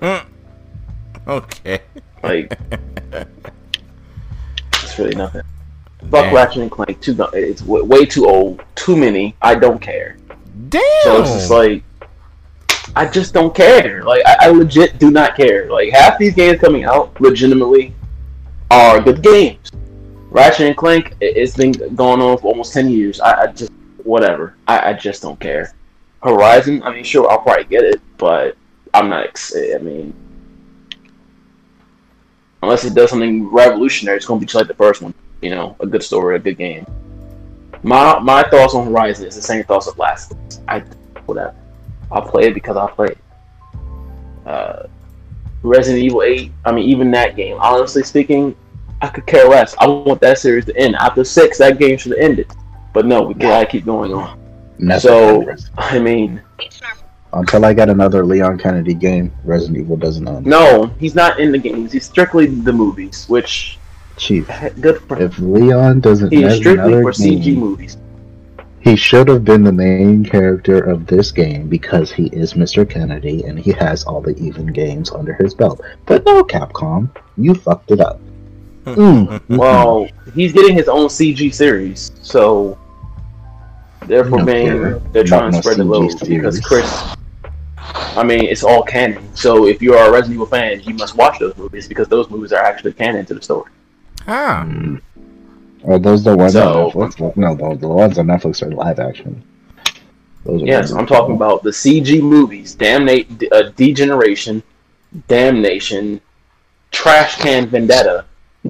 Okay. 1.28 1.80
Like, 2.22 2.58
it's 4.72 4.98
really 4.98 5.14
nothing. 5.14 5.42
Fuck 6.10 6.24
Damn. 6.24 6.34
Ratchet 6.34 6.62
and 6.62 6.70
Clank. 6.70 7.02
Too, 7.02 7.14
it's 7.34 7.60
w- 7.60 7.84
way 7.84 8.06
too 8.06 8.26
old. 8.26 8.64
Too 8.76 8.96
many. 8.96 9.36
I 9.42 9.54
don't 9.54 9.80
care. 9.80 10.16
Damn. 10.70 10.80
So 11.02 11.20
it's 11.22 11.32
just 11.32 11.50
like, 11.50 11.82
I 12.96 13.06
just 13.06 13.32
don't 13.34 13.54
care. 13.54 14.02
Like, 14.04 14.22
I, 14.26 14.36
I 14.46 14.48
legit 14.48 14.98
do 14.98 15.10
not 15.10 15.36
care. 15.36 15.70
Like, 15.70 15.90
half 15.92 16.18
these 16.18 16.34
games 16.34 16.60
coming 16.60 16.84
out, 16.84 17.18
legitimately, 17.20 17.94
are 18.70 19.00
good 19.00 19.22
games. 19.22 19.70
Ratchet 20.30 20.66
and 20.66 20.76
Clank, 20.76 21.14
it- 21.20 21.36
it's 21.36 21.56
been 21.56 21.72
going 21.94 22.20
on 22.20 22.38
for 22.38 22.48
almost 22.48 22.72
10 22.72 22.90
years. 22.90 23.20
I, 23.20 23.42
I 23.42 23.46
just, 23.52 23.72
whatever. 24.04 24.56
I, 24.66 24.90
I 24.90 24.92
just 24.94 25.22
don't 25.22 25.38
care. 25.38 25.72
Horizon, 26.22 26.82
I 26.82 26.92
mean, 26.92 27.04
sure, 27.04 27.30
I'll 27.30 27.38
probably 27.40 27.64
get 27.64 27.84
it, 27.84 28.00
but 28.16 28.56
I'm 28.92 29.08
not, 29.08 29.38
I 29.54 29.78
mean, 29.78 30.12
unless 32.62 32.84
it 32.84 32.94
does 32.94 33.10
something 33.10 33.48
revolutionary, 33.48 34.16
it's 34.16 34.26
going 34.26 34.40
to 34.40 34.42
be 34.44 34.46
just 34.46 34.56
like 34.56 34.66
the 34.66 34.74
first 34.74 35.00
one. 35.02 35.14
You 35.40 35.50
know, 35.50 35.76
a 35.78 35.86
good 35.86 36.02
story, 36.02 36.34
a 36.34 36.38
good 36.40 36.58
game. 36.58 36.84
My 37.84 38.18
my 38.18 38.42
thoughts 38.42 38.74
on 38.74 38.88
Horizon 38.88 39.26
is 39.26 39.36
the 39.36 39.42
same 39.42 39.62
thoughts 39.62 39.86
of 39.86 39.96
Last. 39.96 40.32
I 40.66 40.80
whatever. 41.26 41.54
I'll 42.10 42.22
play 42.22 42.44
it 42.44 42.54
because 42.54 42.76
I'll 42.76 42.88
play 42.88 43.08
it. 43.08 43.18
Uh, 44.46 44.84
Resident 45.62 46.02
Evil 46.02 46.22
Eight. 46.22 46.52
I 46.64 46.72
mean, 46.72 46.88
even 46.88 47.10
that 47.12 47.36
game. 47.36 47.56
Honestly 47.60 48.02
speaking, 48.02 48.56
I 49.02 49.08
could 49.08 49.26
care 49.26 49.48
less. 49.48 49.74
I 49.78 49.86
want 49.86 50.20
that 50.22 50.38
series 50.38 50.64
to 50.66 50.76
end 50.76 50.96
after 50.96 51.24
six. 51.24 51.58
That 51.58 51.78
game 51.78 51.98
should 51.98 52.12
have 52.12 52.20
ended. 52.20 52.50
But 52.94 53.06
no, 53.06 53.22
we 53.22 53.34
gotta 53.34 53.66
keep 53.66 53.84
going 53.84 54.12
on. 54.14 54.38
Never 54.78 55.00
So- 55.00 55.40
mind. 55.42 55.60
I 55.76 55.98
mean, 55.98 56.40
until 57.32 57.64
I 57.64 57.74
get 57.74 57.88
another 57.90 58.24
Leon 58.24 58.58
Kennedy 58.58 58.94
game, 58.94 59.30
Resident 59.44 59.78
Evil 59.78 59.96
doesn't 59.96 60.26
end. 60.26 60.46
no, 60.46 60.86
he's 60.98 61.14
not 61.14 61.38
in 61.38 61.52
the 61.52 61.58
games. 61.58 61.92
He's 61.92 62.06
strictly 62.06 62.46
the 62.46 62.72
movies, 62.72 63.26
which 63.28 63.78
Chief, 64.16 64.50
good 64.80 65.00
for 65.02 65.20
if 65.20 65.38
Leon 65.38 66.00
doesn't 66.00 66.32
He 66.32 66.42
have 66.42 66.52
is 66.52 66.58
strictly 66.58 66.92
for 67.02 67.12
CG 67.12 67.54
movies. 67.56 67.96
He 68.80 68.96
should 68.96 69.28
have 69.28 69.44
been 69.44 69.64
the 69.64 69.72
main 69.72 70.24
character 70.24 70.78
of 70.78 71.06
this 71.06 71.32
game 71.32 71.68
because 71.68 72.12
he 72.12 72.26
is 72.26 72.54
Mr. 72.54 72.88
Kennedy 72.88 73.44
and 73.44 73.58
he 73.58 73.72
has 73.72 74.04
all 74.04 74.20
the 74.20 74.36
even 74.38 74.66
games 74.66 75.10
under 75.10 75.34
his 75.34 75.54
belt. 75.54 75.80
But 76.06 76.24
no, 76.24 76.44
Capcom, 76.44 77.10
you 77.36 77.54
fucked 77.54 77.90
it 77.90 78.00
up. 78.00 78.20
Mm, 78.84 79.42
Well, 79.58 80.08
he's 80.34 80.52
getting 80.52 80.74
his 80.74 80.88
own 80.88 81.08
CG 81.08 81.52
series, 81.52 82.12
so 82.22 82.78
therefore, 84.06 84.44
don't 84.44 85.12
they're 85.12 85.24
trying 85.24 85.48
about 85.48 85.50
to 85.50 85.56
no 85.56 85.60
spread 85.60 85.76
the 85.76 85.84
CG 85.84 85.88
load 85.88 86.28
because. 86.28 86.60
Chris. 86.60 87.14
I 88.16 88.22
mean, 88.22 88.44
it's 88.44 88.64
all 88.64 88.82
canon. 88.82 89.34
So 89.34 89.66
if 89.66 89.80
you 89.80 89.94
are 89.94 90.08
a 90.08 90.12
Resident 90.12 90.34
Evil 90.34 90.46
fan, 90.46 90.80
you 90.80 90.94
must 90.94 91.16
watch 91.16 91.38
those 91.38 91.56
movies 91.56 91.88
because 91.88 92.08
those 92.08 92.28
movies 92.28 92.52
are 92.52 92.62
actually 92.62 92.92
canon 92.92 93.24
to 93.26 93.34
the 93.34 93.42
story. 93.42 93.70
Ah. 94.26 94.64
mm. 94.66 95.00
Are 95.88 95.98
those 95.98 96.22
the 96.22 96.36
ones 96.36 96.52
So- 96.52 96.90
on 96.90 97.10
Netflix? 97.10 97.36
No, 97.36 97.54
the, 97.54 97.74
the 97.80 97.88
ones 97.88 98.18
on 98.18 98.26
Netflix 98.26 98.62
are 98.62 98.70
live 98.70 98.98
action. 99.00 99.42
Those 100.44 100.62
Yes. 100.62 100.92
I'm 100.92 101.06
talking 101.06 101.34
about 101.34 101.62
the 101.62 101.70
CG 101.70 102.20
movies: 102.22 102.76
Damnate, 102.76 103.48
uh, 103.52 103.70
Degeneration, 103.76 104.62
Damnation, 105.26 106.20
Trash 106.90 107.36
Can 107.38 107.66
Vendetta, 107.66 108.24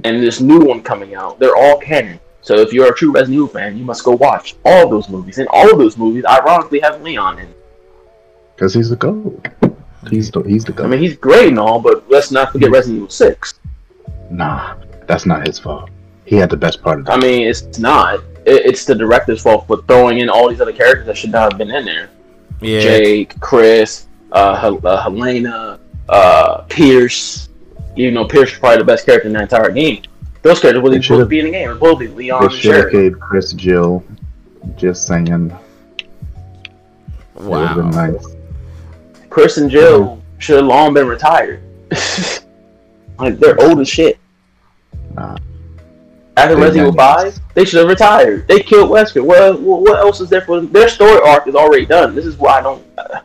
and 0.04 0.22
this 0.22 0.40
new 0.40 0.60
one 0.60 0.82
coming 0.82 1.14
out. 1.14 1.38
They're 1.38 1.56
all 1.56 1.78
canon. 1.78 2.20
So 2.40 2.56
if 2.56 2.72
you're 2.72 2.90
a 2.90 2.94
true 2.94 3.10
Resident 3.10 3.34
Evil 3.34 3.48
fan, 3.48 3.76
you 3.76 3.84
must 3.84 4.04
go 4.04 4.12
watch 4.12 4.54
all 4.64 4.88
those 4.88 5.08
movies. 5.08 5.38
And 5.38 5.48
all 5.48 5.70
of 5.70 5.78
those 5.78 5.98
movies, 5.98 6.24
ironically, 6.24 6.78
have 6.80 7.02
Leon 7.02 7.40
in. 7.40 7.48
Because 8.54 8.72
he's 8.74 8.88
the 8.90 8.96
GOAT. 8.96 9.46
He's 10.08 10.30
the, 10.30 10.42
he's 10.42 10.64
the 10.64 10.72
GOAT. 10.72 10.84
I 10.84 10.88
mean, 10.88 11.00
he's 11.00 11.16
great 11.16 11.48
and 11.48 11.58
all, 11.58 11.80
but 11.80 12.08
let's 12.08 12.30
not 12.30 12.52
forget 12.52 12.70
Resident 12.70 12.98
Evil 12.98 13.10
6. 13.10 13.54
nah, 14.30 14.76
that's 15.06 15.26
not 15.26 15.46
his 15.46 15.58
fault. 15.58 15.90
He 16.28 16.36
had 16.36 16.50
the 16.50 16.56
best 16.56 16.82
part 16.82 17.00
of 17.00 17.06
that. 17.06 17.12
I 17.12 17.20
mean, 17.20 17.48
it's 17.48 17.78
not. 17.78 18.20
It, 18.44 18.66
it's 18.66 18.84
the 18.84 18.94
director's 18.94 19.40
fault 19.40 19.66
for 19.66 19.82
throwing 19.88 20.18
in 20.18 20.28
all 20.28 20.48
these 20.50 20.60
other 20.60 20.72
characters 20.74 21.06
that 21.06 21.16
should 21.16 21.30
not 21.32 21.52
have 21.52 21.58
been 21.58 21.70
in 21.70 21.84
there. 21.86 22.10
Yeah. 22.60 22.80
Jake, 22.80 23.40
Chris, 23.40 24.06
uh, 24.32 24.56
Hel- 24.56 24.86
uh, 24.86 25.02
Helena, 25.02 25.80
uh, 26.08 26.62
Pierce. 26.68 27.48
Even 27.96 28.14
though 28.14 28.26
Pierce 28.26 28.52
is 28.52 28.58
probably 28.58 28.78
the 28.78 28.84
best 28.84 29.06
character 29.06 29.26
in 29.28 29.32
the 29.34 29.40
entire 29.40 29.70
game. 29.70 30.02
Those 30.42 30.60
characters 30.60 30.74
They 30.74 30.78
wouldn't 30.82 31.04
should've- 31.04 31.16
supposed 31.16 31.26
to 31.26 31.28
be 31.30 31.38
in 31.40 31.46
the 31.46 31.50
game. 31.52 31.70
It's 31.70 31.78
supposed 31.78 31.98
to 32.00 32.08
be 32.08 32.14
Leon 32.14 32.40
they 32.42 32.46
and 32.46 32.54
should 32.54 32.74
have 32.74 32.92
gave 32.92 33.18
Chris 33.18 33.52
Jill. 33.54 34.04
Just 34.76 35.06
saying. 35.06 35.28
It 35.28 35.52
would 37.36 37.66
have 37.66 37.76
been 37.76 37.90
Wow. 37.90 38.06
nice. 38.06 38.26
Chris 39.30 39.56
and 39.56 39.70
Jill 39.70 40.20
should 40.38 40.56
have 40.56 40.66
long 40.66 40.92
been 40.94 41.06
retired. 41.08 41.60
like, 43.18 43.38
they're 43.38 43.60
old 43.62 43.80
as 43.80 43.88
shit. 43.88 44.18
Nah. 45.14 45.36
After 46.38 46.54
They're 46.54 46.64
Resident 46.64 46.88
Evil 46.88 46.98
5, 46.98 47.40
they 47.54 47.64
should 47.64 47.80
have 47.80 47.88
retired. 47.88 48.46
They 48.46 48.60
killed 48.60 48.90
Wesker. 48.90 49.24
What, 49.24 49.60
what, 49.60 49.80
what 49.82 49.98
else 49.98 50.20
is 50.20 50.28
there 50.28 50.42
for 50.42 50.60
them? 50.60 50.70
Their 50.70 50.88
story 50.88 51.20
arc 51.26 51.48
is 51.48 51.56
already 51.56 51.84
done. 51.84 52.14
This 52.14 52.26
is 52.26 52.36
why 52.36 52.58
I 52.58 52.62
don't. 52.62 52.84
Uh, 52.96 53.20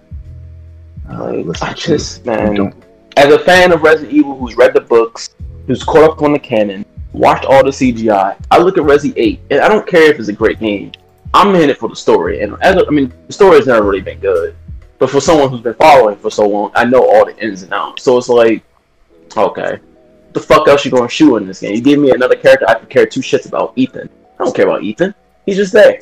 like, 1.43 1.61
I 1.61 1.73
just, 1.73 2.25
man. 2.25 2.73
as 3.17 3.31
a 3.31 3.37
fan 3.37 3.71
of 3.71 3.83
Resident 3.83 4.11
Evil 4.13 4.35
who's 4.35 4.55
read 4.55 4.73
the 4.73 4.81
books, 4.81 5.35
who's 5.67 5.83
caught 5.83 6.09
up 6.09 6.21
on 6.23 6.33
the 6.33 6.39
canon, 6.39 6.83
watched 7.11 7.45
all 7.45 7.63
the 7.63 7.69
CGI, 7.69 8.35
I 8.49 8.57
look 8.57 8.79
at 8.79 8.83
Resi 8.83 9.13
8, 9.15 9.41
and 9.51 9.59
I 9.61 9.67
don't 9.67 9.85
care 9.85 10.11
if 10.11 10.17
it's 10.19 10.29
a 10.29 10.33
great 10.33 10.59
game. 10.59 10.91
I'm 11.35 11.53
in 11.53 11.69
it 11.69 11.77
for 11.77 11.89
the 11.89 11.95
story, 11.95 12.41
and 12.41 12.57
as 12.61 12.75
a, 12.77 12.87
I 12.87 12.89
mean, 12.89 13.13
the 13.27 13.33
story 13.33 13.57
has 13.57 13.67
never 13.67 13.85
really 13.85 14.01
been 14.01 14.19
good. 14.19 14.55
But 14.97 15.11
for 15.11 15.19
someone 15.19 15.49
who's 15.49 15.61
been 15.61 15.75
following 15.75 16.15
for 16.15 16.31
so 16.31 16.47
long, 16.47 16.71
I 16.75 16.85
know 16.85 17.03
all 17.07 17.25
the 17.25 17.37
ins 17.37 17.61
and 17.61 17.73
outs. 17.73 18.03
So 18.03 18.17
it's 18.17 18.29
like, 18.29 18.63
okay, 19.37 19.79
the 20.33 20.39
fuck 20.39 20.67
else 20.67 20.85
you 20.85 20.91
gonna 20.91 21.09
shoot 21.09 21.37
in 21.37 21.47
this 21.47 21.59
game? 21.61 21.75
You 21.75 21.81
give 21.81 21.99
me 21.99 22.11
another 22.11 22.35
character 22.35 22.65
I 22.67 22.75
could 22.75 22.89
care 22.89 23.05
two 23.05 23.19
shits 23.21 23.47
about, 23.47 23.73
Ethan. 23.75 24.09
I 24.39 24.43
don't 24.43 24.55
care 24.55 24.67
about 24.67 24.83
Ethan. 24.83 25.13
He's 25.45 25.57
just 25.57 25.73
there. 25.73 25.99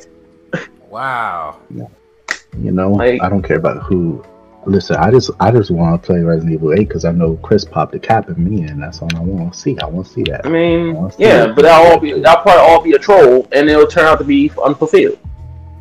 Wow. 0.88 1.58
You 1.70 2.70
know, 2.70 2.92
Like- 2.92 3.22
I 3.22 3.28
don't 3.28 3.42
care 3.42 3.56
about 3.56 3.82
who. 3.82 4.24
Listen, 4.64 4.94
I 4.96 5.10
just 5.10 5.30
I 5.40 5.50
just 5.50 5.72
want 5.72 6.00
to 6.00 6.06
play 6.06 6.20
Resident 6.20 6.52
Evil 6.54 6.72
8 6.72 6.76
because 6.86 7.04
I 7.04 7.10
know 7.10 7.34
Chris 7.42 7.64
popped 7.64 7.96
a 7.96 7.98
cap 7.98 8.28
in 8.28 8.48
me, 8.48 8.62
and 8.62 8.80
that's 8.80 9.02
all 9.02 9.08
I 9.16 9.18
want 9.20 9.52
to 9.52 9.58
see. 9.58 9.76
I 9.80 9.86
want 9.86 10.06
to 10.06 10.12
see 10.12 10.22
that. 10.24 10.46
I 10.46 10.50
mean, 10.50 10.94
Well, 10.94 11.12
yeah, 11.18 11.46
yeah. 11.46 11.52
but 11.52 11.62
that'll 11.62 11.92
all 11.92 11.98
be 11.98 12.12
that'll 12.12 12.42
probably 12.42 12.60
all 12.62 12.80
be 12.80 12.92
a 12.92 12.98
troll, 12.98 13.48
and 13.50 13.68
it'll 13.68 13.88
turn 13.88 14.04
out 14.04 14.18
to 14.18 14.24
be 14.24 14.52
unfulfilled. 14.64 15.18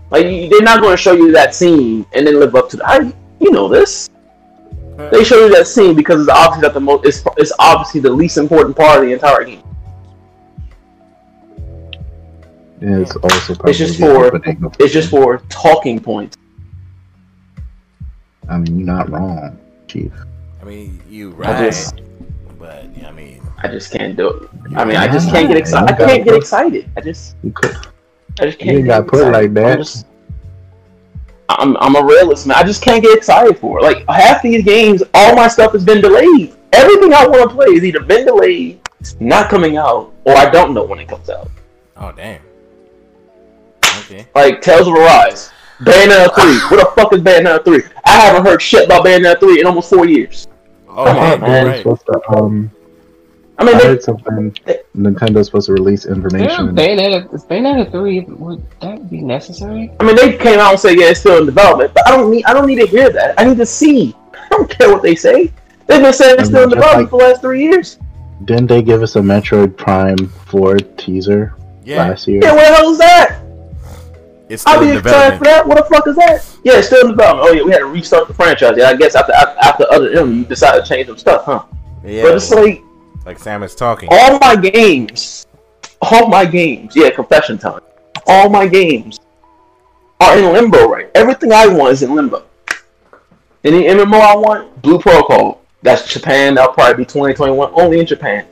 Like 0.09 0.25
they're 0.49 0.63
not 0.63 0.81
going 0.81 0.93
to 0.93 0.97
show 0.97 1.13
you 1.13 1.31
that 1.31 1.53
scene 1.53 2.07
and 2.13 2.25
then 2.25 2.39
live 2.39 2.55
up 2.55 2.69
to 2.69 2.77
the. 2.77 2.87
I, 2.89 3.13
you 3.39 3.51
know 3.51 3.67
this. 3.67 4.09
They 5.09 5.23
show 5.23 5.45
you 5.45 5.53
that 5.55 5.67
scene 5.67 5.95
because 5.95 6.21
it's 6.21 6.29
obviously 6.29 6.61
not 6.67 6.73
the 6.73 6.79
most. 6.79 7.05
It's, 7.05 7.23
it's 7.37 7.51
obviously 7.59 8.01
the 8.01 8.09
least 8.11 8.37
important 8.37 8.75
part 8.75 8.99
of 8.99 9.05
the 9.05 9.13
entire 9.13 9.43
game. 9.43 9.63
Yeah, 12.81 12.97
It's 12.97 13.15
also 13.17 13.55
probably 13.55 13.73
just 13.73 13.99
for- 13.99 14.31
but 14.31 14.43
they 14.43 14.53
go- 14.53 14.71
It's 14.79 14.91
just 14.93 15.09
for 15.09 15.37
talking 15.49 15.99
points. 15.99 16.35
I 18.49 18.57
mean, 18.57 18.79
you're 18.79 18.87
not 18.87 19.09
wrong, 19.09 19.57
Chief. 19.87 20.11
I 20.61 20.65
mean, 20.65 20.99
you 21.09 21.31
I 21.33 21.35
right, 21.35 21.71
just- 21.71 22.01
but 22.59 22.85
I 23.05 23.11
mean, 23.11 23.41
I 23.59 23.67
just 23.67 23.91
can't 23.91 24.15
do 24.17 24.29
it. 24.29 24.49
I 24.75 24.83
mean, 24.85 24.97
I 24.97 25.07
just 25.07 25.29
can't 25.29 25.47
get 25.47 25.57
excited. 25.57 25.93
I 25.93 26.05
can't 26.07 26.23
get 26.25 26.35
excited. 26.35 26.89
I 26.97 27.01
just, 27.01 27.35
You 27.43 27.51
could. 27.51 27.75
I 28.39 28.45
just 28.45 28.57
can't. 28.59 28.71
ain't 28.77 28.85
get 28.85 28.87
gotta 28.87 29.03
put 29.03 29.19
it 29.19 29.27
excited. 29.27 29.53
like 29.53 29.53
that. 29.53 30.05
I'm, 31.59 31.75
I'm, 31.77 31.95
I'm 31.95 32.03
a 32.03 32.05
realist, 32.05 32.47
man. 32.47 32.57
I 32.57 32.63
just 32.63 32.81
can't 32.81 33.03
get 33.03 33.15
excited 33.17 33.57
for 33.57 33.79
it. 33.79 33.83
Like 33.83 34.05
half 34.07 34.41
these 34.41 34.63
games, 34.63 35.03
all 35.13 35.35
my 35.35 35.47
stuff 35.47 35.71
has 35.73 35.83
been 35.85 36.01
delayed. 36.01 36.55
Everything 36.73 37.13
I 37.13 37.27
want 37.27 37.49
to 37.49 37.55
play 37.55 37.67
is 37.67 37.83
either 37.83 37.99
been 38.01 38.25
delayed, 38.25 38.79
not 39.19 39.49
coming 39.49 39.77
out, 39.77 40.13
or 40.25 40.35
I 40.35 40.49
don't 40.49 40.73
know 40.73 40.83
when 40.83 40.99
it 40.99 41.07
comes 41.07 41.29
out. 41.29 41.49
oh 41.97 42.11
damn. 42.11 42.41
Okay. 43.83 44.25
Like 44.35 44.61
Tales 44.61 44.87
of 44.87 44.93
Arise, 44.93 45.51
Bayonetta 45.81 46.33
3. 46.35 46.77
What 46.77 46.95
the 46.95 47.01
fuck 47.01 47.13
is 47.13 47.21
Bayonetta 47.21 47.63
3? 47.65 47.81
I 48.05 48.11
haven't 48.11 48.45
heard 48.45 48.61
shit 48.61 48.85
about 48.85 49.05
Bayonetta 49.05 49.39
3 49.39 49.59
in 49.61 49.65
almost 49.67 49.89
four 49.89 50.05
years. 50.05 50.47
Oh, 50.89 51.05
Come 51.05 51.17
on, 51.17 51.41
man. 51.41 51.67
right. 51.67 51.85
um, 52.35 52.71
I 53.61 53.63
mean, 53.63 53.75
I 53.75 53.79
they, 53.79 53.85
heard 53.89 54.03
something. 54.03 54.51
Nintendo's 54.95 55.45
supposed 55.45 55.67
to 55.67 55.73
release 55.73 56.05
Yeah, 56.05 56.13
information. 56.13 56.75
Bayonetta, 56.75 57.33
is 57.33 57.45
Bayonetta 57.45 57.91
three 57.91 58.21
would 58.21 58.65
that 58.81 59.09
be 59.09 59.21
necessary? 59.21 59.91
I 59.99 60.03
mean, 60.03 60.15
they 60.15 60.35
came 60.37 60.59
out 60.59 60.71
and 60.71 60.79
said, 60.79 60.99
yeah, 60.99 61.09
it's 61.09 61.19
still 61.19 61.37
in 61.39 61.45
development, 61.45 61.93
but 61.93 62.07
I 62.07 62.11
don't 62.17 62.31
need, 62.31 62.43
I 62.45 62.53
don't 62.53 62.65
need 62.65 62.79
to 62.79 62.87
hear 62.87 63.11
that. 63.11 63.39
I 63.39 63.43
need 63.45 63.57
to 63.57 63.65
see. 63.65 64.15
I 64.33 64.47
don't 64.49 64.69
care 64.69 64.91
what 64.91 65.03
they 65.03 65.15
say. 65.15 65.51
They've 65.85 66.01
been 66.01 66.11
saying 66.13 66.37
it's 66.39 66.49
still 66.49 66.63
in 66.63 66.69
development 66.69 67.03
like- 67.03 67.09
for 67.11 67.19
the 67.19 67.25
last 67.25 67.41
three 67.41 67.61
years. 67.63 67.99
Didn't 68.45 68.67
they 68.67 68.81
give 68.81 69.03
us 69.03 69.15
a 69.15 69.19
Metroid 69.19 69.77
Prime 69.77 70.17
4 70.47 70.77
teaser 70.97 71.53
Yeah, 71.83 71.97
last 72.07 72.27
year? 72.27 72.39
Yeah, 72.41 72.53
what 72.55 72.67
the 72.67 72.75
hell 72.75 72.89
is 72.91 72.97
that? 72.97 73.37
it's 74.49 74.63
still 74.63 74.73
I'll 74.73 74.79
be 74.81 74.89
in 74.89 74.97
excited 74.97 75.37
for 75.37 75.43
that. 75.45 75.65
What 75.67 75.77
the 75.77 75.95
fuck 75.95 76.07
is 76.07 76.15
that? 76.15 76.43
Yeah, 76.63 76.79
it's 76.79 76.87
still 76.87 77.01
in 77.05 77.11
development. 77.11 77.47
Oh 77.49 77.53
yeah, 77.53 77.63
we 77.63 77.71
had 77.71 77.79
to 77.79 77.85
restart 77.85 78.27
the 78.27 78.33
franchise. 78.33 78.73
Yeah, 78.75 78.89
I 78.89 78.95
guess 78.95 79.15
after 79.15 79.31
after, 79.33 79.59
after 79.61 79.85
other 79.91 80.11
M, 80.11 80.33
you 80.35 80.43
decided 80.43 80.83
to 80.83 80.89
change 80.89 81.07
some 81.07 81.17
stuff, 81.17 81.45
huh? 81.45 81.63
Yeah, 82.03 82.23
But 82.23 82.35
it's 82.35 82.51
like 82.51 82.81
like 83.25 83.39
Sam 83.39 83.63
is 83.63 83.75
talking. 83.75 84.09
all 84.11 84.39
my 84.39 84.55
games, 84.55 85.47
all 86.01 86.27
my 86.27 86.45
games. 86.45 86.95
Yeah, 86.95 87.09
confession 87.11 87.57
time. 87.57 87.81
All 88.27 88.49
my 88.49 88.67
games 88.67 89.19
are 90.19 90.37
in 90.37 90.53
limbo 90.53 90.87
right. 90.87 91.09
Everything 91.15 91.51
I 91.51 91.67
want 91.67 91.93
is 91.93 92.03
in 92.03 92.15
limbo. 92.15 92.45
Any 93.63 93.83
MMO 93.83 94.19
I 94.19 94.35
want, 94.35 94.81
Blue 94.81 94.99
Protocol. 94.99 95.61
That's 95.83 96.11
Japan. 96.11 96.55
That'll 96.55 96.73
probably 96.73 97.03
be 97.03 97.05
2021. 97.05 97.71
Only 97.73 97.99
in 97.99 98.05
Japan. 98.05 98.45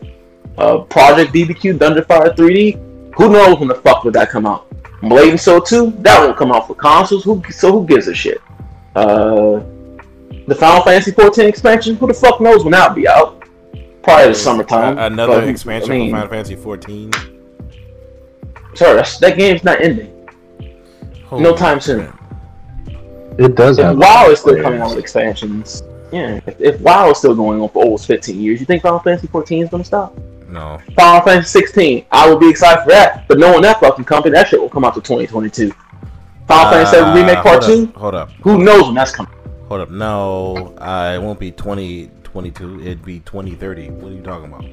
Uh, 0.57 0.79
Project 0.79 1.33
BBQ 1.33 1.79
Dungeon 1.79 2.03
Fire 2.05 2.31
3D. 2.31 3.15
Who 3.15 3.29
knows 3.29 3.59
when 3.59 3.67
the 3.67 3.75
fuck 3.75 4.03
would 4.03 4.13
that 4.13 4.29
come 4.29 4.45
out? 4.45 4.67
Blade 5.01 5.29
and 5.29 5.39
Soul 5.39 5.61
2. 5.61 5.91
That 5.99 6.19
won't 6.19 6.37
come 6.37 6.51
out 6.51 6.67
for 6.67 6.75
consoles. 6.75 7.23
Who 7.23 7.41
so 7.49 7.71
who 7.71 7.87
gives 7.87 8.07
a 8.07 8.13
shit? 8.13 8.41
Uh, 8.95 9.61
the 10.47 10.55
Final 10.55 10.83
Fantasy 10.83 11.11
14 11.11 11.47
expansion. 11.47 11.95
Who 11.95 12.07
the 12.07 12.13
fuck 12.13 12.41
knows 12.41 12.63
when 12.63 12.71
that'll 12.71 12.95
be 12.95 13.07
out? 13.07 13.38
Probably 14.03 14.29
the 14.29 14.35
summertime. 14.35 14.97
A- 14.97 15.05
another 15.07 15.39
but 15.41 15.47
expansion 15.49 15.91
I 15.91 15.95
mean, 15.97 16.09
for 16.11 16.17
Final 16.17 16.29
Fantasy 16.31 16.55
14. 16.55 17.11
Sorry, 18.75 18.95
that's, 18.95 19.17
that 19.19 19.37
game's 19.37 19.63
not 19.63 19.81
ending. 19.81 20.13
Holy 21.25 21.43
No 21.43 21.55
time 21.55 21.79
soon. 21.79 22.11
It 23.37 23.55
does 23.55 23.77
If 23.79 23.85
have. 23.85 23.97
WoW 23.97 24.27
is 24.29 24.39
still 24.39 24.53
players. 24.53 24.63
coming 24.65 24.81
out 24.81 24.89
with 24.89 24.99
expansions, 24.99 25.83
yeah. 26.11 26.39
If, 26.45 26.59
if 26.59 26.81
WoW 26.81 27.11
is 27.11 27.17
still 27.19 27.35
going 27.35 27.61
on 27.61 27.69
for 27.69 27.83
almost 27.83 28.05
15 28.07 28.39
years, 28.39 28.59
you 28.59 28.65
think 28.65 28.81
Final 28.83 28.99
Fantasy 28.99 29.27
14 29.27 29.63
is 29.63 29.69
gonna 29.69 29.83
stop? 29.83 30.17
No. 30.47 30.79
Final 30.95 31.21
Fantasy 31.25 31.59
16, 31.59 32.05
I 32.11 32.29
will 32.29 32.37
be 32.39 32.49
excited 32.49 32.83
for 32.83 32.89
that. 32.89 33.27
But 33.27 33.37
knowing 33.39 33.61
that 33.61 33.79
fucking 33.79 34.05
company, 34.05 34.33
that 34.33 34.47
shit 34.47 34.59
will 34.59 34.69
come 34.69 34.83
out 34.83 34.95
to 34.95 35.01
2022. 35.01 35.71
Final 36.47 36.71
Fantasy 36.71 36.91
7 36.97 37.09
Uh, 37.09 37.15
Remake 37.15 37.35
Part 37.43 37.63
hold 37.63 37.77
2, 37.77 37.83
Up, 37.83 37.95
hold 37.95 38.15
up. 38.15 38.31
who 38.41 38.63
knows 38.63 38.83
when 38.85 38.95
that's 38.95 39.11
coming? 39.11 39.31
Hold 39.67 39.81
up. 39.81 39.91
No, 39.91 40.73
uh, 40.79 41.13
it 41.15 41.21
won't 41.21 41.39
be 41.39 41.51
2022. 42.33 42.81
It'd 42.81 43.05
be 43.05 43.19
2030. 43.21 43.89
What 43.89 44.11
are 44.11 44.15
you 44.15 44.21
talking 44.21 44.45
about? 44.45 44.65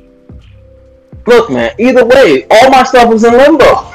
Look, 1.26 1.50
man, 1.50 1.72
either 1.78 2.04
way, 2.04 2.46
all 2.50 2.70
my 2.70 2.82
stuff 2.84 3.12
is 3.12 3.24
in 3.24 3.32
limbo. 3.32 3.90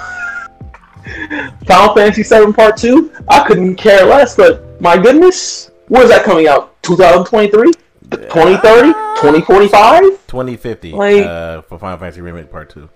Final 1.65 1.93
Fantasy 1.95 2.23
7 2.23 2.53
Part 2.53 2.77
2, 2.77 3.11
I 3.29 3.45
couldn't 3.47 3.75
care 3.75 4.05
less, 4.05 4.35
but 4.35 4.81
my 4.81 4.97
goodness, 4.97 5.71
where's 5.87 6.09
that 6.09 6.23
coming 6.23 6.47
out? 6.47 6.81
2023? 6.83 7.71
2030? 8.11 8.93
2045? 9.21 10.01
2050 10.27 10.91
Like- 10.91 11.25
uh, 11.25 11.61
for 11.61 11.79
Final 11.79 11.97
Fantasy 11.99 12.21
Remake 12.21 12.51
Part 12.51 12.69
2. 12.71 12.89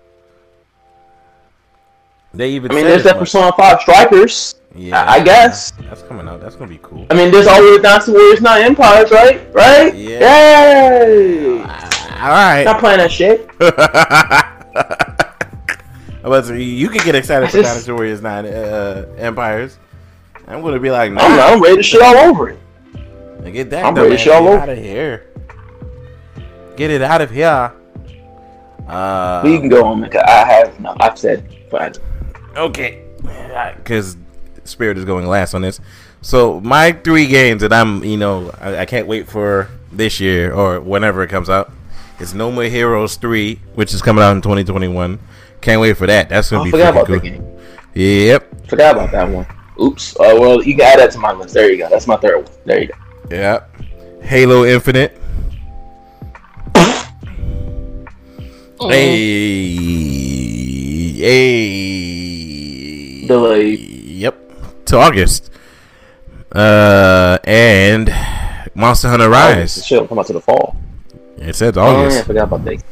They 2.33 2.49
even 2.49 2.71
I 2.71 2.75
mean, 2.75 2.83
there's 2.85 3.03
that 3.03 3.13
much. 3.15 3.19
Persona 3.21 3.53
5 3.55 3.81
Strikers. 3.81 4.55
Yeah, 4.75 5.03
I- 5.03 5.15
I 5.15 5.19
guess. 5.23 5.71
That's 5.71 6.01
coming 6.03 6.27
out. 6.27 6.41
That's 6.41 6.55
to 6.69 6.75
be 6.75 6.79
cool. 6.83 7.05
I 7.09 7.13
mean, 7.13 7.31
there's 7.31 7.47
always 7.47 7.81
Dynasty 7.81 8.11
Warriors, 8.11 8.41
not 8.41 8.61
Empires, 8.61 9.09
right? 9.11 9.47
Right? 9.53 9.95
Yeah. 9.95 10.19
Yay! 10.99 11.59
All 11.61 12.31
right. 12.31 12.63
Not 12.63 12.79
playing 12.79 12.97
that 12.99 13.11
shit. 13.11 13.49
I 16.23 16.27
was 16.27 16.49
you 16.49 16.89
can 16.89 17.05
get 17.05 17.13
excited 17.15 17.49
for 17.51 17.61
Dynasty 17.61 17.91
Warriors 17.91 18.21
9 18.21 18.45
uh, 18.45 19.05
Empires. 19.17 19.77
I'm 20.47 20.61
to 20.63 20.79
be 20.79 20.91
like, 20.91 21.11
nah, 21.11 21.21
I'm, 21.21 21.53
I'm 21.55 21.61
ready 21.61 21.77
to 21.77 21.83
shit 21.83 22.01
all 22.01 22.15
over 22.17 22.49
it. 22.49 22.59
get 23.53 23.69
that 23.69 23.85
I'm 23.85 23.95
ready 23.95 24.09
to 24.11 24.17
shit 24.17 24.33
all 24.33 24.47
over. 24.47 24.57
out 24.57 24.69
of 24.69 24.77
here. 24.77 25.27
Get 26.75 26.91
it 26.91 27.01
out 27.01 27.21
of 27.21 27.31
here. 27.31 27.71
Uh, 28.87 29.41
we 29.43 29.57
can 29.57 29.69
go 29.69 29.85
on. 29.85 30.01
Because 30.01 30.23
I 30.27 30.45
have 30.45 30.79
no. 30.79 30.95
I've 30.99 31.17
said, 31.17 31.47
but 31.71 31.99
Okay, 32.57 33.03
because 33.77 34.17
Spirit 34.67 34.97
is 34.97 35.05
going 35.05 35.27
last 35.27 35.53
on 35.53 35.61
this. 35.61 35.79
So 36.21 36.59
my 36.61 36.91
three 36.91 37.27
games 37.27 37.61
that 37.61 37.71
I'm, 37.71 38.03
you 38.03 38.17
know, 38.17 38.51
I, 38.59 38.79
I 38.79 38.85
can't 38.85 39.07
wait 39.07 39.27
for 39.27 39.69
this 39.91 40.19
year 40.19 40.53
or 40.53 40.79
whenever 40.81 41.23
it 41.23 41.29
comes 41.29 41.49
out. 41.49 41.71
It's 42.19 42.33
No 42.33 42.51
More 42.51 42.63
Heroes 42.63 43.15
three, 43.17 43.59
which 43.75 43.93
is 43.93 44.01
coming 44.01 44.23
out 44.23 44.31
in 44.35 44.41
2021. 44.41 45.19
Can't 45.61 45.81
wait 45.81 45.97
for 45.97 46.07
that. 46.07 46.29
That's 46.29 46.49
gonna 46.49 46.63
be 46.63 46.71
forgot 46.71 46.93
about 46.93 47.07
cool. 47.07 47.15
that 47.15 47.23
game. 47.23 47.59
Yep, 47.93 48.67
Forgot 48.67 48.95
about 48.95 49.11
that 49.11 49.29
one. 49.29 49.45
Oops. 49.81 50.15
Uh, 50.19 50.35
well, 50.39 50.61
you 50.63 50.75
can 50.75 50.81
add 50.85 50.99
that 50.99 51.11
to 51.11 51.17
my 51.19 51.31
list. 51.31 51.53
There 51.53 51.71
you 51.71 51.77
go. 51.77 51.89
That's 51.89 52.07
my 52.07 52.17
third 52.17 52.43
one. 52.43 52.51
There 52.65 52.81
you 52.81 52.87
go. 52.87 52.95
yep. 53.29 53.69
Halo 54.21 54.65
Infinite. 54.65 55.17
Mm. 58.79 58.91
Hey, 58.91 59.75
hey. 63.21 63.27
Delayed. 63.27 63.94
To 64.85 64.97
August. 64.97 65.49
Uh, 66.51 67.37
and 67.43 68.07
Monster 68.75 69.09
Hunter 69.09 69.25
Oh, 69.25 69.29
Rise. 69.29 69.75
this 69.75 69.85
shit 69.85 70.07
come 70.07 70.19
out 70.19 70.27
to 70.27 70.33
the 70.33 70.41
fall. 70.41 70.75
It 71.37 71.55
says 71.55 71.75
Oh, 71.77 71.83
yeah, 71.83 71.89
I 71.91 72.05
August. 72.05 72.25
forgot 72.27 72.43
about 72.45 72.63
that. 72.65 72.83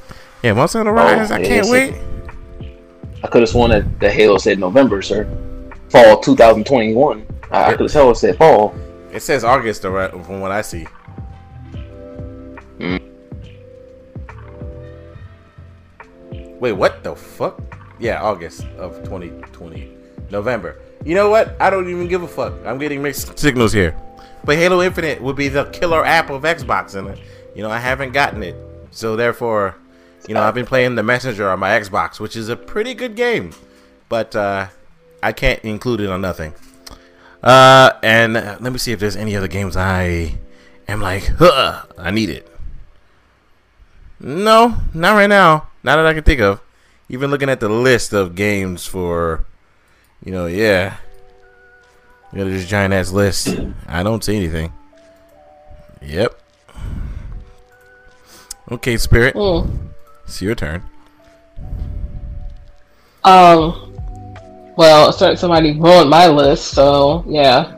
Yeah, 0.41 0.53
Monster 0.53 0.79
Hunter 0.79 0.93
Rise. 0.93 1.31
I 1.31 1.39
yeah, 1.39 1.47
can't 1.47 1.69
wait. 1.69 1.95
I 3.23 3.27
could 3.27 3.41
have 3.41 3.49
sworn 3.49 3.71
that 3.71 3.99
the 3.99 4.09
Halo 4.11 4.37
said 4.37 4.59
November, 4.59 5.01
sir. 5.01 5.25
Fall 5.89 6.19
2021. 6.19 7.25
I, 7.51 7.63
I 7.65 7.71
could 7.71 7.81
have 7.81 7.91
sworn 7.91 8.11
it 8.11 8.15
said 8.15 8.37
fall. 8.37 8.75
It 9.13 9.21
says 9.21 9.43
August, 9.43 9.83
right, 9.83 10.11
from 10.11 10.41
what 10.41 10.51
I 10.51 10.61
see. 10.61 10.87
Mm. 12.79 12.99
Wait, 16.59 16.71
what 16.73 17.03
the 17.03 17.15
fuck? 17.15 17.61
Yeah, 17.99 18.21
August 18.21 18.65
of 18.77 18.97
2020. 19.03 19.95
November. 20.31 20.79
You 21.05 21.15
know 21.15 21.29
what? 21.29 21.55
I 21.59 21.69
don't 21.69 21.89
even 21.89 22.07
give 22.07 22.23
a 22.23 22.27
fuck. 22.27 22.53
I'm 22.65 22.77
getting 22.77 23.01
mixed 23.01 23.37
signals 23.37 23.73
here. 23.73 23.95
But 24.45 24.57
Halo 24.57 24.81
Infinite 24.81 25.21
would 25.21 25.35
be 25.35 25.47
the 25.47 25.65
killer 25.65 26.05
app 26.05 26.29
of 26.29 26.43
Xbox, 26.43 26.95
and 26.95 27.19
you 27.55 27.63
know 27.63 27.69
I 27.69 27.79
haven't 27.79 28.11
gotten 28.11 28.43
it, 28.43 28.55
so 28.91 29.15
therefore, 29.15 29.75
you 30.27 30.33
know 30.33 30.41
I've 30.41 30.53
been 30.53 30.65
playing 30.65 30.95
the 30.95 31.03
Messenger 31.03 31.49
on 31.49 31.59
my 31.59 31.69
Xbox, 31.79 32.19
which 32.19 32.35
is 32.35 32.49
a 32.49 32.55
pretty 32.55 32.93
good 32.93 33.15
game, 33.15 33.51
but 34.09 34.35
uh, 34.35 34.67
I 35.21 35.31
can't 35.31 35.63
include 35.63 36.01
it 36.01 36.09
on 36.09 36.21
nothing. 36.21 36.53
Uh, 37.41 37.91
and 38.01 38.37
uh, 38.37 38.57
let 38.59 38.71
me 38.71 38.79
see 38.79 38.91
if 38.91 38.99
there's 38.99 39.15
any 39.15 39.35
other 39.35 39.47
games 39.47 39.75
I 39.75 40.37
am 40.87 41.01
like, 41.01 41.25
huh, 41.37 41.83
I 41.97 42.11
need 42.11 42.29
it. 42.29 42.47
No, 44.19 44.77
not 44.93 45.13
right 45.13 45.27
now. 45.27 45.67
Not 45.83 45.97
that 45.97 46.05
I 46.05 46.13
can 46.13 46.23
think 46.23 46.39
of. 46.39 46.61
Even 47.09 47.29
looking 47.29 47.49
at 47.49 47.59
the 47.59 47.67
list 47.67 48.13
of 48.13 48.35
games 48.35 48.85
for, 48.85 49.45
you 50.23 50.31
know, 50.31 50.47
yeah. 50.47 50.97
Look 52.31 52.47
at 52.47 52.51
this 52.51 52.67
giant 52.67 52.93
ass 52.93 53.11
list. 53.11 53.55
I 53.87 54.03
don't 54.03 54.23
see 54.23 54.35
anything. 54.35 54.73
Yep. 56.01 56.39
Okay, 58.71 58.97
Spirit. 58.97 59.35
Mm. 59.35 59.89
It's 60.25 60.41
your 60.41 60.55
turn. 60.55 60.83
Um. 63.23 63.93
Well, 64.75 65.13
certain 65.13 65.37
somebody 65.37 65.79
ruined 65.79 66.09
my 66.09 66.27
list, 66.27 66.71
so 66.71 67.23
yeah. 67.27 67.75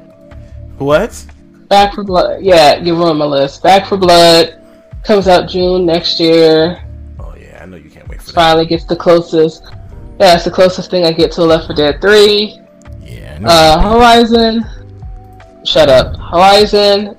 What? 0.78 1.26
Back 1.68 1.96
4 1.96 2.04
Blood. 2.04 2.44
Yeah, 2.44 2.78
you 2.78 2.96
ruined 2.96 3.20
my 3.20 3.26
list. 3.26 3.62
Back 3.64 3.88
4 3.88 3.98
Blood 3.98 4.62
comes 5.04 5.28
out 5.28 5.50
June 5.50 5.86
next 5.86 6.20
year. 6.20 6.82
Oh 7.20 7.36
yeah, 7.38 7.60
I 7.62 7.66
know 7.66 7.78
you 7.78 7.90
can't 7.90 8.08
wait 8.08 8.22
for 8.22 8.28
that. 8.28 8.34
Finally 8.34 8.68
gets 8.68 8.86
the 8.86 8.96
closest. 8.96 9.64
Yeah, 10.20 10.36
it's 10.36 10.46
the 10.46 10.52
closest 10.52 10.90
thing 10.90 11.06
I 11.06 11.12
get 11.12 11.32
to 11.34 11.44
Left 11.44 11.68
4 11.68 11.76
Dead 11.76 12.02
3. 12.02 12.60
Yeah. 13.02 13.38
Know 13.40 13.50
Uh, 13.50 13.94
Horizon. 13.94 14.66
Shut 15.66 15.90
up. 15.90 16.16
Horizon. 16.18 17.18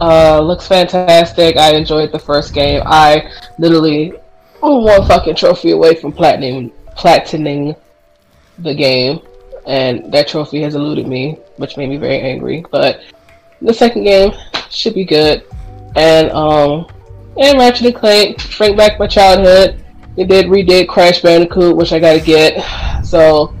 Uh, 0.00 0.40
looks 0.40 0.66
fantastic. 0.66 1.56
I 1.56 1.74
enjoyed 1.74 2.12
the 2.12 2.18
first 2.18 2.54
game. 2.54 2.82
I 2.86 3.30
literally 3.58 4.12
one 4.60 5.06
fucking 5.06 5.34
trophy 5.34 5.72
away 5.72 5.94
from 5.96 6.12
platinum, 6.12 6.70
platining 6.96 7.74
the 8.58 8.74
game, 8.74 9.20
and 9.66 10.12
that 10.12 10.28
trophy 10.28 10.62
has 10.62 10.74
eluded 10.74 11.06
me, 11.06 11.38
which 11.56 11.76
made 11.76 11.88
me 11.88 11.96
very 11.96 12.20
angry. 12.20 12.64
But 12.70 13.02
the 13.60 13.74
second 13.74 14.04
game 14.04 14.32
should 14.70 14.94
be 14.94 15.04
good, 15.04 15.44
and 15.96 16.30
um, 16.30 16.86
and 17.36 17.58
Ratchet 17.58 17.86
and 17.86 17.94
Clank 17.94 18.56
bring 18.56 18.76
back 18.76 18.98
my 18.98 19.06
childhood. 19.06 19.81
They 20.16 20.24
did 20.24 20.46
redid 20.46 20.88
Crash 20.88 21.22
Bandicoot, 21.22 21.76
which 21.76 21.92
I 21.92 21.98
gotta 21.98 22.20
get. 22.20 22.62
So 23.04 23.54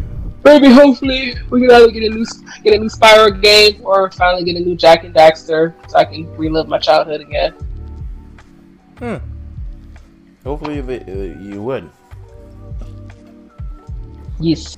maybe 0.44 0.68
hopefully 0.68 1.34
we 1.50 1.60
can 1.60 1.70
either 1.70 1.90
get 1.90 2.04
a 2.04 2.14
new 2.14 2.26
get 2.62 2.74
a 2.74 2.78
new 2.78 2.88
Spyro 2.88 3.40
game 3.40 3.80
or 3.84 4.10
finally 4.10 4.44
get 4.44 4.56
a 4.56 4.60
new 4.60 4.76
Jak 4.76 5.04
and 5.04 5.14
Daxter 5.14 5.74
so 5.88 5.98
I 5.98 6.04
can 6.04 6.34
relive 6.36 6.68
my 6.68 6.78
childhood 6.78 7.20
again. 7.20 7.52
Hmm. 8.98 9.16
Hopefully, 10.44 10.78
it, 10.78 11.08
uh, 11.08 11.40
you 11.40 11.62
would. 11.62 11.88
Yes. 14.40 14.76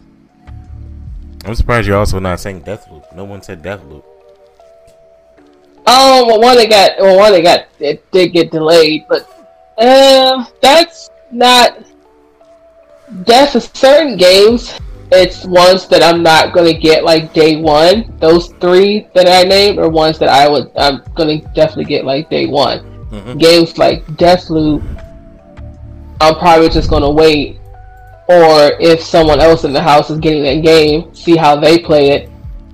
I'm 1.45 1.55
surprised 1.55 1.89
you're 1.89 1.99
also 1.99 2.19
not 2.19 2.41
saying 2.41 2.63
Deathloop. 2.63 3.15
No 3.15 3.25
one 3.25 3.43
said 3.43 3.63
Deathloop. 3.63 4.05
Oh, 5.87 6.27
well, 6.27 6.41
one 6.41 6.57
that 6.57 6.71
got 6.71 6.93
well, 6.99 7.19
one 7.19 7.33
that 7.33 7.43
got 7.43 7.67
it 7.79 8.11
did 8.11 8.33
get 8.33 8.51
delayed, 8.51 9.05
but 9.09 9.29
uh, 9.79 10.45
that's 10.61 11.11
not. 11.35 11.79
That's 13.27 13.53
for 13.53 13.61
certain 13.61 14.17
games. 14.17 14.73
It's 15.13 15.45
ones 15.45 15.87
that 15.89 16.03
I'm 16.03 16.23
not 16.23 16.55
gonna 16.55 16.73
get 16.73 17.05
like 17.05 17.33
day 17.35 17.57
one. 17.57 18.17
Those 18.19 18.49
three 18.61 19.07
that 19.15 19.29
I 19.29 19.47
named 19.47 19.79
are 19.79 19.89
ones 19.89 20.19
that 20.19 20.29
I 20.29 20.49
would 20.49 20.71
I'm 20.77 21.03
gonna 21.15 21.41
definitely 21.55 21.85
get 21.85 22.05
like 22.05 22.31
day 22.31 22.47
one. 22.47 22.81
Mhm. 23.13 23.39
Games 23.39 23.79
like 23.79 24.05
Deathloop, 24.17 24.83
I'm 26.21 26.35
probably 26.37 26.69
just 26.71 26.89
gonna 26.91 27.11
wait, 27.11 27.61
or 28.29 28.73
if 28.81 29.03
someone 29.03 29.41
else 29.41 29.65
in 29.65 29.73
the 29.73 29.83
house 29.83 30.11
is 30.11 30.19
getting 30.19 30.43
that 30.45 30.63
game, 30.65 31.15
see 31.15 31.37
how 31.37 31.55
they 31.55 31.79
play 31.79 32.11
it, 32.11 32.31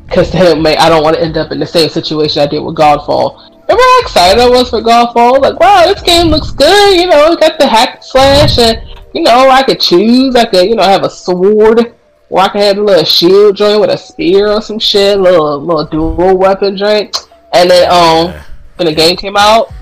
because 0.07 0.31
then 0.31 0.62
may 0.62 0.77
I 0.77 0.89
don't 0.89 1.03
want 1.03 1.16
to 1.16 1.23
end 1.23 1.37
up 1.37 1.51
in 1.51 1.59
the 1.59 1.66
same 1.66 1.89
situation 1.89 2.41
I 2.43 2.47
did 2.47 2.61
with 2.61 2.77
Godfall. 2.77 3.49
Remember 3.70 3.84
how 3.84 4.01
excited 4.01 4.40
I 4.42 4.48
was 4.48 4.68
for 4.68 4.80
Godfall? 4.80 5.40
Like, 5.40 5.60
wow, 5.60 5.84
this 5.86 6.02
game 6.02 6.26
looks 6.26 6.51
good. 6.51 6.97
You 7.01 7.06
know, 7.06 7.30
it 7.30 7.38
got 7.38 7.56
the 7.56 7.68
hack 7.68 8.02
slash, 8.02 8.59
and 8.59 8.82
you 9.14 9.22
know, 9.22 9.48
I 9.48 9.62
could 9.62 9.78
choose. 9.78 10.34
I 10.34 10.44
could, 10.47 10.68
you 10.68 10.74
know, 10.74 10.82
have 10.82 11.05
a 11.05 11.10
sword, 11.10 11.94
or 12.30 12.40
I 12.40 12.48
could 12.48 12.62
have 12.62 12.78
a 12.78 12.82
little 12.82 13.05
shield 13.05 13.55
joint 13.56 13.80
with 13.80 13.90
a 13.90 13.97
spear 13.97 14.51
or 14.51 14.60
some 14.60 14.80
shit, 14.80 15.20
little 15.20 15.60
little 15.60 15.84
dual 15.86 16.36
weapon 16.36 16.76
joint. 16.76 17.16
And 17.52 17.70
then, 17.70 17.88
um, 17.92 18.34
when 18.74 18.86
the 18.86 18.94
game 18.94 19.16
came 19.16 19.36
out, 19.36 19.72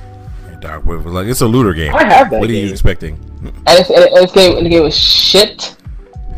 Dark 0.60 0.84
Wave 0.84 1.02
was 1.02 1.14
like, 1.14 1.26
it's 1.26 1.40
a 1.40 1.46
looter 1.46 1.72
game. 1.72 1.94
I 1.94 2.04
have 2.04 2.30
that 2.30 2.40
What 2.40 2.50
are 2.50 2.52
you 2.52 2.68
expecting? 2.70 3.14
and, 3.42 3.54
it's, 3.68 3.88
and 3.88 4.02
this 4.16 4.32
game, 4.32 4.58
and 4.58 4.66
the 4.66 4.70
game 4.70 4.82
was 4.82 4.98
shit. 4.98 5.76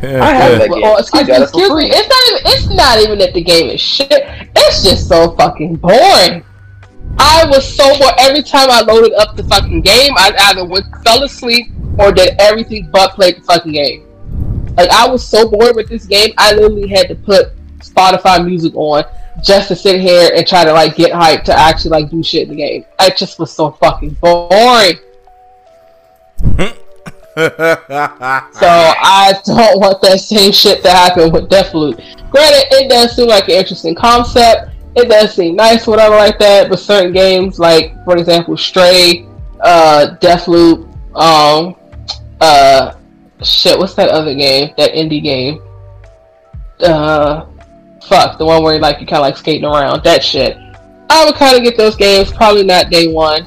I 0.02 0.06
have 0.06 0.58
that 0.60 0.70
game. 0.70 0.82
oh, 0.84 0.98
excuse 0.98 1.28
I 1.28 1.36
me, 1.38 1.42
excuse 1.42 1.74
me. 1.74 1.90
It's 1.90 2.08
not 2.08 2.28
even. 2.28 2.52
It's 2.52 2.68
not 2.76 2.98
even 3.00 3.18
that 3.18 3.34
the 3.34 3.42
game 3.42 3.70
is 3.70 3.80
shit. 3.80 4.08
It's 4.54 4.84
just 4.84 5.08
so 5.08 5.34
fucking 5.34 5.74
boring. 5.76 6.44
I 7.22 7.44
was 7.46 7.76
so 7.76 7.84
bored 7.98 8.14
every 8.18 8.42
time 8.42 8.70
I 8.70 8.80
loaded 8.80 9.12
up 9.12 9.36
the 9.36 9.44
fucking 9.44 9.82
game. 9.82 10.14
I 10.16 10.32
either 10.48 10.64
went 10.64 10.86
fell 11.04 11.22
asleep 11.22 11.66
or 11.98 12.12
did 12.12 12.34
everything 12.38 12.88
but 12.90 13.12
play 13.12 13.32
the 13.32 13.42
fucking 13.42 13.72
game. 13.72 14.06
Like 14.76 14.88
I 14.90 15.06
was 15.06 15.26
so 15.26 15.50
bored 15.50 15.76
with 15.76 15.90
this 15.90 16.06
game, 16.06 16.32
I 16.38 16.54
literally 16.54 16.88
had 16.88 17.08
to 17.08 17.14
put 17.14 17.52
Spotify 17.80 18.42
music 18.44 18.74
on 18.74 19.04
just 19.44 19.68
to 19.68 19.76
sit 19.76 20.00
here 20.00 20.30
and 20.34 20.46
try 20.46 20.64
to 20.64 20.72
like 20.72 20.96
get 20.96 21.12
hyped 21.12 21.44
to 21.44 21.52
actually 21.52 21.90
like 21.90 22.10
do 22.10 22.22
shit 22.22 22.44
in 22.44 22.50
the 22.50 22.56
game. 22.56 22.86
I 22.98 23.10
just 23.10 23.38
was 23.38 23.52
so 23.52 23.72
fucking 23.72 24.16
boring. 24.20 24.98
So 27.36 28.66
I 28.66 29.40
don't 29.46 29.80
want 29.80 30.02
that 30.02 30.20
same 30.20 30.52
shit 30.52 30.82
to 30.82 30.90
happen 30.90 31.30
with 31.32 31.48
Deathloop. 31.48 31.96
Granted, 32.30 32.66
it 32.72 32.90
does 32.90 33.14
seem 33.16 33.28
like 33.28 33.44
an 33.44 33.54
interesting 33.54 33.94
concept. 33.94 34.69
It 34.96 35.08
does 35.08 35.34
seem 35.34 35.56
nice, 35.56 35.86
whatever 35.86 36.16
like 36.16 36.38
that. 36.38 36.68
But 36.68 36.78
certain 36.78 37.12
games, 37.12 37.58
like 37.58 37.92
for 38.04 38.16
example, 38.16 38.56
Stray, 38.56 39.26
uh, 39.60 40.16
Deathloop, 40.20 40.86
um, 41.14 41.76
uh, 42.40 42.94
shit, 43.42 43.78
what's 43.78 43.94
that 43.94 44.08
other 44.08 44.34
game? 44.34 44.74
That 44.76 44.92
indie 44.92 45.22
game? 45.22 45.62
Uh, 46.80 47.46
fuck, 48.06 48.38
the 48.38 48.44
one 48.44 48.62
where 48.62 48.78
like 48.78 49.00
you 49.00 49.06
kind 49.06 49.18
of 49.18 49.22
like 49.22 49.36
skating 49.36 49.64
around. 49.64 50.02
That 50.02 50.24
shit. 50.24 50.56
I 51.08 51.24
would 51.24 51.34
kind 51.34 51.56
of 51.56 51.64
get 51.64 51.76
those 51.76 51.96
games. 51.96 52.32
Probably 52.32 52.64
not 52.64 52.90
day 52.90 53.12
one. 53.12 53.46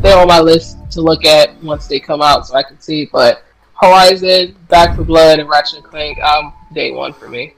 They're 0.00 0.18
on 0.18 0.28
my 0.28 0.40
list 0.40 0.78
to 0.92 1.02
look 1.02 1.24
at 1.24 1.62
once 1.62 1.86
they 1.86 2.00
come 2.00 2.22
out, 2.22 2.46
so 2.46 2.54
I 2.54 2.62
can 2.62 2.80
see. 2.80 3.08
But 3.12 3.44
Horizon, 3.80 4.56
Back 4.68 4.96
4 4.96 5.04
Blood, 5.04 5.38
and 5.38 5.48
Ratchet 5.48 5.78
and 5.78 5.84
Clank, 5.84 6.18
um, 6.20 6.52
day 6.72 6.92
one 6.92 7.12
for 7.12 7.28
me. 7.28 7.54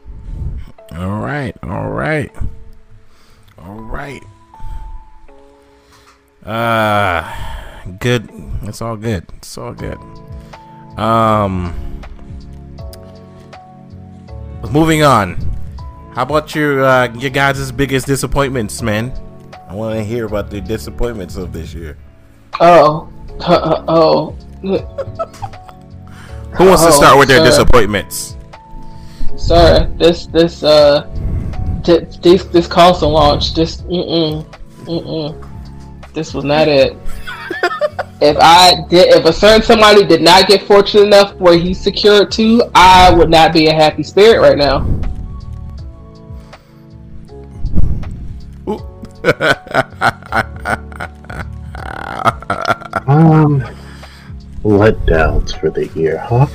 all 0.97 1.20
right, 1.20 1.57
all 1.62 1.89
right, 1.89 2.35
all 3.70 3.80
right. 3.82 4.22
Uh, 6.44 7.22
good. 8.01 8.28
It's 8.62 8.80
all 8.82 8.97
good. 8.97 9.26
It's 9.36 9.56
all 9.56 9.72
good. 9.74 9.98
Um, 10.98 11.72
moving 14.70 15.02
on. 15.02 15.36
How 16.14 16.22
about 16.22 16.55
your 16.55 16.82
uh, 16.84 17.12
your 17.14 17.30
guys' 17.30 17.70
biggest 17.70 18.06
disappointments, 18.06 18.82
man? 18.82 19.12
I 19.68 19.74
want 19.74 19.97
to 19.97 20.02
hear 20.05 20.26
about 20.26 20.51
the 20.51 20.60
disappointments 20.60 21.36
of 21.36 21.52
this 21.52 21.72
year. 21.72 21.97
Oh, 22.59 23.09
uh, 23.40 23.84
oh, 23.86 24.30
Who 24.62 24.70
wants 26.66 26.82
to 26.82 26.88
Oh, 26.88 26.90
start 26.90 27.18
with 27.18 27.28
their 27.28 27.38
sir. 27.38 27.44
disappointments? 27.44 28.36
sir, 29.36 29.88
this 29.97 30.26
this 30.26 30.62
uh, 30.64 31.02
th- 31.14 31.60
this 31.85 32.44
this 32.44 32.66
console 32.66 33.12
launch, 33.12 33.55
this 33.55 33.82
mm 33.82 34.44
mm 34.85 34.86
mm 34.86 35.47
this 36.15 36.35
was 36.35 36.44
not 36.44 36.69
it. 36.69 36.93
if 38.20 38.36
I 38.40 38.85
did, 38.89 39.15
if 39.15 39.24
a 39.24 39.32
certain 39.32 39.62
somebody 39.62 40.05
did 40.05 40.23
not 40.23 40.48
get 40.48 40.62
fortunate 40.62 41.07
enough 41.07 41.35
where 41.36 41.57
he 41.57 41.73
secured 41.74 42.32
to, 42.32 42.70
I 42.74 43.12
would 43.12 43.31
not 43.31 43.52
be 43.52 43.69
a 43.69 43.74
happy 43.74 44.02
spirit 44.02 44.40
right 44.40 44.59
now. 44.59 44.86
Um, 53.11 53.61
letdowns 54.62 55.59
for 55.59 55.69
the 55.69 55.89
year, 55.97 56.19
huh? 56.19 56.47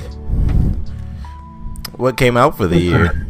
What 1.96 2.16
came 2.16 2.38
out 2.38 2.56
for 2.56 2.66
the 2.66 2.78
year? 2.78 3.25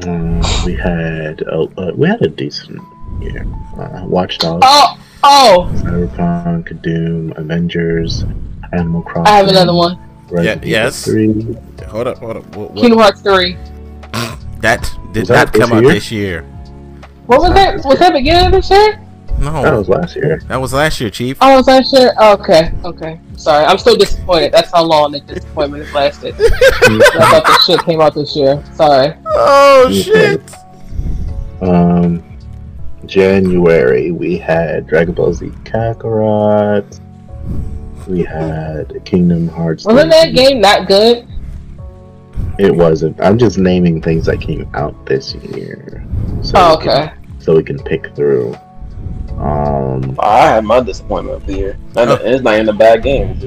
Mm, 0.00 0.64
we 0.66 0.74
had 0.74 1.42
a, 1.42 1.60
uh, 1.78 1.92
we 1.94 2.08
had 2.08 2.22
a 2.22 2.28
decent 2.28 2.80
year. 3.20 3.44
Uh, 3.78 4.04
Watch 4.06 4.38
Dogs, 4.38 4.62
Oh, 4.66 4.98
oh, 5.22 5.70
Cyberpunk, 5.76 6.80
Doom, 6.82 7.32
Avengers, 7.36 8.24
Animal 8.72 9.02
Crossing. 9.02 9.26
I 9.32 9.36
have 9.36 9.48
another 9.48 9.74
one. 9.74 9.98
Resident 10.30 10.64
Yeah, 10.64 10.84
yes. 10.84 11.04
3. 11.04 11.56
Hold 11.88 12.06
up, 12.06 12.18
hold 12.18 12.36
up. 12.38 12.56
What, 12.56 12.70
what- 12.70 12.80
Kingdom 12.80 12.98
Hearts 13.00 13.20
three. 13.20 13.56
that 14.60 14.90
did 15.12 15.20
Was 15.22 15.30
not 15.30 15.52
this 15.52 15.62
come 15.62 15.72
out 15.72 15.82
this 15.82 16.10
year. 16.10 16.42
What 17.26 17.40
was 17.40 17.52
that? 17.54 17.84
Was 17.84 17.98
that 17.98 18.12
beginning 18.12 18.46
of 18.46 18.52
this 18.52 18.70
year? 18.70 19.00
No, 19.40 19.62
That 19.62 19.72
was 19.74 19.88
last 19.88 20.16
year. 20.16 20.40
that 20.48 20.56
was 20.60 20.72
last 20.74 21.00
year, 21.00 21.08
Chief. 21.10 21.38
Oh, 21.40 21.56
was 21.56 21.66
that 21.66 21.86
shit? 21.86 22.12
Okay, 22.20 22.72
okay. 22.84 23.18
Sorry, 23.36 23.64
I'm 23.64 23.78
still 23.78 23.96
disappointed. 23.96 24.52
That's 24.52 24.70
how 24.70 24.84
long 24.84 25.12
the 25.12 25.20
disappointment 25.20 25.84
has 25.86 25.94
lasted. 25.94 26.34
I 26.38 27.30
thought 27.30 27.44
the 27.46 27.58
shit 27.66 27.82
came 27.86 28.00
out 28.02 28.14
this 28.14 28.36
year. 28.36 28.62
Sorry. 28.74 29.14
Oh 29.24 29.90
shit! 29.90 30.42
Um, 31.62 32.22
January 33.06 34.10
we 34.10 34.36
had 34.36 34.86
Dragon 34.86 35.14
Ball 35.14 35.32
Z 35.32 35.46
Kakarot. 35.64 37.00
We 38.06 38.22
had 38.22 39.02
Kingdom 39.06 39.48
Hearts. 39.48 39.84
Wasn't 39.86 40.10
that 40.10 40.34
game 40.34 40.60
not 40.60 40.86
good? 40.86 41.26
It 42.58 42.74
wasn't. 42.74 43.18
I'm 43.22 43.38
just 43.38 43.56
naming 43.56 44.02
things 44.02 44.26
that 44.26 44.40
came 44.40 44.68
out 44.74 45.06
this 45.06 45.34
year. 45.34 46.04
So 46.42 46.52
Oh, 46.56 46.76
we 46.78 46.84
can- 46.84 47.08
okay. 47.08 47.12
so 47.38 47.56
we 47.56 47.62
can 47.62 47.78
pick 47.78 48.14
through. 48.14 48.54
Um, 49.40 50.16
I 50.20 50.40
had 50.42 50.64
my 50.64 50.80
disappointment 50.80 51.36
of 51.38 51.46
the 51.46 51.54
year. 51.54 51.76
Not- 51.94 52.08
Oh. 52.08 52.14
It's 52.22 52.42
not 52.42 52.54
even 52.54 52.68
a 52.68 52.72
bad 52.74 53.02
game. 53.02 53.40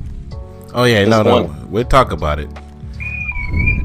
Oh 0.73 0.85
yeah, 0.85 1.05
no, 1.05 1.21
no, 1.21 1.55
we'll 1.69 1.83
talk 1.85 2.11
about 2.11 2.39
it. 2.39 2.49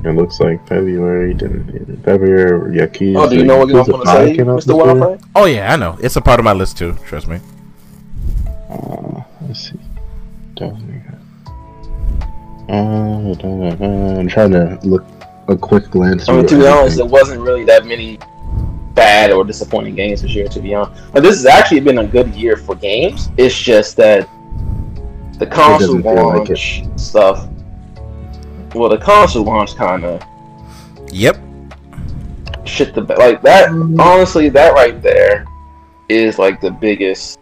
it 0.04 0.14
looks 0.16 0.40
like 0.40 0.66
February. 0.66 1.34
Didn't 1.34 2.02
February? 2.02 2.76
Yakuza. 2.78 3.16
Oh, 3.18 3.28
do 3.28 3.36
you 3.36 3.44
know 3.44 3.58
what 3.58 3.68
you're 3.68 3.84
Yakuza 3.84 3.88
going 3.90 4.00
to 4.00 4.06
5 4.06 4.28
say, 4.28 4.36
came 4.36 4.46
Mr. 4.46 4.64
this 4.64 4.74
What 4.74 4.88
I'm 4.88 4.96
year. 4.96 5.04
playing? 5.06 5.20
Oh 5.34 5.44
yeah, 5.44 5.72
I 5.74 5.76
know. 5.76 5.98
It's 6.00 6.16
a 6.16 6.22
part 6.22 6.40
of 6.40 6.44
my 6.44 6.54
list 6.54 6.78
too. 6.78 6.96
Trust 7.04 7.28
me. 7.28 7.40
Uh, 8.70 9.20
let's 9.46 9.68
see. 9.68 9.78
Definitely. 10.54 11.02
Uh. 12.70 12.72
I'm 12.72 14.28
trying 14.28 14.50
to 14.52 14.78
look 14.82 15.04
a 15.48 15.56
quick 15.56 15.90
glance. 15.90 16.28
I 16.28 16.36
mean, 16.36 16.46
to 16.46 16.58
be 16.58 16.66
honest, 16.66 16.98
it 16.98 17.06
wasn't 17.06 17.40
really 17.42 17.64
that 17.64 17.84
many 17.86 18.18
bad 18.98 19.30
or 19.30 19.44
disappointing 19.44 19.94
games 19.94 20.22
this 20.22 20.34
year. 20.34 20.48
To 20.48 20.60
be 20.60 20.74
honest, 20.74 21.12
but 21.12 21.22
this 21.22 21.36
has 21.36 21.46
actually 21.46 21.80
been 21.80 21.98
a 21.98 22.06
good 22.06 22.34
year 22.34 22.56
for 22.56 22.74
games. 22.74 23.28
It's 23.36 23.56
just 23.56 23.96
that 23.96 24.28
the 25.38 25.46
console 25.46 25.98
doesn't 26.00 26.04
like 26.04 26.48
launch 26.48 26.82
stuff. 27.00 27.48
Well, 28.74 28.88
the 28.88 28.98
console 28.98 29.44
launch 29.44 29.74
kind 29.76 30.04
of 30.04 30.22
Yep. 31.12 31.36
shit 32.64 32.94
the. 32.94 33.02
Like 33.02 33.40
that. 33.42 33.70
Honestly, 33.98 34.48
that 34.50 34.74
right 34.74 35.00
there 35.00 35.46
is 36.08 36.38
like 36.38 36.60
the 36.60 36.70
biggest. 36.70 37.38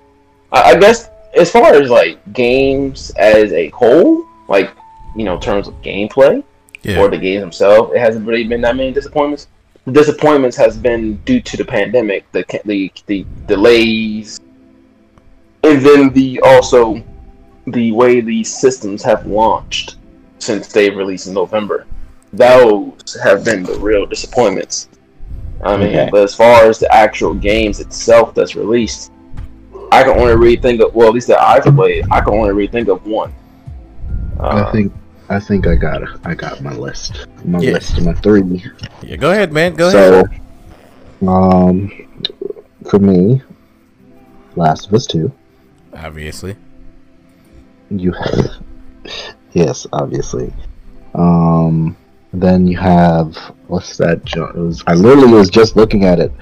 I, 0.53 0.73
I 0.73 0.77
guess 0.78 1.09
as 1.35 1.51
far 1.51 1.73
as 1.74 1.89
like 1.91 2.19
games 2.33 3.11
as 3.16 3.53
a 3.53 3.69
whole, 3.70 4.27
like 4.49 4.70
you 5.16 5.24
know, 5.24 5.35
in 5.37 5.41
terms 5.41 5.66
of 5.69 5.74
gameplay 5.83 6.45
Yeah. 6.83 7.01
or 7.01 7.09
the 7.09 7.19
games 7.19 7.41
themselves, 7.41 7.93
it 7.95 7.99
hasn't 7.99 8.27
really 8.27 8.45
been 8.45 8.61
that 8.61 8.77
many 8.77 8.93
disappointments. 8.93 9.49
The 9.87 9.93
disappointments 9.93 10.57
has 10.57 10.77
been 10.77 11.17
due 11.19 11.41
to 11.41 11.57
the 11.57 11.65
pandemic, 11.65 12.31
the 12.33 12.45
the 12.65 12.93
the 13.07 13.25
delays, 13.47 14.41
and 15.63 15.81
then 15.81 16.11
the 16.13 16.41
also 16.41 17.03
the 17.69 17.93
way 17.93 18.21
these 18.21 18.53
systems 18.53 19.03
have 19.05 19.27
launched 19.27 19.97
since 20.41 20.67
they 20.73 20.91
released 20.91 21.29
in 21.29 21.35
November. 21.35 21.87
Those 22.33 23.17
have 23.23 23.45
been 23.45 23.63
the 23.63 23.79
real 23.79 24.07
disappointments. 24.07 24.89
I 25.63 25.77
mean, 25.77 25.89
Okay. 25.89 26.09
but 26.11 26.23
as 26.25 26.35
far 26.35 26.65
as 26.65 26.79
the 26.81 26.93
actual 26.93 27.33
games 27.33 27.79
itself 27.81 28.35
that's 28.35 28.57
released, 28.57 29.13
I 29.93 30.03
can 30.03 30.19
only 30.19 30.35
really 30.35 30.57
think 30.57 30.81
of 30.81 30.95
well, 30.95 31.09
at 31.09 31.15
least 31.15 31.29
that 31.29 31.41
I've 31.41 31.65
played, 31.77 32.05
I 32.11 32.21
can 32.21 32.35
only 32.35 32.51
really 32.53 32.67
think 32.67 32.89
of 32.89 33.07
one. 33.07 33.33
Uh, 34.41 34.67
I 34.67 34.73
think 34.73 34.93
I 35.28 35.40
think 35.40 35.66
I 35.66 35.74
got 35.74 36.03
I 36.24 36.35
got 36.35 36.61
my 36.62 36.73
list. 36.73 37.27
My 37.44 37.59
Yeah. 37.61 37.73
list, 37.73 38.01
my 38.03 38.15
three. 38.15 38.65
Yeah. 39.03 39.16
Go 39.16 39.31
ahead, 39.32 39.53
man. 39.53 39.74
Go 39.74 39.90
so, 39.90 40.20
ahead. 40.24 40.40
um, 41.27 41.90
for 42.89 42.98
me, 42.98 43.43
Last 44.55 44.86
of 44.86 44.94
Us 44.94 45.07
Two. 45.07 45.32
Obviously. 45.94 46.57
You 47.90 48.12
have 48.12 48.51
yes, 49.53 49.86
obviously. 49.93 50.53
Um, 51.15 51.97
then 52.32 52.66
you 52.66 52.77
have 52.77 53.36
what's 53.69 53.97
that? 53.97 54.20
It 54.35 54.55
was 54.57 54.85
I 54.86 54.94
literally 54.94 55.32
was 55.32 55.51
just 55.51 55.77
looking 55.77 56.05
at 56.05 56.20
it. 56.20 56.32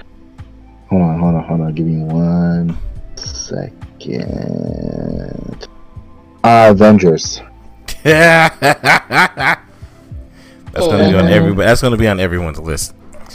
Hold 0.91 1.03
on, 1.03 1.19
hold 1.21 1.35
on, 1.37 1.45
hold 1.45 1.61
on. 1.63 1.75
Give 1.75 1.87
me 1.87 2.03
one 2.03 2.77
second. 3.17 3.79
Uh, 6.45 6.69
Avengers. 6.71 7.41
that's 8.05 9.51
gonna 10.75 11.09
be 11.09 11.15
on 11.17 11.25
Oh. 11.27 11.33
every. 11.33 11.55
That's 11.55 11.81
gonna 11.83 11.97
be 11.97 12.07
on 12.09 12.21
everyone's 12.21 12.59
list. 12.59 12.95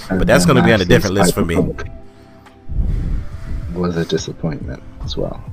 But 0.10 0.28
that's 0.28 0.46
gonna 0.46 0.64
be 0.64 0.72
on 0.72 0.82
a 0.82 0.86
different 0.86 1.16
list 1.16 1.34
for 1.34 1.44
me. 1.44 1.56
Was 3.74 3.96
a 3.98 4.06
disappointment 4.06 4.82
as 5.04 5.16
well. 5.18 5.44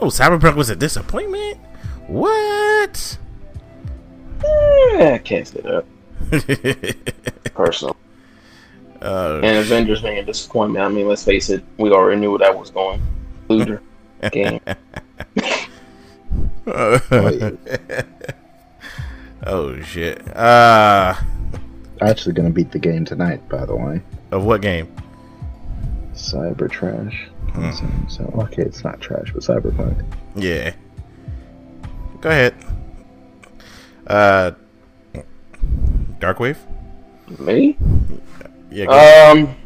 Oh, 0.00 0.06
Cyberpunk 0.06 0.54
was 0.56 0.70
a 0.70 0.76
disappointment. 0.76 1.58
What? 2.06 3.18
eh, 4.44 5.14
I 5.14 5.18
can't 5.18 5.48
say 5.48 5.60
that 5.62 6.96
personally. 7.54 7.94
uh, 9.00 9.40
And 9.42 9.56
Avengers 9.58 10.02
being 10.02 10.18
a 10.18 10.22
disappointment. 10.22 10.84
I 10.84 10.88
mean, 10.88 11.08
let's 11.08 11.24
face 11.24 11.48
it, 11.50 11.64
we 11.78 11.90
already 11.90 12.20
knew 12.20 12.30
where 12.30 12.38
that 12.40 12.56
was 12.56 12.70
going. 12.70 13.00
Looter 13.48 13.80
game. 14.32 14.60
oh 19.46 19.80
shit. 19.82 20.36
Uh, 20.36 21.14
Actually, 22.00 22.32
gonna 22.32 22.50
beat 22.50 22.72
the 22.72 22.78
game 22.78 23.04
tonight, 23.04 23.48
by 23.48 23.64
the 23.64 23.76
way. 23.76 24.02
of 24.32 24.44
what 24.44 24.62
game? 24.62 24.92
Cyber 26.12 26.68
trash. 26.68 27.28
Hmm. 27.52 27.70
So, 27.70 27.86
so 28.08 28.24
okay, 28.42 28.62
it's 28.62 28.82
not 28.82 29.00
trash, 29.00 29.30
but 29.32 29.44
cyberpunk. 29.44 30.04
Yeah. 30.34 30.74
Go 32.20 32.30
ahead. 32.30 32.54
Uh, 34.08 34.50
Darkwave. 36.18 36.58
Me? 37.38 37.76
Yeah. 38.72 38.86
Go. 38.86 39.32
Um, 39.32 39.56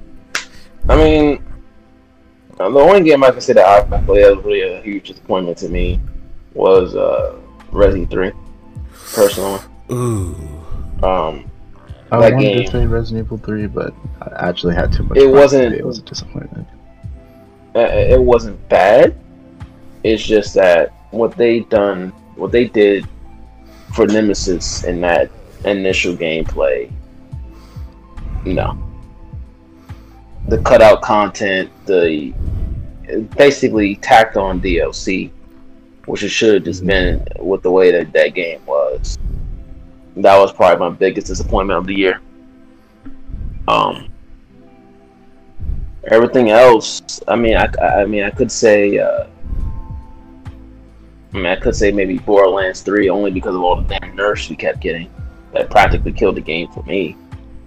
I 0.87 0.97
mean, 0.97 1.43
uh, 2.59 2.69
the 2.69 2.79
only 2.79 3.05
game 3.05 3.25
I 3.25 3.31
can 3.31 3.41
say 3.41 3.55
that 3.55 3.65
I 3.67 3.81
played 4.03 4.25
that 4.25 4.37
was 4.37 4.45
really 4.45 4.61
a 4.61 4.83
huge 4.83 5.09
disappointment 5.09 5.57
to 5.59 5.71
me 5.71 5.99
was 6.55 6.95
uh, 6.95 7.37
Resi 7.73 8.09
3, 8.11 8.33
personally. 9.15 9.61
Ooh. 9.91 10.35
Um, 11.03 11.51
I 12.13 12.19
That 12.19 12.35
wanted 12.35 12.41
game- 12.41 12.65
to 12.67 12.71
say 12.73 12.87
Resident 12.87 13.27
Evil 13.27 13.39
3, 13.39 13.67
but 13.69 13.95
I 14.23 14.49
actually 14.49 14.75
had 14.75 14.93
too 14.93 15.05
much. 15.05 15.17
It 15.19 15.27
wasn't- 15.31 15.65
today. 15.71 15.79
It 15.79 15.87
was 15.87 15.99
a 15.99 16.03
disappointment. 16.03 16.67
uh, 17.77 17.81
it 17.81 18.21
wasn't 18.21 18.69
bad. 18.69 19.15
It's 20.03 20.23
just 20.23 20.55
that 20.55 20.93
what 21.13 21.37
they 21.37 21.61
done, 21.61 22.09
what 22.35 22.51
they 22.53 22.65
did 22.67 23.07
for 23.95 24.07
Nemesis 24.07 24.85
in 24.85 25.01
that 25.03 25.31
initial 25.65 26.15
gameplay, 26.17 26.91
no. 28.45 28.77
The 30.49 30.59
cutout 30.59 31.03
content, 31.03 31.71
the 31.87 32.33
basically 33.37 33.97
tacked 33.97 34.37
on 34.37 34.61
DLC, 34.61 35.31
which 36.11 36.25
it 36.25 36.29
should 36.29 36.55
have 36.55 36.65
just 36.65 36.85
been 36.85 37.25
with 37.39 37.63
the 37.63 37.71
way 37.71 37.93
that 37.93 38.13
that 38.13 38.35
game 38.35 38.61
was. 38.67 39.17
That 40.17 40.37
was 40.39 40.53
probably 40.53 40.91
my 40.91 40.95
biggest 40.97 41.29
disappointment 41.29 41.79
of 41.79 41.87
the 41.87 41.95
year. 41.95 42.21
Um, 43.69 44.11
everything 46.11 46.51
else, 46.51 47.21
I 47.29 47.37
mean, 47.37 47.57
I, 47.57 47.71
I 47.81 48.05
mean, 48.07 48.25
I 48.25 48.31
could 48.31 48.51
say, 48.51 48.99
uh, 48.99 49.27
I 51.33 51.37
mean, 51.37 51.47
I 51.47 51.55
could 51.55 51.77
say 51.77 51.93
maybe 51.93 52.19
Borderlands 52.19 52.83
Three 52.83 53.09
only 53.09 53.31
because 53.31 53.55
of 53.55 53.63
all 53.63 53.81
the 53.81 53.99
damn 53.99 54.17
nerfs 54.17 54.51
we 54.51 54.57
kept 54.57 54.81
getting. 54.81 55.09
That 55.53 55.71
practically 55.71 56.13
killed 56.13 56.37
the 56.37 56.41
game 56.41 56.73
for 56.73 56.83
me. 56.83 57.17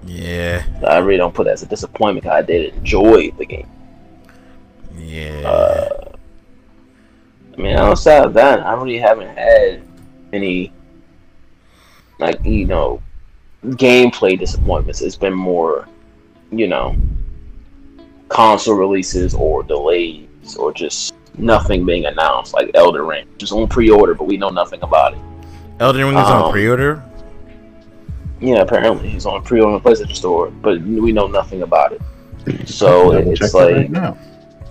Yeah. 0.05 0.63
I 0.85 0.97
really 0.97 1.17
don't 1.17 1.33
put 1.33 1.45
that 1.45 1.53
as 1.53 1.63
a 1.63 1.65
disappointment. 1.65 2.25
'cause 2.25 2.33
I 2.33 2.41
did 2.41 2.73
enjoy 2.75 3.31
the 3.31 3.45
game. 3.45 3.67
Yeah. 4.97 5.47
Uh, 5.47 6.09
I 7.55 7.61
mean, 7.61 7.77
outside 7.77 8.25
of 8.25 8.33
that, 8.33 8.65
I 8.65 8.73
really 8.73 8.97
haven't 8.97 9.35
had 9.37 9.83
any, 10.31 10.73
like, 12.19 12.43
you 12.43 12.65
know, 12.65 13.01
gameplay 13.63 14.37
disappointments. 14.37 15.01
It's 15.01 15.15
been 15.15 15.33
more, 15.33 15.87
you 16.51 16.67
know, 16.67 16.95
console 18.29 18.75
releases 18.75 19.33
or 19.35 19.63
delays 19.63 20.55
or 20.57 20.73
just 20.73 21.13
nothing 21.37 21.85
being 21.85 22.05
announced, 22.05 22.53
like 22.53 22.71
Elder 22.73 23.05
Ring. 23.05 23.27
Just 23.37 23.53
on 23.53 23.67
pre 23.67 23.89
order, 23.89 24.15
but 24.15 24.25
we 24.25 24.37
know 24.37 24.49
nothing 24.49 24.81
about 24.81 25.13
it. 25.13 25.19
Elden 25.79 26.05
Ring 26.05 26.17
is 26.17 26.25
on 26.25 26.45
um, 26.45 26.51
pre-order. 26.51 27.03
Yeah, 28.39 28.61
apparently 28.61 29.09
he's 29.09 29.25
on 29.25 29.43
pre 29.43 29.61
order 29.61 29.75
on 29.75 29.81
the 29.81 29.89
PlayStation 29.89 30.15
Store, 30.15 30.49
but 30.49 30.81
we 30.81 31.11
know 31.11 31.27
nothing 31.27 31.61
about 31.61 31.93
it. 31.93 32.01
So 32.67 33.11
it's 33.11 33.39
check 33.39 33.49
it 33.49 33.53
like 33.53 33.91
right. 33.91 34.17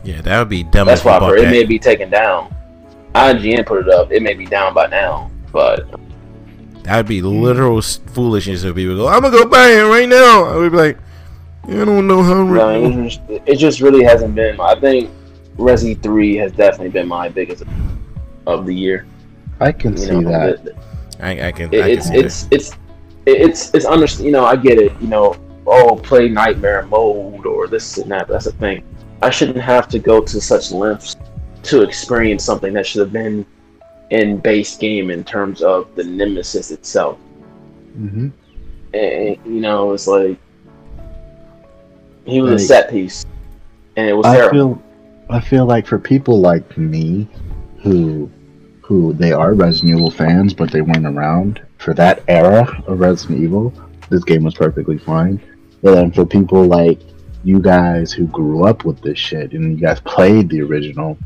Yeah, 0.05 0.21
that 0.23 0.39
would 0.39 0.49
be 0.49 0.65
dumb. 0.65 0.87
That's 0.87 1.05
why 1.05 1.19
it 1.37 1.51
may 1.51 1.65
be 1.65 1.79
taken 1.79 2.11
down. 2.11 2.55
IGN 3.15 3.67
put 3.67 3.87
it 3.87 3.93
up. 3.93 4.11
It 4.13 4.23
may 4.23 4.35
be 4.35 4.47
down 4.47 4.75
by 4.75 4.87
now, 4.87 5.31
but 5.53 5.87
That 6.85 6.97
would 6.97 7.07
be 7.07 7.23
literal 7.23 7.79
s- 7.79 8.01
foolishness 8.07 8.65
if 8.65 8.75
people 8.75 8.97
go, 8.97 9.09
I'm 9.09 9.23
gonna 9.23 9.37
go 9.37 9.47
buy 9.47 9.69
it 9.69 9.83
right 9.83 10.09
now. 10.09 10.45
I 10.45 10.57
would 10.57 10.73
be 10.73 10.79
like, 10.79 10.99
I 11.69 11.85
don't 11.85 12.07
know 12.09 12.23
how. 12.23 12.41
I 12.61 12.79
mean, 12.81 13.11
it, 13.47 13.57
just, 13.57 13.81
really 13.81 14.03
hasn't 14.03 14.35
been. 14.35 14.59
I 14.61 14.75
think 14.81 15.11
Resi 15.57 16.01
Three 16.03 16.35
has 16.37 16.51
definitely 16.53 16.89
been 16.89 17.07
my 17.07 17.29
biggest 17.29 17.63
of 18.47 18.67
the 18.67 18.75
year. 18.75 19.07
I 19.61 19.71
can 19.71 19.93
You 19.93 19.99
see 19.99 20.11
know, 20.11 20.31
that. 20.31 20.65
the- 20.65 20.75
I, 21.21 21.49
I 21.49 21.53
can. 21.53 21.73
it- 21.73 21.85
I 21.85 21.89
it's 21.89 22.11
can 22.11 22.25
it's 22.25 22.49
it's 22.51 22.73
it's 23.27 23.75
it's 23.75 23.85
under. 23.85 24.07
You 24.21 24.33
know, 24.33 24.45
I 24.45 24.57
get 24.57 24.79
it. 24.79 24.93
You 25.01 25.07
know, 25.07 25.37
oh, 25.67 25.95
play 25.97 26.29
Nightmare 26.29 26.83
mode 26.87 27.47
or 27.47 27.69
this 27.69 27.99
and 27.99 28.11
that. 28.11 28.27
That's 28.27 28.47
the 28.47 28.53
thing. 28.53 28.83
I 29.23 29.31
shouldn't 29.31 29.59
have 29.61 29.87
to 29.91 30.01
go 30.01 30.21
to 30.21 30.41
such 30.41 30.73
lengths 30.73 31.15
to 31.65 31.83
experience 31.83 32.45
something 32.45 32.73
that 32.75 32.87
should 32.87 33.01
have 33.01 33.13
been 33.13 33.45
in 34.11 34.39
base 34.39 34.77
game 34.77 35.11
in 35.11 35.25
terms 35.25 35.63
of 35.63 35.95
the 35.95 36.05
Nemesis 36.05 36.71
itself. 36.71 37.19
hmm 37.95 38.29
and 38.95 39.37
you 39.47 39.61
know 39.61 39.93
it's 39.93 40.07
like 40.07 40.37
He 42.25 42.41
was 42.43 42.51
Like- 42.51 42.57
a 42.61 42.63
set 42.65 42.91
piece, 42.91 43.25
and 43.97 44.07
it 44.09 44.13
was 44.13 44.27
I 44.27 44.37
terrible. 44.37 44.53
feel 44.75 44.83
I 45.31 45.41
feel 45.41 45.65
like 45.67 45.87
for 45.87 45.99
people 45.99 46.41
like 46.41 46.77
me 46.77 47.27
who 47.83 48.31
who 48.83 49.13
they 49.15 49.33
are 49.33 49.55
Resident 49.55 49.97
Evil 49.97 50.11
fans 50.11 50.53
but 50.53 50.71
they 50.71 50.83
weren't 50.83 51.07
around 51.07 51.61
for 51.79 51.95
that 51.95 52.23
era 52.29 52.67
of 52.87 53.01
Resident 53.01 53.41
Evil, 53.41 53.73
this 54.11 54.25
game 54.25 54.43
was 54.45 54.55
perfectly 54.55 54.99
fine. 54.99 55.41
But 55.83 55.95
then 55.95 56.13
for 56.13 56.25
people 56.27 56.65
like 56.65 57.01
you 57.45 57.59
guys 57.61 58.13
who 58.13 58.27
grew 58.27 58.65
up 58.65 58.85
with 58.85 59.01
this 59.01 59.19
shit 59.19 59.53
and 59.53 59.73
you 59.81 59.85
guys 59.87 60.01
played 60.01 60.49
the 60.51 60.61
original 60.61 61.17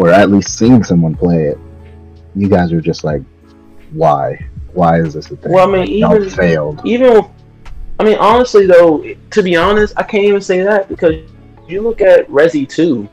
or 0.00 0.08
at 0.10 0.30
least 0.30 0.56
seen 0.56 0.82
someone 0.82 1.14
play 1.14 1.44
it, 1.48 1.58
you 2.34 2.48
guys 2.48 2.72
are 2.72 2.80
just 2.80 3.04
like, 3.04 3.20
why? 3.92 4.38
Why 4.72 4.98
is 4.98 5.12
this 5.12 5.30
a 5.30 5.36
thing? 5.36 5.52
Well, 5.52 5.68
I 5.68 5.84
mean, 5.84 5.98
y'all 5.98 6.16
even- 6.16 6.30
failed. 6.30 6.80
even 6.84 7.22
I 7.98 8.04
mean, 8.04 8.16
honestly 8.18 8.64
though, 8.64 9.04
to 9.30 9.42
be 9.42 9.56
honest, 9.56 9.92
I 9.98 10.02
can't 10.04 10.24
even 10.24 10.40
say 10.40 10.62
that 10.62 10.88
because 10.88 11.16
you 11.68 11.82
look 11.82 12.00
at 12.00 12.26
Resi 12.30 12.66
2, 12.66 13.06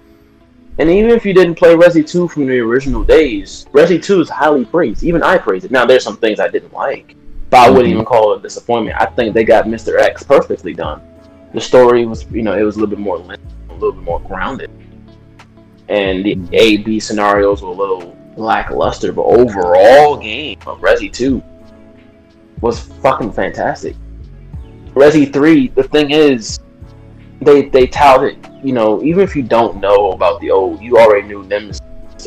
and 0.77 0.89
even 0.89 1.11
if 1.11 1.25
you 1.25 1.33
didn't 1.33 1.55
play 1.55 1.75
Resi 1.75 2.07
2 2.07 2.29
from 2.29 2.45
the 2.47 2.57
original 2.59 3.03
days, 3.03 3.65
Resi 3.73 4.01
2 4.01 4.21
is 4.21 4.29
highly 4.29 4.63
praised. 4.63 5.03
Even 5.03 5.21
I 5.23 5.37
praise 5.39 5.65
it. 5.65 5.71
Now, 5.71 5.85
there's 5.85 6.05
some 6.05 6.15
things 6.15 6.39
I 6.39 6.47
didn't 6.47 6.71
like, 6.71 7.15
but 7.49 7.57
I 7.59 7.69
wouldn't 7.69 7.87
Mhm. 7.89 7.93
even 7.95 8.05
call 8.05 8.31
it 8.33 8.39
a 8.39 8.41
disappointment. 8.41 8.95
I 8.97 9.07
think 9.07 9.33
they 9.33 9.43
got 9.43 9.65
Mr. 9.65 9.99
X 9.99 10.23
perfectly 10.23 10.73
done. 10.73 11.01
The 11.53 11.59
story 11.59 12.05
was, 12.05 12.25
you 12.31 12.43
know, 12.43 12.57
it 12.57 12.63
was 12.63 12.77
a 12.77 12.79
little 12.79 12.95
bit 12.95 13.03
more, 13.03 13.17
a 13.17 13.73
little 13.73 13.91
bit 13.91 14.03
more 14.03 14.21
grounded, 14.21 14.69
and 15.89 16.25
the 16.25 16.37
A 16.53 16.77
B 16.77 16.99
scenarios 16.99 17.61
were 17.61 17.69
a 17.69 17.73
little 17.73 18.15
lackluster. 18.35 19.11
But 19.11 19.23
overall, 19.23 20.17
game 20.17 20.59
of 20.65 20.79
Resi 20.79 21.11
2 21.11 21.41
was 22.61 22.79
fucking 22.79 23.31
fantastic. 23.31 23.95
Resi 24.93 25.31
3, 25.31 25.69
the 25.69 25.83
thing 25.83 26.11
is, 26.11 26.59
they 27.41 27.69
they 27.69 27.87
touted, 27.87 28.47
you 28.63 28.73
know, 28.73 29.03
even 29.03 29.21
if 29.21 29.35
you 29.35 29.43
don't 29.43 29.79
know 29.79 30.11
about 30.11 30.41
the 30.41 30.49
old, 30.49 30.81
you 30.81 30.97
already 30.97 31.27
knew 31.27 31.43
Nemesis 31.43 31.81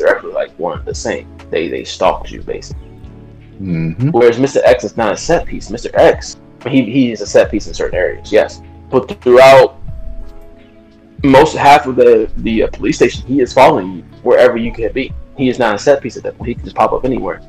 actually 0.07 0.31
like 0.31 0.51
one 0.57 0.79
and 0.79 0.87
the 0.87 0.95
same. 0.95 1.27
They 1.49 1.67
they 1.67 1.83
stalked 1.83 2.31
you 2.31 2.41
basically. 2.41 2.87
hmm 3.57 4.09
Whereas 4.11 4.37
Mr. 4.37 4.61
X 4.63 4.85
is 4.85 4.95
not 4.95 5.13
a 5.13 5.17
set 5.17 5.45
piece. 5.45 5.69
Mr. 5.69 5.89
X, 5.95 6.37
he 6.67 6.83
he 6.89 7.11
is 7.11 7.21
a 7.21 7.27
set 7.27 7.51
piece 7.51 7.67
in 7.67 7.73
certain 7.73 7.97
areas, 7.97 8.31
yes, 8.31 8.61
but 8.89 9.21
throughout 9.21 9.80
most 11.23 11.55
half 11.55 11.85
of 11.85 11.95
the 11.95 12.29
the 12.37 12.63
uh, 12.63 12.67
police 12.71 12.95
station, 12.97 13.25
he 13.25 13.41
is 13.41 13.53
following 13.53 13.97
you 13.97 14.01
wherever 14.23 14.57
you 14.57 14.71
can 14.71 14.91
be. 14.91 15.13
He 15.37 15.49
is 15.49 15.59
not 15.59 15.75
a 15.75 15.79
set 15.79 16.01
piece 16.01 16.17
at 16.17 16.23
that 16.23 16.37
point. 16.37 16.49
He 16.49 16.55
can 16.55 16.63
just 16.63 16.75
pop 16.75 16.93
up 16.93 17.05
anywhere. 17.05 17.41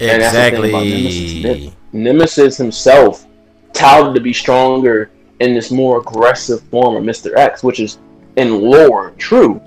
And 0.00 0.22
that's 0.22 0.34
the 0.34 0.58
thing 0.58 0.70
about 0.70 0.86
Exactly. 0.86 1.76
Nemesis 1.92 2.56
himself 2.56 3.26
touted 3.72 4.14
to 4.14 4.20
be 4.20 4.32
stronger 4.32 5.10
in 5.40 5.54
this 5.54 5.70
more 5.70 5.98
aggressive 6.00 6.62
form 6.62 6.96
of 6.96 7.02
Mr. 7.02 7.36
X, 7.36 7.62
which 7.62 7.80
is 7.80 7.98
in 8.36 8.60
lore 8.60 9.12
true. 9.18 9.60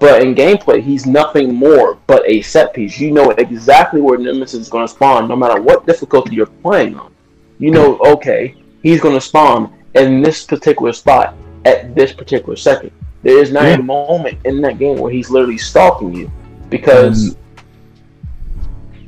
But 0.00 0.22
in 0.22 0.34
gameplay, 0.34 0.82
he's 0.82 1.06
nothing 1.06 1.54
more 1.54 1.98
but 2.06 2.28
a 2.28 2.42
set 2.42 2.74
piece. 2.74 2.98
You 2.98 3.10
know 3.10 3.30
exactly 3.30 4.00
where 4.00 4.18
Nemesis 4.18 4.60
is 4.60 4.68
going 4.68 4.86
to 4.86 4.92
spawn, 4.92 5.28
no 5.28 5.36
matter 5.36 5.60
what 5.60 5.86
difficulty 5.86 6.34
you're 6.34 6.46
playing 6.46 6.96
on. 6.96 7.14
You 7.58 7.70
know, 7.70 7.98
okay, 8.04 8.54
he's 8.82 9.00
going 9.00 9.14
to 9.14 9.20
spawn 9.20 9.72
in 9.94 10.20
this 10.20 10.44
particular 10.44 10.92
spot 10.92 11.34
at 11.64 11.94
this 11.94 12.12
particular 12.12 12.56
second. 12.56 12.90
There 13.22 13.38
is 13.38 13.52
not 13.52 13.64
Yeah. 13.64 13.74
a 13.76 13.82
moment 13.82 14.38
in 14.44 14.60
that 14.62 14.78
game 14.78 14.98
where 14.98 15.10
he's 15.10 15.30
literally 15.30 15.58
stalking 15.58 16.14
you 16.14 16.30
because 16.68 17.36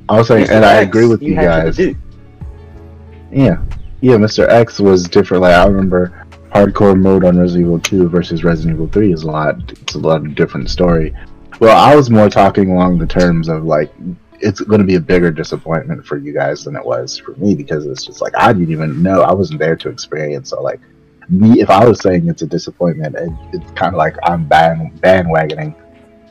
I 0.09 0.19
was 0.19 0.29
saying, 0.29 0.49
and 0.51 0.65
I 0.65 0.75
agree 0.75 1.07
with 1.07 1.21
you, 1.23 1.35
to 1.35 1.41
guys. 1.43 1.79
Yeah, 1.79 3.59
yeah. 4.01 4.15
Mr. 4.17 4.49
X 4.49 4.79
was 4.81 5.05
different. 5.05 5.43
Like 5.43 5.55
I 5.55 5.67
remember, 5.67 6.25
hardcore 6.55 6.99
mode 6.99 7.25
on 7.25 7.39
Resident 7.39 7.67
Evil 7.67 7.81
2 7.81 8.09
versus 8.09 8.45
Resident 8.45 8.77
Evil 8.77 8.89
3 8.89 9.13
is 9.13 9.25
a 9.25 9.27
lot. 9.27 9.73
It's 9.73 9.95
a 9.95 9.99
lot 9.99 10.25
of 10.25 10.35
different 10.35 10.71
story. 10.71 11.13
Well, 11.61 11.77
I 11.77 11.97
was 11.97 12.09
more 12.11 12.29
talking 12.31 12.71
along 12.71 12.99
the 12.99 13.07
terms 13.07 13.49
of 13.49 13.65
like 13.65 13.93
it's 14.41 14.61
going 14.61 14.81
to 14.81 14.87
be 14.87 14.97
a 14.97 15.01
bigger 15.01 15.31
disappointment 15.31 16.07
for 16.07 16.19
you 16.19 16.33
guys 16.33 16.65
than 16.65 16.77
it 16.77 16.85
was 16.85 17.19
for 17.19 17.33
me 17.37 17.55
because 17.55 17.87
it's 17.87 18.05
just 18.05 18.21
like 18.21 18.35
I 18.37 18.53
didn't 18.53 18.71
even 18.71 19.03
know 19.03 19.23
I 19.23 19.33
wasn't 19.33 19.59
there 19.59 19.77
to 19.77 19.89
experience. 19.89 20.51
So 20.51 20.63
like 20.63 20.81
me, 21.29 21.61
if 21.61 21.71
I 21.71 21.85
was 21.87 22.01
saying 22.01 22.29
it's 22.29 22.43
a 22.43 22.47
disappointment, 22.47 23.15
it, 23.17 23.31
it's 23.53 23.71
kind 23.73 23.95
of 23.95 23.99
like 23.99 24.17
I'm 24.23 24.47
band 24.47 25.01
bandwagoning. 25.01 25.75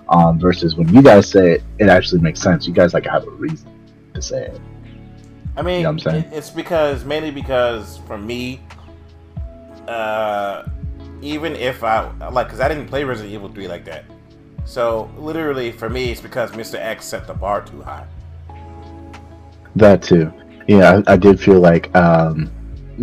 Um, 0.09 0.39
versus 0.39 0.75
when 0.75 0.87
you 0.93 1.01
guys 1.01 1.27
say 1.29 1.53
it, 1.53 1.63
it 1.79 1.89
actually 1.89 2.21
makes 2.21 2.39
sense. 2.39 2.67
You 2.67 2.73
guys 2.73 2.93
like 2.93 3.05
have 3.07 3.25
a 3.25 3.31
reason 3.31 3.67
to 4.13 4.21
say 4.21 4.45
it. 4.45 4.61
I 5.57 5.63
mean, 5.63 5.77
You 5.77 5.83
know 5.83 5.93
what 5.93 6.05
I'm 6.05 6.21
saying? 6.21 6.25
it's 6.31 6.51
because 6.51 7.05
mainly 7.05 7.31
because 7.31 7.97
for 8.05 8.17
me, 8.17 8.61
uh, 9.87 10.63
even 11.21 11.55
if 11.55 11.83
I 11.83 12.11
like, 12.29 12.47
because 12.47 12.59
I 12.59 12.67
didn't 12.67 12.87
play 12.87 13.03
Resident 13.03 13.33
Evil 13.33 13.49
three 13.49 13.67
like 13.67 13.83
that, 13.85 14.05
so 14.65 15.09
literally 15.17 15.71
for 15.71 15.89
me, 15.89 16.11
it's 16.11 16.21
because 16.21 16.51
Mr. 16.51 16.75
X 16.75 17.05
set 17.05 17.25
the 17.25 17.33
bar 17.33 17.61
too 17.65 17.81
high. 17.81 18.05
That 19.75 20.03
too. 20.03 20.31
Yeah, 20.67 21.01
I, 21.07 21.13
I 21.13 21.17
did 21.17 21.39
feel 21.39 21.59
like 21.59 21.93
um 21.95 22.51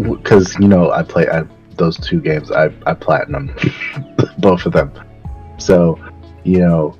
because 0.00 0.56
you 0.58 0.68
know 0.68 0.90
I 0.92 1.02
play 1.02 1.28
I, 1.28 1.44
those 1.82 1.98
two 1.98 2.20
games. 2.20 2.52
I 2.52 2.72
I 2.86 2.94
platinum 2.94 3.54
both 4.38 4.66
of 4.66 4.72
them. 4.72 4.92
So 5.58 5.98
you 6.44 6.60
know, 6.60 6.96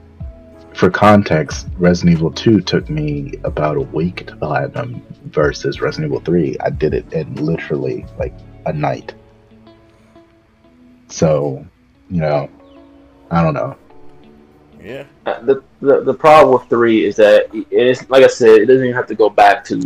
for 0.75 0.91
context, 0.91 1.69
Resident 1.79 2.17
Evil 2.17 2.33
Two 2.33 2.61
took 2.61 2.91
me 2.91 3.35
about 3.45 3.77
a 3.77 3.81
week 3.81 4.27
to 4.27 4.37
platinum 4.37 5.03
versus 5.27 5.81
Resident 5.81 6.11
Evil 6.11 6.21
Three. 6.21 6.57
I 6.59 6.71
did 6.71 6.95
it 6.95 7.13
in 7.13 7.35
literally 7.37 8.05
like 8.19 8.35
a 8.67 8.73
night. 8.73 9.15
So 11.09 11.65
you 12.11 12.21
know, 12.21 12.51
I 13.31 13.43
don't 13.43 13.55
know. 13.55 13.77
Yeah. 14.83 15.05
Uh, 15.27 15.41
the, 15.43 15.63
the 15.81 16.01
the 16.03 16.15
problem 16.15 16.59
with 16.59 16.69
three 16.69 17.05
is 17.05 17.15
that 17.17 17.55
it 17.55 17.67
is 17.71 18.09
like 18.11 18.25
I 18.25 18.27
said, 18.27 18.63
it 18.63 18.67
doesn't 18.67 18.83
even 18.83 18.97
have 18.97 19.07
to 19.07 19.15
go 19.15 19.31
back 19.31 19.65
to 19.67 19.77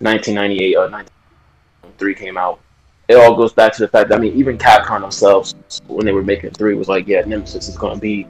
1998 0.00 0.76
or 0.76 0.90
1993 0.90 2.14
came 2.14 2.36
out. 2.36 2.60
It 3.08 3.14
all 3.14 3.36
goes 3.36 3.52
back 3.52 3.72
to 3.74 3.82
the 3.82 3.88
fact 3.88 4.08
that 4.08 4.18
I 4.18 4.20
mean, 4.20 4.34
even 4.34 4.56
Capcom 4.56 5.00
themselves, 5.02 5.54
when 5.86 6.06
they 6.06 6.12
were 6.12 6.22
making 6.22 6.50
three, 6.52 6.74
was 6.74 6.88
like, 6.88 7.06
yeah, 7.06 7.20
Nemesis 7.20 7.68
is 7.68 7.76
going 7.76 7.94
to 7.94 8.00
be, 8.00 8.26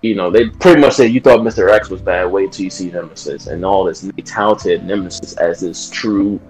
you 0.00 0.14
know, 0.14 0.30
they 0.30 0.48
pretty 0.48 0.80
much 0.80 0.94
said 0.94 1.10
you 1.10 1.20
thought 1.20 1.40
Mr. 1.40 1.68
X 1.70 1.90
was 1.90 2.00
bad, 2.00 2.30
wait 2.30 2.52
till 2.52 2.64
you 2.64 2.70
see 2.70 2.90
Nemesis 2.90 3.48
and 3.48 3.64
all 3.64 3.84
this. 3.84 4.08
Touted 4.24 4.84
Nemesis 4.84 5.34
as 5.34 5.60
this 5.60 5.90
true, 5.90 6.40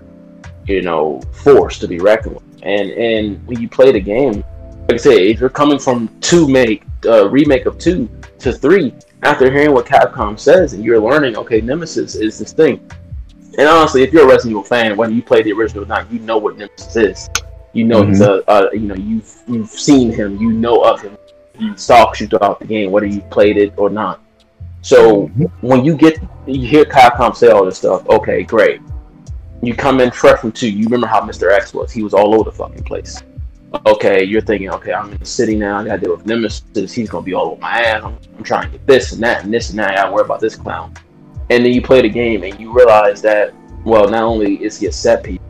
you 0.66 0.82
know, 0.82 1.20
force 1.32 1.78
to 1.78 1.89
be 1.89 1.99
reckoned 1.99 2.35
with. 2.35 2.44
And 2.62 2.90
and 2.90 3.47
when 3.47 3.61
you 3.61 3.69
play 3.69 3.90
the 3.93 4.01
game, 4.01 4.44
like 4.89 4.94
I 4.94 4.97
said, 4.97 5.19
if 5.19 5.40
you're 5.40 5.49
coming 5.49 5.78
from 5.78 6.09
two 6.20 6.49
make 6.49 6.85
uh, 7.07 7.28
remake 7.31 7.66
of 7.66 7.78
two 7.78 8.09
to 8.40 8.53
three 8.53 8.94
after 9.23 9.51
hearing 9.51 9.73
what 9.73 9.86
Capcom 9.86 10.39
says 10.39 10.74
and 10.74 10.85
you're 10.85 11.01
learning, 11.01 11.36
okay, 11.36 11.61
Nemesis 11.61 12.16
is 12.16 12.39
this 12.39 12.53
thing. 12.53 12.86
And 13.59 13.69
honestly, 13.69 14.03
if 14.03 14.12
you're 14.12 14.24
a 14.24 14.27
Resident 14.27 14.53
Evil 14.53 14.65
fan, 14.65 14.97
whether 14.97 15.12
you 15.12 15.23
play 15.23 15.43
the 15.43 15.53
original 15.53 15.85
or 15.85 15.86
not, 15.86 16.11
you 16.11 16.19
know 16.20 16.39
what 16.39 16.57
Nemesis 16.57 16.97
is. 16.97 17.31
You 17.73 17.85
know 17.85 18.05
he's 18.05 18.20
a, 18.20 18.49
uh, 18.51 18.70
you 18.73 18.81
know 18.81 18.94
you've 18.94 19.43
you've 19.47 19.70
seen 19.70 20.12
him, 20.12 20.36
you 20.39 20.53
know 20.53 20.82
of 20.82 21.01
him. 21.01 21.16
He 21.59 21.74
stalks 21.77 22.20
you 22.20 22.27
throughout 22.27 22.61
the 22.61 22.66
game, 22.66 22.90
whether 22.90 23.07
you 23.07 23.20
played 23.23 23.57
it 23.57 23.74
or 23.77 23.89
not. 23.89 24.20
So 24.82 25.27
when 25.61 25.85
you 25.85 25.97
get 25.97 26.20
you 26.47 26.66
hear 26.66 26.85
Capcom 26.85 27.35
say 27.35 27.49
all 27.49 27.65
this 27.65 27.78
stuff, 27.78 28.07
okay, 28.09 28.43
great. 28.43 28.81
You 29.62 29.74
come 29.74 30.01
in 30.01 30.11
fresh 30.11 30.40
from 30.40 30.53
two. 30.53 30.69
You 30.69 30.85
remember 30.85 31.07
how 31.07 31.20
Mr. 31.20 31.53
X 31.53 31.73
was? 31.73 31.93
He 31.93 32.03
was 32.03 32.15
all 32.15 32.35
over 32.35 32.51
the 32.51 32.57
fucking 32.57 32.82
place 32.82 33.23
okay, 33.86 34.23
you're 34.24 34.40
thinking, 34.40 34.70
okay, 34.70 34.93
I'm 34.93 35.11
in 35.11 35.19
the 35.19 35.24
city 35.24 35.57
now. 35.57 35.78
I 35.78 35.85
got 35.85 35.94
to 35.97 36.01
deal 36.01 36.16
with 36.16 36.27
Nemesis. 36.27 36.93
He's 36.93 37.09
gonna 37.09 37.24
be 37.24 37.35
all 37.35 37.53
over 37.53 37.61
my 37.61 37.81
ass. 37.81 38.03
I'm, 38.05 38.19
I'm 38.36 38.44
trying 38.44 38.70
to 38.70 38.78
get 38.78 38.86
this 38.86 39.12
and 39.12 39.23
that 39.23 39.44
and 39.44 39.53
this 39.53 39.70
and 39.70 39.78
that. 39.78 39.93
I 39.93 39.94
got 39.94 40.07
to 40.07 40.12
worry 40.12 40.24
about 40.24 40.40
this 40.40 40.57
clown. 40.57 40.94
And 41.51 41.65
then 41.65 41.73
you 41.73 41.82
play 41.82 42.03
the 42.03 42.09
game 42.09 42.44
and 42.44 42.59
you 42.61 42.73
realize 42.73 43.20
that, 43.23 43.55
well, 43.85 44.09
not 44.09 44.23
only 44.23 44.62
is 44.62 44.78
he 44.78 44.86
a 44.86 44.93
set 44.93 45.24
piece, 45.24 45.40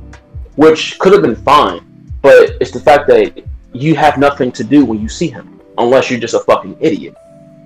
which 0.57 0.99
could 0.99 1.13
have 1.13 1.23
been 1.23 1.37
fine, 1.37 1.81
but 2.23 2.57
it's 2.61 2.71
the 2.71 2.81
fact 2.81 3.07
that 3.09 3.45
you 3.73 3.95
have 3.95 4.17
nothing 4.17 4.51
to 4.53 4.65
do 4.65 4.85
when 4.85 5.01
you 5.01 5.09
see 5.09 5.29
him, 5.29 5.61
unless 5.79 6.11
you're 6.11 6.21
just 6.21 6.35
a 6.35 6.41
fucking 6.41 6.77
idiot. 6.81 7.15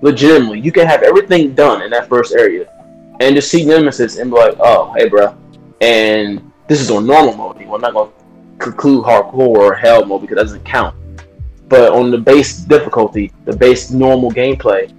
Legitimately, 0.01 0.59
you 0.59 0.71
can 0.71 0.85
have 0.87 1.03
everything 1.03 1.55
done 1.55 1.81
in 1.81 1.89
that 1.91 2.09
first 2.09 2.33
area, 2.33 2.67
and 3.19 3.35
just 3.35 3.49
see 3.49 3.65
Nemesis 3.65 4.17
and 4.17 4.29
be 4.31 4.37
like, 4.37 4.55
oh, 4.59 4.93
hey, 4.97 5.07
bro, 5.07 5.35
and 5.81 6.51
this 6.67 6.81
is 6.81 6.91
on 6.91 7.05
normal 7.05 7.35
mode. 7.35 7.61
I'm 7.61 7.81
not 7.81 7.93
gonna 7.93 8.11
conclude 8.57 9.05
hardcore 9.05 9.57
or 9.57 9.75
hell 9.75 10.05
mode 10.05 10.21
because 10.21 10.35
that 10.35 10.43
doesn't 10.43 10.65
count. 10.65 10.95
But 11.67 11.91
on 11.91 12.11
the 12.11 12.17
base 12.17 12.59
difficulty, 12.59 13.31
the 13.45 13.55
base 13.55 13.91
normal 13.91 14.31
gameplay, 14.31 14.93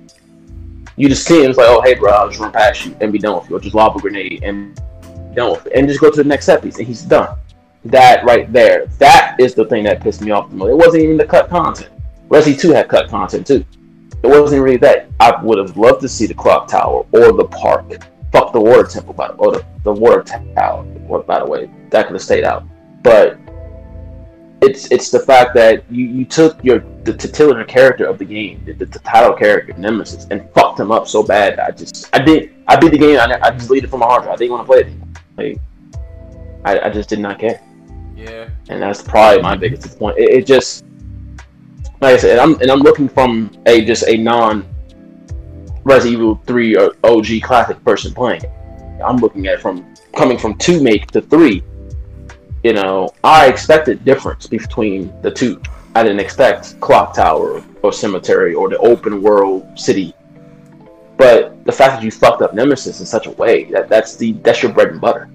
you 0.97 1.09
just 1.09 1.27
see 1.27 1.45
him, 1.45 1.51
it's 1.51 1.59
like, 1.59 1.69
oh, 1.69 1.81
hey, 1.81 1.95
bro, 1.95 2.11
I'll 2.13 2.29
just 2.29 2.41
run 2.41 2.53
past 2.53 2.85
you 2.85 2.97
and 3.01 3.13
be 3.13 3.19
done 3.19 3.39
with 3.39 3.49
you, 3.49 3.57
or 3.57 3.61
just 3.61 3.75
lob 3.75 3.97
a 3.97 4.01
grenade 4.01 4.43
and 4.43 4.75
done 5.35 5.53
with 5.53 5.67
it, 5.67 5.73
and 5.75 5.89
just 5.89 6.01
go 6.01 6.11
to 6.11 6.17
the 6.17 6.29
next 6.29 6.47
set 6.47 6.63
piece, 6.63 6.79
and 6.79 6.87
he's 6.87 7.03
done. 7.03 7.37
That 7.91 8.25
right 8.25 8.53
there, 8.53 8.87
that 8.99 9.37
is 9.39 9.55
the 9.55 9.65
thing 9.65 9.85
that 9.85 10.01
pissed 10.01 10.21
me 10.21 10.31
off 10.31 10.51
the 10.51 10.57
most. 10.57 10.71
It 10.71 10.77
wasn't 10.77 11.05
even 11.05 11.17
the 11.17 11.25
cut 11.25 11.49
content. 11.49 11.91
Resi 12.29 12.59
2 12.59 12.71
had 12.71 12.89
cut 12.89 13.09
content 13.09 13.47
too. 13.47 13.65
It 14.23 14.27
wasn't 14.27 14.63
really 14.63 14.77
that. 14.79 15.09
I 15.21 15.41
would 15.43 15.59
have 15.59 15.77
loved 15.77 16.01
to 16.03 16.09
see 16.09 16.27
the 16.27 16.35
clock 16.35 16.69
tower 16.69 17.07
or 17.13 17.33
the 17.33 17.45
park. 17.45 18.05
Fuck 18.33 18.53
the 18.53 18.61
water 18.61 18.85
temple, 18.85 19.15
by 19.15 19.29
the 19.29 19.35
or 19.35 19.53
the, 19.53 19.65
the 19.85 19.93
water 19.93 20.23
tower. 20.23 20.85
By 21.23 21.39
the 21.39 21.47
way, 21.47 21.71
that 21.91 22.07
could 22.07 22.15
have 22.15 22.23
stayed 22.23 22.45
out. 22.45 22.65
But 23.03 23.39
it's 24.61 24.91
it's 24.91 25.11
the 25.11 25.21
fact 25.21 25.55
that 25.55 25.91
you, 25.91 26.07
you 26.07 26.25
took 26.25 26.63
your 26.65 26.81
the 27.05 27.15
titular 27.15 27.65
character 27.65 28.05
of 28.05 28.19
the 28.19 28.25
game, 28.25 28.63
the, 28.65 28.73
the, 28.73 28.87
the 28.87 28.99
title 28.99 29.33
character 29.33 29.73
Nemesis, 29.79 30.27
and 30.31 30.51
fucked 30.51 30.81
him 30.81 30.91
up 30.91 31.07
so 31.07 31.23
bad. 31.23 31.57
That 31.57 31.69
I 31.69 31.71
just 31.71 32.11
I 32.13 32.19
did 32.19 32.55
I 32.67 32.77
beat 32.77 32.91
the 32.91 32.99
game. 32.99 33.19
I, 33.19 33.39
I 33.41 33.51
just 33.53 33.69
deleted 33.69 33.89
it 33.89 33.91
from 33.91 34.01
my 34.01 34.07
hard 34.07 34.25
drive. 34.25 34.35
I 34.35 34.37
didn't 34.37 34.53
want 34.53 34.67
to 34.67 34.73
play 34.73 34.81
it. 34.81 34.93
Like 35.37 35.61
I, 36.65 36.89
I 36.89 36.91
just 36.91 37.09
did 37.09 37.21
not 37.21 37.39
care, 37.39 37.63
Yeah. 38.19 38.49
and 38.69 38.83
that's 38.83 39.03
probably 39.03 39.43
my 39.43 39.57
biggest 39.57 39.83
disappointment. 39.83 40.29
It, 40.29 40.39
it 40.39 40.47
just 40.47 40.85
like 42.01 42.15
I 42.15 42.17
said, 42.17 42.33
and 42.33 42.41
I'm 42.41 42.61
and 42.61 42.71
I'm 42.71 42.81
looking 42.81 43.09
from 43.09 43.51
a 43.67 43.85
just 43.85 44.07
a 44.09 44.17
non 44.17 44.67
Resident 45.85 46.21
Evil 46.21 46.43
Three 46.47 46.77
or 46.77 46.95
OG 47.05 47.43
classic 47.43 47.83
person 47.85 48.13
playing. 48.13 48.43
it. 48.43 48.51
I'm 49.05 49.19
looking 49.19 49.47
at 49.47 49.55
it 49.55 49.61
from 49.61 49.95
coming 50.17 50.37
from 50.37 50.57
two 50.57 50.83
make 50.83 51.07
to 51.13 51.21
three 51.21 51.63
you 52.65 52.73
know, 52.73 53.09
I 53.23 53.49
expected 53.49 54.05
difference 54.05 54.47
between 54.47 55.13
the 55.23 55.31
two. 55.31 55.63
I 55.95 56.03
didn't 56.03 56.21
expect 56.21 56.79
Clock 56.81 57.15
Tower 57.15 57.63
or 57.83 57.93
Cemetery 57.93 58.55
or 58.55 58.69
the 58.69 58.79
open 58.79 59.23
world 59.23 59.79
city. 59.79 60.13
But 61.17 61.65
the 61.65 61.73
fact 61.73 61.95
that 61.95 62.03
you 62.03 62.11
fucked 62.11 62.43
up 62.43 62.55
Nemesis 62.55 63.01
in 63.01 63.07
such 63.07 63.27
a 63.27 63.31
way 63.33 63.65
that 63.65 63.89
that's 63.89 64.17
the 64.17 64.33
that's 64.33 64.63
your 64.63 64.73
bread 64.73 64.89
and 64.89 65.01
butter. 65.01 65.29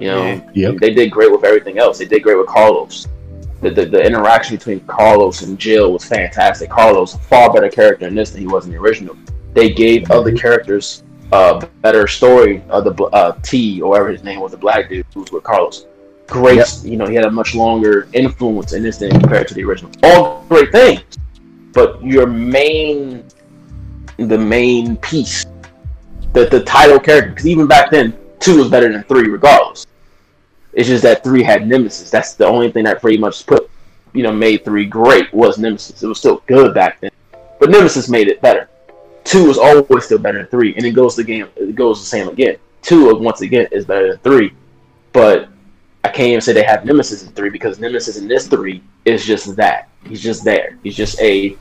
You 0.00 0.06
know, 0.08 0.24
Yeah. 0.24 0.70
Yep. 0.70 0.76
they 0.80 0.94
did 0.94 1.10
great 1.10 1.30
with 1.30 1.44
everything 1.44 1.78
else. 1.78 1.98
They 1.98 2.06
did 2.06 2.22
great 2.22 2.36
with 2.38 2.46
Carlos. 2.48 3.06
The, 3.60 3.70
the, 3.70 3.84
the 3.84 4.02
interaction 4.02 4.56
between 4.56 4.80
Carlos 4.80 5.42
and 5.42 5.58
Jill 5.58 5.92
was 5.92 6.04
fantastic. 6.04 6.70
Carlos, 6.70 7.14
a 7.14 7.18
far 7.18 7.52
better 7.52 7.68
character 7.68 8.06
in 8.06 8.14
this 8.14 8.30
than 8.30 8.40
he 8.40 8.46
was 8.46 8.64
in 8.64 8.72
the 8.72 8.78
original. 8.78 9.14
They 9.52 9.70
gave 9.70 10.10
other 10.10 10.32
characters 10.34 11.02
uh, 11.32 11.64
better 11.82 12.06
story 12.06 12.62
of 12.70 12.84
the 12.84 13.04
uh, 13.04 13.36
T 13.42 13.80
or 13.82 13.90
whatever 13.90 14.08
his 14.10 14.24
name 14.24 14.40
was, 14.40 14.50
the 14.52 14.56
black 14.56 14.88
dude 14.88 15.04
who 15.14 15.20
was 15.20 15.30
with 15.30 15.44
Carlos. 15.44 15.86
Great, 16.26 16.56
Yep. 16.56 16.68
you 16.84 16.96
know, 16.96 17.06
he 17.06 17.14
had 17.14 17.24
a 17.24 17.30
much 17.30 17.54
longer 17.54 18.08
influence 18.14 18.72
in 18.72 18.82
this 18.82 18.96
than 18.98 19.10
compared 19.10 19.46
to 19.48 19.54
the 19.54 19.62
original. 19.64 19.90
All 20.02 20.44
great 20.48 20.72
things, 20.72 21.02
but 21.72 22.02
your 22.02 22.26
main, 22.26 23.24
the 24.16 24.38
main 24.38 24.96
piece, 24.96 25.44
the 26.32 26.46
the 26.46 26.62
title 26.64 26.98
character, 27.00 27.30
because 27.30 27.46
even 27.46 27.66
back 27.66 27.90
then, 27.90 28.16
two 28.38 28.58
was 28.58 28.70
better 28.70 28.90
than 28.92 29.02
three, 29.04 29.28
regardless. 29.28 29.86
It's 30.72 30.88
just 30.88 31.02
that 31.02 31.24
three 31.24 31.42
had 31.42 31.66
Nemesis. 31.66 32.10
That's 32.10 32.34
the 32.34 32.46
only 32.46 32.70
thing 32.70 32.84
that 32.84 33.00
pretty 33.00 33.18
much 33.18 33.46
put, 33.46 33.70
you 34.12 34.22
know, 34.22 34.32
made 34.32 34.64
three 34.64 34.86
great 34.86 35.32
was 35.32 35.58
Nemesis. 35.58 36.02
It 36.02 36.06
was 36.06 36.18
still 36.18 36.42
good 36.46 36.74
back 36.74 37.00
then, 37.00 37.10
but 37.58 37.70
Nemesis 37.70 38.08
made 38.08 38.28
it 38.28 38.40
better 38.40 38.70
two 39.24 39.50
is 39.50 39.58
always 39.58 40.04
still 40.04 40.18
better 40.18 40.38
than 40.38 40.46
three, 40.48 40.74
and 40.74 40.84
it 40.84 40.92
goes 40.92 41.16
the 41.16 41.24
game. 41.24 41.48
It 41.56 41.74
goes 41.74 42.00
the 42.00 42.06
same 42.06 42.28
again. 42.28 42.56
Two 42.82 43.10
uh, 43.10 43.18
once 43.18 43.40
again 43.40 43.68
is 43.70 43.84
better 43.84 44.08
than 44.08 44.18
three, 44.18 44.52
but 45.12 45.48
I 46.04 46.08
can't 46.08 46.28
even 46.28 46.40
say 46.40 46.52
they 46.52 46.62
have 46.62 46.84
Nemesis 46.84 47.22
in 47.22 47.32
three 47.32 47.50
because 47.50 47.78
Nemesis 47.78 48.16
in 48.16 48.26
this 48.26 48.48
three 48.48 48.82
is 49.04 49.24
just 49.24 49.56
that. 49.56 49.88
He's 50.06 50.20
just 50.20 50.44
there. 50.44 50.78
He's 50.82 50.96
just 50.96 51.20
a. 51.20 51.56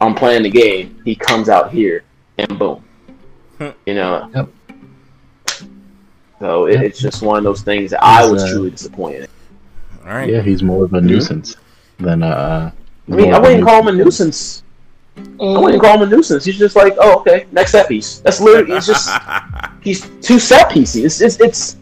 I'm 0.00 0.14
playing 0.14 0.42
the 0.42 0.50
game. 0.50 1.00
He 1.04 1.14
comes 1.14 1.48
out 1.48 1.72
here, 1.72 2.04
and 2.38 2.58
boom. 2.58 2.84
You 3.86 3.94
know. 3.94 4.30
Yep. 4.34 4.48
So 6.40 6.66
it, 6.66 6.74
Yep. 6.74 6.84
it's 6.84 6.98
just 7.00 7.22
one 7.22 7.38
of 7.38 7.44
those 7.44 7.62
things 7.62 7.90
that 7.92 8.02
I 8.02 8.28
was 8.28 8.42
uh, 8.44 8.50
truly 8.50 8.70
disappointed. 8.70 9.28
All 10.06 10.12
right. 10.12 10.28
Yeah, 10.28 10.42
he's 10.42 10.62
more 10.62 10.84
of 10.84 10.94
a 10.94 11.00
nuisance 11.00 11.56
than 11.98 12.22
uh. 12.22 12.70
I 13.10 13.14
mean, 13.14 13.32
I 13.32 13.38
wouldn't 13.38 13.64
call 13.64 13.80
him 13.80 13.88
a 13.88 13.92
nuisance. 13.92 14.62
I 15.16 15.58
wouldn't 15.58 15.82
call 15.82 15.96
him 15.96 16.02
a 16.02 16.14
nuisance. 16.14 16.44
He's 16.44 16.58
just 16.58 16.76
like, 16.76 16.94
oh, 16.98 17.20
okay, 17.20 17.46
next 17.52 17.72
set 17.72 17.88
piece. 17.88 18.18
That's 18.18 18.40
literally. 18.40 18.74
He's 18.74 18.86
just. 18.86 19.08
he's 19.82 20.08
too 20.20 20.38
set 20.38 20.70
piecey. 20.70 21.04
It's, 21.04 21.20
it's 21.20 21.40
it's 21.40 21.76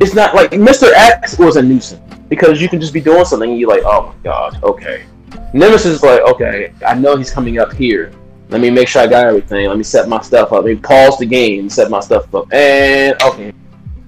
it's 0.00 0.14
not 0.14 0.34
like 0.34 0.50
Mr. 0.52 0.92
X 0.92 1.38
was 1.38 1.56
a 1.56 1.62
nuisance 1.62 2.02
because 2.28 2.60
you 2.60 2.68
can 2.68 2.80
just 2.80 2.92
be 2.92 3.00
doing 3.00 3.24
something 3.24 3.50
and 3.50 3.58
you're 3.58 3.68
like, 3.68 3.82
oh 3.84 4.08
my 4.08 4.14
god, 4.22 4.62
okay. 4.62 5.04
Nemesis 5.52 5.86
is 5.86 6.02
like, 6.02 6.20
okay, 6.22 6.72
I 6.86 6.94
know 6.94 7.16
he's 7.16 7.30
coming 7.30 7.58
up 7.58 7.72
here. 7.72 8.12
Let 8.48 8.60
me 8.60 8.70
make 8.70 8.86
sure 8.86 9.02
I 9.02 9.06
got 9.06 9.26
everything. 9.26 9.68
Let 9.68 9.76
me 9.76 9.82
set 9.82 10.08
my 10.08 10.20
stuff 10.22 10.52
up. 10.52 10.64
Let 10.64 10.66
me 10.66 10.76
pause 10.76 11.18
the 11.18 11.26
game, 11.26 11.68
set 11.68 11.90
my 11.90 12.00
stuff 12.00 12.32
up, 12.32 12.52
and 12.52 13.20
okay. 13.22 13.52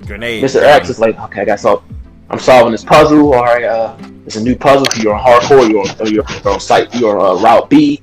Grenade. 0.07 0.43
Mr. 0.43 0.63
X 0.63 0.89
is 0.89 0.99
like, 0.99 1.19
okay, 1.19 1.43
I 1.43 1.45
got 1.45 1.61
solve. 1.61 1.83
I'm 2.31 2.39
solving 2.39 2.73
this 2.73 2.85
puzzle. 2.85 3.35
All 3.35 3.43
right, 3.43 3.65
uh, 3.65 3.97
it's 4.27 4.37
a 4.37 4.43
new 4.43 4.55
puzzle. 4.55 4.87
You're 5.03 5.15
on 5.15 5.25
hardcore. 5.25 5.69
You're 5.69 5.81
on, 5.81 6.13
you're, 6.13 6.25
you're 6.45 6.53
on 6.53 6.61
site. 6.61 6.95
You're 6.95 7.19
on 7.19 7.39
uh, 7.39 7.43
route 7.43 7.69
B. 7.69 8.01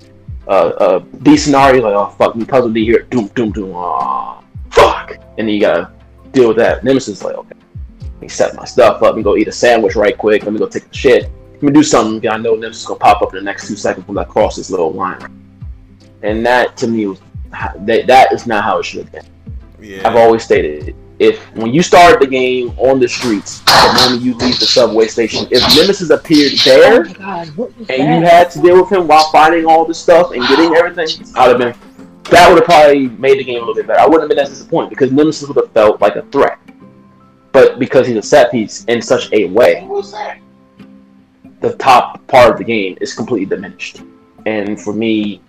Uh, 0.48 0.52
uh, 0.52 1.00
B 1.00 1.38
scenario. 1.38 1.84
Like, 1.84 1.96
oh 1.96 2.14
fuck, 2.18 2.36
new 2.36 2.46
puzzle 2.46 2.72
D 2.72 2.84
here. 2.84 3.04
Doom, 3.04 3.28
doom, 3.30 3.52
doom. 3.52 3.74
Ah, 3.76 4.44
fuck. 4.72 5.18
And 5.38 5.48
then 5.48 5.50
you 5.50 5.62
gotta 5.62 5.92
deal 6.32 6.50
with 6.50 6.58
that. 6.58 6.84
Nemesis 6.84 7.20
is 7.20 7.24
like, 7.24 7.36
okay, 7.36 7.56
let 8.02 8.22
me 8.22 8.28
set 8.28 8.56
my 8.56 8.66
stuff 8.66 8.98
up. 8.98 9.02
Let 9.02 9.16
me 9.16 9.24
go 9.24 9.38
eat 9.38 9.48
a 9.48 9.54
sandwich 9.54 9.96
right 9.96 10.18
quick. 10.18 10.44
Let 10.44 10.52
me 10.52 10.60
go 10.60 10.68
take 10.68 10.86
a 10.86 10.94
shit. 10.94 11.32
Let 11.54 11.64
me 11.64 11.72
do 11.72 11.84
something. 11.84 12.30
I 12.30 12.38
know 12.38 12.56
Nemesis 12.56 12.82
is 12.82 12.88
gonna 12.88 13.00
pop 13.00 13.22
up 13.22 13.34
in 13.34 13.40
the 13.40 13.44
next 13.44 13.68
two 13.68 13.76
seconds 13.78 14.06
when 14.08 14.18
I 14.18 14.26
cross 14.26 14.58
this 14.58 14.70
little 14.70 14.92
line. 14.92 15.45
And 16.26 16.46
that 16.46 16.76
to 16.78 16.88
me 16.88 17.06
was 17.08 17.20
that 17.86 18.08
that 18.08 18.34
is 18.34 18.46
not 18.48 18.64
how 18.64 18.80
it 18.80 18.84
should 18.84 19.04
have 19.04 19.12
been. 19.12 19.26
Yeah. 19.82 20.08
I've 20.08 20.16
always 20.16 20.44
stated 20.44 20.96
if 21.20 21.40
when 21.56 21.74
you 21.74 21.82
start 21.82 22.20
the 22.20 22.28
game 22.28 22.74
on 22.78 23.00
the 23.00 23.08
streets, 23.08 23.60
the 23.62 24.00
moment 24.02 24.22
you 24.22 24.34
leave 24.36 24.60
the 24.60 24.66
subway 24.66 25.08
station, 25.08 25.48
if 25.52 25.62
Nemesis 25.76 26.10
appeared 26.10 26.54
there 26.66 27.06
Oh 27.08 27.14
god, 27.14 27.48
and 27.58 27.88
that? 27.88 28.20
you 28.20 28.26
had 28.26 28.52
to 28.52 28.62
deal 28.62 28.82
with 28.82 28.92
him 28.92 29.08
while 29.08 29.32
fighting 29.32 29.66
all 29.66 29.86
this 29.86 30.00
stuff 30.00 30.32
and 30.32 30.42
getting 30.48 30.76
everything, 30.76 31.08
I'd 31.36 31.50
have 31.50 31.58
been 31.60 31.74
that 32.32 32.50
would 32.50 32.58
have 32.58 32.66
probably 32.66 33.08
made 33.10 33.38
the 33.38 33.44
game 33.44 33.58
a 33.58 33.60
little 33.60 33.76
bit 33.76 33.86
better. 33.88 34.00
I 34.00 34.06
wouldn't 34.08 34.24
have 34.24 34.30
been 34.30 34.40
as 34.40 34.50
disappointed 34.50 34.90
because 34.90 35.12
Nemesis 35.12 35.48
would 35.48 35.58
have 35.58 35.72
felt 35.74 36.02
like 36.02 36.16
a 36.16 36.24
threat. 36.24 36.58
But 37.52 37.78
because 37.80 38.08
he's 38.08 38.18
a 38.18 38.22
set 38.24 38.52
piece 38.52 38.84
in 38.86 39.02
such 39.02 39.32
a 39.32 39.46
way, 39.46 39.82
What 39.84 39.98
was 39.98 40.12
that? 40.12 40.40
the 41.62 41.76
top 41.78 42.26
part 42.28 42.52
of 42.52 42.58
the 42.58 42.64
game 42.64 42.98
is 43.00 43.14
completely 43.14 43.46
diminished. 43.46 44.02
And 44.48 44.82
for 44.82 44.92
me, 44.94 45.40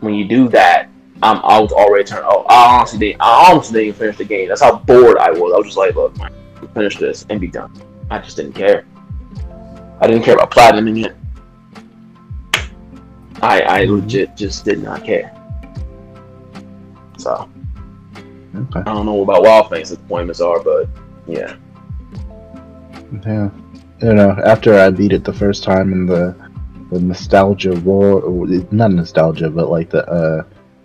when 0.00 0.14
you 0.14 0.26
do 0.26 0.48
that, 0.48 0.88
I'm 1.22 1.38
I 1.44 1.58
was 1.58 1.72
already 1.72 2.04
turned. 2.04 2.24
Oh, 2.26 2.44
I 2.48 2.78
honestly 2.78 2.98
didn't. 2.98 3.20
I 3.20 3.50
honestly 3.50 3.84
didn't 3.84 3.98
finish 3.98 4.16
the 4.16 4.24
game. 4.24 4.48
That's 4.48 4.62
how 4.62 4.78
bored 4.78 5.18
I 5.18 5.30
was. 5.30 5.52
I 5.52 5.56
was 5.56 5.66
just 5.66 5.76
like, 5.76 5.94
look, 5.94 6.14
finish 6.74 6.96
this 6.96 7.26
and 7.28 7.40
be 7.40 7.48
done. 7.48 7.72
I 8.10 8.18
just 8.18 8.36
didn't 8.36 8.54
care. 8.54 8.84
I 10.00 10.06
didn't 10.06 10.22
care 10.22 10.34
about 10.34 10.50
platinum 10.50 10.96
it. 10.96 11.16
I 13.42 13.62
I 13.62 13.84
mm-hmm. 13.84 13.94
legit 13.96 14.36
just 14.36 14.64
did 14.64 14.82
not 14.82 15.04
care. 15.04 15.36
So 17.18 17.50
Okay. 18.54 18.80
I 18.80 18.82
don't 18.82 19.06
know 19.06 19.22
about 19.22 19.42
Wild 19.42 19.70
Thing's 19.70 19.90
disappointments 19.90 20.40
are, 20.40 20.60
but 20.62 20.88
yeah. 21.26 21.54
Yeah. 23.24 23.50
You 24.02 24.14
know, 24.14 24.36
after 24.44 24.74
I 24.78 24.90
beat 24.90 25.12
it 25.12 25.24
the 25.24 25.32
first 25.32 25.62
time 25.62 25.92
and 25.92 26.08
the 26.08 26.49
the 26.90 27.00
nostalgia 27.00 27.72
roar 27.72 28.46
not 28.70 28.92
nostalgia, 28.92 29.48
but 29.48 29.70
like 29.70 29.90
the 29.90 30.06
uh 30.08 30.42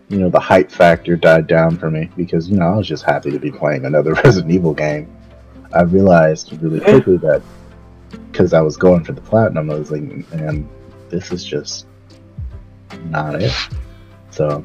you 0.10 0.20
know, 0.20 0.30
the 0.30 0.40
hype 0.40 0.70
factor 0.70 1.16
died 1.16 1.48
down 1.48 1.78
for 1.78 1.90
me 1.90 2.10
because, 2.16 2.48
you 2.48 2.58
know, 2.58 2.66
I 2.66 2.76
was 2.76 2.88
just 2.88 3.04
happy 3.04 3.32
to 3.32 3.40
be 3.40 3.52
playing 3.52 3.86
another 3.86 4.14
Resident 4.24 4.52
Evil 4.52 4.74
game. 4.74 5.12
I 5.74 5.82
realized 5.82 6.54
really 6.62 6.80
quickly 6.80 7.18
that 7.18 7.42
because 8.32 8.54
I 8.54 8.62
was 8.62 8.78
going 8.78 9.04
for 9.04 9.14
the 9.14 9.22
platinum, 9.22 9.72
I 9.72 9.76
was 9.76 9.92
like, 9.92 10.04
man, 10.34 10.70
this 11.10 11.32
is 11.32 11.44
just 11.44 11.88
not 13.06 13.42
it. 13.42 13.52
So, 14.30 14.64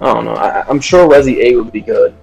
I 0.00 0.14
don't 0.14 0.24
know. 0.24 0.34
I, 0.34 0.64
I'm 0.68 0.80
sure 0.80 1.08
Resi 1.08 1.38
8 1.38 1.56
would 1.56 1.72
be 1.72 1.80
good. 1.80 2.14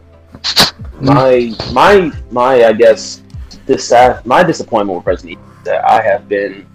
My 0.99 1.53
my 1.71 2.11
my 2.31 2.65
I 2.65 2.73
guess 2.73 3.21
this 3.65 3.91
my 4.25 4.43
disappointment 4.43 4.97
with 4.97 5.05
Resident 5.05 5.33
Evil 5.33 5.57
is 5.57 5.63
that 5.65 5.85
I 5.85 6.01
have 6.01 6.27
been 6.27 6.65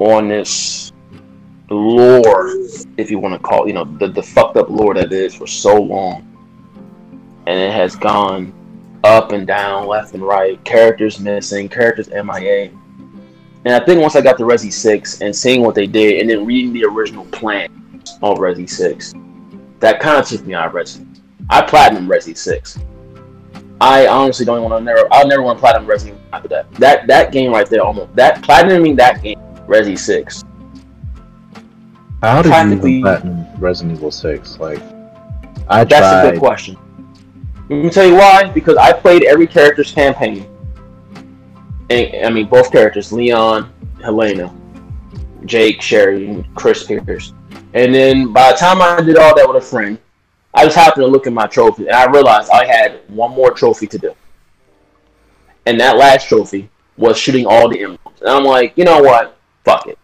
on 0.00 0.28
this 0.28 0.92
lore, 1.70 2.56
if 2.96 3.10
you 3.10 3.18
want 3.18 3.34
to 3.34 3.38
call 3.38 3.66
you 3.66 3.72
know 3.72 3.84
the 3.84 4.08
the 4.08 4.22
fucked 4.22 4.56
up 4.56 4.68
lore 4.68 4.94
that 4.94 5.12
is 5.12 5.34
for 5.34 5.46
so 5.46 5.80
long, 5.80 6.26
and 7.46 7.58
it 7.58 7.72
has 7.72 7.94
gone 7.94 8.52
up 9.04 9.32
and 9.32 9.46
down, 9.46 9.86
left 9.86 10.14
and 10.14 10.22
right. 10.22 10.62
Characters 10.64 11.20
missing, 11.20 11.68
characters 11.68 12.08
MIA. 12.08 12.70
And 13.64 13.74
I 13.74 13.84
think 13.84 14.00
once 14.00 14.16
I 14.16 14.22
got 14.22 14.38
to 14.38 14.44
Resi 14.44 14.72
6 14.72 15.20
and 15.20 15.36
seeing 15.36 15.62
what 15.62 15.74
they 15.74 15.86
did, 15.86 16.20
and 16.20 16.30
then 16.30 16.46
reading 16.46 16.72
the 16.72 16.84
original 16.84 17.26
plan 17.26 17.70
on 18.22 18.36
Resi 18.36 18.68
6, 18.68 19.14
that 19.80 20.00
kind 20.00 20.18
of 20.18 20.26
took 20.26 20.46
me 20.46 20.54
out 20.54 20.66
of 20.66 20.72
Resi. 20.72 21.06
I 21.50 21.62
platinum 21.62 22.08
Resi 22.08 22.36
6. 22.36 22.78
I 23.82 24.06
honestly 24.06 24.44
don't 24.44 24.62
want 24.62 24.80
to 24.80 24.84
never. 24.84 25.08
I'll 25.10 25.26
never 25.26 25.42
want 25.42 25.58
to 25.58 25.60
platinum 25.60 25.88
Resi 25.88 26.16
after 26.32 26.48
that. 26.48 26.70
That 26.72 27.06
that 27.06 27.32
game 27.32 27.50
right 27.50 27.68
there, 27.68 27.82
almost 27.82 28.14
that 28.14 28.42
platinuming 28.42 28.96
that 28.96 29.22
game, 29.22 29.38
Resi 29.70 29.96
6. 29.96 30.44
how 32.22 32.42
did 32.42 32.46
you 32.46 32.50
Practically- 32.50 32.90
even 32.96 33.02
platinum 33.02 33.46
Resident 33.60 33.96
Evil 33.96 34.10
6? 34.10 34.58
Like, 34.58 34.82
I 35.68 35.84
That's 35.84 36.26
a 36.26 36.32
good 36.32 36.40
question. 36.40 36.76
Let 37.68 37.84
me 37.84 37.88
tell 37.90 38.04
you 38.04 38.16
why. 38.16 38.50
Because 38.52 38.76
I 38.76 38.92
played 38.92 39.22
every 39.22 39.46
character's 39.46 39.92
campaign. 39.92 40.44
And, 41.88 42.26
I 42.26 42.30
mean, 42.30 42.46
both 42.46 42.72
characters, 42.72 43.12
Leon, 43.12 43.72
Helena, 44.02 44.52
Jake, 45.44 45.80
Sherry, 45.80 46.28
and 46.28 46.54
Chris 46.56 46.84
Piers. 46.84 47.32
And 47.72 47.94
then 47.94 48.32
by 48.32 48.50
the 48.50 48.58
time 48.58 48.82
I 48.82 49.00
did 49.00 49.16
all 49.16 49.36
that 49.36 49.46
with 49.46 49.62
a 49.62 49.66
friend, 49.66 49.96
I 50.52 50.64
just 50.64 50.74
happened 50.76 51.04
to 51.04 51.06
look 51.06 51.28
at 51.28 51.32
my 51.32 51.46
trophy 51.46 51.86
and 51.86 51.94
I 51.94 52.10
realized 52.10 52.50
I 52.50 52.66
had 52.66 53.02
one 53.06 53.30
more 53.30 53.52
trophy 53.52 53.86
to 53.86 53.98
do. 53.98 54.12
and 55.66 55.78
that 55.78 55.96
last 55.96 56.26
trophy 56.26 56.68
was 56.96 57.16
shooting 57.16 57.46
all 57.46 57.68
the 57.68 57.82
emblems. 57.82 58.20
And 58.20 58.30
I'm 58.30 58.44
like, 58.44 58.72
you 58.76 58.84
know 58.84 59.00
what? 59.00 59.36
Fuck 59.64 59.86
it. 59.86 59.98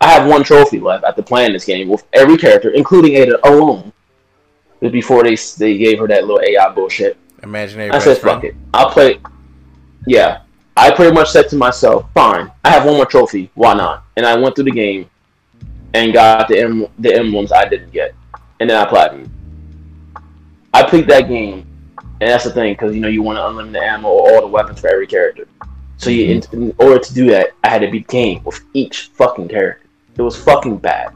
I 0.00 0.10
have 0.10 0.26
one 0.26 0.42
trophy 0.42 0.80
left 0.80 1.04
after 1.04 1.22
playing 1.22 1.52
this 1.52 1.64
game 1.64 1.88
with 1.88 2.04
every 2.12 2.38
character, 2.38 2.70
including 2.70 3.14
Ada 3.16 3.46
alone. 3.48 3.92
Before 4.80 5.22
they 5.22 5.36
they 5.58 5.76
gave 5.76 5.98
her 5.98 6.08
that 6.08 6.24
little 6.24 6.40
AI 6.40 6.72
bullshit. 6.72 7.18
Imaginary. 7.42 7.90
I 7.90 7.98
said, 7.98 8.16
fuck 8.16 8.44
it. 8.44 8.54
I'll 8.72 8.90
play. 8.90 9.20
Yeah. 10.06 10.42
I 10.76 10.90
pretty 10.90 11.12
much 11.12 11.30
said 11.30 11.48
to 11.50 11.56
myself, 11.56 12.06
fine, 12.14 12.50
I 12.64 12.70
have 12.70 12.86
one 12.86 12.94
more 12.94 13.04
trophy. 13.04 13.50
Why 13.54 13.74
not? 13.74 14.04
And 14.16 14.24
I 14.24 14.36
went 14.38 14.54
through 14.54 14.64
the 14.64 14.70
game 14.70 15.10
and 15.92 16.12
got 16.12 16.48
the 16.48 16.60
em- 16.60 16.86
the 16.98 17.14
emblems 17.14 17.52
I 17.52 17.68
didn't 17.68 17.92
get. 17.92 18.14
And 18.60 18.70
then 18.70 18.76
I 18.76 18.88
platinum. 18.88 19.30
I 20.72 20.82
played 20.82 21.08
that 21.08 21.28
game, 21.28 21.66
and 22.20 22.30
that's 22.30 22.44
the 22.44 22.52
thing, 22.52 22.72
because 22.74 22.94
you 22.94 23.00
know 23.00 23.08
you 23.08 23.22
want 23.22 23.36
to 23.36 23.46
unlimited 23.46 23.82
ammo 23.82 24.08
or 24.08 24.32
all 24.32 24.40
the 24.40 24.46
weapons 24.46 24.80
for 24.80 24.88
every 24.88 25.06
character. 25.06 25.46
So 26.00 26.08
you, 26.08 26.32
in, 26.32 26.42
in 26.52 26.74
order 26.78 26.98
to 26.98 27.14
do 27.14 27.26
that, 27.26 27.50
I 27.62 27.68
had 27.68 27.82
to 27.82 27.90
beat 27.90 28.08
the 28.08 28.12
game 28.12 28.42
with 28.44 28.64
each 28.72 29.10
fucking 29.12 29.48
character. 29.48 29.86
It 30.16 30.22
was 30.22 30.34
fucking 30.34 30.78
bad. 30.78 31.12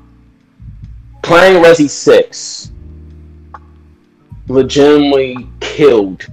Playing 1.22 1.64
Resi 1.64 1.88
6 1.88 2.70
legitimately 4.48 5.48
killed 5.60 6.26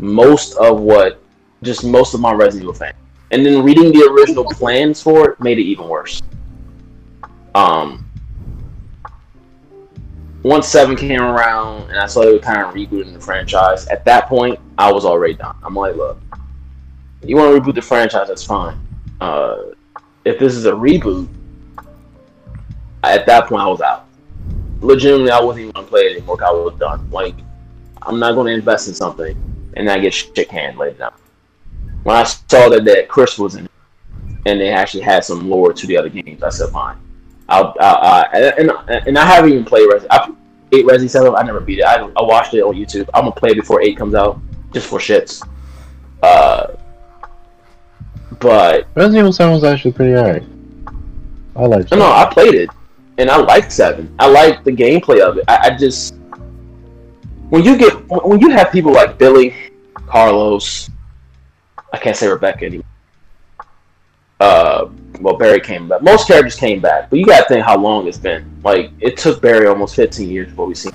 most 0.00 0.56
of 0.56 0.80
what 0.80 1.22
just 1.62 1.84
most 1.84 2.14
of 2.14 2.20
my 2.20 2.32
Resident 2.32 2.68
Evil. 2.68 2.88
And 3.30 3.46
then 3.46 3.62
reading 3.62 3.92
the 3.92 4.10
original 4.10 4.44
plans 4.44 5.00
for 5.00 5.30
it 5.30 5.40
made 5.40 5.60
it 5.60 5.62
even 5.62 5.86
worse. 5.86 6.20
Um 7.54 8.04
once 10.42 10.66
seven 10.66 10.96
came 10.96 11.20
around 11.20 11.88
and 11.90 11.98
I 12.00 12.06
saw 12.06 12.22
they 12.22 12.32
were 12.32 12.40
kind 12.40 12.60
of 12.60 12.74
rebooting 12.74 13.12
the 13.12 13.20
franchise, 13.20 13.86
at 13.86 14.04
that 14.06 14.26
point 14.26 14.58
I 14.76 14.90
was 14.90 15.04
already 15.04 15.34
done. 15.34 15.54
I'm 15.62 15.76
like, 15.76 15.94
look, 15.94 16.18
you 17.24 17.36
want 17.36 17.54
to 17.54 17.60
reboot 17.60 17.74
the 17.74 17.82
franchise, 17.82 18.28
that's 18.28 18.44
fine. 18.44 18.78
Uh, 19.20 19.56
if 20.24 20.38
this 20.38 20.54
is 20.54 20.66
a 20.66 20.72
reboot, 20.72 21.28
at 23.02 23.26
that 23.26 23.46
point 23.46 23.62
I 23.62 23.66
was 23.66 23.80
out. 23.80 24.06
Legitimately, 24.80 25.30
I 25.30 25.40
wasn't 25.40 25.62
even 25.62 25.72
gonna 25.72 25.86
play 25.86 26.02
it 26.02 26.16
anymore. 26.16 26.42
I 26.44 26.50
was 26.50 26.74
done. 26.78 27.08
Like, 27.10 27.34
I'm 28.02 28.18
not 28.18 28.34
gonna 28.34 28.50
invest 28.50 28.88
in 28.88 28.94
something 28.94 29.36
and 29.74 29.88
I 29.88 29.98
get 29.98 30.12
shit 30.12 30.48
canned 30.48 30.78
later 30.78 30.98
down. 30.98 31.12
When 32.02 32.16
I 32.16 32.24
saw 32.24 32.68
that 32.68 32.84
that 32.84 33.08
Chris 33.08 33.38
was 33.38 33.54
in 33.54 33.68
and 34.46 34.60
they 34.60 34.70
actually 34.70 35.02
had 35.02 35.24
some 35.24 35.48
lore 35.48 35.72
to 35.72 35.86
the 35.86 35.96
other 35.96 36.08
games, 36.08 36.42
I 36.42 36.48
said, 36.48 36.70
fine. 36.70 36.96
I'll, 37.48 37.74
I'll, 37.78 37.96
I 38.32 38.54
and, 38.58 38.70
and 38.90 39.18
I 39.18 39.26
haven't 39.26 39.52
even 39.52 39.64
played 39.64 39.88
Resi. 39.88 40.06
I 40.10 40.32
played 40.70 40.86
Resi 40.86 41.08
Seven. 41.08 41.34
I 41.36 41.42
never 41.42 41.60
beat 41.60 41.80
it. 41.80 41.84
I, 41.84 41.96
I 41.96 42.22
watched 42.22 42.54
it 42.54 42.62
on 42.62 42.74
YouTube. 42.74 43.08
I'm 43.14 43.22
gonna 43.22 43.32
play 43.32 43.50
it 43.50 43.56
before 43.56 43.82
eight 43.82 43.96
comes 43.96 44.14
out, 44.14 44.40
just 44.72 44.88
for 44.88 44.98
shits. 44.98 45.46
Uh, 46.22 46.68
but 48.42 48.88
Resident 48.96 49.20
Evil 49.20 49.32
7 49.32 49.54
was 49.54 49.64
actually 49.64 49.92
pretty 49.92 50.16
alright. 50.16 50.42
I 51.54 51.66
like 51.66 51.90
no, 51.90 51.98
no, 51.98 52.12
I 52.12 52.28
played 52.30 52.54
it, 52.54 52.70
and 53.18 53.30
I 53.30 53.36
liked 53.36 53.70
Seven. 53.70 54.14
I 54.18 54.26
liked 54.26 54.64
the 54.64 54.72
gameplay 54.72 55.20
of 55.20 55.36
it. 55.36 55.44
I, 55.46 55.68
I 55.68 55.76
just 55.76 56.14
when 57.50 57.62
you 57.62 57.76
get 57.76 57.92
when 58.08 58.40
you 58.40 58.50
have 58.50 58.72
people 58.72 58.92
like 58.92 59.18
Billy, 59.18 59.54
Carlos, 59.94 60.88
I 61.92 61.98
can't 61.98 62.16
say 62.16 62.26
Rebecca 62.26 62.64
anymore. 62.64 62.86
Uh, 64.40 64.88
well, 65.20 65.36
Barry 65.36 65.60
came 65.60 65.88
back. 65.88 66.02
Most 66.02 66.26
characters 66.26 66.56
came 66.56 66.80
back, 66.80 67.10
but 67.10 67.18
you 67.18 67.26
gotta 67.26 67.46
think 67.46 67.64
how 67.64 67.78
long 67.78 68.08
it's 68.08 68.18
been. 68.18 68.50
Like 68.64 68.90
it 68.98 69.18
took 69.18 69.42
Barry 69.42 69.66
almost 69.66 69.94
15 69.94 70.28
years 70.30 70.48
before 70.48 70.66
we 70.66 70.74
seen. 70.74 70.92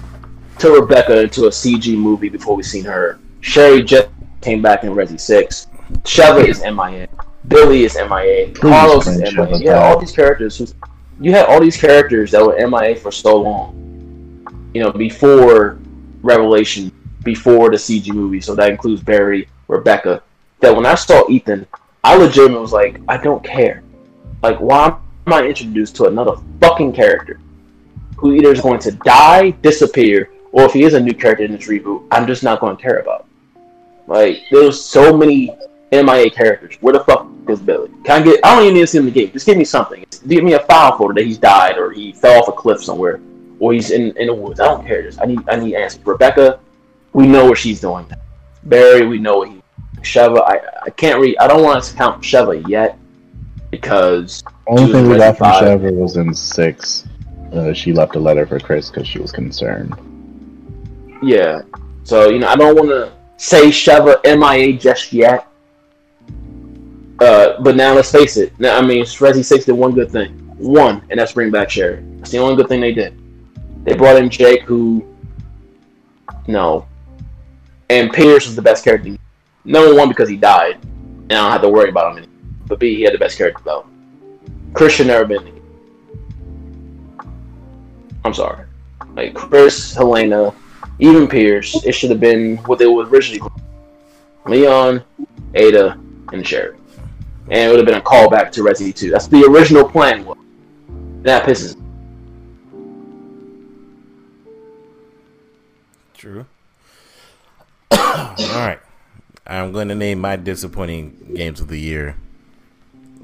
Took 0.58 0.82
Rebecca 0.82 1.22
into 1.22 1.46
a 1.46 1.50
CG 1.50 1.96
movie 1.96 2.30
before 2.30 2.56
we 2.56 2.64
seen 2.64 2.84
her. 2.86 3.20
Sherry 3.42 3.84
just 3.84 4.10
came 4.42 4.64
back 4.64 4.84
in 4.84 4.90
Resi 4.90 5.20
Six. 5.20 5.68
Sheva 6.02 6.46
is 6.46 6.62
MIA. 6.62 7.08
Billy 7.48 7.84
is 7.84 7.96
MIA. 7.96 8.52
Carlos 8.54 9.08
is 9.08 9.20
MIA. 9.20 9.58
Yeah, 9.58 9.84
all 9.84 10.00
these 10.00 10.12
characters. 10.12 10.58
Who, 10.58 10.68
you 11.20 11.32
had 11.32 11.46
all 11.46 11.62
these 11.62 11.78
characters 11.78 12.32
that 12.32 12.46
were 12.46 12.56
MIA 12.68 12.96
for 12.96 13.12
so 13.12 13.38
long. 13.38 13.74
You 14.74 14.84
know, 14.84 14.92
before 14.92 15.80
Revelation, 16.22 16.92
before 17.24 17.70
the 17.70 17.78
CG 17.78 18.14
movie. 18.14 18.42
So 18.42 18.54
that 18.56 18.70
includes 18.70 19.02
Barry, 19.02 19.48
Rebecca. 19.68 20.24
That 20.60 20.76
when 20.76 20.86
I 20.86 20.96
saw 20.96 21.30
Ethan, 21.30 21.66
I 22.04 22.16
legitimately 22.16 22.62
was 22.62 22.74
like, 22.74 23.00
I 23.08 23.18
don't 23.18 23.44
care. 23.44 23.84
Like, 24.42 24.60
why 24.60 24.98
am 25.26 25.34
I 25.34 25.44
introduced 25.44 25.96
to 25.98 26.06
another 26.06 26.34
fucking 26.62 26.94
character 26.94 27.40
who 28.18 28.34
either 28.34 28.52
is 28.52 28.62
going 28.62 28.80
to 28.80 28.92
die, 28.92 29.52
disappear, 29.62 30.32
or 30.52 30.64
if 30.64 30.74
he 30.74 30.84
is 30.84 30.94
a 30.94 31.00
new 31.00 31.14
character 31.14 31.46
in 31.46 31.52
this 31.52 31.68
reboot, 31.68 32.08
I'm 32.12 32.26
just 32.26 32.44
not 32.44 32.60
going 32.60 32.76
to 32.76 32.82
care 32.82 33.00
about. 33.00 33.28
Like, 34.08 34.44
there's 34.52 34.82
so 34.82 35.16
many 35.16 35.56
MIA 35.92 36.30
characters. 36.30 36.76
Where 36.82 36.94
the 36.94 37.02
fuck 37.02 37.28
is 37.50 37.60
Billy? 37.60 37.90
Can 38.04 38.22
I 38.22 38.26
get? 38.26 38.40
I 38.44 38.56
don't 38.56 38.64
even 38.64 38.76
need 38.76 38.82
to 38.82 38.88
see 38.88 38.98
him 38.98 39.08
in 39.08 39.14
the 39.14 39.20
game. 39.20 39.32
Just 39.32 39.46
give 39.46 39.58
me 39.58 39.66
something. 39.66 40.06
Give 40.28 40.44
me 40.44 40.54
a 40.54 40.60
file 40.60 40.98
folder 40.98 41.14
that 41.16 41.26
he's 41.26 41.38
died 41.38 41.78
or 41.78 41.92
he 41.92 42.12
fell 42.12 42.42
off 42.42 42.48
a 42.48 42.52
cliff 42.52 42.84
somewhere 42.84 43.20
or 43.60 43.74
he's 43.74 43.92
in, 43.92 44.16
in 44.18 44.28
the 44.28 44.34
woods. 44.34 44.60
I 44.60 44.66
don't 44.66 44.86
care. 44.86 45.02
Just 45.04 45.22
I 45.22 45.26
need 45.26 45.40
I 45.50 45.56
need 45.56 45.76
answers. 45.76 46.06
Rebecca, 46.06 46.60
we 47.14 47.28
know 47.28 47.46
what 47.46 47.58
she's 47.58 47.82
doing. 47.82 48.06
Barry, 48.64 49.06
we 49.08 49.20
know 49.20 49.38
what 49.38 49.50
he. 49.50 49.62
Sheva, 50.02 50.42
I 50.48 50.62
I 50.86 50.90
can't 50.92 51.20
read. 51.20 51.38
I 51.40 51.48
don't 51.48 51.64
want 51.64 51.84
to 51.84 51.96
count 51.96 52.22
Sheva 52.24 52.68
yet 52.68 52.98
because 53.72 54.44
Only 54.68 54.92
thing 54.92 55.10
we 55.10 55.18
got 55.18 55.38
from 55.38 55.52
Sheva 55.54 55.94
was 55.94 56.18
in 56.18 56.34
6. 56.34 57.08
Uh, 57.54 57.74
she 57.74 57.94
left 57.94 58.16
a 58.16 58.20
letter 58.20 58.46
for 58.46 58.60
Chris 58.60 58.90
because 58.90 59.08
she 59.08 59.20
was 59.20 59.32
concerned. 59.32 59.96
Yeah. 61.22 61.62
So, 62.04 62.30
you 62.30 62.40
know, 62.40 62.48
I 62.48 62.56
don't 62.56 62.76
want 62.76 62.90
to 62.90 63.12
say 63.38 63.68
Sheva 63.68 64.24
MIA 64.24 64.78
just 64.78 65.14
yet. 65.14 65.48
Uh, 67.20 67.60
but 67.62 67.76
now 67.76 67.94
let's 67.94 68.12
face 68.12 68.38
it. 68.38 68.58
Now, 68.60 68.78
I 68.78 68.82
mean, 68.82 69.04
Resi 69.04 69.44
6 69.44 69.66
did 69.66 69.72
one 69.74 69.94
good 69.94 70.12
thing. 70.12 70.34
One, 70.58 71.04
and 71.10 71.20
that's 71.20 71.34
bring 71.34 71.52
back 71.52 71.70
Sherry. 71.70 72.04
That's 72.18 72.32
the 72.32 72.38
only 72.38 72.56
good 72.56 72.68
thing 72.68 72.82
they 72.82 72.94
did. 72.94 73.20
They 73.84 73.96
brought 73.96 74.18
in 74.18 74.30
Jake, 74.30 74.64
who. 74.64 75.16
No. 76.48 76.88
And 77.90 78.12
Piers 78.12 78.46
was 78.46 78.56
the 78.56 78.62
best 78.62 78.84
character. 78.84 79.18
Number 79.64 79.96
one, 79.96 80.10
because 80.10 80.30
he 80.30 80.38
died. 80.38 80.78
And 80.84 81.34
I 81.34 81.44
don't 81.44 81.52
have 81.52 81.62
to 81.62 81.70
worry 81.70 81.90
about 81.90 82.12
him 82.12 82.18
anymore. 82.20 82.36
But 82.68 82.80
B, 82.80 82.96
he 82.96 83.02
had 83.04 83.14
the 83.14 83.18
best 83.18 83.38
character, 83.38 83.62
though. 83.64 83.86
Christian 84.74 85.08
never 85.08 85.26
been. 85.26 85.62
I'm 88.26 88.34
sorry. 88.34 88.66
Like, 89.16 89.34
Chris, 89.34 89.94
Helena, 89.94 90.54
even 91.00 91.28
Piers, 91.28 91.82
it 91.86 91.94
should 91.94 92.10
have 92.10 92.20
been 92.20 92.58
what 92.58 92.78
they 92.78 92.88
were 92.88 93.06
originally. 93.06 93.50
Leon, 94.46 95.04
Ada, 95.54 96.00
and 96.34 96.46
Sherry. 96.46 96.78
And 97.50 97.60
it 97.60 97.70
would 97.70 97.78
have 97.78 97.86
been 97.86 97.96
a 97.96 98.02
callback 98.02 98.52
to 98.54 98.64
Resident 98.64 98.96
2. 98.96 99.10
That's 99.10 99.28
the 99.28 99.44
original 99.46 99.88
plan 99.88 100.26
was. 100.26 100.38
That 101.22 101.46
pisses. 101.46 101.82
True. 106.14 106.46
All 107.92 108.36
right. 108.38 108.80
I'm 109.46 109.72
going 109.72 109.88
to 109.88 109.96
name 109.96 110.20
my 110.20 110.36
disappointing 110.36 111.34
games 111.36 111.62
of 111.62 111.70
the 111.70 111.80
year. 111.80 112.18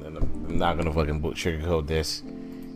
And 0.03 0.17
I'm 0.17 0.43
I'm 0.53 0.59
not 0.59 0.75
going 0.75 0.85
to 0.85 0.93
fucking 0.93 1.19
sugarcoat 1.33 1.87
this. 1.87 2.21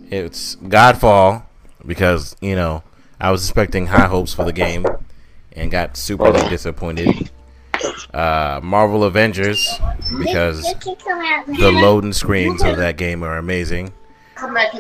It's 0.10 0.56
Godfall 0.56 1.44
because, 1.86 2.36
you 2.42 2.56
know, 2.56 2.82
I 3.20 3.30
was 3.30 3.44
expecting 3.46 3.86
high 3.88 4.08
hopes 4.08 4.34
for 4.34 4.44
the 4.44 4.52
game 4.52 4.84
and 5.52 5.70
got 5.70 5.96
super 5.96 6.26
oh, 6.26 6.50
disappointed. 6.50 7.27
Uh, 8.18 8.60
Marvel 8.64 9.04
Avengers 9.04 9.80
because 10.18 10.64
the 10.64 11.72
loading 11.72 12.14
screens 12.14 12.64
of 12.64 12.78
that 12.78 12.98
game 12.98 13.22
are 13.22 13.38
amazing. 13.38 13.94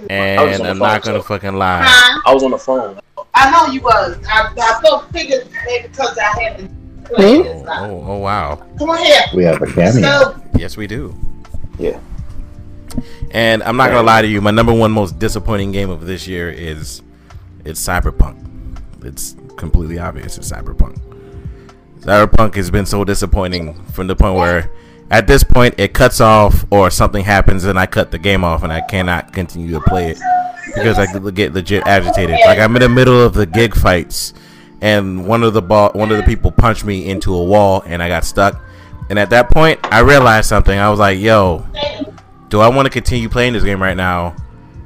And 0.09 0.65
I'm 0.65 0.79
not 0.79 1.03
going 1.03 1.17
to 1.17 1.21
fucking 1.21 1.53
lie. 1.53 1.83
I 2.25 2.33
was 2.33 2.41
on 2.41 2.49
the 2.49 2.57
phone. 2.57 2.99
I 3.35 3.51
know 3.51 3.71
you 3.71 3.81
was. 3.81 4.17
I, 4.27 4.51
I 4.57 4.81
thought 4.81 5.11
figured 5.11 5.47
maybe 5.67 5.87
because 5.87 6.17
I 6.17 6.41
had 6.41 6.57
to 6.57 6.69
play 7.03 7.43
this. 7.43 7.63
Oh, 7.67 7.85
oh, 7.85 8.03
oh 8.07 8.17
wow. 8.17 8.55
Come 8.79 8.89
on 8.89 8.97
here. 8.97 9.21
We 9.35 9.43
have 9.43 9.61
a 9.61 9.67
cameo. 9.67 10.01
So, 10.01 10.43
Yes, 10.55 10.75
we 10.75 10.87
do. 10.87 11.13
Yeah. 11.77 11.99
And 13.29 13.61
I'm 13.61 13.77
not 13.77 13.91
gonna 13.91 14.01
lie 14.01 14.23
to 14.23 14.27
you, 14.27 14.41
my 14.41 14.49
number 14.49 14.73
one 14.73 14.91
most 14.91 15.19
disappointing 15.19 15.71
game 15.71 15.91
of 15.91 16.07
this 16.07 16.27
year 16.27 16.49
is 16.49 17.03
it's 17.65 17.85
Cyberpunk. 17.85 18.43
It's 19.03 19.35
completely 19.57 19.99
obvious 19.99 20.39
it's 20.39 20.51
Cyberpunk. 20.51 21.06
Cyberpunk 22.07 22.55
has 22.55 22.71
been 22.71 22.85
so 22.85 23.03
disappointing 23.03 23.73
from 23.87 24.07
the 24.07 24.15
point 24.15 24.35
where 24.35 24.71
at 25.11 25.27
this 25.27 25.43
point 25.43 25.75
it 25.77 25.93
cuts 25.93 26.21
off 26.21 26.65
or 26.71 26.89
something 26.89 27.25
happens 27.25 27.65
and 27.65 27.77
I 27.77 27.85
cut 27.85 28.11
the 28.11 28.17
game 28.17 28.45
off 28.45 28.63
and 28.63 28.71
I 28.71 28.79
cannot 28.79 29.33
continue 29.33 29.73
to 29.73 29.81
play 29.81 30.11
it 30.11 30.19
because 30.73 30.97
I 30.97 31.05
get 31.31 31.51
legit 31.51 31.85
agitated. 31.85 32.37
Like 32.45 32.59
I'm 32.59 32.73
in 32.77 32.81
the 32.81 32.87
middle 32.87 33.21
of 33.21 33.33
the 33.33 33.45
gig 33.45 33.75
fights 33.75 34.33
and 34.79 35.27
one 35.27 35.43
of 35.43 35.53
the 35.53 35.61
ball 35.61 35.91
one 35.95 36.09
of 36.09 36.15
the 36.15 36.23
people 36.23 36.49
punched 36.49 36.85
me 36.85 37.09
into 37.09 37.35
a 37.35 37.43
wall 37.43 37.83
and 37.85 38.01
I 38.01 38.07
got 38.07 38.23
stuck. 38.23 38.57
And 39.09 39.19
at 39.19 39.29
that 39.31 39.51
point 39.51 39.77
I 39.83 39.99
realized 39.99 40.47
something. 40.47 40.79
I 40.79 40.89
was 40.89 40.99
like, 40.99 41.19
yo, 41.19 41.65
do 42.47 42.61
I 42.61 42.69
want 42.69 42.85
to 42.85 42.89
continue 42.89 43.27
playing 43.27 43.51
this 43.51 43.65
game 43.65 43.83
right 43.83 43.97
now? 43.97 44.33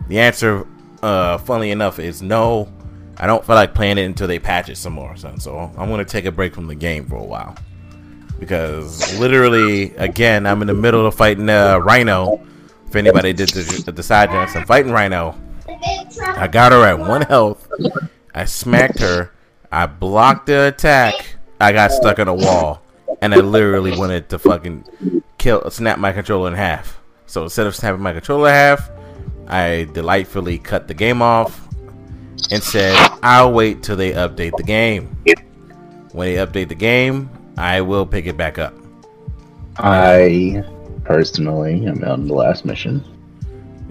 The 0.08 0.18
answer, 0.18 0.66
uh, 1.04 1.38
funnily 1.38 1.70
enough, 1.70 2.00
is 2.00 2.24
no. 2.24 2.68
I 3.18 3.28
don't 3.28 3.46
feel 3.46 3.56
like 3.56 3.74
playing 3.76 3.98
it 3.98 4.04
until 4.04 4.28
they 4.28 4.40
patch 4.40 4.70
it 4.70 4.78
some 4.78 4.94
more, 4.94 5.16
son. 5.16 5.40
So 5.40 5.58
I'm 5.78 5.90
gonna 5.90 6.06
take 6.06 6.26
a 6.26 6.32
break 6.32 6.54
from 6.56 6.68
the 6.68 6.76
game 6.76 7.06
for 7.08 7.16
a 7.16 7.24
while. 7.24 7.56
because 8.42 9.20
literally, 9.20 9.96
again, 9.98 10.48
I'm 10.48 10.62
in 10.62 10.68
the 10.68 10.74
middle 10.74 11.06
of 11.06 11.14
fighting 11.14 11.48
uh, 11.48 11.78
Rhino. 11.78 12.42
If 12.88 12.96
anybody 12.96 13.34
did 13.34 13.50
the, 13.50 13.92
the 13.92 14.04
side 14.04 14.32
jumps, 14.32 14.56
I'm 14.56 14.66
fighting 14.66 14.92
Rhino. 14.92 15.40
I 16.24 16.48
got 16.48 16.72
her 16.72 16.84
at 16.84 16.98
one 17.00 17.22
health. 17.22 17.72
I 18.34 18.46
smacked 18.46 19.00
her. 19.00 19.32
I 19.72 19.86
blocked 19.86 20.48
the 20.48 20.68
attack. 20.68 21.36
I 21.60 21.72
got 21.72 21.92
stuck 21.92 22.18
in 22.18 22.28
a 22.28 22.34
wall, 22.34 22.82
and 23.22 23.34
I 23.34 23.38
literally 23.38 23.96
wanted 23.96 24.28
to 24.30 24.40
fucking 24.40 25.22
kill, 25.38 25.70
snap 25.70 26.00
my 26.00 26.12
controller 26.12 26.48
in 26.50 26.56
half. 26.56 27.00
So 27.28 27.44
instead 27.44 27.68
of 27.68 27.76
snapping 27.76 28.02
my 28.02 28.12
controller 28.12 28.50
in 28.50 28.56
half, 28.56 28.90
I 29.48 29.88
delightfully 29.94 30.58
cut 30.58 30.88
the 30.88 30.96
game 30.96 31.22
off 31.22 31.68
and 32.50 32.64
said, 32.64 32.96
"I'll 33.22 33.52
wait 33.54 33.84
till 33.84 33.96
they 33.96 34.12
update 34.14 34.56
the 34.58 34.64
game. 34.64 35.16
When 36.14 36.28
they 36.34 36.46
update 36.46 36.70
the 36.70 36.76
game, 36.76 37.30
I 37.58 37.82
will 37.82 38.06
pick 38.06 38.26
it 38.26 38.38
back 38.38 38.58
up." 38.58 38.74
I 39.78 40.64
personally 41.04 41.86
am 41.88 42.04
on 42.04 42.28
the 42.28 42.34
last 42.34 42.66
mission, 42.66 43.04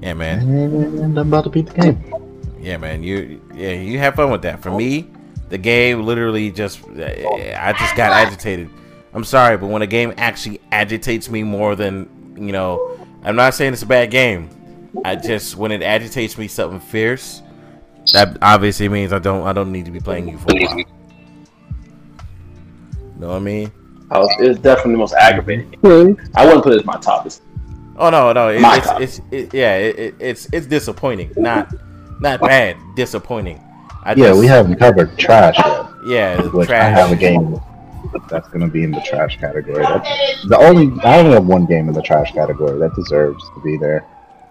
Yeah, 0.02 0.14
man. 0.14 0.40
and 0.40 1.18
I'm 1.18 1.28
about 1.28 1.44
to 1.44 1.50
beat 1.50 1.66
the 1.66 1.80
game. 1.80 2.14
Yeah, 2.60 2.76
man. 2.76 3.02
You 3.02 3.40
yeah, 3.54 3.72
you 3.72 3.98
have 3.98 4.14
fun 4.14 4.30
with 4.30 4.42
that. 4.42 4.62
For 4.62 4.70
me, 4.70 5.08
the 5.48 5.58
game 5.58 6.02
literally 6.04 6.50
just 6.50 6.80
I 6.88 7.74
just 7.78 7.96
got 7.96 8.12
agitated. 8.12 8.68
I'm 9.14 9.24
sorry, 9.24 9.56
but 9.56 9.68
when 9.68 9.82
a 9.82 9.86
game 9.86 10.12
actually 10.18 10.60
agitates 10.70 11.30
me 11.30 11.42
more 11.42 11.74
than 11.74 12.08
you 12.36 12.52
know, 12.52 12.98
I'm 13.24 13.36
not 13.36 13.54
saying 13.54 13.72
it's 13.72 13.82
a 13.82 13.86
bad 13.86 14.10
game. 14.10 14.50
I 15.04 15.16
just 15.16 15.56
when 15.56 15.72
it 15.72 15.82
agitates 15.82 16.36
me 16.36 16.48
something 16.48 16.80
fierce, 16.80 17.42
that 18.12 18.36
obviously 18.42 18.88
means 18.88 19.12
I 19.12 19.18
don't 19.18 19.46
I 19.46 19.52
don't 19.52 19.72
need 19.72 19.84
to 19.86 19.90
be 19.90 20.00
playing 20.00 20.28
you 20.28 20.38
for 20.38 20.52
a 20.56 20.64
while. 20.64 20.84
Know 23.18 23.28
what 23.28 23.36
I 23.36 23.40
mean? 23.40 23.72
I 24.10 24.18
was, 24.18 24.30
it 24.40 24.62
definitely 24.62 24.92
the 24.92 24.98
most 24.98 25.14
aggravating. 25.14 25.74
I 26.34 26.44
wouldn't 26.46 26.64
put 26.64 26.72
it 26.72 26.80
as 26.80 26.84
my 26.84 26.96
top. 26.98 27.26
It's- 27.26 27.40
Oh 28.02 28.08
no, 28.08 28.32
no, 28.32 28.48
it, 28.48 28.60
My 28.62 28.78
it's 28.78 28.86
top. 28.86 29.00
it's 29.02 29.20
it, 29.30 29.52
yeah, 29.52 29.76
it, 29.76 29.98
it, 29.98 30.14
it's 30.20 30.48
it's 30.54 30.66
disappointing. 30.66 31.32
Not 31.36 31.70
not 32.22 32.40
bad, 32.40 32.78
disappointing. 32.96 33.62
I 34.02 34.12
Yeah, 34.14 34.28
just- 34.28 34.40
we 34.40 34.46
haven't 34.46 34.76
covered 34.76 35.18
trash 35.18 35.58
yet, 35.58 35.86
yeah, 36.06 36.40
which 36.46 36.68
trash. 36.68 36.96
I 36.96 36.98
have 36.98 37.12
a 37.12 37.16
game 37.16 37.60
that's 38.30 38.48
going 38.48 38.62
to 38.62 38.68
be 38.68 38.84
in 38.84 38.90
the 38.90 39.02
trash 39.02 39.38
category. 39.38 39.82
That's 39.82 40.08
the 40.48 40.56
only 40.58 40.98
I 41.02 41.18
only 41.18 41.32
have 41.32 41.44
one 41.46 41.66
game 41.66 41.88
in 41.88 41.94
the 41.94 42.00
trash 42.00 42.32
category 42.32 42.78
that 42.78 42.94
deserves 42.96 43.44
to 43.54 43.60
be 43.62 43.76
there. 43.76 44.06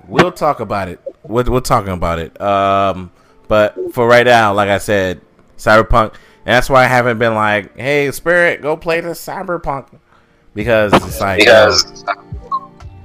We'll 0.08 0.32
talk 0.32 0.60
about 0.60 0.88
it. 0.88 1.00
We're, 1.24 1.44
we're 1.46 1.60
talking 1.62 1.94
about 1.94 2.20
it. 2.20 2.40
Um, 2.40 3.10
but 3.50 3.76
for 3.94 4.08
right 4.08 4.26
now, 4.26 4.54
like 4.54 4.70
I 4.70 4.78
said, 4.78 5.20
Cyberpunk, 5.58 6.14
and 6.46 6.56
that's 6.56 6.70
why 6.70 6.86
I 6.86 6.88
haven't 6.88 7.18
been 7.18 7.36
like, 7.36 7.76
"Hey, 7.76 8.10
Spirit, 8.12 8.62
go 8.62 8.78
play 8.78 9.02
the 9.02 9.10
Cyberpunk," 9.10 10.00
because 10.54 10.94
it's 10.94 11.20
like, 11.20 11.46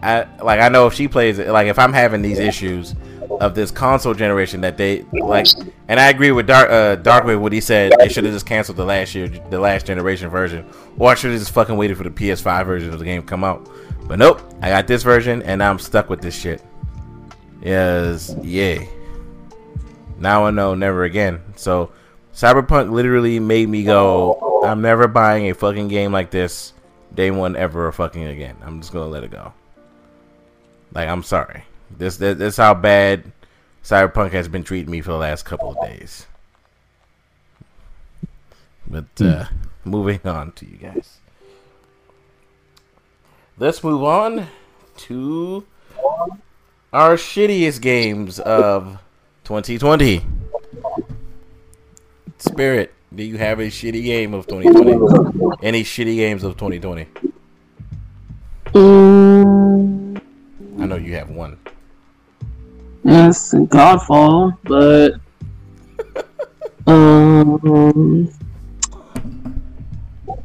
I 0.03 0.29
like 0.43 0.61
I 0.61 0.69
know 0.69 0.87
if 0.87 0.95
she 0.95 1.09
plays 1.09 1.39
it, 1.39 1.49
like 1.49 1.67
if 1.67 1.79
I'm 1.79 1.95
having 1.95 2.23
these 2.23 2.39
issues 2.39 2.95
of 3.41 3.55
this 3.55 3.71
console 3.71 4.13
generation 4.13 4.61
that 4.61 4.77
they 4.77 5.03
like, 5.13 5.47
and 5.89 5.99
I 5.99 6.11
agree 6.11 6.31
with 6.31 6.47
Dark 6.47 6.71
uh, 6.71 7.39
what 7.39 7.53
he 7.53 7.61
said. 7.63 7.95
They 7.99 8.11
should 8.11 8.25
have 8.25 8.35
just 8.35 8.47
canceled 8.47 8.77
the 8.77 8.85
last 8.85 9.15
year, 9.15 9.29
the 9.29 9.59
last 9.59 9.87
generation 9.87 10.29
version, 10.29 10.67
or 10.99 11.11
I 11.11 11.15
should 11.15 11.31
have 11.31 11.41
just 11.41 11.53
fucking 11.53 11.77
waited 11.77 11.97
for 11.97 12.05
the 12.05 12.11
PS5 12.11 12.67
version 12.67 12.93
of 12.93 12.99
the 12.99 13.05
game 13.05 13.23
to 13.23 13.27
come 13.27 13.45
out. 13.45 13.69
But 14.07 14.19
nope, 14.19 14.43
I 14.61 14.69
got 14.69 14.87
this 14.87 15.03
version, 15.03 15.43
and 15.43 15.63
I'm 15.63 15.79
stuck 15.79 16.11
with 16.11 16.21
this 16.21 16.39
shit. 16.39 16.63
Yes, 17.63 18.37
yay. 18.43 18.91
Now 20.19 20.47
I 20.47 20.51
know, 20.51 20.75
never 20.75 21.05
again. 21.05 21.41
So, 21.57 21.91
Cyberpunk 22.33 22.91
literally 22.91 23.41
made 23.41 23.69
me 23.69 23.85
go, 23.85 24.63
I'm 24.65 24.81
never 24.81 25.09
buying 25.09 25.51
a 25.51 25.55
fucking 25.55 25.89
game 25.89 26.13
like 26.13 26.31
this 26.31 26.73
day 27.15 27.31
one 27.31 27.57
ever 27.57 27.91
fucking 27.93 28.25
again. 28.25 28.57
I'm 28.63 28.81
just 28.81 28.93
gonna 28.93 29.11
let 29.11 29.25
it 29.25 29.31
go. 29.31 29.53
Like, 30.93 31.09
I'm 31.09 31.23
sorry. 31.23 31.65
This, 31.97 32.17
this, 32.17 32.39
this 32.39 32.57
how 32.57 32.75
bad 32.75 33.33
Cyberpunk 33.83 34.33
has 34.33 34.49
been 34.49 34.65
treating 34.65 34.91
me 34.91 35.01
for 35.01 35.13
the 35.13 35.19
last 35.19 35.45
couple 35.45 35.71
of 35.71 35.89
days. 35.89 36.27
But, 38.87 39.21
uh, 39.21 39.47
moving 39.85 40.21
on 40.25 40.53
to 40.53 40.67
you 40.67 40.77
guys. 40.77 41.19
Let's 43.59 43.85
move 43.85 44.03
on 44.03 44.49
to 44.97 45.65
our 46.93 47.17
shittiest 47.17 47.81
games 47.81 48.41
of 48.41 48.99
2020. 49.45 50.25
Spirit, 52.39 52.95
do 53.15 53.23
you 53.23 53.37
have 53.37 53.61
a 53.61 53.67
shitty 53.67 54.03
game 54.03 54.33
of 54.35 54.47
2020? 54.47 54.93
Any 55.63 55.85
shitty 55.85 56.17
games 56.17 56.43
of 56.45 56.57
2020? 56.57 57.07
Mm, 58.73 60.21
I 60.81 60.87
know 60.87 60.97
you 60.97 61.15
have 61.15 61.31
one. 61.31 61.59
yes, 63.05 63.53
Godfall, 63.55 64.57
but 64.65 65.15
um, 66.91 68.29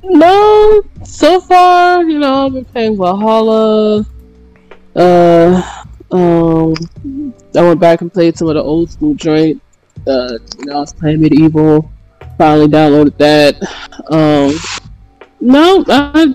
no. 0.04 0.84
So 1.04 1.40
far, 1.42 2.04
you 2.04 2.20
know, 2.20 2.46
I've 2.46 2.54
been 2.54 2.66
playing 2.66 2.98
Valhalla. 2.98 4.06
Uh, 4.96 5.84
um, 6.12 6.76
I 7.56 7.62
went 7.64 7.80
back 7.80 8.02
and 8.02 8.12
played 8.14 8.38
some 8.38 8.48
of 8.48 8.56
the 8.56 8.62
old 8.62 8.92
school 8.92 9.16
joint. 9.16 9.62
Uh, 10.08 10.38
you 10.60 10.66
know, 10.66 10.78
I 10.78 10.80
was 10.80 10.94
playing 10.94 11.22
Medieval. 11.22 11.92
Finally 12.38 12.68
downloaded 12.68 13.18
that. 13.18 13.56
Um, 14.12 14.56
no, 15.42 15.84
I, 15.88 16.34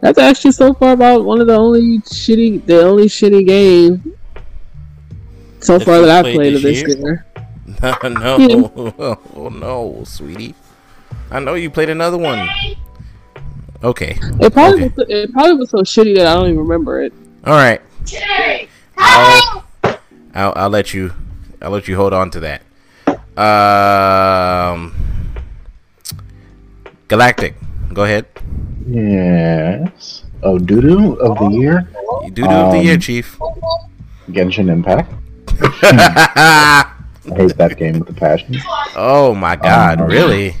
that's 0.00 0.18
actually 0.18 0.52
so 0.52 0.74
far 0.74 0.92
about 0.92 1.24
one 1.24 1.40
of 1.40 1.46
the 1.46 1.54
only 1.54 1.98
shitty, 2.00 2.64
the 2.66 2.82
only 2.82 3.06
shitty 3.06 3.46
game 3.46 4.02
so 5.60 5.78
That 5.78 5.84
far 5.84 6.00
that 6.00 6.10
I've 6.10 6.24
played 6.24 6.36
played 6.36 6.54
this 6.54 6.56
of 6.56 6.62
this 6.62 6.86
year? 6.86 6.98
year. 6.98 7.26
no, 8.10 9.20
oh 9.34 9.48
no, 9.52 10.02
sweetie. 10.04 10.54
I 11.30 11.40
know 11.40 11.54
you 11.54 11.70
played 11.70 11.88
another 11.88 12.18
one. 12.18 12.48
Okay, 13.82 14.18
It 14.40 14.52
probably 14.52 14.84
Okay. 14.84 14.92
was, 14.96 15.06
it 15.08 15.32
probably 15.32 15.54
was 15.54 15.70
so 15.70 15.78
shitty 15.78 16.16
that 16.16 16.26
I 16.26 16.34
don't 16.34 16.46
even 16.48 16.58
remember 16.58 17.02
it. 17.02 17.12
all 17.44 17.54
right. 17.54 17.80
I'll, 18.98 19.63
I'll, 20.34 20.52
I'll 20.56 20.70
let 20.70 20.92
you. 20.92 21.12
I'll 21.62 21.70
let 21.70 21.88
you 21.88 21.96
hold 21.96 22.12
on 22.12 22.30
to 22.32 22.40
that. 22.40 22.62
Um, 23.38 24.94
Galactic, 27.08 27.54
go 27.92 28.04
ahead. 28.04 28.26
Yes. 28.86 30.24
Oh, 30.42 30.58
doo 30.58 30.80
doo 30.80 31.14
of 31.14 31.38
the 31.38 31.48
year, 31.56 31.88
You 32.24 32.30
do 32.30 32.42
do 32.42 32.50
of 32.50 32.72
the 32.72 32.82
year, 32.82 32.94
Um, 32.94 33.00
Chief. 33.00 33.38
Genshin 34.30 34.68
Impact. 34.70 35.12
I 35.82 36.86
hate 37.36 37.56
that 37.56 37.76
game 37.78 38.00
with 38.00 38.10
a 38.10 38.12
passion. 38.14 38.56
oh 38.96 39.34
my 39.34 39.56
God, 39.56 40.00
Um, 40.00 40.08
really? 40.08 40.54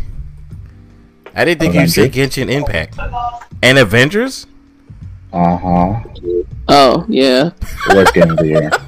I 1.34 1.44
didn't 1.44 1.60
think 1.60 1.74
you 1.74 1.86
said 1.88 2.12
Genshin 2.12 2.48
Impact 2.50 2.96
and 3.62 3.76
Avengers. 3.78 4.46
Uh 5.32 5.56
huh. 5.56 6.00
Oh 6.68 7.04
yeah, 7.08 7.50
Worst 7.92 8.14
game 8.14 8.30
of 8.30 8.36
the 8.38 8.46
year. 8.46 8.70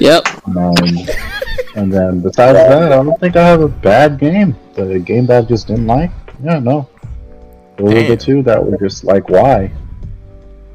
yep. 0.00 0.26
Um, 0.46 0.76
and 1.74 1.92
then 1.92 2.20
besides 2.20 2.58
that, 2.58 2.92
I 2.92 3.02
don't 3.02 3.18
think 3.20 3.36
I 3.36 3.46
have 3.46 3.60
a 3.60 3.68
bad 3.68 4.18
game. 4.18 4.56
The 4.74 4.98
game 4.98 5.26
that 5.26 5.44
I 5.44 5.46
just 5.46 5.66
didn't 5.66 5.86
like. 5.86 6.10
Yeah, 6.42 6.58
no. 6.58 6.88
Those 7.76 7.88
were 7.88 8.00
Damn. 8.00 8.08
the 8.10 8.16
two 8.16 8.42
that 8.42 8.64
were 8.64 8.76
just 8.78 9.04
like, 9.04 9.28
why? 9.28 9.70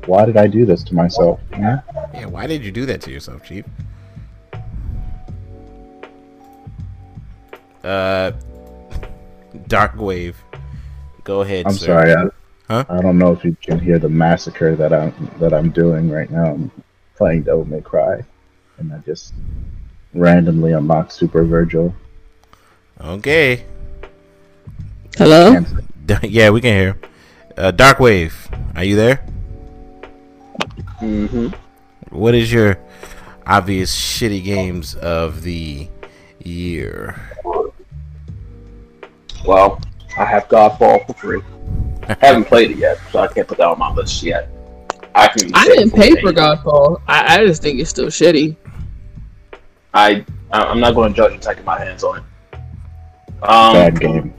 Why 0.05 0.25
did 0.25 0.37
I 0.37 0.47
do 0.47 0.65
this 0.65 0.83
to 0.85 0.95
myself? 0.95 1.39
You 1.53 1.59
know? 1.59 1.81
Yeah, 2.13 2.25
why 2.25 2.47
did 2.47 2.63
you 2.63 2.71
do 2.71 2.85
that 2.87 3.01
to 3.01 3.11
yourself, 3.11 3.43
Chief? 3.43 3.65
Uh, 7.83 8.31
Dark 9.67 9.95
Wave. 9.97 10.37
Go 11.23 11.41
ahead. 11.41 11.65
I'm 11.65 11.73
sir. 11.73 11.85
sorry. 11.85 12.13
I, 12.13 12.29
Huh? 12.71 12.85
I 12.87 13.01
don't 13.01 13.17
know 13.17 13.33
if 13.33 13.43
you 13.43 13.53
can 13.61 13.79
hear 13.79 13.99
the 13.99 14.07
massacre 14.07 14.77
that 14.77 14.93
I'm 14.93 15.13
that 15.39 15.53
I'm 15.53 15.71
doing 15.71 16.09
right 16.09 16.31
now. 16.31 16.53
I'm 16.53 16.71
playing 17.17 17.41
Devil 17.43 17.65
May 17.65 17.81
Cry, 17.81 18.21
and 18.81 18.93
I 18.93 18.97
just 18.99 19.33
randomly 20.13 20.73
unlocked 20.73 21.13
Super 21.13 21.43
Virgil. 21.43 21.95
Okay. 22.99 23.65
Hello. 25.17 25.63
Yeah, 26.23 26.49
we 26.49 26.59
can 26.59 26.73
hear. 26.75 26.99
Uh, 27.55 27.71
Dark 27.71 28.01
Wave, 28.01 28.49
are 28.75 28.83
you 28.83 28.97
there? 28.97 29.23
Mm-hmm. 30.99 31.47
What 32.09 32.35
is 32.35 32.51
your 32.51 32.77
obvious 33.47 33.95
shitty 33.95 34.43
games 34.43 34.95
of 34.95 35.43
the 35.43 35.87
year? 36.43 37.15
Well, 39.45 39.79
I 40.17 40.25
have 40.25 40.49
Godfall 40.49 41.05
for 41.07 41.13
free. 41.13 41.41
I 42.09 42.17
haven't 42.19 42.45
played 42.45 42.71
it 42.71 42.77
yet, 42.77 42.99
so 43.09 43.19
I 43.19 43.27
can't 43.27 43.47
put 43.47 43.59
that 43.59 43.67
on 43.67 43.79
my 43.79 43.93
list 43.93 44.21
yet. 44.23 44.49
I 45.15 45.27
can. 45.27 45.51
I 45.53 45.65
didn't 45.65 45.91
pay 45.91 46.11
for 46.21 46.31
Godfall. 46.31 47.01
I, 47.07 47.35
I 47.39 47.45
just 47.45 47.61
think 47.61 47.79
it's 47.79 47.89
still 47.89 48.07
shitty. 48.07 48.55
I 49.93 50.25
I- 50.51 50.63
I'm 50.65 50.79
not 50.79 50.95
going 50.95 51.13
to 51.13 51.17
judge 51.17 51.33
and 51.33 51.41
taking 51.41 51.65
my 51.65 51.77
hands 51.79 52.03
on 52.03 52.17
it. 52.19 52.23
Um, 53.43 53.73
bad 53.73 53.99
game. 53.99 54.33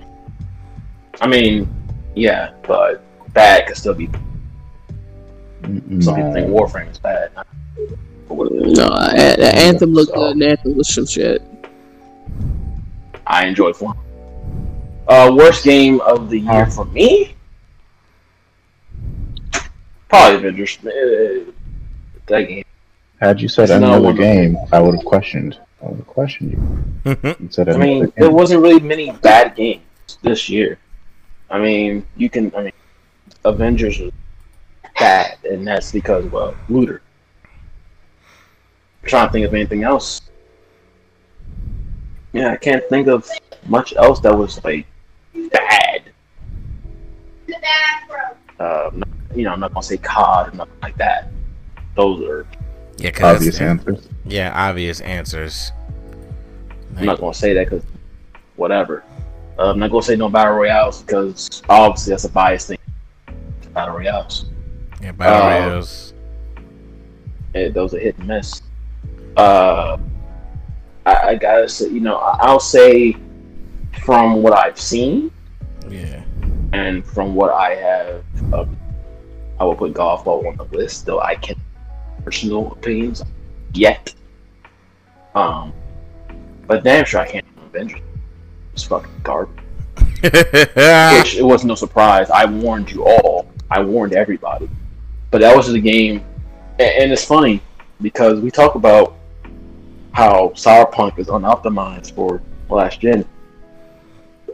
I 1.20 1.27
mean, 1.27 1.69
Yeah, 2.15 2.53
but 2.66 3.03
bad 3.35 3.66
could 3.66 3.77
still 3.77 3.94
be. 3.94 4.09
Mm-mm. 5.62 6.03
Some 6.03 6.15
people 6.16 6.32
think 6.32 6.49
Warframe 6.49 6.90
is 6.90 6.99
bad. 6.99 7.31
No, 8.31 8.86
a- 8.86 9.35
a- 9.39 9.55
Anthem 9.66 9.93
looked 9.93 10.15
good. 10.15 10.32
and 10.32 10.43
Anthem 10.43 10.77
was 10.77 10.93
some 10.93 11.07
shit. 11.07 11.43
I 13.27 13.47
enjoyed 13.47 13.77
fun. 13.77 13.97
Uh, 15.09 15.32
worst 15.36 15.65
game 15.65 16.01
of 16.01 16.31
the 16.31 16.39
year 16.40 16.66
for 16.66 16.85
me? 16.86 17.35
Probably 20.12 20.36
Avengers. 20.36 20.78
Uh, 20.84 21.51
That 22.26 22.43
game. 22.48 22.64
Had 23.20 23.40
you 23.40 23.48
said 23.48 23.70
It's 23.70 23.80
not 23.80 23.98
another 23.98 24.12
game, 24.12 24.59
I 24.72 24.78
would 24.80 24.94
have 24.94 25.05
questioned. 25.05 25.59
I 25.82 25.86
would 25.86 25.97
have 25.98 26.06
questioned 26.06 26.52
you. 26.52 27.34
You 27.40 27.48
said 27.51 27.68
I 27.70 27.76
mean, 27.78 28.01
game. 28.05 28.12
there 28.16 28.30
wasn't 28.30 28.60
really 28.62 28.80
many 28.80 29.10
bad 29.10 29.56
games 29.56 29.82
this 30.22 30.48
year. 30.51 30.78
I 31.51 31.59
mean, 31.59 32.05
you 32.16 32.28
can. 32.28 32.52
I 32.55 32.64
mean, 32.64 32.72
Avengers 33.44 33.98
was 34.01 34.12
bad, 34.98 35.39
and 35.44 35.66
that's 35.66 35.93
because 35.93 36.26
well, 36.26 36.55
looter. 36.68 37.01
I'm 39.02 39.09
trying 39.09 39.28
to 39.28 39.32
think 39.32 39.47
of 39.47 39.55
anything 39.55 39.82
else. 39.82 40.20
Yeah, 42.34 42.52
I 42.52 42.56
can't 42.56 42.84
think 42.90 43.09
of 43.09 43.28
much 43.66 43.94
else 43.97 44.20
that 44.20 44.36
was 44.36 44.62
like 44.64 44.86
bad. 45.52 46.02
The 47.47 47.56
Uh, 48.60 48.90
not- 48.94 49.09
you 49.34 49.44
know, 49.44 49.52
I'm 49.52 49.60
not 49.60 49.72
gonna 49.72 49.82
say 49.82 49.96
COD 49.98 50.48
or 50.52 50.56
nothing 50.56 50.74
like 50.82 50.96
that. 50.98 51.28
Those 51.96 52.22
are. 52.28 52.46
Yeah, 52.98 53.10
cause 53.10 53.36
Obvious 53.36 53.60
answers. 53.60 54.09
yeah, 54.24 54.52
obvious 54.54 55.00
answers. 55.00 55.72
I'm 56.96 57.06
not 57.06 57.18
gonna 57.20 57.34
say 57.34 57.54
that 57.54 57.70
because 57.70 57.84
whatever. 58.56 59.02
Uh, 59.59 59.70
I'm 59.70 59.78
not 59.78 59.90
gonna 59.90 60.02
say 60.02 60.16
no 60.16 60.28
battle 60.28 60.54
royales 60.54 61.02
because 61.02 61.62
obviously 61.68 62.10
that's 62.10 62.24
a 62.24 62.28
biased 62.30 62.68
thing. 62.68 62.78
Battle 63.74 63.96
royales. 63.96 64.46
Yeah, 65.02 65.12
battle 65.12 65.42
Uh, 65.42 65.48
royales. 65.68 66.12
it, 67.54 67.74
those 67.74 67.94
are 67.94 67.98
hit 67.98 68.16
and 68.18 68.28
miss. 68.28 68.62
Uh, 69.36 69.96
I, 71.06 71.14
I 71.28 71.34
gotta 71.34 71.68
say, 71.68 71.88
you 71.88 72.00
know, 72.00 72.16
I- 72.18 72.38
I'll 72.42 72.60
say 72.60 73.16
from 74.04 74.42
what 74.42 74.52
I've 74.52 74.78
seen 74.78 75.30
Yeah. 75.88 76.22
and 76.72 77.04
from 77.04 77.34
what 77.34 77.50
I 77.52 77.74
have, 77.74 78.24
uh, 78.52 78.64
I 79.62 79.64
will 79.64 79.76
put 79.76 79.94
Godfall 79.94 80.44
on 80.48 80.56
the 80.56 80.64
list. 80.76 81.06
Though 81.06 81.20
I 81.20 81.36
can 81.36 81.55
personal 82.24 82.72
opinions 82.72 83.22
yet. 83.74 84.12
Um, 85.36 85.72
but 86.66 86.82
damn 86.82 87.05
sure 87.05 87.20
I 87.20 87.28
can't 87.28 87.47
Avengers. 87.66 88.01
It's 88.72 88.82
fucking 88.82 89.12
garbage. 89.22 89.64
Which 90.20 91.36
it 91.36 91.44
was 91.44 91.64
no 91.64 91.76
surprise. 91.76 92.28
I 92.28 92.44
warned 92.44 92.90
you 92.90 93.05
all. 93.05 93.47
I 93.70 93.80
warned 93.80 94.14
everybody. 94.14 94.68
But 95.30 95.43
that 95.43 95.56
was 95.56 95.72
the 95.72 95.80
game, 95.80 96.24
and, 96.80 97.02
and 97.02 97.12
it's 97.12 97.24
funny 97.24 97.62
because 98.01 98.40
we 98.40 98.51
talk 98.51 98.74
about 98.74 99.14
how 100.10 100.48
Cyberpunk 100.56 101.20
is 101.20 101.28
unoptimized 101.28 102.16
for 102.16 102.43
last 102.68 103.01
gen. 103.01 103.24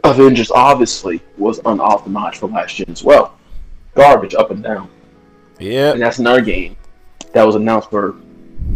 Avengers 0.03 0.51
obviously 0.51 1.19
was 1.35 1.59
unoptimized 1.61 2.35
for 2.35 2.47
last 2.47 2.75
gen 2.75 2.91
as 2.91 3.03
well. 3.03 3.39
Garbage 3.95 4.35
up 4.35 4.51
and 4.51 4.61
down. 4.61 4.87
Yep. 5.59 5.93
And 5.93 6.01
that's 6.01 6.19
another 6.19 6.41
game 6.41 6.75
that 7.33 7.43
was 7.45 7.55
announced 7.55 7.89
for 7.89 8.15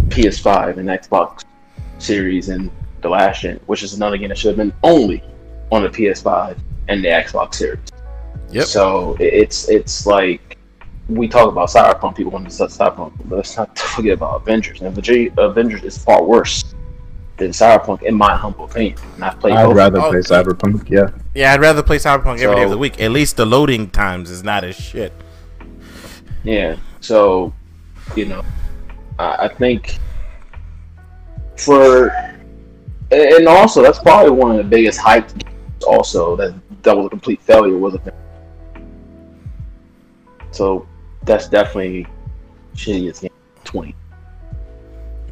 PS5 0.10 0.78
and 0.78 0.90
Xbox 0.90 1.44
Series 2.00 2.50
and 2.50 2.70
the 3.02 3.10
last 3.10 3.42
gen, 3.42 3.60
which 3.66 3.84
is 3.84 3.94
another 3.94 4.18
game 4.18 4.30
that 4.30 4.38
should 4.38 4.50
have 4.50 4.58
been 4.58 4.74
only 4.84 5.24
on 5.72 5.84
the 5.84 5.90
PS5 5.90 6.58
and 6.90 7.04
the 7.04 7.10
Xbox 7.10 7.56
Series. 7.56 7.80
Yep. 8.52 8.66
So 8.66 9.18
it's 9.20 9.68
it's 9.70 10.06
like 10.06 10.58
we 11.10 11.28
talk 11.28 11.50
about 11.52 11.70
Cyberpunk, 11.70 12.16
people 12.16 12.32
want 12.32 12.46
to 12.46 12.52
say 12.52 12.66
Cyberpunk, 12.66 13.14
but 13.26 13.38
let's 13.38 13.58
not 13.58 13.78
forget 13.96 14.14
about 14.14 14.42
Avengers. 14.42 14.80
And 14.80 14.88
Avengers 14.88 15.34
Avengers 15.38 15.84
is 15.84 15.98
far 15.98 16.24
worse 16.24 16.74
than 17.38 17.50
Cyberpunk, 17.50 18.04
in 18.04 18.14
my 18.16 18.36
humble 18.36 18.66
opinion. 18.66 18.98
And 19.16 19.26
I've 19.26 19.40
played 19.40 19.54
I'd 19.56 19.66
both. 19.66 19.76
rather 19.76 20.00
Oh, 20.00 20.10
play 20.12 20.20
yeah. 20.20 20.44
Cyberpunk. 20.44 20.90
Yeah. 20.90 21.10
Yeah, 21.34 21.54
I'd 21.54 21.62
rather 21.62 21.82
play 21.82 21.98
Cyberpunk 21.98 22.40
every 22.40 22.56
day 22.58 22.64
of 22.64 22.70
the 22.70 22.78
week. 22.78 23.02
At 23.02 23.12
least 23.12 23.38
the 23.38 23.46
loading 23.46 23.90
times 23.90 24.30
is 24.30 24.44
not 24.44 24.64
as 24.64 24.76
shit. 24.76 25.12
Yeah. 26.44 26.78
So, 27.00 27.54
you 28.16 28.26
know, 28.26 28.44
I, 29.20 29.46
I 29.46 29.48
think 29.48 30.00
for, 31.58 32.10
and 33.12 33.48
also 33.48 33.82
that's 33.82 34.00
probably 34.00 34.32
one 34.32 34.52
of 34.52 34.58
the 34.58 34.64
biggest 34.64 35.00
hyped 35.00 35.38
games. 35.38 35.84
Also, 35.86 36.36
that 36.38 36.54
that 36.84 36.96
was 36.96 37.08
a 37.08 37.10
complete 37.10 37.42
failure 37.42 37.78
was 37.78 37.96
a. 37.96 38.14
So 40.52 40.88
that's 41.24 41.50
definitely 41.50 42.08
shittiest 42.76 43.22
game 43.22 43.32
twenty. 43.64 43.96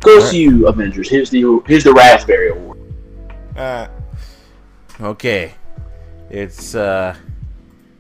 Go 0.02 0.18
Alright. 0.18 0.32
to 0.32 0.38
you, 0.38 0.68
Avengers. 0.68 1.10
Here's 1.10 1.30
the 1.30 1.62
here's 1.68 1.84
the 1.84 1.94
Raspberry 1.94 2.50
Award. 2.50 2.80
Uh, 3.56 3.88
okay, 5.00 5.54
it's 6.30 6.76
uh, 6.76 7.16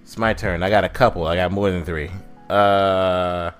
it's 0.01 0.17
my 0.17 0.33
turn. 0.33 0.63
I 0.63 0.69
got 0.69 0.83
a 0.83 0.89
couple. 0.89 1.25
I 1.25 1.35
got 1.35 1.51
more 1.51 1.69
than 1.71 1.85
three. 1.85 2.11
Uh, 2.51 3.51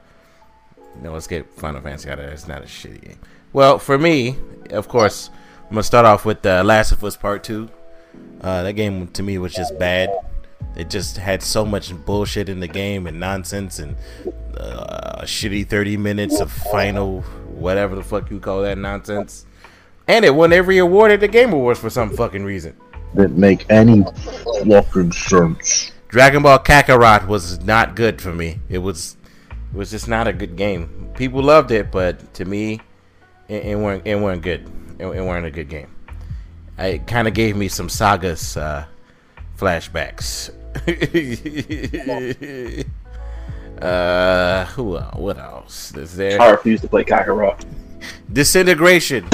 no, 1.01 1.13
let's 1.13 1.27
get 1.27 1.49
Final 1.53 1.81
Fantasy 1.81 2.09
out 2.09 2.19
of 2.19 2.26
there. 2.26 2.34
It's 2.34 2.47
not 2.47 2.61
a 2.61 2.65
shitty 2.65 3.01
game. 3.01 3.19
Well, 3.53 3.80
for 3.80 3.97
me, 3.97 4.35
of 4.69 4.88
course, 4.88 5.30
I'm 5.63 5.72
gonna 5.72 5.84
start 5.84 6.05
off 6.05 6.26
with 6.26 6.45
uh, 6.45 6.63
Last 6.63 6.91
of 6.91 7.03
Us 7.03 7.15
Part 7.15 7.43
Two. 7.43 7.69
Uh, 8.41 8.63
that 8.63 8.73
game 8.73 9.07
to 9.09 9.23
me 9.23 9.38
was 9.38 9.53
just 9.53 9.77
bad. 9.80 10.09
It 10.76 10.89
just 10.89 11.18
had 11.18 11.41
so 11.43 11.65
much 11.65 11.93
bullshit 12.05 12.49
in 12.49 12.59
the 12.59 12.68
game 12.68 13.07
and 13.07 13.19
nonsense 13.19 13.80
and 13.80 13.95
uh, 14.57 15.22
shitty 15.23 15.68
30 15.68 15.97
minutes 15.97 16.39
of 16.39 16.51
final 16.51 17.22
whatever 17.22 17.95
the 17.95 18.03
fuck 18.03 18.30
you 18.31 18.39
call 18.39 18.61
that 18.61 18.77
nonsense. 18.77 19.45
And 20.07 20.26
it 20.26 20.34
won 20.34 20.51
every 20.51 20.77
award 20.77 21.11
at 21.11 21.19
the 21.19 21.27
Game 21.27 21.53
Awards 21.53 21.80
for 21.80 21.89
some 21.89 22.09
fucking 22.09 22.43
reason. 22.43 22.76
Didn't 23.15 23.38
make 23.38 23.65
any 23.69 24.03
fucking 24.65 25.11
sense. 25.11 25.91
Dragon 26.11 26.43
Ball 26.43 26.59
Kakarot 26.59 27.25
was 27.27 27.63
not 27.63 27.95
good 27.95 28.21
for 28.21 28.33
me. 28.33 28.59
It 28.67 28.79
was 28.79 29.15
it 29.49 29.77
was 29.77 29.91
just 29.91 30.09
not 30.09 30.27
a 30.27 30.33
good 30.33 30.57
game. 30.57 31.09
People 31.15 31.41
loved 31.41 31.71
it, 31.71 31.89
but 31.89 32.33
to 32.33 32.43
me, 32.43 32.81
it, 33.47 33.63
it 33.65 33.75
weren't 33.77 34.05
it 34.05 34.17
weren't 34.17 34.41
good. 34.41 34.69
It, 34.99 35.05
it 35.05 35.21
weren't 35.21 35.45
a 35.45 35.51
good 35.51 35.69
game. 35.69 35.88
It 36.77 37.07
kind 37.07 37.29
of 37.29 37.33
gave 37.33 37.55
me 37.55 37.69
some 37.69 37.88
sagas 37.88 38.57
uh, 38.57 38.85
flashbacks. 39.57 40.49
uh, 43.81 44.65
who? 44.65 44.97
What 44.97 45.38
else 45.38 45.95
is 45.95 46.17
there? 46.17 46.41
I 46.41 46.49
refuse 46.49 46.81
to 46.81 46.89
play 46.89 47.05
Kakarot. 47.05 47.63
Disintegration. 48.33 49.25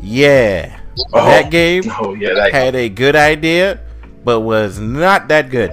Yeah, 0.00 0.78
Oh. 1.12 1.24
that 1.24 1.50
game 1.50 1.84
Oh 2.00 2.14
yeah, 2.14 2.34
that 2.34 2.52
had 2.52 2.74
a 2.76 2.88
good 2.88 3.16
idea, 3.16 3.80
but 4.24 4.40
was 4.40 4.78
not 4.78 5.26
that 5.28 5.50
good. 5.50 5.72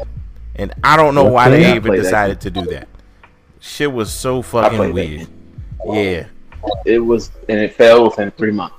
And 0.55 0.73
I 0.83 0.95
don't 0.95 1.15
know 1.15 1.25
why 1.25 1.49
they 1.49 1.75
even 1.75 1.93
decided 1.93 2.41
to 2.41 2.51
do 2.51 2.61
that. 2.67 2.87
Shit 3.59 3.91
was 3.91 4.11
so 4.11 4.41
fucking 4.41 4.77
that 4.77 4.93
weird. 4.93 5.27
Yeah. 5.85 6.27
it 6.85 6.99
was, 6.99 7.31
and 7.49 7.59
it 7.59 7.73
fell 7.73 8.05
within 8.05 8.31
three 8.31 8.51
months. 8.51 8.75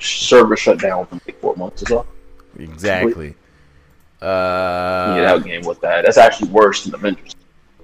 Server 0.00 0.56
shut 0.56 0.80
down 0.80 1.00
within 1.00 1.20
like 1.26 1.40
four 1.40 1.54
months 1.56 1.82
or 1.82 1.86
so. 1.86 2.06
Exactly. 2.58 3.34
Uh, 4.20 5.14
yeah, 5.16 5.36
that 5.36 5.44
game 5.44 5.62
was 5.62 5.78
bad. 5.78 6.04
That's 6.04 6.18
actually 6.18 6.50
worse 6.50 6.84
than 6.84 6.94
Avengers. 6.94 7.34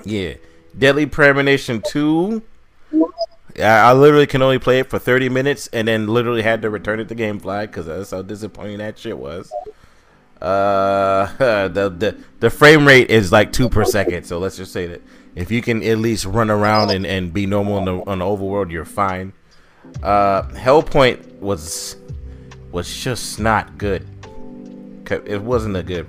yeah. 0.05 0.35
Deadly 0.79 1.07
Premonition 1.07 1.83
2. 1.83 2.43
Yeah, 3.57 3.87
I 3.87 3.93
literally 3.93 4.27
can 4.27 4.41
only 4.41 4.59
play 4.59 4.79
it 4.79 4.89
for 4.89 4.99
30 4.99 5.29
minutes 5.29 5.69
and 5.73 5.89
then 5.89 6.07
literally 6.07 6.43
had 6.43 6.63
to 6.63 6.71
return 6.71 7.01
it 7.01 7.09
to 7.09 7.15
GameFly 7.15 7.63
because 7.63 7.87
that's 7.87 8.13
how 8.13 8.23
disappointing 8.23 8.79
that 8.79 8.99
shit 8.99 9.19
was. 9.19 9.53
Uh, 10.41 11.27
the, 11.69 11.89
the 11.91 12.17
the 12.41 12.51
frame 12.51 12.87
rate 12.87 13.11
is 13.11 13.31
like 13.31 13.53
two 13.53 13.69
per 13.69 13.85
second, 13.85 14.25
so 14.25 14.39
let's 14.39 14.57
just 14.57 14.73
say 14.73 14.87
that 14.87 15.03
if 15.37 15.51
you 15.51 15.63
can 15.63 15.83
at 15.83 15.99
least 15.99 16.25
run 16.25 16.51
around 16.51 16.91
and, 16.91 17.07
and 17.07 17.33
be 17.33 17.47
normal 17.47 17.79
in 17.79 17.85
the, 17.85 18.11
on 18.11 18.19
the 18.19 18.25
overworld, 18.25 18.71
you're 18.71 18.85
fine. 18.85 19.33
Uh, 20.03 20.43
Hellpoint 20.51 21.41
was 21.41 21.97
was 22.71 22.95
just 22.95 23.41
not 23.41 23.79
good. 23.79 24.07
It 25.11 25.43
wasn't 25.43 25.77
a 25.77 25.83
good. 25.83 26.07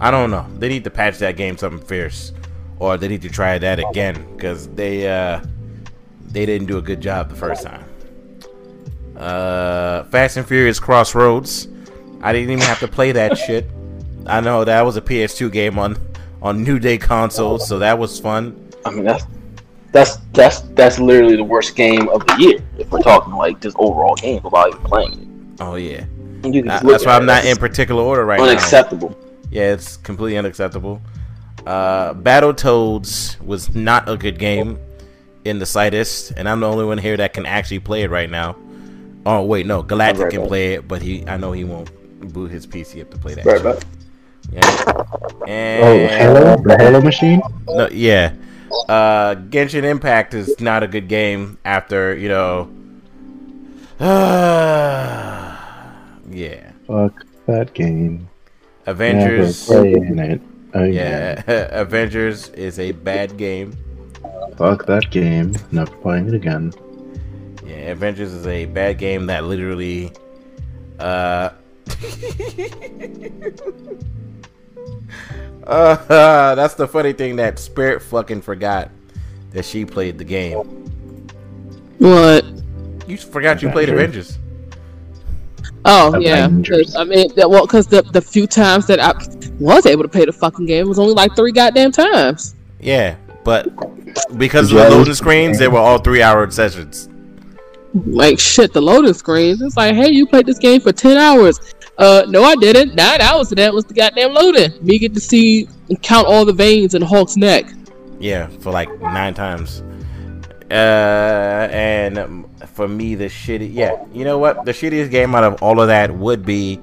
I 0.00 0.10
don't 0.10 0.30
know. 0.30 0.46
They 0.58 0.68
need 0.68 0.84
to 0.84 0.90
patch 0.90 1.18
that 1.18 1.36
game 1.36 1.56
something 1.56 1.86
fierce, 1.86 2.32
or 2.78 2.96
they 2.96 3.08
need 3.08 3.22
to 3.22 3.28
try 3.28 3.58
that 3.58 3.78
again 3.78 4.34
because 4.34 4.68
they 4.68 5.08
uh 5.08 5.40
they 6.26 6.46
didn't 6.46 6.66
do 6.66 6.78
a 6.78 6.82
good 6.82 7.00
job 7.00 7.28
the 7.28 7.36
first 7.36 7.62
time. 7.62 7.84
Uh, 9.16 10.04
Fast 10.04 10.36
and 10.36 10.46
Furious 10.46 10.78
Crossroads. 10.78 11.68
I 12.26 12.32
didn't 12.32 12.50
even 12.50 12.64
have 12.64 12.80
to 12.80 12.88
play 12.88 13.12
that 13.12 13.38
shit. 13.38 13.70
I 14.26 14.40
know 14.40 14.64
that 14.64 14.82
was 14.82 14.96
a 14.96 15.00
PS2 15.00 15.52
game 15.52 15.78
on 15.78 15.96
on 16.42 16.64
New 16.64 16.80
Day 16.80 16.98
consoles, 16.98 17.68
so 17.68 17.78
that 17.78 17.96
was 17.98 18.18
fun. 18.18 18.68
I 18.84 18.90
mean, 18.90 19.04
that's 19.04 19.24
that's 19.92 20.16
that's 20.32 20.60
that's 20.74 20.98
literally 20.98 21.36
the 21.36 21.44
worst 21.44 21.76
game 21.76 22.08
of 22.08 22.26
the 22.26 22.34
year 22.36 22.58
if 22.78 22.90
we're 22.90 23.00
talking 23.02 23.32
like 23.34 23.60
just 23.60 23.76
overall 23.78 24.16
game 24.16 24.42
without 24.42 24.68
even 24.70 24.82
playing 24.82 25.12
it. 25.12 25.62
Oh 25.62 25.76
yeah, 25.76 26.04
You 26.42 26.50
can 26.52 26.66
That- 26.66 26.82
that's 26.84 27.06
why 27.06 27.14
I'm 27.14 27.26
not 27.26 27.44
in 27.44 27.56
particular 27.58 28.02
order 28.02 28.24
right 28.26 28.40
now. 28.40 28.46
unacceptable. 28.48 29.16
Yeah, 29.52 29.72
it's 29.72 29.96
completely 29.96 30.36
unacceptable. 30.36 31.00
Uh, 31.64 32.12
Battletoads 32.14 33.40
was 33.40 33.72
not 33.74 34.08
a 34.08 34.16
good 34.16 34.38
game 34.40 34.78
in 35.44 35.60
the 35.60 35.66
slightest, 35.66 36.32
and 36.36 36.48
I'm 36.48 36.58
the 36.58 36.68
only 36.68 36.84
one 36.84 36.98
here 36.98 37.16
that 37.16 37.32
can 37.34 37.46
actually 37.46 37.78
play 37.78 38.02
it 38.02 38.10
right 38.10 38.28
now. 38.28 38.56
Oh 39.24 39.44
wait, 39.44 39.66
no, 39.66 39.82
Galactic 39.82 40.24
Right 40.24 40.32
can 40.32 40.46
play 40.48 40.74
it, 40.74 40.88
but 40.88 41.02
he 41.02 41.24
I 41.28 41.36
know 41.36 41.52
he 41.52 41.62
won't 41.62 41.88
boot 42.20 42.50
his 42.50 42.66
PC 42.66 43.00
up 43.02 43.10
to 43.10 43.18
play 43.18 43.34
that. 43.34 43.44
Right 43.44 43.62
back. 43.62 43.82
Yeah. 44.50 44.60
Oh, 44.86 45.44
And 45.46 46.10
Halo, 46.10 46.56
the 46.62 46.76
Halo 46.78 47.00
machine. 47.00 47.40
no, 47.68 47.88
yeah. 47.88 48.32
Uh, 48.88 49.34
Genshin 49.48 49.84
Impact 49.84 50.34
is 50.34 50.60
not 50.60 50.82
a 50.82 50.86
good 50.88 51.08
game 51.08 51.58
after 51.64 52.16
you 52.16 52.28
know. 52.28 52.68
yeah. 56.30 56.70
Fuck 56.86 57.24
that 57.46 57.74
game. 57.74 58.28
Avengers. 58.86 59.68
Again. 59.70 60.40
Yeah, 60.74 61.42
Avengers 61.72 62.50
is 62.50 62.78
a 62.78 62.92
bad 62.92 63.36
game. 63.36 63.76
Fuck 64.56 64.86
that 64.86 65.10
game. 65.10 65.54
Never 65.72 65.90
playing 65.96 66.28
it 66.28 66.34
again. 66.34 66.72
Yeah, 67.64 67.92
Avengers 67.92 68.32
is 68.32 68.46
a 68.46 68.66
bad 68.66 68.98
game 68.98 69.26
that 69.26 69.44
literally, 69.44 70.12
uh, 70.98 71.50
uh, 75.66 75.96
that's 76.54 76.74
the 76.74 76.88
funny 76.88 77.12
thing 77.12 77.36
that 77.36 77.58
Spirit 77.58 78.02
fucking 78.02 78.42
forgot 78.42 78.90
that 79.52 79.64
she 79.64 79.84
played 79.84 80.18
the 80.18 80.24
game. 80.24 80.56
What? 81.98 82.44
You 83.06 83.16
forgot 83.16 83.62
you 83.62 83.70
played 83.70 83.88
Avengers. 83.88 84.30
Avengers. 84.30 84.46
Oh 85.88 86.18
yeah, 86.18 86.46
I 86.98 87.04
mean, 87.04 87.30
well, 87.36 87.64
because 87.64 87.86
the 87.86 88.02
the 88.02 88.20
few 88.20 88.48
times 88.48 88.88
that 88.88 88.98
I 88.98 89.12
was 89.60 89.86
able 89.86 90.02
to 90.02 90.08
play 90.08 90.24
the 90.24 90.32
fucking 90.32 90.66
game 90.66 90.88
was 90.88 90.98
only 90.98 91.14
like 91.14 91.36
three 91.36 91.52
goddamn 91.52 91.92
times. 91.92 92.56
Yeah, 92.80 93.14
but 93.44 93.68
because 94.36 94.72
of 94.72 94.78
the 94.78 94.90
loading 94.90 95.14
screens, 95.14 95.60
they 95.60 95.68
were 95.68 95.78
all 95.78 95.98
three 95.98 96.22
hour 96.22 96.50
sessions. 96.50 97.08
Like 97.94 98.40
shit, 98.40 98.72
the 98.72 98.82
loading 98.82 99.14
screens. 99.14 99.62
It's 99.62 99.76
like, 99.76 99.94
hey, 99.94 100.10
you 100.10 100.26
played 100.26 100.46
this 100.46 100.58
game 100.58 100.80
for 100.80 100.92
ten 100.92 101.16
hours. 101.16 101.60
Uh, 101.98 102.24
no, 102.28 102.42
I 102.42 102.56
didn't. 102.56 102.94
Nine 102.94 103.20
hours 103.20 103.48
that 103.50 103.72
was 103.72 103.84
the 103.86 103.94
goddamn 103.94 104.34
loading. 104.34 104.72
Me 104.84 104.98
get 104.98 105.14
to 105.14 105.20
see 105.20 105.68
and 105.88 106.00
count 106.02 106.26
all 106.26 106.44
the 106.44 106.52
veins 106.52 106.94
in 106.94 107.02
Hulk's 107.02 107.36
neck. 107.36 107.66
Yeah, 108.18 108.48
for 108.60 108.70
like 108.70 108.88
nine 109.00 109.34
times. 109.34 109.82
Uh, 110.70 111.68
and 111.70 112.44
for 112.66 112.88
me, 112.88 113.14
the 113.14 113.26
shitty, 113.26 113.72
yeah, 113.72 114.04
you 114.12 114.24
know 114.24 114.38
what? 114.38 114.64
The 114.64 114.72
shittiest 114.72 115.10
game 115.10 115.34
out 115.34 115.44
of 115.44 115.62
all 115.62 115.80
of 115.80 115.88
that 115.88 116.14
would 116.14 116.44
be, 116.44 116.80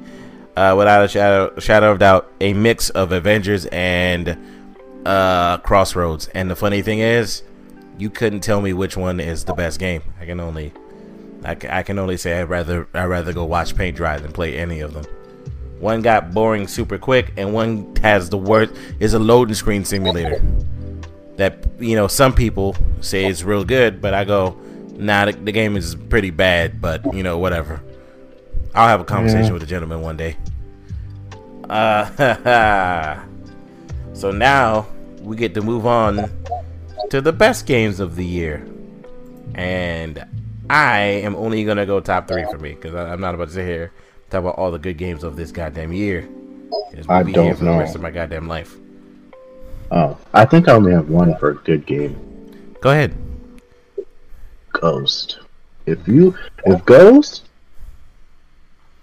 uh, 0.56 0.74
without 0.78 1.04
a 1.04 1.08
shadow, 1.08 1.60
shadow 1.60 1.92
of 1.92 2.00
doubt, 2.00 2.32
a 2.40 2.54
mix 2.54 2.90
of 2.92 3.12
Avengers 3.12 3.66
and 3.68 4.38
uh, 5.06 5.58
Crossroads. 5.58 6.28
And 6.30 6.50
the 6.50 6.56
funny 6.56 6.82
thing 6.82 7.00
is, 7.00 7.44
you 7.98 8.10
couldn't 8.10 8.40
tell 8.40 8.62
me 8.62 8.74
which 8.74 8.96
one 8.96 9.20
is 9.20 9.44
the 9.44 9.54
best 9.54 9.80
game. 9.80 10.02
I 10.20 10.26
can 10.26 10.40
only, 10.40 10.74
I 11.46 11.56
can, 11.56 11.70
I 11.72 11.84
can 11.84 12.00
only 12.00 12.18
say 12.18 12.40
I'd 12.40 12.50
rather, 12.50 12.88
I'd 12.94 13.06
rather 13.06 13.34
go 13.34 13.44
watch 13.46 13.76
paint 13.76 13.98
dry 13.98 14.18
than 14.18 14.32
play 14.32 14.58
any 14.58 14.80
of 14.80 14.94
them. 14.94 15.06
One 15.80 16.02
got 16.02 16.34
boring 16.34 16.68
super 16.68 16.98
quick, 16.98 17.34
and 17.36 17.54
one 17.54 17.94
has 17.98 18.30
the 18.30 18.38
worst. 18.38 18.74
Is 19.00 19.14
a 19.14 19.20
loading 19.20 19.54
screen 19.56 19.84
simulator 19.84 20.42
that 21.36 21.66
you 21.80 21.96
know 21.96 22.08
some 22.08 22.34
people 22.34 22.76
say 23.02 23.26
is 23.26 23.44
real 23.44 23.66
good, 23.66 24.02
but 24.02 24.14
I 24.14 24.24
go, 24.24 24.58
nah, 24.96 25.26
the, 25.26 25.34
the 25.34 25.52
game 25.52 25.76
is 25.76 25.96
pretty 25.96 26.30
bad. 26.30 26.80
But 26.80 27.14
you 27.14 27.22
know, 27.24 27.38
whatever. 27.38 27.82
I'll 28.76 28.88
have 28.88 29.02
a 29.02 29.06
conversation 29.06 29.48
Yeah. 29.48 29.52
with 29.52 29.62
the 29.62 29.68
gentleman 29.68 30.02
one 30.02 30.16
day. 30.18 30.38
Uh, 31.70 33.20
so 34.14 34.32
now 34.32 34.88
we 35.22 35.36
get 35.36 35.54
to 35.56 35.62
move 35.62 35.86
on 35.86 36.30
to 37.10 37.22
the 37.22 37.34
best 37.34 37.66
games 37.66 38.00
of 38.00 38.16
the 38.16 38.26
year, 38.26 38.66
and 39.56 40.26
I 40.70 41.00
am 41.00 41.36
only 41.36 41.64
gonna 41.64 41.86
go 41.86 42.00
top 42.00 42.28
three 42.28 42.46
for 42.46 42.58
me 42.58 42.74
because 42.74 42.96
I'm 42.96 43.22
not 43.22 43.36
about 43.36 43.50
to 43.50 43.54
sit 43.54 43.66
here 43.66 43.92
talk 44.34 44.42
about 44.42 44.58
all 44.58 44.72
the 44.72 44.80
good 44.80 44.98
games 44.98 45.24
of 45.24 45.36
this 45.36 45.52
goddamn 45.52 45.94
year. 45.94 46.28
we'll 46.72 47.06
I 47.12 47.24
be 47.24 47.32
don't 47.32 47.54
for 47.56 47.66
the 47.66 47.72
know. 47.72 47.80
rest 47.80 47.96
of 47.96 48.02
my 48.02 48.12
goddamn 48.12 48.48
life. 48.48 48.76
Oh, 49.92 50.18
I 50.34 50.46
think 50.46 50.68
I 50.68 50.74
only 50.74 50.92
have 50.92 51.10
one 51.10 51.38
for 51.38 51.52
a 51.52 51.56
good 51.56 51.86
game. 51.86 52.16
Go 52.82 52.90
ahead. 52.90 53.16
Ghost. 54.72 55.40
If 55.86 56.08
you, 56.08 56.36
if 56.66 56.84
Ghost, 56.86 57.44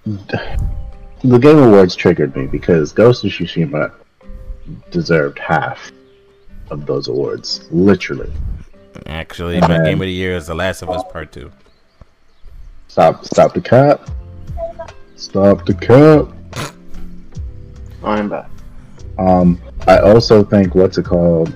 the 0.05 1.39
Game 1.39 1.59
Awards 1.59 1.95
triggered 1.95 2.35
me 2.35 2.47
because 2.47 2.93
Ghost 2.93 3.25
of 3.25 3.31
Tsushima 3.31 3.93
deserved 4.91 5.39
half 5.39 5.93
of 6.71 6.87
those 6.87 7.07
awards, 7.07 7.69
literally. 7.71 8.33
Actually, 9.07 9.61
my 9.61 9.83
game 9.83 10.01
of 10.01 10.07
the 10.07 10.13
year 10.13 10.37
is 10.37 10.47
The 10.47 10.55
Last 10.55 10.83
of 10.83 10.91
Us 10.91 11.03
Part 11.13 11.33
Two. 11.33 11.51
Stop, 12.89 13.25
stop 13.25 13.55
the 13.55 13.61
cap. 13.61 14.09
Stop 15.17 15.65
the 15.67 15.75
cap. 15.75 16.75
I'm 18.03 18.29
back. 18.29 18.51
Um, 19.19 19.61
I 19.87 19.99
also 19.99 20.43
think 20.43 20.75
what's 20.75 20.99
it 20.99 21.05
called? 21.05 21.55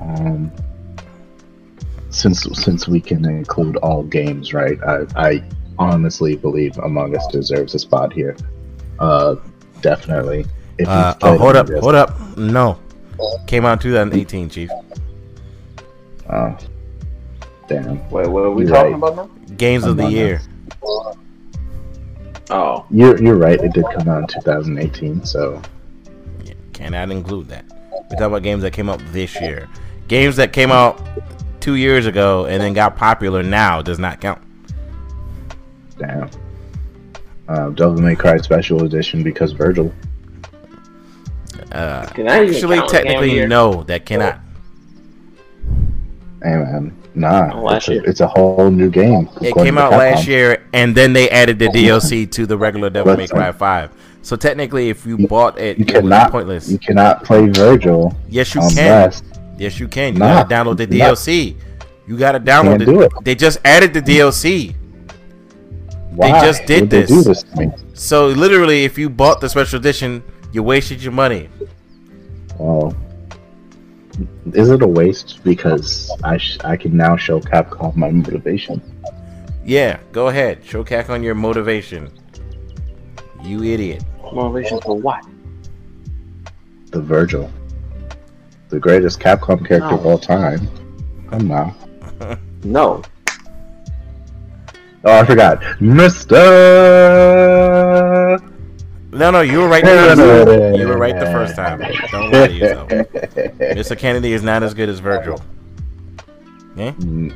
Um, 0.00 0.52
since 2.10 2.42
since 2.52 2.86
we 2.88 3.00
can 3.00 3.24
include 3.24 3.76
all 3.76 4.02
games, 4.02 4.52
right? 4.52 4.78
I 4.82 5.06
I 5.16 5.44
honestly 5.78 6.36
believe 6.36 6.76
Among 6.78 7.16
Us 7.16 7.26
deserves 7.28 7.74
a 7.74 7.78
spot 7.78 8.12
here. 8.12 8.36
Uh, 8.98 9.36
definitely. 9.80 10.46
If 10.78 10.88
Uh, 10.88 11.14
oh, 11.22 11.38
hold 11.38 11.56
up, 11.56 11.68
Among 11.68 11.80
hold 11.80 11.94
up. 11.94 12.36
No, 12.36 12.78
came 13.46 13.64
out 13.64 13.84
in 13.84 13.90
2018, 13.90 14.48
Chief. 14.50 14.70
Oh, 16.30 16.56
damn. 17.68 18.08
Wait, 18.10 18.26
what 18.28 18.44
are 18.44 18.50
we 18.50 18.64
You're 18.64 18.74
talking 18.74 18.98
right. 18.98 19.12
about 19.12 19.28
now? 19.48 19.54
Games 19.56 19.84
of 19.84 19.96
the 19.96 20.08
year. 20.08 20.40
Us. 20.82 21.16
Oh, 22.50 22.86
You're 22.90 23.22
you're 23.22 23.36
right. 23.36 23.60
It 23.60 23.72
did 23.74 23.84
come 23.94 24.08
out 24.08 24.22
in 24.22 24.26
2018. 24.40 25.24
So 25.24 25.60
Yeah, 26.44 26.54
cannot 26.72 27.10
include 27.10 27.48
that. 27.48 27.64
We're 27.92 28.16
talking 28.16 28.24
about 28.24 28.42
games 28.42 28.62
that 28.62 28.72
came 28.72 28.88
out 28.88 29.00
this 29.12 29.38
year. 29.40 29.68
Games 30.08 30.36
that 30.36 30.52
came 30.54 30.70
out 30.72 30.98
two 31.60 31.74
years 31.74 32.06
ago 32.06 32.46
and 32.46 32.62
then 32.62 32.72
got 32.72 32.96
popular 32.96 33.42
now 33.42 33.82
does 33.82 33.98
not 33.98 34.20
count. 34.20 34.40
damn. 35.98 36.30
Uh, 37.48 37.70
Devil 37.70 38.00
May 38.00 38.14
Cry 38.14 38.36
Special 38.38 38.84
Edition 38.84 39.22
because 39.22 39.52
Virgil. 39.52 39.92
Uh, 41.72 42.06
can 42.06 42.28
I 42.28 42.46
actually, 42.46 42.76
count 42.78 42.90
a 42.90 42.92
game 42.94 43.04
technically, 43.04 43.46
no, 43.46 43.82
that 43.84 44.06
cannot. 44.06 44.40
Hey 46.42 46.50
man, 46.56 46.96
nah. 47.14 47.50
Oh, 47.54 47.68
it's, 47.74 47.88
a, 47.88 48.02
it's 48.04 48.20
a 48.20 48.26
whole 48.28 48.70
new 48.70 48.90
game. 48.90 49.28
It 49.42 49.54
came 49.54 49.78
out 49.78 49.92
Capcom. 49.92 49.98
last 49.98 50.26
year, 50.26 50.64
and 50.72 50.94
then 50.94 51.12
they 51.12 51.28
added 51.30 51.58
the 51.58 51.66
DLC 51.78 52.30
to 52.32 52.46
the 52.46 52.56
regular 52.56 52.90
Devil 52.90 53.16
May 53.16 53.26
Cry 53.28 53.52
5. 53.52 53.90
So 54.22 54.36
technically, 54.36 54.90
if 54.90 55.06
you 55.06 55.16
You- 55.16 55.26
bought 55.28 55.58
it, 55.58 55.78
You 55.78 55.84
it 55.84 55.88
cannot. 55.88 56.30
pointless. 56.32 56.68
You 56.70 56.78
cannot 56.78 57.24
play 57.24 57.46
Virgil 57.48 58.14
yes, 58.28 58.54
you 58.54 58.60
can. 58.74 59.12
Yes, 59.58 59.80
you 59.80 59.88
can. 59.88 60.12
You 60.14 60.18
Nah, 60.20 60.44
gotta 60.44 60.54
download 60.54 60.76
the. 60.76 60.86
DLC. 60.86 61.56
You 62.06 62.16
gotta 62.16 62.38
download 62.40 62.84
Can't 62.84 63.02
it. 63.04 63.24
They 63.24 63.34
just 63.34 63.58
added 63.64 63.92
the 63.94 64.00
DLC. 64.02 64.74
why 66.14 66.32
They 66.40 66.46
just 66.46 66.64
did 66.66 66.80
would 66.82 66.90
this. 66.90 67.24
this? 67.24 67.44
So 67.94 68.28
literally, 68.28 68.84
if 68.84 68.96
you 68.98 69.08
bought 69.10 69.40
the 69.40 69.48
special 69.48 69.78
edition, 69.78 70.22
you 70.52 70.62
wasted 70.62 71.02
your 71.02 71.12
money. 71.12 71.48
Well, 72.58 72.94
is 74.52 74.70
it 74.70 74.82
a 74.82 74.86
waste 74.86 75.42
because 75.44 76.10
I 76.24 76.36
sh- 76.38 76.58
I 76.64 76.76
can 76.76 76.96
now 76.96 77.16
show 77.16 77.40
Capcom 77.40 77.94
my 77.96 78.10
motivation? 78.10 78.80
Yeah, 79.64 79.98
go 80.12 80.28
ahead. 80.28 80.64
Show 80.64 80.84
Capcom 80.84 81.22
your 81.22 81.34
motivation. 81.34 82.10
You 83.42 83.62
idiot. 83.62 84.02
motivation 84.32 84.80
for 84.80 84.96
what? 84.96 85.24
The 86.90 87.00
Virgil, 87.00 87.50
the 88.70 88.78
greatest 88.80 89.20
Capcom 89.20 89.66
character 89.66 89.94
of 89.94 90.06
all 90.06 90.18
time. 90.18 90.68
Come 91.30 91.48
now. 91.48 91.74
No. 92.64 93.02
Oh, 95.04 95.20
I 95.20 95.24
forgot, 95.24 95.62
Mister. 95.80 96.38
No, 99.10 99.30
no, 99.30 99.40
you 99.40 99.58
were 99.58 99.68
right 99.68 99.82
the 99.84 99.90
first 99.90 100.20
time. 100.20 100.74
You 100.74 100.86
were 100.88 100.98
right 100.98 101.18
the 101.18 101.26
first 101.26 101.56
time. 101.56 101.80
Don't 102.10 102.30
lie 102.30 102.48
to 102.48 102.52
yourself. 102.54 102.88
Mr. 102.90 103.98
Kennedy 103.98 104.32
is 104.34 104.42
not 104.42 104.62
as 104.62 104.74
good 104.74 104.88
as 104.88 105.00
Virgil. 105.00 105.40
Okay? 106.72 106.92
Mm, 106.98 107.32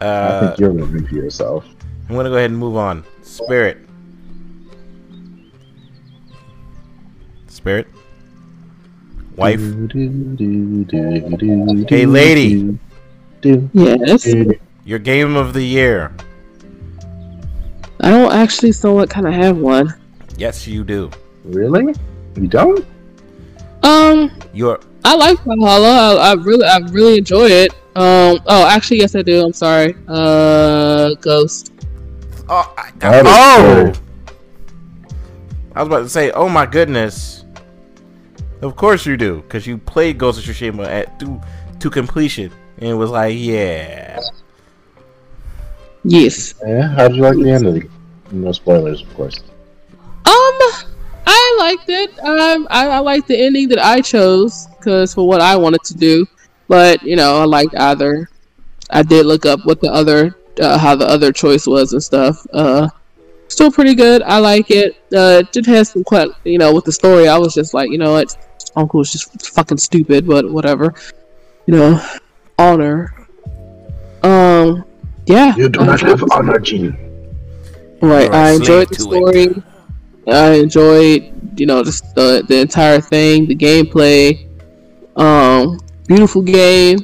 I 0.00 0.04
Uh, 0.04 0.48
think 0.48 0.60
you're 0.60 0.72
living 0.72 1.06
for 1.06 1.14
yourself. 1.14 1.64
I'm 2.08 2.16
gonna 2.16 2.28
go 2.28 2.36
ahead 2.36 2.50
and 2.50 2.58
move 2.58 2.76
on. 2.76 3.04
Spirit. 3.22 3.78
Spirit. 7.48 7.86
Wife. 9.36 9.60
Hey, 11.88 12.04
lady. 12.06 12.78
Yes, 13.72 14.28
Your 14.84 14.98
game 14.98 15.36
of 15.36 15.54
the 15.54 15.62
year. 15.62 16.12
I 18.00 18.10
don't 18.10 18.32
actually 18.32 18.72
somewhat 18.72 19.08
kind 19.08 19.26
of 19.26 19.32
have 19.34 19.56
one. 19.58 19.94
Yes, 20.40 20.66
you 20.66 20.84
do. 20.84 21.10
Really? 21.44 21.94
You 22.34 22.48
don't? 22.48 22.86
Um, 23.82 24.32
Your 24.54 24.80
I 25.04 25.14
like 25.14 25.38
Valhalla. 25.44 26.16
I, 26.16 26.30
I 26.30 26.32
really, 26.32 26.64
I 26.64 26.78
really 26.78 27.18
enjoy 27.18 27.44
it. 27.44 27.72
Um. 27.94 28.40
Oh, 28.46 28.66
actually, 28.66 29.00
yes, 29.00 29.14
I 29.14 29.20
do. 29.20 29.44
I'm 29.44 29.52
sorry. 29.52 29.94
Uh, 30.08 31.12
Ghost. 31.20 31.74
Oh, 32.48 32.72
I, 32.78 32.90
That 33.00 33.26
is 33.26 33.32
oh! 33.34 33.84
good. 33.84 33.98
I 35.74 35.82
was 35.82 35.88
about 35.88 36.02
to 36.04 36.08
say, 36.08 36.30
oh 36.30 36.48
my 36.48 36.64
goodness. 36.64 37.44
Of 38.62 38.76
course 38.76 39.04
you 39.04 39.18
do, 39.18 39.42
because 39.42 39.66
you 39.66 39.76
played 39.76 40.16
Ghost 40.16 40.38
of 40.38 40.44
Tsushima 40.46 40.86
at 40.86 41.20
to, 41.20 41.38
to 41.80 41.90
completion, 41.90 42.50
and 42.78 42.88
it 42.88 42.94
was 42.94 43.10
like, 43.10 43.36
yeah. 43.36 44.18
Yes. 46.02 46.54
Yeah, 46.66 46.88
how 46.88 47.08
did 47.08 47.18
you 47.18 47.22
like 47.24 47.36
the 47.36 47.50
end 47.50 47.66
of 47.66 47.74
the? 47.74 47.86
No 48.32 48.52
spoilers, 48.52 49.02
of 49.02 49.12
course. 49.12 49.38
Um, 50.26 50.58
I 51.26 51.56
liked 51.58 51.88
it. 51.88 52.18
Um, 52.20 52.66
I, 52.70 52.88
I 52.88 52.98
liked 52.98 53.28
the 53.28 53.38
ending 53.38 53.68
that 53.68 53.78
I 53.78 54.00
chose 54.00 54.66
because 54.78 55.14
for 55.14 55.26
what 55.26 55.40
I 55.40 55.56
wanted 55.56 55.82
to 55.84 55.94
do. 55.94 56.26
But 56.68 57.02
you 57.02 57.16
know, 57.16 57.40
I 57.40 57.44
liked 57.44 57.74
either. 57.76 58.28
I 58.90 59.02
did 59.02 59.26
look 59.26 59.46
up 59.46 59.64
what 59.64 59.80
the 59.80 59.92
other, 59.92 60.36
uh, 60.60 60.78
how 60.78 60.96
the 60.96 61.06
other 61.06 61.32
choice 61.32 61.66
was 61.66 61.92
and 61.92 62.02
stuff. 62.02 62.46
Uh, 62.52 62.88
still 63.48 63.70
pretty 63.70 63.94
good. 63.94 64.22
I 64.22 64.38
like 64.38 64.70
it. 64.70 64.94
Uh, 65.12 65.42
it 65.42 65.52
did 65.52 65.66
have 65.66 65.86
some 65.86 66.04
quite, 66.04 66.28
you 66.44 66.58
know, 66.58 66.74
with 66.74 66.84
the 66.84 66.92
story. 66.92 67.28
I 67.28 67.38
was 67.38 67.54
just 67.54 67.74
like, 67.74 67.90
you 67.90 67.98
know 67.98 68.12
what, 68.12 68.36
Uncle 68.76 68.98
was 68.98 69.12
just 69.12 69.48
fucking 69.54 69.78
stupid, 69.78 70.26
but 70.26 70.50
whatever. 70.50 70.94
You 71.66 71.74
know, 71.74 72.06
honor. 72.58 73.14
Um, 74.22 74.84
yeah. 75.26 75.54
You 75.56 75.68
do 75.68 75.84
not 75.84 76.00
have 76.00 76.24
honor, 76.32 76.58
Gene. 76.58 76.96
Right. 78.02 78.24
You're 78.24 78.32
a 78.32 78.36
I 78.36 78.50
enjoyed 78.52 78.88
the 78.88 78.94
story. 78.96 79.42
it. 79.44 79.62
I 80.28 80.54
enjoyed, 80.54 81.58
you 81.58 81.66
know, 81.66 81.82
just 81.82 82.14
the 82.14 82.44
the 82.46 82.60
entire 82.60 83.00
thing, 83.00 83.46
the 83.46 83.56
gameplay. 83.56 84.46
Um, 85.16 85.80
beautiful 86.06 86.42
game, 86.42 86.98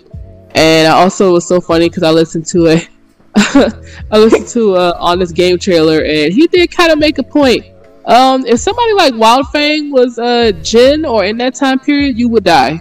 and 0.55 0.89
I 0.89 0.93
also 0.93 1.33
was 1.33 1.47
so 1.47 1.61
funny 1.61 1.89
because 1.89 2.03
I 2.03 2.11
listened 2.11 2.47
to 2.47 2.67
it. 2.67 2.89
I 3.37 4.19
listened 4.19 4.49
to 4.49 4.77
uh, 4.77 4.97
on 4.99 5.19
this 5.19 5.33
game 5.33 5.59
trailer, 5.59 6.03
and 6.03 6.33
he 6.33 6.47
did 6.47 6.71
kind 6.71 6.93
of 6.93 6.99
make 6.99 7.19
a 7.19 7.23
point. 7.23 7.67
Um, 8.07 8.47
if 8.47 8.61
somebody 8.61 8.93
like 8.93 9.15
Wildfang 9.15 9.91
was 9.91 10.19
uh 10.19 10.53
Jin 10.63 11.05
or 11.05 11.25
in 11.25 11.37
that 11.39 11.55
time 11.55 11.81
period, 11.81 12.17
you 12.17 12.29
would 12.29 12.45
die 12.45 12.81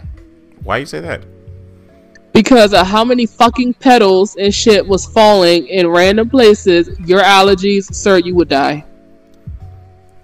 Why 0.64 0.78
you 0.78 0.86
say 0.86 1.00
that? 1.00 1.24
because 2.36 2.74
of 2.74 2.86
how 2.86 3.04
many 3.06 3.26
fucking 3.26 3.74
petals 3.76 4.36
and 4.36 4.54
shit 4.54 4.86
was 4.86 5.06
falling 5.06 5.66
in 5.68 5.88
random 5.88 6.30
places. 6.30 6.90
Your 7.08 7.22
allergies, 7.22 7.92
sir, 7.96 8.18
you 8.18 8.36
would 8.36 8.50
die. 8.50 8.84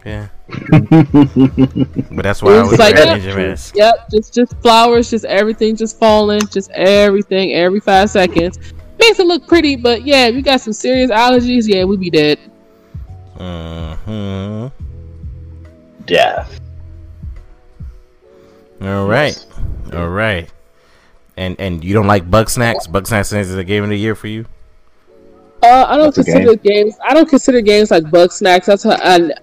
Yeah. 0.06 0.28
but 0.48 2.24
that's 2.24 2.42
why 2.42 2.54
I 2.54 2.62
was 2.64 2.72
like 2.72 2.80
like, 2.80 2.96
that. 2.96 3.22
Ninja 3.22 3.76
Yep, 3.76 4.10
just 4.12 4.34
just 4.34 4.58
flowers, 4.62 5.10
just 5.10 5.26
everything 5.26 5.76
just 5.76 6.00
falling, 6.00 6.42
just 6.48 6.72
everything 6.72 7.54
every 7.54 7.80
five 7.80 8.10
seconds. 8.10 8.58
Makes 9.00 9.20
it 9.20 9.28
look 9.28 9.48
pretty, 9.48 9.76
but 9.76 10.06
yeah, 10.06 10.28
if 10.28 10.36
you 10.36 10.42
got 10.42 10.62
some 10.62 10.74
serious 10.74 11.12
allergies, 11.12 11.68
yeah, 11.68 11.84
we'd 11.84 12.00
be 12.00 12.10
dead. 12.10 12.40
hmm 13.38 14.68
Death. 16.06 16.60
All 18.82 19.08
right. 19.08 19.46
All 19.94 20.10
right. 20.10 20.52
And 21.38 21.56
and 21.60 21.84
you 21.84 21.94
don't 21.94 22.08
like 22.08 22.30
Bugsnax? 22.30 22.92
Bug 22.92 23.08
Snacks 23.08 23.32
is 23.32 23.56
a 23.56 23.64
game 23.64 23.84
of 23.84 23.90
the 23.90 23.98
year 23.98 24.16
for 24.16 24.28
you? 24.28 24.46
Uh, 25.64 25.86
I 25.88 25.96
don't 25.96 26.14
That's 26.16 26.28
a 26.28 26.32
consider 26.32 26.56
games. 26.56 26.96
I 27.08 27.14
don't 27.14 27.30
consider 27.30 27.62
games 27.62 27.92
like 27.92 28.04
Bugsnax. 28.06 28.66
That's 28.66 28.84
how, 28.84 28.92
and 28.92 29.34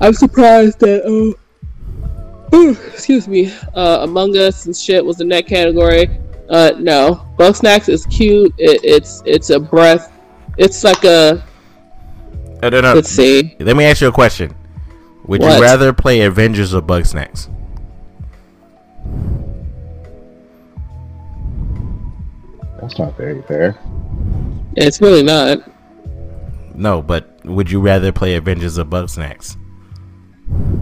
I'm 0.00 0.12
surprised 0.14 0.80
that. 0.80 1.04
Uh, 1.04 2.56
ooh, 2.56 2.70
excuse 2.92 3.28
me. 3.28 3.52
Uh, 3.74 3.98
Among 4.02 4.36
Us 4.36 4.66
and 4.66 4.76
shit 4.76 5.04
was 5.04 5.20
in 5.20 5.28
that 5.28 5.46
category. 5.46 6.08
Uh, 6.48 6.72
no, 6.78 7.26
Bugsnax 7.38 7.88
is 7.88 8.04
cute. 8.06 8.52
It, 8.58 8.80
it's 8.84 9.22
it's 9.24 9.50
a 9.50 9.60
breath. 9.60 10.12
It's 10.58 10.84
like 10.84 11.04
a. 11.04 11.42
No, 12.62 12.68
no. 12.68 12.94
Let's 12.94 13.08
see. 13.10 13.56
Let 13.58 13.76
me 13.76 13.84
ask 13.84 14.00
you 14.00 14.08
a 14.08 14.12
question. 14.12 14.54
Would 15.26 15.40
What? 15.40 15.56
you 15.56 15.62
rather 15.62 15.92
play 15.92 16.22
Avengers 16.22 16.74
or 16.74 16.82
Bugsnax? 16.82 17.48
That's 22.80 22.98
not 22.98 23.16
very 23.16 23.42
fair. 23.42 23.78
It's 24.76 25.00
really 25.00 25.22
not. 25.22 25.58
No, 26.74 27.02
but 27.02 27.44
would 27.44 27.70
you 27.70 27.80
rather 27.80 28.10
play 28.12 28.34
Avengers 28.34 28.78
or 28.78 28.84
Bugsnax? 28.84 29.56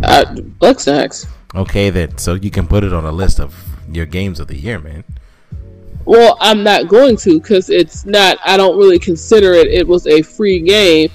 Uh, 0.02 0.24
Bugsnax. 0.60 1.26
Okay, 1.54 1.90
then. 1.90 2.16
So 2.18 2.34
you 2.34 2.50
can 2.50 2.66
put 2.66 2.84
it 2.84 2.92
on 2.92 3.04
a 3.04 3.12
list 3.12 3.40
of 3.40 3.54
your 3.92 4.06
games 4.06 4.40
of 4.40 4.48
the 4.48 4.56
year, 4.56 4.78
man. 4.78 5.04
Well, 6.04 6.36
I'm 6.40 6.62
not 6.62 6.88
going 6.88 7.16
to 7.18 7.40
because 7.40 7.70
it's 7.70 8.04
not. 8.06 8.38
I 8.44 8.56
don't 8.56 8.78
really 8.78 8.98
consider 8.98 9.52
it. 9.52 9.68
It 9.68 9.86
was 9.86 10.06
a 10.06 10.22
free 10.22 10.60
game, 10.60 11.10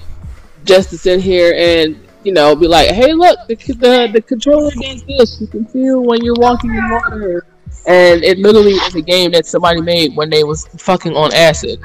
just 0.64 0.90
to 0.90 0.98
sit 0.98 1.20
here 1.20 1.54
and 1.56 2.00
you 2.24 2.32
know 2.32 2.54
be 2.54 2.68
like, 2.68 2.90
"Hey, 2.90 3.12
look, 3.12 3.38
the 3.48 3.56
the, 3.56 4.10
the 4.12 4.22
controller 4.22 4.70
does 4.70 5.02
this. 5.04 5.40
You 5.40 5.46
can 5.48 5.66
feel 5.66 6.02
when 6.02 6.24
you're 6.24 6.36
walking 6.38 6.74
in 6.74 6.90
water." 6.90 7.46
And 7.86 8.24
it 8.24 8.38
literally 8.38 8.72
is 8.72 8.94
a 8.96 9.00
game 9.00 9.30
that 9.32 9.46
somebody 9.46 9.80
made 9.80 10.16
when 10.16 10.28
they 10.28 10.42
was 10.42 10.66
fucking 10.66 11.14
on 11.14 11.32
acid. 11.32 11.78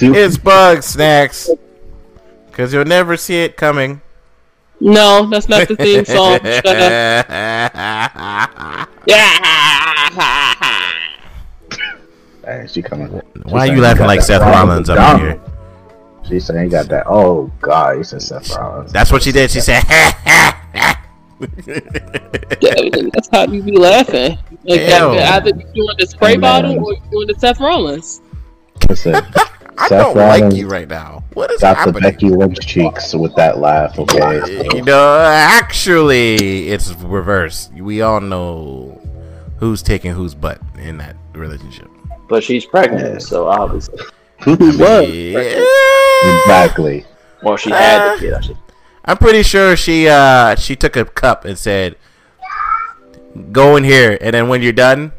It's 0.00 0.38
Bugsnax. 0.38 1.50
Because 2.46 2.72
you'll 2.72 2.86
never 2.86 3.16
see 3.16 3.42
it 3.42 3.56
coming. 3.56 4.00
No, 4.84 5.26
that's 5.30 5.48
not 5.48 5.66
the 5.66 5.76
theme 5.76 6.04
song. 6.04 6.38
Yeah. 9.06 10.90
Hey, 12.44 12.66
she 12.70 12.82
coming. 12.82 13.08
Why 13.44 13.68
are 13.68 13.74
you 13.74 13.80
laughing 13.80 14.06
like 14.06 14.20
Seth 14.20 14.42
Rollins 14.42 14.90
up 14.90 14.98
McDonald. 14.98 15.22
here? 15.22 15.40
She's 16.28 16.44
saying 16.44 16.64
he 16.64 16.68
got 16.68 16.88
that. 16.88 17.04
Oh 17.06 17.50
God, 17.62 17.96
he 17.96 18.04
said 18.04 18.20
Seth 18.20 18.50
Rollins. 18.50 18.92
That's 18.92 19.10
what 19.10 19.22
she 19.22 19.32
did. 19.32 19.50
She 19.50 19.62
said, 19.62 19.82
Yeah, 19.88 20.52
that's 23.14 23.28
how 23.32 23.46
you 23.46 23.62
be 23.62 23.78
laughing. 23.78 24.36
Like 24.64 24.80
that, 24.80 25.02
either 25.02 25.48
you 25.50 25.64
doing 25.74 25.96
the 25.98 26.06
spray 26.06 26.32
Hey, 26.32 26.36
bottle 26.36 26.84
or 26.84 26.92
you 26.92 27.00
doing 27.10 27.28
the 27.28 27.34
Seth 27.38 27.60
Rollins. 27.60 28.20
Listen, 28.90 29.14
I 29.84 29.88
Seth 29.88 30.00
don't 30.00 30.16
like 30.16 30.54
you 30.54 30.66
right 30.66 30.88
now. 30.88 31.24
What 31.34 31.50
is 31.50 31.60
got 31.60 31.92
the? 31.92 32.00
Becky 32.00 32.30
Lynch 32.30 32.58
cheeks 32.60 33.14
with 33.14 33.34
that 33.34 33.58
laugh. 33.58 33.98
Okay, 33.98 34.66
You 34.74 34.82
know, 34.82 35.18
actually, 35.20 36.68
it's 36.68 36.94
reverse. 36.94 37.68
We 37.74 38.00
all 38.00 38.22
know 38.22 38.98
who's 39.58 39.82
taking 39.82 40.12
whose 40.12 40.34
butt 40.34 40.58
in 40.78 40.96
that 40.98 41.16
relationship. 41.34 41.88
But 42.30 42.42
she's 42.42 42.64
pregnant, 42.64 43.22
so 43.22 43.46
obviously. 43.46 44.00
Yeah. 44.46 45.62
exactly. 46.42 47.04
Well, 47.42 47.58
she 47.58 47.70
had 47.70 48.14
the 48.14 48.20
kid. 48.20 48.32
I 48.32 48.40
should. 48.40 48.56
I'm 49.04 49.18
pretty 49.18 49.42
sure 49.42 49.76
she 49.76 50.08
uh 50.08 50.56
she 50.56 50.76
took 50.76 50.96
a 50.96 51.04
cup 51.04 51.44
and 51.44 51.58
said, 51.58 51.96
"Go 53.52 53.76
in 53.76 53.84
here, 53.84 54.16
and 54.18 54.34
then 54.34 54.48
when 54.48 54.62
you're 54.62 54.72
done, 54.72 55.12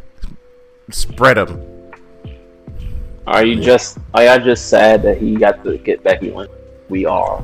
spread 0.89 1.37
them." 1.37 1.74
Are 3.27 3.45
you 3.45 3.59
just? 3.61 3.97
Are 4.13 4.23
y'all 4.23 4.39
just 4.39 4.69
sad 4.69 5.01
that 5.03 5.17
he 5.17 5.35
got 5.35 5.63
to 5.63 5.77
get 5.79 6.03
Becky 6.03 6.31
Lynch? 6.31 6.51
We 6.89 7.05
are. 7.05 7.43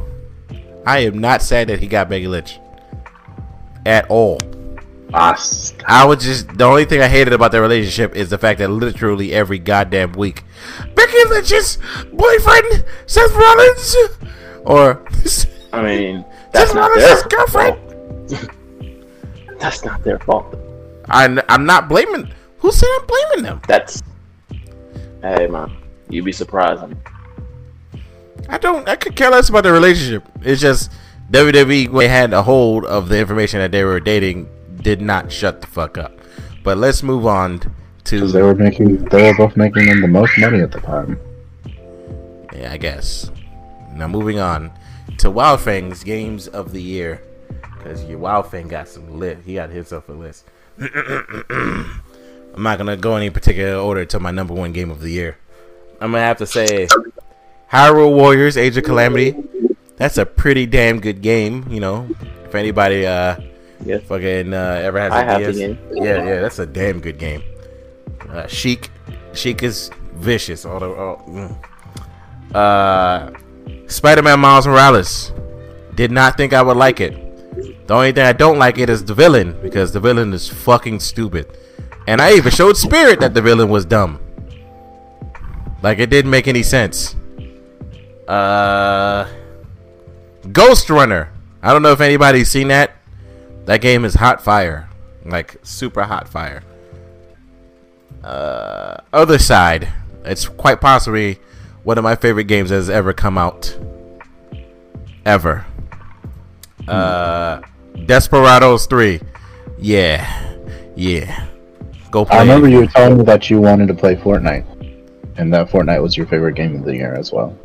I 0.86 1.00
am 1.00 1.18
not 1.20 1.42
sad 1.42 1.68
that 1.70 1.80
he 1.80 1.88
got 1.88 2.10
Becky 2.10 2.28
Lynch 2.28 2.60
at 3.86 4.10
all. 4.10 4.38
Ah, 5.14 5.30
I, 5.30 5.34
s- 5.34 5.74
I 5.88 6.06
was 6.06 6.24
just 6.24 6.48
the 6.58 6.64
only 6.64 6.86
thing 6.86 7.02
I 7.02 7.08
hated 7.08 7.34
about 7.34 7.52
their 7.52 7.62
relationship 7.62 8.16
is 8.16 8.30
the 8.30 8.38
fact 8.38 8.60
that 8.60 8.70
literally 8.70 9.34
every 9.34 9.60
goddamn 9.60 10.14
week, 10.14 10.44
Becky 10.96 11.24
Lynch's 11.30 11.78
boyfriend 12.14 12.86
Seth 13.08 13.34
Rollins, 13.34 13.96
or 14.64 15.04
I 15.74 15.82
mean, 15.84 16.24
that's 16.52 16.72
Seth 16.72 16.76
not 16.76 16.90
Rollins' 16.96 17.24
their 17.24 17.30
girlfriend. 17.30 17.76
fault. 18.30 18.52
That's 19.60 19.86
not 19.86 20.04
their 20.04 20.18
fault. 20.20 20.56
I'm 21.10 21.40
I'm 21.48 21.66
not 21.68 21.88
blaming. 21.88 22.32
Who 22.60 22.72
said 22.72 22.88
I'm 23.00 23.06
blaming 23.06 23.44
them? 23.44 23.62
That's. 23.68 24.02
Hey 25.22 25.48
man, 25.48 25.72
you'd 26.10 26.26
be 26.26 26.32
surprised. 26.32 26.84
I 28.50 28.58
don't. 28.58 28.88
I 28.90 28.96
could 28.96 29.16
care 29.16 29.30
less 29.30 29.50
about 29.50 29.64
the 29.64 29.72
relationship. 29.72 30.24
It's 30.42 30.62
just 30.62 30.92
WWE 31.32 31.90
when 31.90 32.06
they 32.06 32.08
had 32.08 32.34
a 32.34 32.44
hold 32.44 32.86
of 32.86 33.10
the 33.10 33.20
information 33.20 33.60
that 33.60 33.72
they 33.72 33.84
were 33.84 34.00
dating 34.00 34.50
did 34.82 35.02
not 35.02 35.32
shut 35.32 35.62
the 35.62 35.68
fuck 35.68 35.98
up. 35.98 36.20
But 36.64 36.78
let's 36.78 37.04
move 37.04 37.26
on 37.26 37.62
to 38.06 38.28
they 38.28 38.42
were 38.42 38.56
making, 38.56 39.06
they 39.06 39.32
were 39.32 39.38
both 39.38 39.56
making 39.56 39.86
them 39.86 40.02
the 40.02 40.08
most 40.08 40.38
money 40.38 40.62
at 40.62 40.72
the 40.72 40.82
time. 40.82 41.20
yeah, 42.54 42.72
I 42.72 42.78
guess. 42.78 43.32
Now 43.94 44.08
moving 44.08 44.40
on 44.40 44.72
to 45.20 45.30
Wildfang's 45.30 46.04
games 46.04 46.48
of 46.48 46.72
the 46.72 46.82
year 46.82 47.22
because 47.78 48.04
your 48.06 48.20
Wildfang 48.20 48.70
got 48.70 48.88
some 48.88 49.20
lit. 49.20 49.40
He 49.46 49.56
got 49.56 49.70
himself 49.70 50.10
a 50.10 50.14
list. 50.14 50.46
I'm 52.54 52.64
not 52.64 52.78
gonna 52.78 52.98
go 52.98 53.16
in 53.16 53.24
any 53.24 53.30
particular 53.30 53.76
order 53.76 54.06
to 54.06 54.20
my 54.20 54.32
number 54.32 54.54
one 54.54 54.72
game 54.72 54.92
of 54.92 55.00
the 55.02 55.10
year. 55.10 55.38
I'm 56.00 56.12
gonna 56.12 56.24
have 56.24 56.38
to 56.38 56.46
say 56.46 56.88
Hyrule 57.72 58.14
Warriors: 58.14 58.58
Age 58.58 58.78
of 58.78 58.84
Calamity. 58.84 59.36
That's 59.98 60.18
a 60.18 60.26
pretty 60.26 60.66
damn 60.66 61.00
good 61.00 61.22
game. 61.22 61.68
You 61.70 61.80
know, 61.80 62.10
if 62.46 62.56
anybody 62.56 63.06
uh 63.06 63.36
Yeah. 63.86 63.98
Fucking 64.00 64.54
uh, 64.54 64.80
ever 64.84 65.00
has 65.00 65.12
I 65.12 65.22
a 65.22 65.26
have 65.26 65.42
the 65.42 65.54
game. 65.54 65.78
Yeah, 65.92 66.24
yeah, 66.24 66.42
that's 66.42 66.60
a 66.60 66.66
damn 66.66 67.00
good 67.00 67.18
game. 67.18 67.42
Uh, 68.30 68.46
Sheik, 68.46 68.90
Sheik 69.34 69.64
is 69.64 69.90
vicious. 70.14 70.66
All 70.66 70.80
the, 70.80 70.90
all, 70.94 71.18
mm. 71.28 71.50
uh, 72.54 73.32
Spider-Man 73.88 74.40
Miles 74.40 74.68
Morales. 74.68 75.34
Did 75.96 76.12
not 76.12 76.38
think 76.38 76.54
I 76.54 76.62
would 76.62 76.78
like 76.78 77.02
it. 77.02 77.18
The 77.88 77.94
only 77.94 78.12
thing 78.12 78.26
I 78.26 78.34
don't 78.34 78.60
like 78.60 78.78
it 78.78 78.90
is 78.90 79.04
the 79.04 79.14
villain 79.14 79.58
because 79.62 79.92
the 79.92 80.00
villain 80.00 80.32
is 80.34 80.48
fucking 80.48 81.00
stupid. 81.00 81.58
And 82.08 82.22
I 82.22 82.34
even 82.34 82.52
showed 82.52 82.78
Spirit 82.78 83.20
that 83.20 83.34
the 83.34 83.42
villain 83.42 83.70
was 83.70 83.86
dumb. 83.86 84.20
Like 85.82 86.00
it 86.00 86.10
didn't 86.10 86.32
make 86.32 86.48
any 86.48 86.64
sense. 86.64 87.16
Uh, 88.28 89.28
Ghostrunner. 90.44 91.30
I 91.62 91.74
don't 91.74 91.82
know 91.82 91.92
if 91.92 92.02
anybody's 92.02 92.50
seen 92.50 92.70
that. 92.70 92.92
That 93.66 93.82
game 93.82 94.06
is 94.06 94.16
hot 94.16 94.44
fire, 94.44 94.90
like 95.26 95.58
super 95.64 96.04
hot 96.04 96.28
fire. 96.28 96.64
Uh, 98.24 98.98
other 99.14 99.38
side, 99.38 99.88
it's 100.24 100.48
quite 100.48 100.82
possibly 100.82 101.40
one 101.84 101.98
of 101.98 102.04
my 102.04 102.16
favorite 102.16 102.46
games 102.46 102.70
that 102.70 102.78
has 102.78 102.90
ever 102.90 103.14
come 103.14 103.38
out. 103.38 103.78
Ever. 105.26 105.66
Uh, 106.88 107.62
Desperados 108.06 108.88
Three. 108.88 109.22
Yeah, 109.78 110.56
yeah. 110.96 111.48
Go 112.12 112.26
play. 112.26 112.38
I 112.38 112.42
remember 112.42 112.68
you 112.68 112.80
were 112.80 112.88
telling 112.88 113.18
me 113.18 113.24
that 113.24 113.50
you 113.50 113.62
wanted 113.62 113.88
to 113.88 113.94
play 113.94 114.18
Fortnite, 114.18 114.66
and 115.38 115.52
that 115.54 115.70
Fortnite 115.70 116.02
was 116.02 116.18
your 116.18 116.28
favorite 116.28 116.56
game 116.56 116.76
of 116.76 116.84
the 116.84 116.94
year 116.94 117.16
as 117.16 117.32
well. 117.32 117.58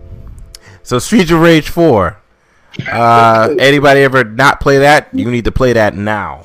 So 0.85 1.01
Streets 1.01 1.33
of 1.33 1.41
Rage 1.41 1.69
4. 1.69 2.17
Uh, 2.89 3.55
anybody 3.59 4.01
ever 4.03 4.23
not 4.23 4.61
play 4.61 4.79
that? 4.79 5.09
You 5.13 5.29
need 5.33 5.45
to 5.47 5.53
play 5.53 5.73
that 5.73 5.97
now. 5.97 6.45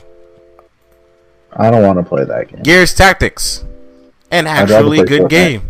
I 1.53 1.69
don't 1.69 1.83
want 1.83 1.99
to 1.99 2.03
play 2.03 2.25
that 2.25 2.47
game. 2.47 2.63
Gears 2.63 2.95
Tactics. 2.95 3.63
An 4.31 4.47
actually 4.47 5.03
good 5.03 5.23
Fortnite. 5.23 5.29
game. 5.29 5.61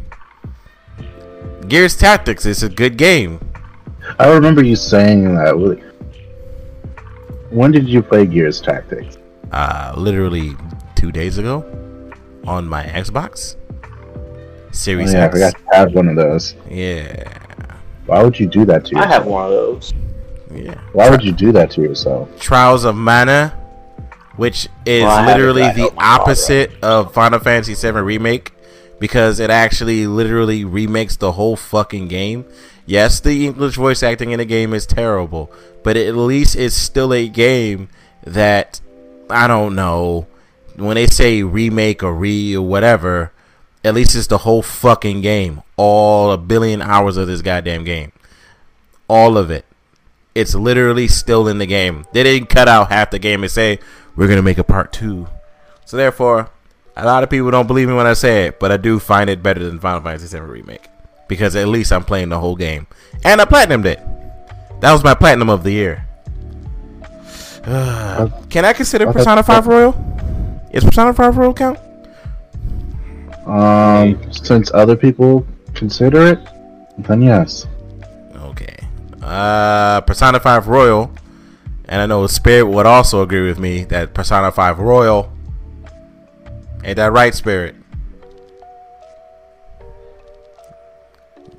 Gears 1.67 1.97
Tactics 1.97 2.45
is 2.45 2.63
a 2.63 2.69
good 2.69 2.95
game. 2.97 3.41
I 4.19 4.29
remember 4.29 4.63
you 4.63 4.77
saying 4.77 5.35
that. 5.35 5.81
When 7.49 7.71
did 7.71 7.89
you 7.89 8.01
play 8.01 8.25
Gears 8.25 8.61
Tactics? 8.61 9.17
Uh, 9.51 9.93
literally 9.97 10.55
two 10.95 11.11
days 11.11 11.37
ago 11.37 11.80
on 12.45 12.67
my 12.67 12.83
Xbox. 12.83 13.55
Oh, 13.83 14.67
Series 14.71 15.13
yeah, 15.13 15.23
I 15.23 15.25
X. 15.25 15.33
forgot 15.33 15.53
to 15.57 15.75
have 15.77 15.93
one 15.93 16.07
of 16.07 16.15
those. 16.15 16.55
Yeah. 16.69 17.37
Why 18.05 18.23
would 18.23 18.39
you 18.39 18.47
do 18.47 18.65
that 18.65 18.85
to 18.85 18.91
yourself? 18.91 19.09
I 19.09 19.13
have 19.13 19.25
one 19.25 19.45
of 19.45 19.51
those. 19.51 19.93
Yeah. 20.53 20.79
Why 20.93 21.09
would 21.09 21.23
you 21.23 21.31
do 21.31 21.51
that 21.53 21.71
to 21.71 21.81
yourself? 21.81 22.39
Trials 22.39 22.83
of 22.83 22.95
Mana, 22.95 23.49
which 24.35 24.67
is 24.85 25.03
Well, 25.03 25.25
literally 25.25 25.61
the 25.71 25.85
out 25.85 25.95
my 25.95 26.03
opposite 26.05 26.71
of 26.83 27.13
Final 27.13 27.39
Fantasy 27.39 27.73
VII 27.75 27.99
Remake 27.99 28.51
because 28.99 29.39
it 29.39 29.49
actually 29.49 30.07
literally 30.07 30.63
remakes 30.65 31.15
the 31.17 31.33
whole 31.33 31.55
fucking 31.55 32.07
game. 32.07 32.45
Yes, 32.85 33.19
the 33.19 33.47
English 33.47 33.75
voice 33.75 34.03
acting 34.03 34.31
in 34.31 34.39
the 34.39 34.45
game 34.45 34.73
is 34.73 34.85
terrible, 34.85 35.51
but 35.83 35.95
at 35.95 36.15
least 36.15 36.55
it's 36.55 36.75
still 36.75 37.13
a 37.13 37.27
game 37.27 37.89
that 38.25 38.81
I 39.29 39.47
don't 39.47 39.75
know. 39.75 40.27
When 40.75 40.95
they 40.95 41.07
say 41.07 41.43
remake 41.43 42.03
or 42.03 42.13
re 42.13 42.55
or 42.55 42.65
whatever, 42.65 43.31
at 43.83 43.93
least 43.93 44.15
it's 44.15 44.27
the 44.27 44.39
whole 44.39 44.61
fucking 44.61 45.21
game. 45.21 45.63
All 45.77 46.31
a 46.31 46.37
billion 46.37 46.81
hours 46.81 47.17
of 47.17 47.27
this 47.27 47.41
goddamn 47.41 47.83
game. 47.83 48.11
All 49.07 49.37
of 49.37 49.51
it 49.51 49.65
it's 50.33 50.55
literally 50.55 51.07
still 51.07 51.47
in 51.47 51.57
the 51.57 51.65
game. 51.65 52.05
They 52.13 52.23
didn't 52.23 52.49
cut 52.49 52.67
out 52.67 52.89
half 52.89 53.11
the 53.11 53.19
game 53.19 53.43
and 53.43 53.51
say 53.51 53.79
we're 54.15 54.27
gonna 54.27 54.41
make 54.41 54.57
a 54.57 54.63
part 54.63 54.93
two. 54.93 55.27
So 55.85 55.97
therefore, 55.97 56.49
a 56.95 57.05
lot 57.05 57.23
of 57.23 57.29
people 57.29 57.51
don't 57.51 57.67
believe 57.67 57.87
me 57.87 57.93
when 57.93 58.07
I 58.07 58.13
say 58.13 58.45
it, 58.47 58.59
but 58.59 58.71
I 58.71 58.77
do 58.77 58.99
find 58.99 59.29
it 59.29 59.43
better 59.43 59.63
than 59.63 59.79
Final 59.79 60.01
Fantasy 60.01 60.37
VII 60.37 60.43
Remake 60.43 60.87
because 61.27 61.55
at 61.55 61.67
least 61.67 61.91
I'm 61.91 62.03
playing 62.03 62.29
the 62.29 62.39
whole 62.39 62.55
game 62.55 62.87
and 63.23 63.41
I 63.41 63.45
platinumed 63.45 63.85
it. 63.85 63.99
That 64.81 64.93
was 64.93 65.03
my 65.03 65.13
platinum 65.13 65.49
of 65.49 65.63
the 65.63 65.71
year. 65.71 66.07
Can 68.49 68.65
I 68.65 68.73
consider 68.73 69.11
Persona 69.11 69.43
5 69.43 69.67
Royal? 69.67 69.91
Is 70.73 70.83
Persona 70.83 71.13
5 71.13 71.37
Royal 71.37 71.53
count? 71.53 71.79
Um, 73.45 74.31
since 74.31 74.71
other 74.73 74.95
people 74.95 75.45
consider 75.73 76.27
it, 76.27 76.39
then 76.97 77.21
yes. 77.21 77.67
Okay. 78.35 78.77
Uh, 79.21 80.01
Persona 80.01 80.39
5 80.39 80.67
Royal. 80.67 81.11
And 81.85 82.01
I 82.01 82.05
know 82.05 82.25
Spirit 82.27 82.67
would 82.67 82.85
also 82.85 83.21
agree 83.21 83.45
with 83.45 83.59
me 83.59 83.83
that 83.85 84.13
Persona 84.13 84.51
5 84.51 84.79
Royal. 84.79 85.31
Ain't 86.83 86.95
that 86.95 87.11
right, 87.11 87.35
Spirit? 87.35 87.75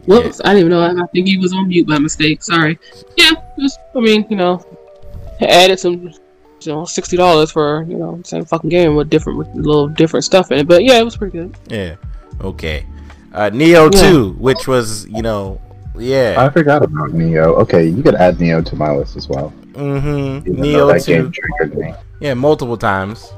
Whoops, 0.07 0.41
I 0.45 0.55
didn't 0.55 0.59
even 0.61 0.71
know. 0.71 1.03
I 1.03 1.07
think 1.09 1.29
he 1.29 1.39
was 1.39 1.53
on 1.53 1.69
mute 1.69 1.87
by 1.87 1.99
mistake. 1.99 2.43
Sorry. 2.43 2.79
Yeah, 3.17 3.33
just 3.59 3.79
I 3.95 4.01
mean, 4.01 4.27
you 4.29 4.37
know, 4.37 4.65
added 5.41 5.79
some, 5.79 6.13
you 6.67 6.73
know, 6.73 6.85
sixty 6.85 7.17
dollars 7.17 7.51
for 7.51 7.85
you 7.89 7.97
know 7.97 8.21
same 8.25 8.45
fucking 8.45 8.71
game 8.71 8.95
with 8.95 9.11
different 9.11 9.39
with 9.39 9.49
little 9.55 9.89
different 9.89 10.25
stuff 10.25 10.51
in 10.53 10.59
it. 10.59 10.69
But 10.69 10.85
yeah, 10.85 10.99
it 10.99 11.05
was 11.05 11.17
pretty 11.17 11.39
good. 11.39 11.57
Yeah. 11.69 11.97
Okay. 12.41 12.87
Uh, 13.33 13.49
Nioh 13.51 13.91
Yeah. 13.95 14.11
2, 14.11 14.33
which 14.33 14.69
was, 14.69 15.07
you 15.09 15.23
know, 15.23 15.59
yeah. 15.97 16.35
I 16.39 16.51
forgot 16.51 16.83
about 16.83 17.11
Nioh. 17.13 17.57
Okay, 17.63 17.87
you 17.89 18.03
could 18.03 18.15
add 18.15 18.37
Nioh 18.37 18.63
to 18.67 18.77
my 18.77 18.93
list 18.95 19.17
as 19.17 19.27
well. 19.27 19.53
Mm-hmm. 19.73 20.49
Even 20.51 20.63
Nioh 20.63 20.93
that 20.93 21.03
2. 21.03 21.71
game. 21.81 21.95
Yeah, 22.21 22.35
multiple 22.35 22.77
times. 22.77 23.33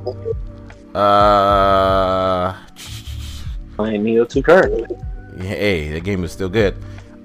Uh, 0.94 2.55
Playing 3.76 4.02
Nioh 4.05 4.28
2 4.28 4.42
currently. 4.42 4.86
hey, 5.38 5.92
the 5.92 6.01
game 6.01 6.24
is 6.24 6.32
still 6.32 6.48
good. 6.48 6.74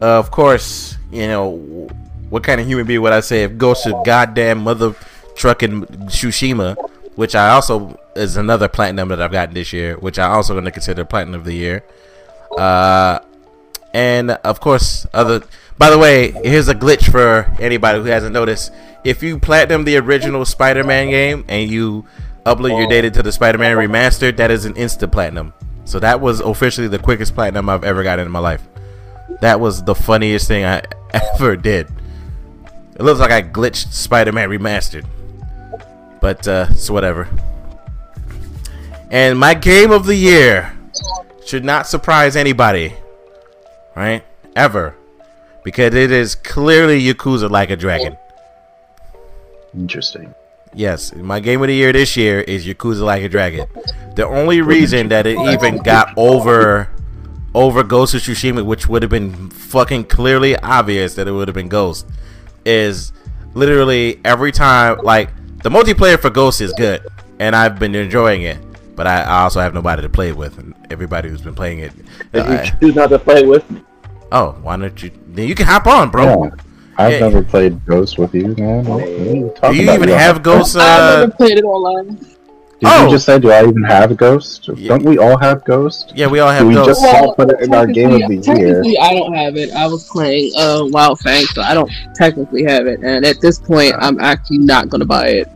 Uh, 0.01 0.17
of 0.19 0.29
course, 0.31 0.97
you 1.11 1.27
know, 1.27 1.57
what 2.29 2.43
kind 2.43 2.61
of 2.61 2.67
human 2.67 2.85
being 2.85 3.01
would 3.01 3.13
I 3.13 3.19
say 3.21 3.43
if 3.43 3.57
Ghost 3.57 3.85
of 3.87 4.05
goddamn 4.05 4.59
mother 4.63 4.93
trucking 5.39 5.85
Tsushima, 6.11 6.75
which 7.15 7.33
I 7.33 7.49
also 7.49 7.99
is 8.15 8.35
another 8.35 8.67
platinum 8.67 9.09
that 9.09 9.21
I've 9.21 9.31
gotten 9.31 9.55
this 9.55 9.73
year, 9.73 9.97
which 9.97 10.19
I 10.19 10.27
also 10.27 10.53
going 10.53 10.65
to 10.65 10.71
consider 10.71 11.05
platinum 11.05 11.39
of 11.39 11.45
the 11.45 11.53
year. 11.53 11.83
Uh, 12.57 13.19
and 13.93 14.31
of 14.31 14.59
course, 14.59 15.07
other. 15.13 15.41
By 15.77 15.89
the 15.89 15.97
way, 15.97 16.31
here's 16.31 16.67
a 16.67 16.75
glitch 16.75 17.09
for 17.09 17.51
anybody 17.59 17.99
who 17.99 18.05
hasn't 18.05 18.33
noticed. 18.33 18.71
If 19.05 19.23
you 19.23 19.39
platinum 19.39 19.85
the 19.85 19.95
original 19.95 20.43
Spider-Man 20.43 21.09
game 21.09 21.45
and 21.47 21.71
you 21.71 22.05
upload 22.45 22.77
your 22.77 22.87
data 22.87 23.09
to 23.11 23.23
the 23.23 23.31
Spider-Man 23.31 23.77
remastered, 23.77 24.35
that 24.37 24.51
is 24.51 24.65
an 24.65 24.75
instant 24.75 25.13
platinum. 25.13 25.53
So 25.85 25.99
that 25.99 26.19
was 26.19 26.41
officially 26.41 26.89
the 26.89 26.99
quickest 26.99 27.33
platinum 27.33 27.69
I've 27.69 27.85
ever 27.85 28.03
gotten 28.03 28.25
in 28.25 28.31
my 28.31 28.39
life. 28.39 28.67
That 29.39 29.61
was 29.61 29.83
the 29.83 29.95
funniest 29.95 30.49
thing 30.49 30.65
I 30.65 30.83
ever 31.13 31.55
did. 31.55 31.87
It 32.95 33.03
looks 33.03 33.21
like 33.21 33.31
I 33.31 33.41
glitched 33.41 33.93
Spider-Man 33.93 34.49
remastered, 34.49 35.05
but 36.21 36.47
uh, 36.47 36.67
it's 36.69 36.89
whatever. 36.89 37.27
And 39.11 39.39
my 39.39 39.53
game 39.53 39.91
of 39.91 40.05
the 40.05 40.15
year 40.15 40.77
should 41.45 41.65
not 41.65 41.87
surprise 41.87 42.35
anybody, 42.35 42.93
right? 43.95 44.23
Ever, 44.55 44.95
because 45.63 45.93
it 45.95 46.11
is 46.11 46.35
clearly 46.35 47.01
Yakuza 47.01 47.49
Like 47.49 47.71
a 47.71 47.75
Dragon. 47.75 48.17
Interesting. 49.73 50.33
Yes, 50.73 51.13
my 51.15 51.39
game 51.39 51.61
of 51.61 51.67
the 51.67 51.73
year 51.73 51.91
this 51.91 52.15
year 52.15 52.41
is 52.41 52.67
Yakuza 52.67 53.01
Like 53.01 53.23
a 53.23 53.29
Dragon. 53.29 53.67
The 54.15 54.27
only 54.27 54.61
reason 54.61 55.09
that 55.09 55.25
it 55.25 55.39
even 55.39 55.77
got 55.77 56.13
over 56.17 56.89
over 57.55 57.83
Ghost 57.83 58.13
of 58.13 58.21
Tsushima, 58.21 58.63
which 58.63 58.87
would 58.87 59.01
have 59.01 59.09
been 59.09 59.49
fucking 59.49 60.03
clearly 60.05 60.55
obvious 60.57 61.15
that 61.15 61.27
it 61.27 61.31
would 61.31 61.47
have 61.47 61.55
been 61.55 61.69
Ghost, 61.69 62.05
is 62.63 63.11
literally 63.55 64.19
every 64.23 64.51
time 64.51 64.99
like 64.99 65.31
the 65.63 65.69
multiplayer 65.69 66.19
for 66.19 66.29
Ghost 66.29 66.61
is 66.61 66.73
good, 66.73 67.01
and 67.39 67.55
I've 67.55 67.79
been 67.79 67.95
enjoying 67.95 68.43
it. 68.43 68.57
But 68.95 69.07
I, 69.07 69.21
I 69.21 69.41
also 69.43 69.61
have 69.61 69.73
nobody 69.73 70.01
to 70.01 70.09
play 70.09 70.31
with, 70.33 70.57
and 70.57 70.73
everybody 70.89 71.29
who's 71.29 71.41
been 71.41 71.55
playing 71.55 71.79
it. 71.79 71.93
If 72.33 72.45
uh, 72.47 72.51
you 72.51 72.79
choose 72.87 72.95
not 72.95 73.07
to 73.11 73.19
play 73.19 73.45
with 73.45 73.69
me, 73.71 73.81
oh, 74.31 74.57
why 74.61 74.75
don't 74.77 75.01
you? 75.01 75.11
Then 75.27 75.47
you 75.47 75.55
can 75.55 75.65
hop 75.65 75.87
on, 75.87 76.09
bro. 76.09 76.25
Yeah. 76.45 76.49
I've 76.97 77.11
Yeah. 77.13 77.19
never 77.19 77.41
played 77.41 77.85
Ghost 77.85 78.17
with 78.17 78.33
you, 78.35 78.53
man. 78.57 78.83
What 78.83 79.03
are 79.03 79.07
you 79.07 79.15
Do 79.15 79.35
you 79.37 79.43
about? 79.53 79.73
even 79.75 80.09
don't 80.09 80.17
have 80.19 80.43
Ghost? 80.43 80.75
I've 80.75 81.19
never 81.29 81.31
played 81.31 81.57
it 81.57 81.63
online. 81.63 82.19
Did 82.79 82.87
Oh. 82.89 83.05
you 83.05 83.11
just 83.11 83.25
say, 83.25 83.37
do 83.39 83.51
I 83.51 83.63
even 83.63 83.83
have 83.83 84.15
Ghost? 84.15 84.69
Yeah. 84.75 84.89
Don't 84.89 85.03
we 85.03 85.17
all 85.17 85.37
have 85.37 85.65
Ghost? 85.65 86.13
yeah, 86.15 86.27
we 86.27 86.39
all 86.39 86.49
have 86.49 86.61
Do 86.61 86.67
we 86.69 86.75
Ghost. 86.75 86.87
just 87.01 87.15
all 87.15 87.35
put 87.35 87.49
it 87.51 87.59
in 87.61 87.73
our 87.73 87.85
game 87.85 88.11
of 88.13 88.21
the 88.21 88.37
technically- 88.37 88.59
year? 88.61 88.67
technically, 88.75 88.97
I 88.99 89.13
don't 89.13 89.33
have 89.33 89.57
it. 89.57 89.71
I 89.73 89.85
was 89.87 90.07
playing 90.07 90.51
uh, 90.57 90.85
Wild 90.85 91.19
Fang, 91.19 91.43
so 91.47 91.61
I 91.61 91.73
don't 91.73 91.91
technically 92.15 92.63
have 92.63 92.87
it. 92.87 93.01
And 93.03 93.25
at 93.25 93.41
this 93.41 93.59
point, 93.59 93.95
I'm 93.99 94.19
actually 94.21 94.59
not 94.59 94.87
gonna 94.89 95.05
buy 95.05 95.27
it. 95.27 95.49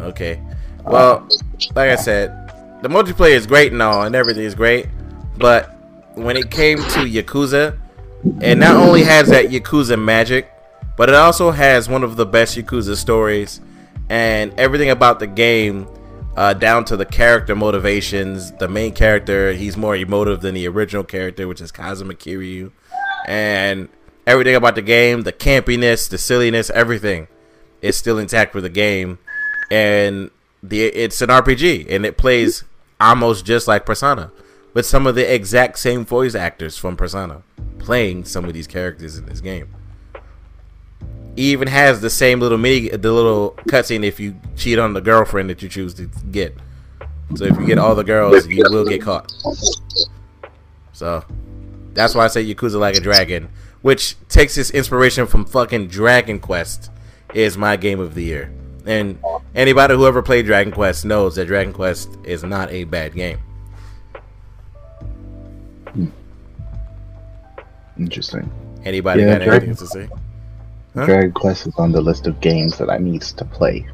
Okay. 0.00 0.40
Well, 0.84 1.28
like 1.74 1.90
I 1.90 1.96
said, 1.96 2.32
the 2.82 2.88
multiplayer 2.88 3.34
is 3.36 3.46
great 3.46 3.72
and 3.72 3.82
all, 3.82 4.02
and 4.04 4.14
everything 4.16 4.44
is 4.44 4.54
great. 4.54 4.86
But 5.38 5.70
when 6.14 6.36
it 6.38 6.50
came 6.50 6.78
to 6.78 7.00
Yakuza, 7.00 7.76
it 8.40 8.56
not 8.56 8.76
only 8.76 9.02
has 9.04 9.28
that 9.28 9.46
Yakuza 9.50 10.00
magic, 10.02 10.50
but 10.96 11.08
it 11.10 11.14
also 11.14 11.50
has 11.50 11.88
one 11.88 12.02
of 12.02 12.16
the 12.16 12.24
best 12.26 12.56
Yakuza 12.56 12.96
stories 12.96 13.60
and 14.08 14.52
everything 14.58 14.90
about 14.90 15.20
the 15.20 15.26
game, 15.26 15.86
uh, 16.36 16.54
down 16.54 16.84
to 16.86 16.96
the 16.96 17.06
character 17.06 17.54
motivations. 17.54 18.52
The 18.52 18.68
main 18.68 18.92
character, 18.92 19.52
he's 19.52 19.76
more 19.76 19.96
emotive 19.96 20.40
than 20.40 20.54
the 20.54 20.66
original 20.68 21.04
character, 21.04 21.46
which 21.46 21.60
is 21.60 21.72
Kazuma 21.72 22.14
Kiryu, 22.14 22.72
and 23.26 23.88
everything 24.26 24.54
about 24.54 24.74
the 24.74 24.82
game, 24.82 25.22
the 25.22 25.32
campiness, 25.32 26.08
the 26.08 26.18
silliness, 26.18 26.70
everything 26.70 27.28
is 27.80 27.96
still 27.96 28.18
intact 28.18 28.52
for 28.52 28.60
the 28.60 28.70
game, 28.70 29.18
and 29.70 30.30
the 30.62 30.84
it's 30.84 31.20
an 31.20 31.28
RPG 31.28 31.86
and 31.90 32.06
it 32.06 32.16
plays 32.16 32.62
almost 33.00 33.44
just 33.44 33.66
like 33.66 33.84
Persona, 33.84 34.30
with 34.74 34.86
some 34.86 35.06
of 35.06 35.14
the 35.14 35.34
exact 35.34 35.78
same 35.78 36.04
voice 36.04 36.34
actors 36.34 36.76
from 36.76 36.96
Persona 36.96 37.42
playing 37.78 38.24
some 38.24 38.44
of 38.44 38.54
these 38.54 38.66
characters 38.66 39.18
in 39.18 39.26
this 39.26 39.40
game. 39.40 39.68
He 41.36 41.50
even 41.52 41.68
has 41.68 42.00
the 42.00 42.10
same 42.10 42.40
little 42.40 42.58
mini, 42.58 42.88
the 42.90 43.10
little 43.12 43.52
cutscene 43.68 44.04
if 44.04 44.20
you 44.20 44.36
cheat 44.56 44.78
on 44.78 44.92
the 44.92 45.00
girlfriend 45.00 45.48
that 45.50 45.62
you 45.62 45.68
choose 45.68 45.94
to 45.94 46.06
get. 46.30 46.54
So 47.36 47.44
if 47.44 47.58
you 47.58 47.66
get 47.66 47.78
all 47.78 47.94
the 47.94 48.04
girls, 48.04 48.46
you 48.46 48.62
will 48.68 48.84
get 48.86 49.00
caught. 49.00 49.32
So 50.92 51.24
that's 51.94 52.14
why 52.14 52.24
I 52.24 52.28
say 52.28 52.44
Yakuza 52.44 52.78
Like 52.78 52.96
a 52.96 53.00
Dragon, 53.00 53.48
which 53.80 54.16
takes 54.28 54.58
its 54.58 54.70
inspiration 54.70 55.26
from 55.26 55.46
fucking 55.46 55.88
Dragon 55.88 56.38
Quest, 56.38 56.90
is 57.32 57.56
my 57.56 57.76
game 57.76 57.98
of 58.00 58.14
the 58.14 58.22
year. 58.24 58.52
And 58.84 59.18
anybody 59.54 59.94
who 59.94 60.06
ever 60.06 60.20
played 60.22 60.44
Dragon 60.44 60.72
Quest 60.72 61.04
knows 61.06 61.36
that 61.36 61.46
Dragon 61.46 61.72
Quest 61.72 62.10
is 62.24 62.44
not 62.44 62.70
a 62.70 62.84
bad 62.84 63.14
game. 63.14 63.38
Hmm. 65.94 66.06
Interesting. 67.98 68.50
Anybody 68.84 69.22
Yeah, 69.22 69.38
got 69.38 69.44
Dragon- 69.44 69.68
anything 69.70 69.76
to 69.76 69.86
say? 69.86 70.08
Huh? 70.94 71.06
Dragon 71.06 71.32
Quest 71.32 71.66
is 71.66 71.74
on 71.76 71.90
the 71.92 72.00
list 72.00 72.26
of 72.26 72.40
games 72.40 72.76
that 72.78 72.90
I 72.90 72.98
need 72.98 73.22
to 73.22 73.44
play. 73.44 73.86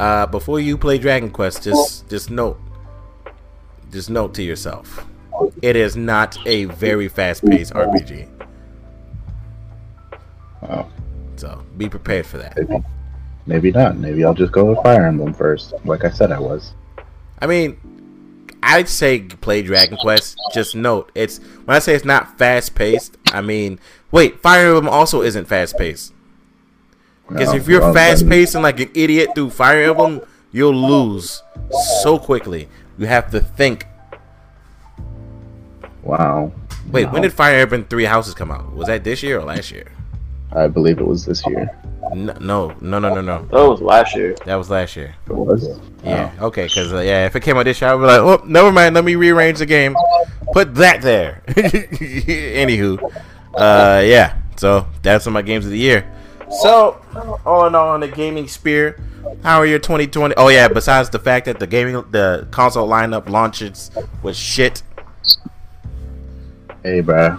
Uh, 0.00 0.26
before 0.26 0.58
you 0.60 0.78
play 0.78 0.98
Dragon 0.98 1.30
Quest, 1.30 1.62
just 1.62 2.08
just 2.08 2.30
note, 2.30 2.58
just 3.90 4.08
note 4.10 4.32
to 4.34 4.42
yourself, 4.42 5.06
it 5.60 5.76
is 5.76 5.96
not 5.96 6.38
a 6.46 6.64
very 6.66 7.08
fast-paced 7.08 7.74
RPG. 7.74 8.28
Oh, 10.68 10.86
So 11.36 11.62
be 11.76 11.88
prepared 11.88 12.24
for 12.26 12.38
that. 12.38 12.56
maybe, 12.56 12.84
maybe 13.46 13.72
not. 13.72 13.96
Maybe 13.96 14.24
I'll 14.24 14.34
just 14.34 14.52
go 14.52 14.64
with 14.64 14.82
Fire 14.82 15.06
Emblem 15.06 15.34
first, 15.34 15.74
like 15.84 16.04
I 16.04 16.10
said 16.10 16.32
I 16.32 16.38
was. 16.38 16.72
I 17.40 17.46
mean, 17.46 17.76
I'd 18.62 18.88
say 18.88 19.20
play 19.20 19.62
Dragon 19.62 19.98
Quest. 19.98 20.36
Just 20.54 20.74
note, 20.76 21.10
it's 21.14 21.38
when 21.64 21.76
I 21.76 21.80
say 21.80 21.94
it's 21.94 22.04
not 22.04 22.38
fast-paced, 22.38 23.16
I 23.32 23.40
mean, 23.40 23.78
wait, 24.10 24.40
Fire 24.40 24.68
Emblem 24.68 24.88
also 24.88 25.22
isn't 25.22 25.46
fast-paced. 25.46 26.11
Because 27.32 27.50
No, 27.50 27.56
if 27.56 27.68
you're 27.68 27.92
fast 27.92 28.20
then- 28.22 28.30
paced 28.30 28.54
and 28.54 28.62
like 28.62 28.80
an 28.80 28.90
idiot 28.94 29.30
through 29.34 29.50
Fire 29.50 29.82
Emblem, 29.82 30.20
you'll 30.52 30.74
lose 30.74 31.42
so 32.02 32.18
quickly. 32.18 32.68
You 32.98 33.06
have 33.06 33.30
to 33.30 33.40
think. 33.40 33.86
Wow. 36.02 36.52
Wait, 36.90 37.04
No. 37.06 37.10
when 37.12 37.22
did 37.22 37.32
Fire 37.32 37.58
Emblem 37.60 37.84
Three 37.84 38.04
Houses 38.04 38.34
come 38.34 38.50
out? 38.50 38.72
Was 38.74 38.88
that 38.88 39.04
this 39.04 39.22
year 39.22 39.38
or 39.40 39.44
last 39.44 39.70
year? 39.70 39.86
I 40.54 40.66
believe 40.68 40.98
it 40.98 41.06
was 41.06 41.24
this 41.24 41.46
year. 41.46 41.70
No, 42.14 42.34
no, 42.40 42.74
no, 42.80 42.98
no, 42.98 43.14
no. 43.14 43.20
no. 43.22 43.38
That 43.50 43.68
was 43.68 43.80
last 43.80 44.14
year. 44.14 44.34
That 44.44 44.56
was 44.56 44.68
last 44.68 44.96
year. 44.96 45.14
It 45.28 45.32
was. 45.34 45.80
Yeah, 46.04 46.30
okay, 46.40 46.64
because 46.66 46.92
uh, 46.92 46.98
yeah, 46.98 47.24
if 47.26 47.36
it 47.36 47.40
came 47.40 47.56
out 47.56 47.62
this 47.64 47.80
year, 47.80 47.90
I'd 47.90 47.96
be 47.96 48.02
like, 48.02 48.20
oh, 48.20 48.42
never 48.44 48.72
mind. 48.72 48.94
Let 48.94 49.04
me 49.04 49.14
rearrange 49.14 49.60
the 49.60 49.66
game. 49.66 49.96
Put 50.52 50.74
that 50.74 51.00
there. 51.00 51.42
Anywho, 51.46 53.02
uh, 53.54 54.02
yeah. 54.04 54.36
So 54.56 54.86
that's 55.02 55.24
some 55.24 55.30
of 55.30 55.34
my 55.34 55.46
games 55.46 55.64
of 55.64 55.70
the 55.70 55.78
year. 55.78 56.04
So 56.60 57.00
all 57.46 57.66
in 57.66 57.74
all, 57.74 57.88
on 57.88 58.00
the 58.00 58.08
gaming 58.08 58.46
sphere, 58.46 59.00
how 59.42 59.58
are 59.58 59.66
your 59.66 59.78
2020? 59.78 60.34
Oh 60.36 60.48
yeah, 60.48 60.68
besides 60.68 61.08
the 61.10 61.18
fact 61.18 61.46
that 61.46 61.58
the 61.58 61.66
gaming, 61.66 61.94
the 62.10 62.46
console 62.50 62.88
lineup 62.88 63.28
launches 63.28 63.90
was 64.22 64.36
shit. 64.36 64.82
Hey, 66.82 67.00
bro. 67.00 67.38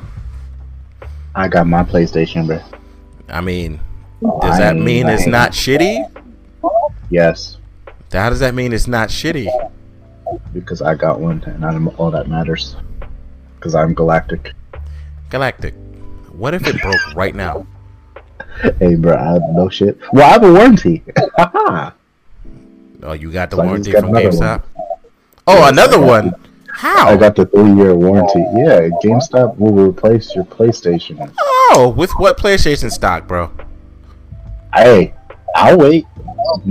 I 1.35 1.47
got 1.47 1.67
my 1.67 1.83
PlayStation, 1.83 2.47
bro. 2.47 2.59
I 3.29 3.41
mean, 3.41 3.79
does 4.41 4.57
that 4.57 4.75
mean 4.75 5.07
it's 5.07 5.27
not 5.27 5.51
shitty? 5.51 6.09
Yes, 7.09 7.57
How 8.11 8.29
does 8.29 8.39
that 8.39 8.55
mean 8.55 8.73
it's 8.73 8.87
not 8.87 9.09
shitty? 9.09 9.47
because 10.51 10.81
I 10.81 10.95
got 10.95 11.19
one, 11.19 11.43
and 11.45 11.63
I'm 11.63 11.89
all 11.99 12.09
that 12.11 12.27
matters. 12.27 12.75
Because 13.55 13.75
I'm 13.75 13.93
galactic. 13.93 14.53
Galactic. 15.29 15.75
What 16.31 16.53
if 16.53 16.65
it 16.65 16.81
broke 16.81 17.15
right 17.15 17.35
now? 17.35 17.67
Hey, 18.79 18.95
bro, 18.95 19.15
I 19.15 19.33
have 19.33 19.41
no 19.51 19.69
shit. 19.69 19.97
Well, 20.11 20.27
I 20.29 20.33
have 20.33 20.43
a 20.43 20.51
warranty. 20.53 21.03
Oh, 23.05 23.11
you 23.11 23.33
got 23.33 23.49
the 23.49 23.57
So 23.57 23.63
warranty 23.65 23.91
got 23.91 24.03
from 24.03 24.11
GameStop. 24.13 24.63
Oh, 25.45 25.67
another 25.67 25.99
one. 25.99 26.33
How? 26.69 27.09
I 27.09 27.17
got 27.17 27.35
the 27.35 27.45
three-year 27.45 27.93
warranty. 27.95 28.39
Yeah, 28.55 28.87
GameStop 29.03 29.57
will 29.57 29.73
replace 29.89 30.33
your 30.33 30.45
PlayStation. 30.45 31.33
Oh, 31.37 31.93
with 31.97 32.11
what 32.11 32.37
PlayStation 32.37 32.89
stock, 32.89 33.27
bro? 33.27 33.51
Hey, 34.73 35.13
I'll 35.53 35.77
wait. 35.77 36.05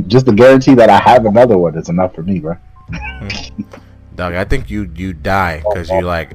Just 0.07 0.25
the 0.25 0.33
guarantee 0.33 0.75
that 0.75 0.89
I 0.89 0.97
have 0.99 1.27
another 1.27 1.59
one 1.59 1.77
is 1.77 1.91
enough 1.91 2.15
for 2.15 2.23
me, 2.23 2.41
bro. 2.41 2.57
Dog, 4.15 4.33
I 4.33 4.45
think 4.45 4.71
you 4.71 4.91
you 4.95 5.13
die 5.13 5.59
because 5.59 5.91
you 5.91 6.01
like, 6.01 6.31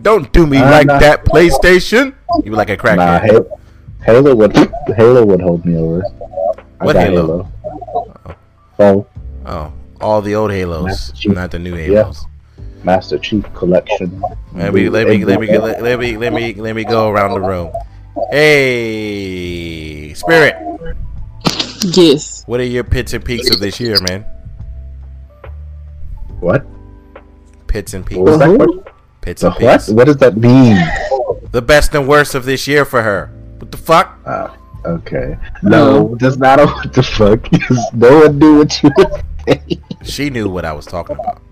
don't 0.00 0.32
do 0.32 0.46
me 0.46 0.58
Uh, 0.58 0.70
like 0.70 0.86
nah. 0.86 0.98
that, 0.98 1.24
PlayStation. 1.26 2.14
You 2.42 2.52
like 2.52 2.70
a 2.70 2.76
crackhead. 2.78 2.96
Nah, 2.96 3.18
Halo, 3.18 3.60
Halo 4.04 4.34
would 4.34 4.56
Halo 4.96 5.24
would 5.24 5.40
hold 5.40 5.64
me 5.64 5.76
over. 5.76 6.02
I 6.80 6.84
What 6.84 6.94
got 6.94 7.06
Halo? 7.08 7.48
Oh, 8.78 9.06
Oh, 9.46 9.72
all 10.00 10.22
the 10.22 10.34
old 10.34 10.50
Halos, 10.52 11.12
not 11.26 11.50
the 11.50 11.58
new 11.58 11.74
Halos. 11.74 12.24
Master 12.84 13.18
Chief 13.18 13.42
Collection. 13.54 14.22
Let 14.54 14.72
me 14.72 14.88
let 14.88 15.08
me 15.08 15.24
let 15.24 15.40
me 15.40 15.58
let, 15.58 15.82
let 15.82 15.98
me 15.98 16.16
let 16.16 16.32
me 16.32 16.54
let 16.54 16.76
me 16.76 16.84
go 16.84 17.08
around 17.10 17.32
the 17.32 17.40
room. 17.40 17.72
Hey, 18.30 20.12
Spirit, 20.14 20.54
Yes. 21.94 22.44
what 22.46 22.60
are 22.60 22.64
your 22.64 22.84
pits 22.84 23.12
and 23.14 23.24
peaks 23.24 23.50
of 23.50 23.58
this 23.60 23.80
year, 23.80 23.96
man? 24.08 24.24
What? 26.40 26.64
Pits 27.66 27.94
and 27.94 28.04
peaks. 28.06 28.18
What 28.18 28.26
was 28.30 28.38
that? 28.38 28.84
Pits 29.22 29.42
The 29.42 29.48
and 29.52 29.62
what? 29.64 29.72
peaks. 29.80 29.88
What 29.88 30.04
does 30.06 30.16
that 30.18 30.36
mean? 30.36 30.76
The 31.52 31.62
best 31.62 31.94
and 31.94 32.06
worst 32.06 32.34
of 32.34 32.44
this 32.44 32.68
year 32.68 32.84
for 32.84 33.02
her. 33.02 33.30
What 33.68 33.72
the 33.72 33.76
fuck? 33.84 34.18
Oh, 34.24 34.56
okay. 34.86 35.36
No, 35.62 36.14
that's 36.18 36.38
not 36.38 36.58
a 36.58 36.64
what 36.64 36.90
the 36.94 37.02
fuck. 37.02 37.46
no 37.92 38.20
one 38.20 38.38
knew 38.38 38.56
what 38.60 38.82
you 38.82 38.90
were 38.96 39.20
saying. 39.46 39.82
She 40.04 40.30
knew 40.30 40.48
what 40.48 40.64
I 40.64 40.72
was 40.72 40.86
talking 40.86 41.16
about. 41.20 41.42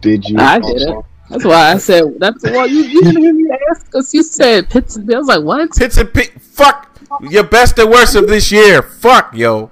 Did 0.00 0.24
you? 0.28 0.36
I 0.36 0.58
did 0.58 0.82
it. 0.82 0.96
That's 1.28 1.44
why 1.44 1.70
I 1.70 1.78
said 1.78 2.18
that's 2.18 2.42
why 2.42 2.64
you, 2.64 2.82
you 2.82 3.02
didn't 3.04 3.22
hear 3.22 3.32
me 3.32 3.48
ask 3.70 3.86
because 3.86 4.12
you 4.12 4.24
said 4.24 4.68
pits 4.68 4.96
and 4.96 5.08
I 5.14 5.18
was 5.18 5.28
like, 5.28 5.44
what? 5.44 5.70
Pits 5.70 5.96
and 5.96 6.12
peaks. 6.12 6.32
Fuck. 6.44 6.88
Your 7.30 7.44
best 7.44 7.78
and 7.78 7.88
worst 7.88 8.16
of 8.16 8.26
this 8.26 8.50
year. 8.50 8.82
Fuck, 8.82 9.32
yo. 9.36 9.70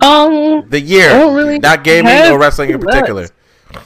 Um, 0.00 0.66
The 0.70 0.80
year. 0.80 1.10
I 1.10 1.18
don't 1.18 1.36
really 1.36 1.58
Not 1.58 1.84
gaming 1.84 2.32
or 2.32 2.38
wrestling 2.38 2.70
in 2.70 2.80
particular. 2.80 3.28
much. 3.74 3.82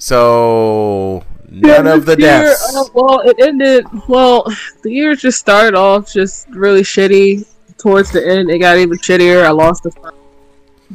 So, 0.00 1.22
none 1.50 1.86
of 1.86 2.06
the 2.06 2.18
year, 2.18 2.42
deaths. 2.42 2.74
uh, 2.76 2.84
well, 2.94 3.20
it 3.20 3.36
ended. 3.40 3.86
Well, 4.08 4.44
the 4.82 4.90
year 4.90 5.14
just 5.14 5.38
started 5.38 5.76
off 5.76 6.12
just 6.12 6.48
really 6.48 6.82
shitty. 6.82 7.46
Towards 7.78 8.10
the 8.10 8.26
end, 8.26 8.50
it 8.50 8.58
got 8.58 8.76
even 8.76 8.98
shittier. 8.98 9.44
I 9.44 9.50
lost 9.50 9.84
the 9.84 9.90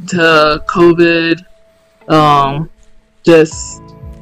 to 0.07 0.64
COVID. 0.67 1.45
Um, 2.09 2.69
just, 3.23 3.82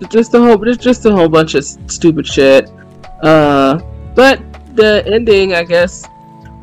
just 0.10 0.34
a 0.36 0.40
whole, 0.40 0.58
just 0.58 0.82
just 0.82 1.06
a 1.06 1.12
whole 1.12 1.30
bunch 1.30 1.56
of 1.56 1.66
stupid 1.88 2.28
shit. 2.28 2.70
Uh, 3.24 3.80
but 4.16 4.42
the 4.76 5.04
ending, 5.08 5.56
I 5.56 5.64
guess, 5.64 6.06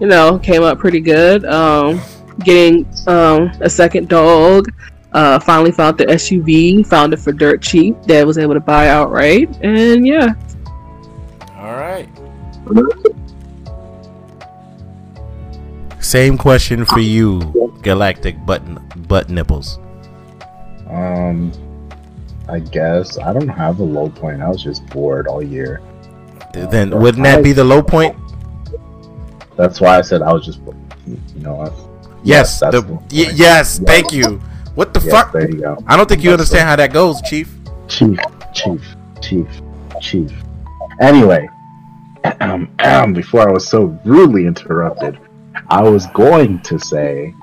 you 0.00 0.06
know, 0.06 0.38
came 0.38 0.62
out 0.62 0.78
pretty 0.78 1.00
good. 1.00 1.44
Um, 1.44 2.00
getting 2.44 2.86
um 3.08 3.50
a 3.60 3.68
second 3.68 4.08
dog. 4.08 4.68
Uh, 5.12 5.38
finally 5.40 5.72
found 5.72 5.96
the 5.96 6.04
SUV, 6.06 6.86
found 6.86 7.12
it 7.14 7.18
for 7.18 7.32
dirt 7.32 7.62
cheap 7.62 8.00
that 8.02 8.20
I 8.20 8.24
was 8.24 8.36
able 8.36 8.54
to 8.54 8.60
buy 8.60 8.88
outright, 8.88 9.48
and 9.62 10.06
yeah, 10.06 10.34
All 11.56 11.72
right. 11.76 12.06
Same 16.00 16.38
question 16.38 16.84
for 16.84 17.00
you, 17.00 17.40
Galactic 17.82 18.36
Butt 18.46 18.62
Butt 19.08 19.28
Nipples. 19.30 19.78
Um, 20.88 21.52
I 22.48 22.60
guess 22.60 23.18
I 23.18 23.32
don't 23.32 23.48
have 23.48 23.80
a 23.80 23.84
low 23.84 24.08
point. 24.08 24.40
I 24.42 24.48
was 24.48 24.62
just 24.62 24.86
bored 24.86 25.26
all 25.26 25.42
year. 25.42 25.82
Then 26.52 26.98
wouldn't 26.98 27.24
that 27.24 27.42
be 27.42 27.52
the 27.52 27.64
low 27.64 27.82
point? 27.82 28.16
That's 29.56 29.80
why 29.80 29.98
I 29.98 30.02
said 30.02 30.22
I 30.22 30.32
was 30.32 30.46
just, 30.46 30.60
you 31.06 31.18
know. 31.40 31.60
I, 31.60 31.70
Yes. 32.24 32.60
that's 32.60 32.74
the, 32.74 32.82
the 32.82 32.92
y- 32.94 33.02
yes. 33.10 33.38
Yes. 33.38 33.78
Thank 33.80 34.12
you. 34.12 34.40
What 34.78 34.94
the 34.94 35.00
yes, 35.00 35.10
fuck? 35.10 35.32
there 35.32 35.50
you 35.50 35.60
go. 35.60 35.76
I 35.89 35.97
don't 35.97 36.08
think 36.08 36.23
you 36.23 36.31
That's 36.31 36.42
understand 36.42 36.68
how 36.68 36.76
that 36.76 36.92
goes, 36.92 37.20
Chief. 37.23 37.52
Chief, 37.89 38.16
chief, 38.55 38.81
chief, 39.20 39.48
chief. 40.00 40.32
Anyway, 41.00 41.48
um, 42.39 43.12
before 43.12 43.48
I 43.48 43.50
was 43.50 43.66
so 43.66 43.98
rudely 44.05 44.47
interrupted, 44.47 45.18
I 45.68 45.82
was 45.82 46.07
going 46.15 46.60
to 46.60 46.78
say 46.78 47.34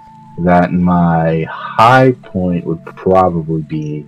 that 0.46 0.72
my 0.72 1.46
high 1.50 2.14
point 2.24 2.66
would 2.66 2.86
probably 2.86 3.64
be 3.64 4.06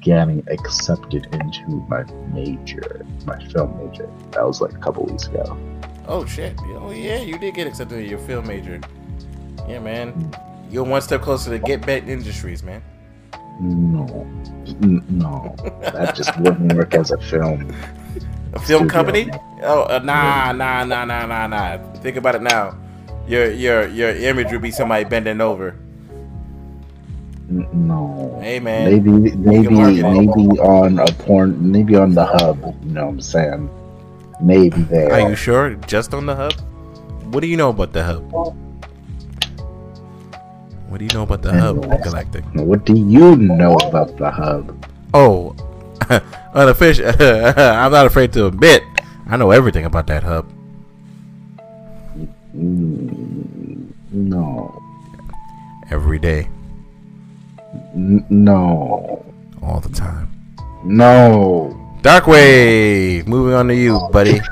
getting 0.00 0.46
accepted 0.46 1.26
into 1.32 1.84
my 1.88 2.04
major, 2.32 3.04
my 3.26 3.44
film 3.48 3.84
major. 3.84 4.08
That 4.30 4.46
was 4.46 4.60
like 4.60 4.74
a 4.74 4.78
couple 4.78 5.06
weeks 5.06 5.26
ago. 5.26 5.58
Oh 6.06 6.24
shit! 6.24 6.54
Oh 6.60 6.92
yeah, 6.92 7.20
you 7.20 7.36
did 7.36 7.52
get 7.56 7.66
accepted 7.66 7.96
to 7.96 8.06
your 8.08 8.20
film 8.20 8.46
major. 8.46 8.80
Yeah, 9.66 9.80
man. 9.80 10.32
You're 10.70 10.84
one 10.84 11.02
step 11.02 11.20
closer 11.20 11.50
to 11.50 11.58
Get 11.58 11.84
Bet 11.84 12.08
Industries, 12.08 12.62
man. 12.62 12.82
No, 13.60 14.06
no, 14.80 15.54
that 15.82 16.14
just 16.14 16.38
wouldn't 16.38 16.72
work 16.72 16.94
as 16.94 17.10
a 17.10 17.18
film. 17.18 17.74
A 18.54 18.58
film 18.58 18.88
Studio. 18.88 18.88
company? 18.88 19.30
Oh, 19.62 19.82
uh, 19.82 20.00
nah, 20.02 20.52
nah, 20.52 20.84
nah, 20.84 21.04
nah, 21.04 21.26
nah, 21.26 21.46
nah. 21.46 21.78
Think 21.96 22.16
about 22.16 22.36
it 22.36 22.42
now. 22.42 22.78
Your 23.26 23.50
your 23.50 23.86
your 23.88 24.10
image 24.10 24.50
would 24.52 24.62
be 24.62 24.70
somebody 24.70 25.04
bending 25.04 25.40
over. 25.40 25.76
No. 27.50 28.38
Hey, 28.40 28.60
man. 28.60 28.90
Maybe, 28.90 29.10
maybe, 29.10 29.68
maybe 29.68 30.58
on 30.60 30.98
a 31.00 31.06
porn, 31.06 31.70
maybe 31.70 31.96
on 31.96 32.14
the 32.14 32.24
hub. 32.24 32.62
You 32.84 32.92
know 32.92 33.06
what 33.06 33.12
I'm 33.12 33.20
saying? 33.20 33.68
Maybe 34.40 34.82
there. 34.82 35.12
Are 35.12 35.28
you 35.28 35.36
sure? 35.36 35.74
Just 35.86 36.14
on 36.14 36.26
the 36.26 36.36
hub? 36.36 36.54
What 37.34 37.40
do 37.40 37.48
you 37.48 37.56
know 37.56 37.70
about 37.70 37.92
the 37.92 38.04
hub? 38.04 38.56
What 40.90 40.98
do 40.98 41.04
you 41.04 41.10
know 41.14 41.22
about 41.22 41.42
the 41.42 41.52
hub, 41.52 41.82
Galactic? 42.02 42.44
What 42.54 42.84
do 42.84 42.94
you 42.98 43.36
know 43.36 43.76
about 43.76 44.16
the 44.18 44.28
hub? 44.30 44.74
Oh, 45.14 45.54
unofficial. 46.54 47.06
I'm 47.20 47.92
not 47.92 48.06
afraid 48.06 48.32
to 48.34 48.46
admit. 48.46 48.82
I 49.28 49.36
know 49.36 49.52
everything 49.52 49.84
about 49.84 50.08
that 50.08 50.24
hub. 50.24 50.50
Mm, 52.56 53.92
No, 54.10 54.82
Every 55.90 56.18
day, 56.18 56.48
N- 57.94 58.24
no, 58.28 59.24
all 59.62 59.78
the 59.80 59.88
time. 59.88 60.28
no. 60.84 61.76
Darkwave. 62.02 63.26
Moving 63.28 63.54
on 63.54 63.68
to 63.68 63.74
you, 63.74 64.00
buddy. 64.12 64.40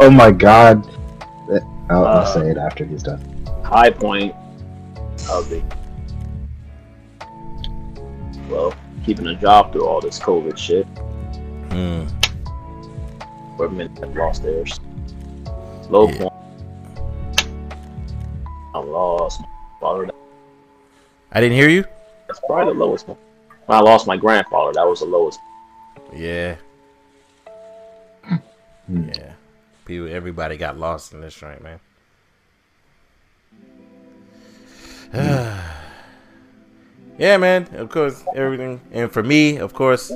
Oh 0.00 0.10
my 0.10 0.30
god. 0.30 0.86
I'll, 1.90 2.04
I'll 2.06 2.18
Uh, 2.18 2.24
say 2.26 2.50
it 2.50 2.56
after 2.58 2.84
he's 2.84 3.02
done. 3.02 3.18
high 3.64 3.90
point 3.90 4.32
the 5.26 5.62
well, 8.48 8.74
keeping 9.04 9.26
a 9.26 9.34
job 9.34 9.72
through 9.72 9.86
all 9.86 10.00
this 10.00 10.18
COVID 10.18 10.56
shit. 10.56 10.86
Hmm. 11.70 12.04
Where 13.56 13.68
men 13.68 13.94
have 13.96 14.14
lost 14.16 14.42
theirs. 14.42 14.80
Low 15.90 16.08
Yeah. 16.08 16.18
point. 16.18 16.32
I 18.74 18.78
lost 18.78 19.40
my 19.40 19.46
father. 19.80 20.10
I 21.32 21.40
didn't 21.40 21.56
hear 21.56 21.68
you. 21.68 21.84
That's 22.26 22.40
probably 22.46 22.72
the 22.74 22.78
lowest 22.80 23.08
one. 23.08 23.18
When 23.66 23.76
I 23.76 23.80
lost 23.82 24.06
my 24.06 24.16
grandfather, 24.16 24.72
that 24.74 24.86
was 24.86 25.00
the 25.00 25.06
lowest. 25.06 25.40
Yeah. 26.14 26.56
Hmm. 28.86 29.08
Yeah. 29.08 29.32
People, 29.84 30.08
everybody 30.08 30.56
got 30.56 30.78
lost 30.78 31.12
in 31.12 31.20
this 31.20 31.42
right, 31.42 31.62
man. 31.62 31.80
yeah, 37.18 37.36
man. 37.36 37.68
Of 37.74 37.88
course, 37.90 38.24
everything. 38.34 38.80
And 38.92 39.10
for 39.10 39.22
me, 39.22 39.56
of 39.58 39.72
course, 39.72 40.12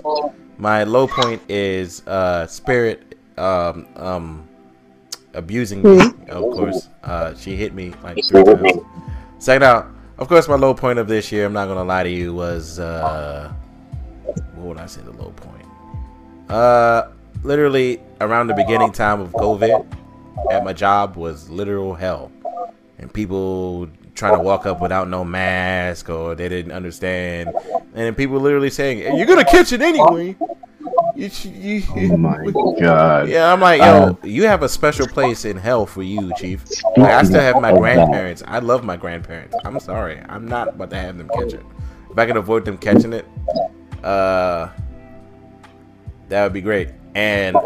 my 0.59 0.85
low 0.85 1.07
point 1.07 1.43
is 1.49 2.07
uh 2.07 2.47
spirit 2.47 3.17
um 3.39 3.87
um 3.97 4.49
abusing 5.35 5.83
me. 5.83 6.01
Of 6.29 6.43
course, 6.43 6.89
uh, 7.03 7.35
she 7.35 7.57
hit 7.57 7.75
me 7.75 7.95
like 8.03 8.19
three 8.25 8.45
times. 8.45 8.79
Second 9.39 9.65
out, 9.65 9.91
of 10.19 10.29
course, 10.29 10.49
my 10.49 10.57
low 10.57 10.75
point 10.75 10.99
of 10.99 11.09
this 11.09 11.33
year. 11.33 11.47
I'm 11.47 11.53
not 11.53 11.67
gonna 11.67 11.85
lie 11.85 12.03
to 12.03 12.11
you. 12.11 12.35
Was 12.35 12.79
uh, 12.79 13.53
what 14.55 14.67
would 14.67 14.79
I 14.79 14.87
say? 14.87 15.01
The 15.03 15.13
low 15.13 15.31
point. 15.31 15.67
Uh, 16.49 17.09
literally 17.43 18.01
around 18.21 18.49
the 18.49 18.55
beginning 18.55 18.93
time 18.93 19.21
of 19.21 19.33
COVID, 19.33 19.87
at 20.51 20.65
my 20.65 20.73
job 20.73 21.17
was 21.17 21.49
literal 21.49 21.95
hell, 21.95 22.31
and 22.99 23.13
people 23.13 23.89
trying 24.15 24.35
to 24.37 24.43
walk 24.43 24.67
up 24.67 24.81
without 24.81 25.09
no 25.09 25.25
mask 25.25 26.09
or 26.11 26.35
they 26.35 26.49
didn't 26.49 26.73
understand, 26.73 27.51
and 27.95 28.17
people 28.17 28.39
literally 28.39 28.71
saying, 28.71 28.99
"Hey, 28.99 29.17
"You're 29.17 29.27
gonna 29.27 29.45
catch 29.45 29.73
it 29.73 29.83
anyway." 29.83 30.37
You, 31.15 31.31
you, 31.45 31.83
Oh 31.95 32.17
my 32.17 32.51
god. 32.81 33.29
yeah, 33.29 33.53
I'm 33.53 33.61
like, 33.61 33.81
yo, 33.81 33.85
Uh, 33.87 34.15
you 34.25 34.47
have 34.47 34.63
a 34.63 34.69
special 34.69 35.07
place 35.07 35.45
in 35.45 35.57
hell 35.59 35.85
for 35.85 36.03
you, 36.03 36.33
Chief. 36.37 36.65
Like, 36.97 37.13
I 37.13 37.23
still 37.23 37.41
have 37.41 37.61
my 37.61 37.71
grandparents. 37.73 38.43
I 38.47 38.61
love 38.61 38.83
my 38.83 38.97
grandparents. 38.97 39.55
I'm 39.65 39.79
sorry, 39.79 40.21
I'm 40.29 40.47
not 40.49 40.69
about 40.69 40.91
to 40.91 40.97
have 40.97 41.19
them 41.19 41.29
catch 41.35 41.53
it. 41.53 41.63
If 42.11 42.19
I 42.19 42.25
can 42.27 42.37
avoid 42.39 42.65
them 42.65 42.79
catching 42.79 43.13
it, 43.13 43.27
uh, 44.03 44.69
that 46.29 46.43
would 46.45 46.53
be 46.55 46.63
great. 46.63 46.91
And 47.15 47.57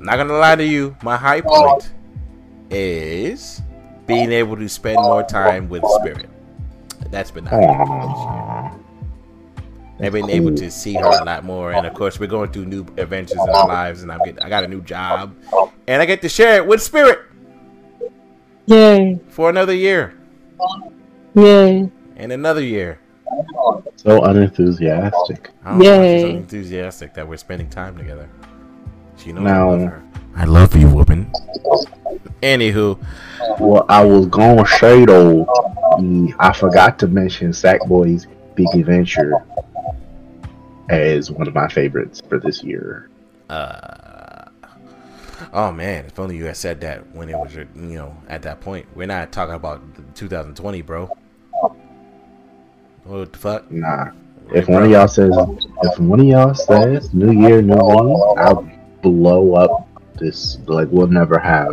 not 0.00 0.16
gonna 0.16 0.34
lie 0.34 0.56
to 0.56 0.64
you, 0.64 0.96
my 1.02 1.16
high 1.16 1.40
point 1.40 1.92
is 2.70 3.62
being 4.06 4.32
able 4.32 4.56
to 4.56 4.68
spend 4.68 4.96
more 4.96 5.22
time 5.22 5.68
with 5.68 5.82
Spirit. 6.00 6.28
That's 7.10 7.30
been 7.30 7.44
nice. 7.44 7.52
high 7.52 7.84
point 7.84 8.02
of 8.04 8.10
this 8.10 8.80
year. 10.00 10.06
I've 10.06 10.12
been 10.12 10.28
able 10.30 10.54
to 10.54 10.70
see 10.70 10.94
her 10.94 11.04
a 11.06 11.24
lot 11.24 11.44
more, 11.44 11.72
and 11.72 11.86
of 11.86 11.94
course, 11.94 12.20
we're 12.20 12.26
going 12.26 12.52
through 12.52 12.66
new 12.66 12.84
adventures 12.98 13.38
in 13.42 13.48
our 13.48 13.66
lives, 13.66 14.02
and 14.02 14.12
I'm 14.12 14.18
getting, 14.18 14.40
I 14.40 14.48
got 14.50 14.62
a 14.64 14.68
new 14.68 14.82
job, 14.82 15.34
and 15.86 16.02
I 16.02 16.04
get 16.04 16.20
to 16.22 16.28
share 16.28 16.56
it 16.56 16.66
with 16.66 16.82
Spirit 16.82 17.20
Yay. 18.66 19.18
for 19.28 19.48
another 19.48 19.72
year 19.74 20.14
Yay. 21.34 21.90
and 22.16 22.32
another 22.32 22.62
year. 22.62 23.00
So 23.96 24.22
unenthusiastic. 24.22 25.50
I 25.64 25.70
don't 25.70 25.78
know 25.78 25.98
why 25.98 26.12
she's 26.14 26.22
Yay. 26.22 26.30
so 26.32 26.36
enthusiastic 26.36 27.14
that 27.14 27.26
we're 27.26 27.36
spending 27.38 27.70
time 27.70 27.96
together. 27.96 28.28
She 29.16 29.32
knows 29.32 29.44
Now- 29.44 29.70
I 29.70 29.72
love 29.72 29.80
her. 29.88 30.02
I 30.36 30.44
love 30.44 30.76
you, 30.76 30.88
woman. 30.90 31.32
Anywho, 32.42 32.98
Well, 33.58 33.86
I 33.88 34.04
was 34.04 34.26
gonna 34.26 34.66
say 34.66 35.04
though, 35.04 35.44
mm, 35.98 36.34
I 36.38 36.52
forgot 36.52 36.98
to 37.00 37.06
mention 37.06 37.50
Sackboy's 37.50 38.26
Big 38.54 38.66
Adventure 38.74 39.44
as 40.88 41.30
one 41.30 41.48
of 41.48 41.54
my 41.54 41.68
favorites 41.68 42.22
for 42.28 42.38
this 42.38 42.62
year. 42.62 43.08
uh, 43.50 44.44
oh 45.52 45.72
man, 45.72 46.04
if 46.04 46.18
only 46.18 46.36
you 46.36 46.44
had 46.44 46.56
said 46.56 46.80
that 46.82 47.14
when 47.14 47.28
it 47.28 47.38
was 47.38 47.54
your, 47.54 47.66
you 47.74 47.96
know, 47.96 48.16
at 48.28 48.42
that 48.42 48.60
point. 48.60 48.86
We're 48.94 49.06
not 49.06 49.32
talking 49.32 49.54
about 49.54 49.82
2020, 50.14 50.82
bro. 50.82 51.10
What 53.04 53.32
the 53.32 53.38
fuck? 53.38 53.70
Nah. 53.70 54.10
If 54.54 54.68
one 54.68 54.84
of 54.84 54.90
y'all 54.90 55.08
says, 55.08 55.32
if 55.82 55.98
one 55.98 56.20
of 56.20 56.26
y'all 56.26 56.54
says 56.54 57.12
New 57.12 57.32
Year, 57.32 57.62
New 57.62 57.74
Me, 57.74 58.34
I'll 58.38 58.68
blow 59.02 59.54
up 59.54 59.88
this. 60.18 60.58
Like 60.66 60.88
we'll 60.90 61.08
never 61.08 61.38
have 61.38 61.72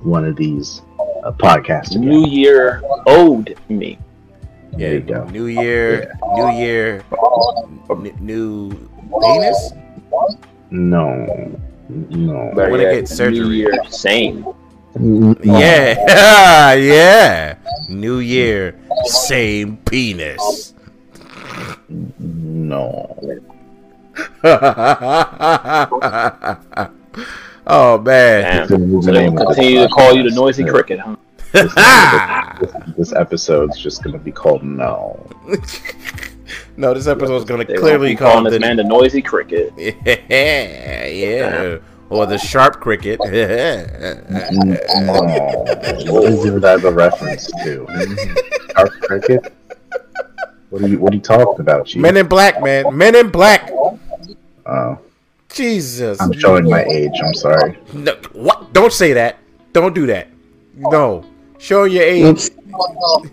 one 0.00 0.24
of 0.24 0.36
these 0.36 0.82
uh, 1.24 1.32
podcasts 1.32 1.90
again. 1.90 2.08
New 2.08 2.26
Year 2.26 2.80
owed 3.06 3.56
me. 3.68 3.98
Yeah, 4.72 4.78
There 4.78 4.94
you 4.94 5.00
go. 5.00 5.24
New 5.24 5.46
Year, 5.46 6.12
New 6.34 6.50
Year, 6.52 7.02
n- 7.90 8.16
new 8.20 8.70
penis. 9.20 9.72
No, 10.70 11.26
no. 11.88 12.52
But 12.54 12.70
wanna 12.70 12.82
yeah, 12.84 12.94
get 12.94 13.08
surgery. 13.08 13.40
New 13.40 13.50
Year, 13.50 13.72
same. 13.88 14.46
No. 14.94 15.34
Yeah, 15.42 16.74
yeah. 16.74 17.56
New 17.88 18.18
Year, 18.18 18.78
same 19.06 19.78
penis. 19.78 20.74
No. 21.88 23.16
oh 27.68 27.98
man. 27.98 28.68
Damn. 28.68 28.68
gonna 28.68 29.02
So 29.02 29.12
they 29.12 29.28
will 29.28 29.46
continue 29.46 29.80
to 29.82 29.88
call 29.88 30.14
you 30.14 30.22
the 30.22 30.34
noisy 30.34 30.64
Yeah. 30.64 30.70
cricket, 30.70 31.00
huh? 31.00 31.16
This, 31.52 31.74
this 32.96 33.12
episode's 33.12 33.78
just 33.78 34.02
gonna 34.02 34.18
be 34.18 34.32
called 34.32 34.62
No. 34.62 35.26
no, 36.76 36.92
this 36.94 37.06
episode's 37.06 37.44
gonna 37.44 37.64
They 37.64 37.76
clearly 37.76 38.14
call 38.16 38.32
calling 38.32 38.44
this 38.44 38.54
the 38.54 38.60
man 38.60 38.76
the 38.76 38.84
noisy 38.84 39.22
cricket. 39.22 39.72
yeah, 39.78 41.06
yeah, 41.06 41.78
or 42.10 42.26
the 42.26 42.38
sharp 42.38 42.80
cricket. 42.80 43.18
No. 43.20 43.26
Mm-hmm. 43.30 44.74
What 46.10 46.24
is 46.24 46.44
it 46.44 46.60
that 46.60 46.84
a 46.84 46.90
reference 46.90 47.46
to? 47.46 47.86
Shark 48.74 49.00
cricket? 49.02 49.54
What 50.70 50.82
are 50.82 50.88
you 50.88 50.98
What 50.98 51.12
are 51.12 51.16
you 51.16 51.22
talking 51.22 51.60
about, 51.60 51.86
Chief? 51.86 52.02
Men 52.02 52.16
in 52.16 52.26
Black, 52.26 52.62
man. 52.62 52.96
Men 52.96 53.14
in 53.14 53.30
Black. 53.30 53.70
Oh, 54.66 54.98
Jesus. 55.48 56.20
I'm 56.20 56.32
showing 56.32 56.68
my 56.68 56.84
age. 56.84 57.12
I'm 57.24 57.34
sorry. 57.34 57.78
No, 57.92 58.14
what? 58.32 58.72
Don't 58.72 58.92
say 58.92 59.12
that. 59.14 59.38
Don't 59.72 59.94
do 59.94 60.06
that. 60.06 60.28
No. 60.76 61.24
Show 61.58 61.84
your 61.84 62.04
age. 62.04 62.50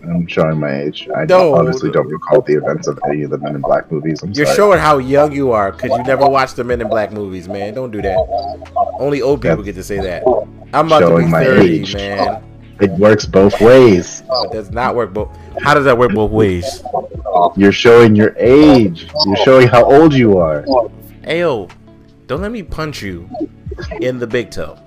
I'm 0.02 0.26
showing 0.26 0.58
my 0.58 0.82
age. 0.82 1.08
I 1.14 1.24
No. 1.26 1.54
honestly 1.54 1.90
don't 1.92 2.08
recall 2.08 2.40
the 2.40 2.54
events 2.54 2.88
of 2.88 2.98
any 3.08 3.22
of 3.22 3.30
the 3.30 3.38
Men 3.38 3.54
in 3.54 3.60
Black 3.60 3.90
movies. 3.92 4.22
I'm 4.22 4.32
You're 4.32 4.46
sorry. 4.46 4.56
showing 4.56 4.78
how 4.80 4.98
young 4.98 5.30
you 5.32 5.52
are 5.52 5.70
because 5.70 5.96
you 5.96 6.02
never 6.04 6.26
watched 6.26 6.56
the 6.56 6.64
Men 6.64 6.80
in 6.80 6.88
Black 6.88 7.12
movies, 7.12 7.48
man. 7.48 7.74
Don't 7.74 7.92
do 7.92 8.02
that. 8.02 8.16
Only 8.98 9.22
old 9.22 9.42
people 9.42 9.58
That's 9.58 9.66
get 9.66 9.74
to 9.76 9.84
say 9.84 10.00
that. 10.00 10.24
I'm 10.74 10.86
about 10.86 11.00
to 11.00 11.06
showing 11.06 11.26
be 11.26 11.32
my 11.32 11.44
30, 11.44 11.80
age. 11.80 11.94
man. 11.94 12.42
It 12.80 12.90
works 12.92 13.24
both 13.24 13.58
ways. 13.60 14.22
It 14.28 14.52
does 14.52 14.70
not 14.70 14.96
work 14.96 15.12
both. 15.12 15.28
How 15.62 15.72
does 15.74 15.84
that 15.84 15.96
work 15.96 16.12
both 16.12 16.30
ways? 16.32 16.82
You're 17.56 17.72
showing 17.72 18.16
your 18.16 18.34
age. 18.36 19.08
You're 19.24 19.36
showing 19.36 19.68
how 19.68 19.84
old 19.84 20.12
you 20.12 20.38
are. 20.38 20.62
Ayo, 21.24 21.70
don't 22.26 22.40
let 22.40 22.50
me 22.52 22.62
punch 22.62 23.02
you 23.02 23.28
in 24.00 24.18
the 24.18 24.26
big 24.26 24.50
toe. 24.50 24.78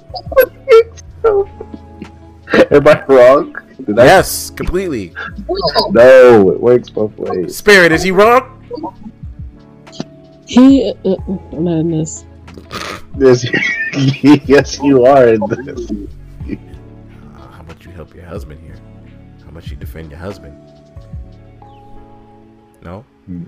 Am 2.71 2.87
I 2.87 3.03
wrong? 3.07 3.55
Did 3.85 3.99
I- 3.99 4.05
Yes, 4.05 4.49
completely. 4.49 5.13
No, 5.91 6.49
it 6.51 6.59
works 6.59 6.89
both 6.89 7.15
ways. 7.17 7.55
Spirit, 7.55 7.91
is 7.91 8.03
he 8.03 8.11
wrong? 8.11 8.55
He, 10.47 10.91
uh, 11.05 11.09
uh, 11.11 11.55
madness. 11.59 12.25
Yes, 13.17 13.45
yes, 14.47 14.79
you 14.81 15.05
are 15.05 15.27
in 15.29 15.41
this. 15.47 15.91
Uh, 15.91 17.51
how 17.51 17.61
much 17.63 17.85
you 17.85 17.91
help 17.91 18.15
your 18.15 18.25
husband 18.25 18.59
here? 18.61 18.75
How 19.45 19.51
much 19.51 19.69
you 19.69 19.77
defend 19.77 20.09
your 20.09 20.19
husband? 20.19 20.55
No? 22.81 23.01
Hmm. 23.27 23.43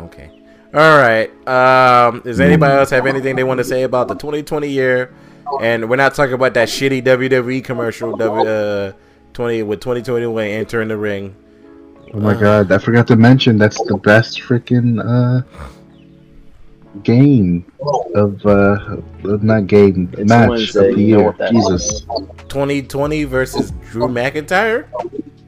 Okay. 0.00 0.37
All 0.74 0.98
right. 0.98 1.30
Um, 1.48 2.20
does 2.20 2.40
anybody 2.40 2.74
else 2.74 2.90
have 2.90 3.06
anything 3.06 3.36
they 3.36 3.44
want 3.44 3.58
to 3.58 3.64
say 3.64 3.84
about 3.84 4.08
the 4.08 4.14
2020 4.14 4.68
year? 4.68 5.14
And 5.62 5.88
we're 5.88 5.96
not 5.96 6.14
talking 6.14 6.34
about 6.34 6.52
that 6.54 6.68
shitty 6.68 7.02
WWE 7.02 7.64
commercial, 7.64 8.16
W 8.16 8.46
uh, 8.46 8.92
20 9.32 9.62
with 9.62 9.80
2021 9.80 10.44
entering 10.44 10.88
the 10.88 10.96
ring. 10.96 11.34
Oh 12.12 12.20
my 12.20 12.34
god, 12.34 12.70
I 12.72 12.78
forgot 12.78 13.06
to 13.08 13.16
mention 13.16 13.58
that's 13.58 13.82
the 13.84 13.96
best 13.96 14.40
freaking 14.40 14.98
uh 15.04 15.42
game 17.02 17.70
of 18.14 18.44
uh 18.46 18.96
of- 19.24 19.42
not 19.42 19.66
game 19.66 20.10
It's 20.16 20.28
match 20.28 20.48
Wednesday, 20.48 20.90
of 20.90 20.96
the 20.96 21.02
year. 21.02 21.36
Jesus. 21.50 22.00
2020 22.48 23.24
versus 23.24 23.72
Drew 23.90 24.08
McIntyre. 24.08 24.86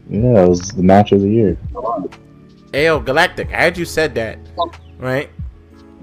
Yeah, 0.08 0.44
it 0.44 0.48
was 0.48 0.68
the 0.70 0.82
match 0.82 1.12
of 1.12 1.22
the 1.22 1.28
year. 1.30 1.56
Ayo, 2.72 3.04
Galactic, 3.04 3.48
had 3.50 3.76
you 3.78 3.84
said 3.84 4.14
that, 4.14 4.38
right? 5.00 5.30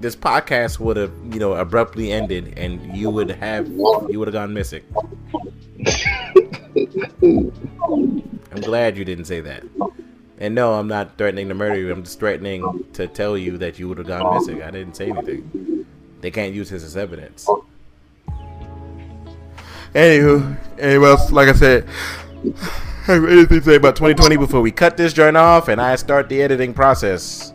This 0.00 0.14
podcast 0.14 0.78
would 0.78 0.96
have, 0.96 1.12
you 1.30 1.40
know, 1.40 1.54
abruptly 1.54 2.12
ended, 2.12 2.54
and 2.56 2.96
you 2.96 3.10
would 3.10 3.30
have, 3.30 3.68
you 3.68 4.18
would 4.18 4.28
have 4.28 4.32
gone 4.32 4.52
missing. 4.52 4.82
I'm 8.52 8.60
glad 8.60 8.96
you 8.96 9.04
didn't 9.04 9.24
say 9.24 9.40
that. 9.40 9.64
And 10.38 10.54
no, 10.54 10.74
I'm 10.74 10.86
not 10.86 11.18
threatening 11.18 11.48
to 11.48 11.54
murder 11.54 11.78
you. 11.78 11.90
I'm 11.90 12.04
just 12.04 12.20
threatening 12.20 12.84
to 12.92 13.08
tell 13.08 13.36
you 13.36 13.58
that 13.58 13.78
you 13.78 13.88
would 13.88 13.98
have 13.98 14.06
gone 14.06 14.34
missing. 14.34 14.62
I 14.62 14.70
didn't 14.70 14.94
say 14.94 15.10
anything. 15.10 15.84
They 16.20 16.30
can't 16.30 16.54
use 16.54 16.70
this 16.70 16.84
as 16.84 16.96
evidence. 16.96 17.48
Anywho, 19.94 20.56
anyway, 20.78 21.16
like 21.30 21.48
I 21.48 21.52
said, 21.52 21.88
have 23.04 23.24
anything 23.24 23.58
to 23.60 23.64
say 23.64 23.76
about 23.76 23.96
2020 23.96 24.36
before 24.36 24.60
we 24.60 24.70
cut 24.70 24.96
this 24.96 25.12
joint 25.12 25.36
off 25.36 25.68
and 25.68 25.80
I 25.80 25.96
start 25.96 26.28
the 26.28 26.40
editing 26.42 26.72
process? 26.74 27.52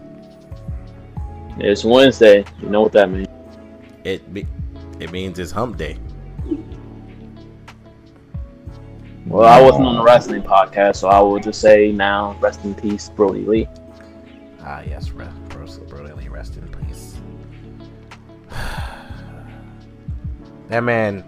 It's 1.58 1.84
Wednesday. 1.84 2.46
You 2.62 2.70
know 2.70 2.82
what 2.82 2.92
that 2.94 3.10
means. 3.10 3.28
It 4.04 4.34
be, 4.34 4.48
it 5.00 5.12
means 5.12 5.38
it's 5.40 5.52
hump 5.52 5.78
day. 5.78 5.98
Well, 9.26 9.48
I 9.48 9.62
wasn't 9.62 9.86
on 9.88 9.96
the 9.96 10.04
wrestling 10.04 10.42
podcast, 10.42 10.98
so 10.98 11.08
I 11.08 11.20
will 11.20 11.40
just 11.40 11.62
say 11.62 11.92
now, 11.92 12.36
rest 12.42 12.64
in 12.66 12.76
peace, 12.76 13.10
Brodie 13.10 13.46
Lee. 13.46 13.68
Ah, 14.62 14.82
yes, 14.82 15.12
rest, 15.12 15.36
Bruce, 15.50 15.78
brilliantly 15.78 16.28
rest 16.28 16.58
in 16.58 16.68
peace. 16.68 17.16
that 20.68 20.84
man, 20.84 21.24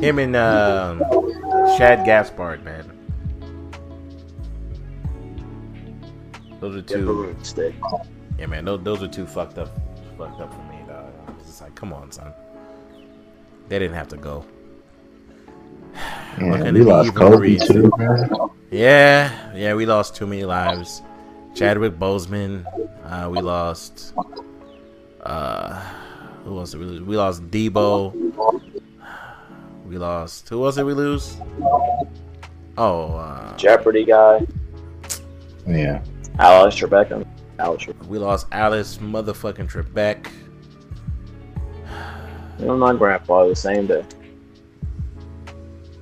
him 0.00 0.18
and 0.18 0.36
um, 0.36 1.00
Shad 1.76 2.06
Gaspard, 2.06 2.64
man. 2.64 2.88
Those 6.60 6.76
are 6.76 6.82
two. 6.82 7.36
Different 8.42 8.42
stick. 8.42 8.42
Yeah, 8.42 8.46
man, 8.46 8.64
those, 8.64 8.82
those 8.82 9.02
are 9.02 9.08
two 9.12 9.26
fucked 9.26 9.58
up, 9.58 9.68
fucked 10.18 10.40
up 10.40 10.52
for 10.52 10.62
me, 10.72 10.78
dog. 10.86 11.12
It's 11.40 11.60
like, 11.60 11.74
come 11.74 11.92
on, 11.92 12.10
son. 12.12 12.32
They 13.68 13.78
didn't 13.78 13.94
have 13.94 14.08
to 14.08 14.16
go. 14.16 14.44
Yeah, 16.38 16.50
Looking 16.56 16.74
we 16.74 16.82
lost 16.82 17.08
Eva 17.08 17.18
Kobe 17.18 17.56
too, 17.58 17.90
man. 17.98 18.30
Yeah, 18.70 19.54
yeah, 19.54 19.74
we 19.74 19.84
lost 19.86 20.16
too 20.16 20.26
many 20.26 20.44
lives. 20.44 21.02
Chadwick 21.54 21.98
Boseman, 21.98 22.64
uh, 23.04 23.28
we 23.30 23.40
lost. 23.40 24.14
Uh, 25.22 25.78
who 26.44 26.58
else 26.58 26.72
did 26.72 26.80
we 26.80 26.86
lose? 26.86 27.02
We 27.02 27.16
lost 27.16 27.50
Deebo. 27.50 28.14
We 29.86 29.98
lost. 29.98 30.48
Who 30.48 30.64
else 30.64 30.76
did 30.76 30.84
we 30.84 30.94
lose? 30.94 31.36
Oh, 32.78 33.16
uh, 33.16 33.56
Jeopardy 33.58 34.04
guy, 34.04 34.46
Yeah. 35.66 36.02
Alex 36.38 36.76
Trebek. 36.76 37.26
Trebek. 37.62 38.06
we 38.06 38.18
lost 38.18 38.46
Alice 38.52 38.98
motherfucking 38.98 39.70
Trebek. 39.70 40.30
You 42.58 42.66
know, 42.66 42.76
my 42.76 42.94
grandfather, 42.94 43.50
the 43.50 43.56
same 43.56 43.86
day. 43.86 44.04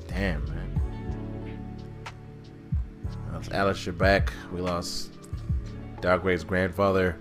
Damn, 0.09 0.45
man. 0.47 0.81
We 3.27 3.33
lost 3.33 3.53
Alice 3.53 3.79
Trebek. 3.79 4.31
We 4.53 4.61
lost 4.61 5.13
Darkwave's 6.01 6.45
grandfather. 6.45 7.17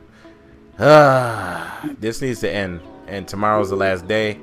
Ah, 0.80 1.90
this 2.00 2.22
needs 2.22 2.40
to 2.42 2.52
end. 2.52 2.82
And 3.08 3.28
tomorrow's 3.28 3.70
the 3.70 3.76
last 3.76 4.08
day. 4.08 4.40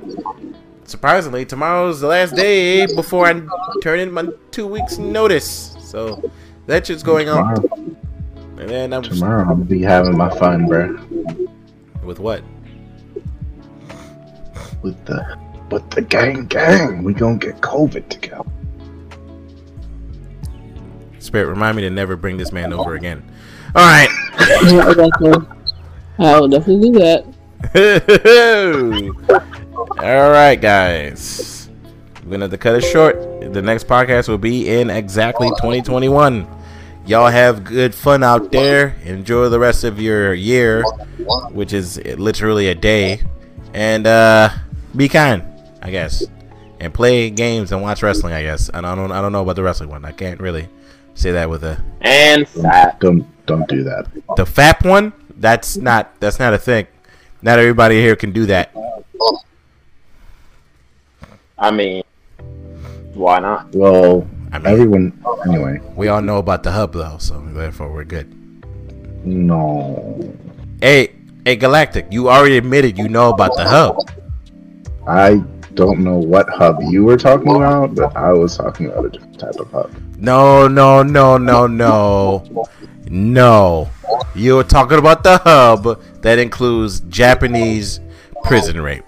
Surprisingly, 0.85 1.45
tomorrow's 1.45 2.01
the 2.01 2.07
last 2.07 2.35
day 2.35 2.87
before 2.95 3.27
I 3.27 3.41
turn 3.83 3.99
in 4.01 4.13
my 4.13 4.29
two 4.51 4.67
weeks 4.67 4.99
notice. 4.99 5.77
So 5.81 6.31
that 6.67 6.87
shit's 6.87 7.03
going 7.03 7.29
on. 7.29 7.97
Tomorrow, 8.57 8.63
And 8.63 8.71
then 8.71 8.93
I'm 8.93 9.03
tomorrow 9.03 9.43
I'm 9.43 9.49
gonna 9.49 9.65
be 9.65 9.83
having 9.83 10.17
my 10.17 10.31
fun, 10.39 10.67
bro. 10.67 10.99
with 12.03 12.19
what? 12.19 12.43
With 14.83 15.03
the 15.05 15.39
with 15.71 15.89
the 15.91 16.03
gang 16.03 16.47
gang. 16.47 17.03
We 17.03 17.13
gonna 17.13 17.39
get 17.39 17.61
COVID 17.61 18.09
together. 18.09 18.45
Spirit, 21.19 21.49
remind 21.49 21.77
me 21.77 21.83
to 21.83 21.91
never 21.91 22.17
bring 22.17 22.37
this 22.37 22.53
man 22.53 22.73
over 22.73 22.95
again. 22.95 23.23
All 23.75 23.85
right. 23.85 24.09
I 26.19 26.41
will 26.41 26.49
definitely 26.49 26.93
do 26.93 26.99
that. 27.01 27.27
All 29.99 30.31
right, 30.31 30.57
guys. 30.57 31.69
We're 32.25 32.33
gonna 32.33 32.45
have 32.45 32.51
to 32.53 32.59
cut 32.59 32.77
it 32.77 32.83
short. 32.83 33.17
The 33.53 33.61
next 33.63 33.87
podcast 33.87 34.29
will 34.29 34.39
be 34.39 34.69
in 34.69 34.89
exactly 34.89 35.49
2021. 35.49 36.47
Y'all 37.07 37.29
have 37.29 37.63
good 37.65 37.95
fun 37.95 38.23
out 38.25 38.51
there. 38.51 38.97
Enjoy 39.05 39.49
the 39.49 39.59
rest 39.61 39.85
of 39.85 40.01
your 40.01 40.35
year, 40.35 40.83
which 41.53 41.73
is 41.73 41.99
literally 42.05 42.69
a 42.69 42.75
day, 42.75 43.21
and 43.75 44.07
uh, 44.07 44.49
be 44.97 45.09
kind, 45.09 45.45
I 45.83 45.91
guess, 45.91 46.25
and 46.81 46.93
play 46.93 47.31
games 47.31 47.71
and 47.71 47.81
watch 47.81 48.03
wrestling. 48.03 48.35
I 48.35 48.43
guess. 48.43 48.71
I 48.75 48.81
don't. 48.81 49.13
I 49.13 49.21
don't 49.23 49.31
know 49.33 49.43
about 49.43 49.55
the 49.57 49.63
wrestling 49.63 49.89
one. 49.91 50.05
I 50.05 50.11
can't 50.13 50.41
really 50.41 50.69
say 51.15 51.31
that 51.33 51.49
with 51.49 51.63
a 51.63 51.81
And 52.01 52.49
fat. 52.49 52.99
Don't 52.99 53.25
don't 53.47 53.69
do 53.69 53.85
that. 53.85 54.07
the 54.37 54.45
FAP 54.45 54.85
one. 54.85 55.13
That's 55.37 55.77
not. 55.77 56.19
That's 56.21 56.41
not 56.41 56.55
a 56.55 56.59
thing. 56.59 56.89
Not 57.41 57.61
everybody 57.61 58.01
here 58.01 58.17
can 58.17 58.33
do 58.33 58.47
that. 58.47 58.75
I 61.59 61.71
mean, 61.71 62.03
why 63.15 63.39
not? 63.39 63.73
Well, 63.75 64.27
I 64.57 64.59
mean, 64.59 64.73
everyone. 64.73 65.25
Anyway, 65.47 65.81
we 65.97 66.09
all 66.09 66.23
know 66.23 66.39
about 66.39 66.63
the 66.63 66.73
hub 66.73 66.95
though, 66.95 67.19
so 67.19 67.39
therefore 67.53 67.93
we're 67.93 68.05
good. 68.05 68.33
no. 69.25 70.35
Hey, 70.81 71.15
hey, 71.45 71.57
Galactic, 71.57 72.07
you 72.11 72.29
already 72.31 72.57
admitted 72.57 72.97
you 72.97 73.09
know 73.09 73.31
about 73.31 73.55
the 73.57 73.69
hub. 73.69 73.99
I 75.07 75.43
don't 75.75 76.01
know 76.01 76.17
what 76.17 76.49
hub 76.49 76.79
you 76.83 77.05
were 77.05 77.19
talking 77.19 77.55
about, 77.55 77.95
but 77.95 78.17
I 78.17 78.33
was 78.33 78.57
talking 78.57 78.87
about 78.87 79.05
a 79.07 79.09
different 79.11 79.39
type 79.39 79.57
of 79.57 79.71
hub. 79.71 79.91
No, 80.19 80.69
no, 80.69 81.03
no, 81.03 81.37
no, 81.37 81.67
no, 81.67 82.67
no. 83.09 83.89
You 84.35 84.57
were 84.57 84.65
talking 84.65 84.99
about 84.99 85.23
the 85.23 85.37
hub 85.39 86.03
that 86.23 86.39
includes 86.39 87.01
Japanese 87.01 88.01
prison 88.45 88.81
rape. 88.81 89.05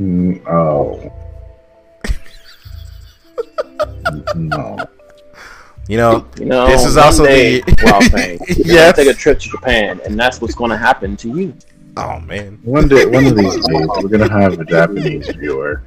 Mm, 0.00 0.44
oh. 0.48 1.12
No. 4.34 4.78
You 5.88 5.96
know, 5.96 6.26
You 6.38 6.44
know, 6.46 6.66
This 6.68 6.84
is 6.86 6.96
also 6.96 7.24
day, 7.26 7.60
the- 7.60 7.76
well, 7.84 8.00
thing. 8.08 8.38
You're 8.48 8.76
Yes. 8.76 8.96
take 8.96 9.08
a 9.08 9.14
trip 9.14 9.38
to 9.40 9.48
Japan, 9.48 10.00
and 10.04 10.18
that's 10.18 10.40
what's 10.40 10.54
going 10.54 10.70
to 10.70 10.76
happen 10.76 11.16
to 11.18 11.28
you. 11.28 11.54
oh 11.96 12.20
man, 12.20 12.58
One 12.62 12.88
day, 12.88 13.04
one 13.04 13.26
of 13.26 13.36
these 13.36 13.54
days, 13.66 13.86
we're 14.00 14.08
gonna 14.08 14.30
have 14.30 14.58
a 14.58 14.64
Japanese 14.76 15.28
viewer, 15.28 15.82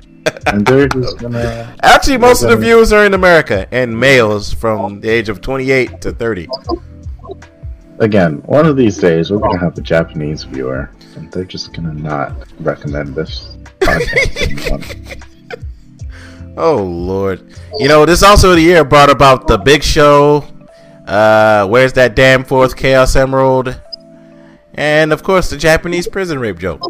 and 0.48 0.66
they're 0.66 0.88
just 0.90 1.18
gonna. 1.24 1.76
actually, 1.82 2.18
most 2.18 2.44
of 2.44 2.50
the 2.50 2.58
viewers 2.58 2.92
are 2.94 3.06
in 3.06 3.14
America 3.16 3.68
and 3.72 3.98
males 4.00 4.54
from 4.54 5.00
the 5.02 5.10
age 5.10 5.30
of 5.30 5.42
28 5.42 6.02
to 6.02 6.12
30. 6.12 6.48
Again, 8.00 8.34
one 8.46 8.66
of 8.66 8.76
these 8.76 8.98
days, 8.98 9.32
we're 9.32 9.40
gonna 9.40 9.58
have 9.58 9.78
a 9.78 9.82
Japanese 9.82 10.44
viewer, 10.44 10.92
and 11.16 11.32
they're 11.32 11.46
just 11.46 11.74
gonna 11.74 11.94
not 11.94 12.34
recommend 12.60 13.16
this 13.16 13.58
podcast 13.80 14.34
to 14.36 14.44
anyone. 14.44 15.22
Oh 16.58 16.84
Lord. 16.84 17.54
You 17.80 17.88
know, 17.88 18.06
this 18.06 18.24
also 18.24 18.56
the 18.56 18.62
year 18.62 18.84
brought 18.84 19.10
about 19.10 19.48
the 19.48 19.58
big 19.58 19.84
show. 19.84 20.46
Uh 21.08 21.68
where's 21.68 21.94
that 21.94 22.16
damn 22.16 22.44
fourth 22.44 22.76
Chaos 22.76 23.16
Emerald? 23.16 23.80
And 24.76 25.14
of 25.14 25.24
course 25.24 25.50
the 25.50 25.58
Japanese 25.58 26.08
prison 26.08 26.40
rape 26.40 26.58
joke. 26.60 26.82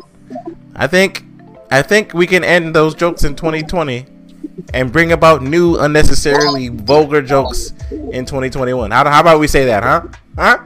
I 0.76 0.88
think 0.88 1.24
I 1.72 1.82
think 1.82 2.14
we 2.14 2.27
can 2.27 2.44
end 2.44 2.76
those 2.76 2.95
jokes 2.95 3.24
in 3.24 3.35
2020 3.35 4.06
and 4.74 4.92
bring 4.92 5.11
about 5.11 5.42
new 5.42 5.77
unnecessarily 5.77 6.69
vulgar 6.69 7.22
jokes 7.22 7.74
in 7.92 8.26
2021. 8.26 8.92
How, 8.92 9.10
how 9.10 9.19
about 9.22 9.40
we 9.40 9.48
say 9.48 9.66
that, 9.66 9.84
huh? 9.84 10.03
Huh? 10.38 10.64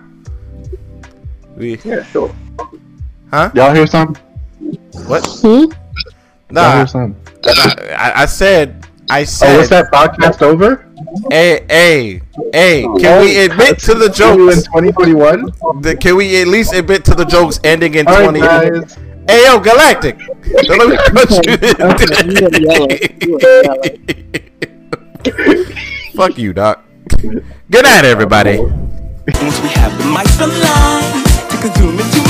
We 1.56 1.78
Yeah, 1.80 2.04
sure. 2.04 2.34
Huh? 3.32 3.52
Y'all 3.56 3.74
hear 3.74 3.88
something? 3.88 4.22
what? 5.08 5.26
Hmm? 5.42 5.48
Y'all 5.48 5.72
Nah, 6.52 6.78
hear 6.78 6.88
something? 6.88 7.16
I, 7.46 8.12
I 8.24 8.26
said 8.26 8.86
I 9.10 9.22
oh, 9.22 9.24
said. 9.26 9.48
Oh, 9.48 9.52
said 9.52 9.58
was 9.60 9.70
that 9.70 9.92
podcast 9.92 10.42
over? 10.42 10.86
Hey, 11.32 11.66
hey, 11.70 12.22
hey, 12.54 12.84
can 13.00 13.22
we 13.24 13.40
oh, 13.40 13.46
admit 13.46 13.80
to 13.80 13.96
the 13.96 14.10
jokes 14.10 14.58
in 14.58 14.64
2021? 14.64 15.98
Can 15.98 16.16
we 16.16 16.42
at 16.42 16.48
least 16.48 16.74
admit 16.74 17.04
to 17.06 17.16
the 17.16 17.26
jokes 17.26 17.60
ending 17.64 17.96
in 17.96 18.06
20? 18.06 18.40
guys. 18.40 18.96
Hey, 19.28 19.46
yo, 19.46 19.60
Galactic. 19.60 20.20
Don't 20.20 20.78
let 20.78 20.90
me 20.90 20.98
punch 21.14 21.32
you. 21.46 21.58
Fuck 26.16 26.38
you, 26.38 26.54
Doc. 26.54 26.84
Good 27.72 27.84
night, 27.84 28.06
everybody. 28.06 28.60
Once 28.60 29.62
we 29.62 29.70
have 29.70 29.98
the 29.98 30.04
mics 30.06 30.40
aligned, 30.40 31.26
you 31.52 31.58
can 31.60 31.74
zoom 31.76 32.29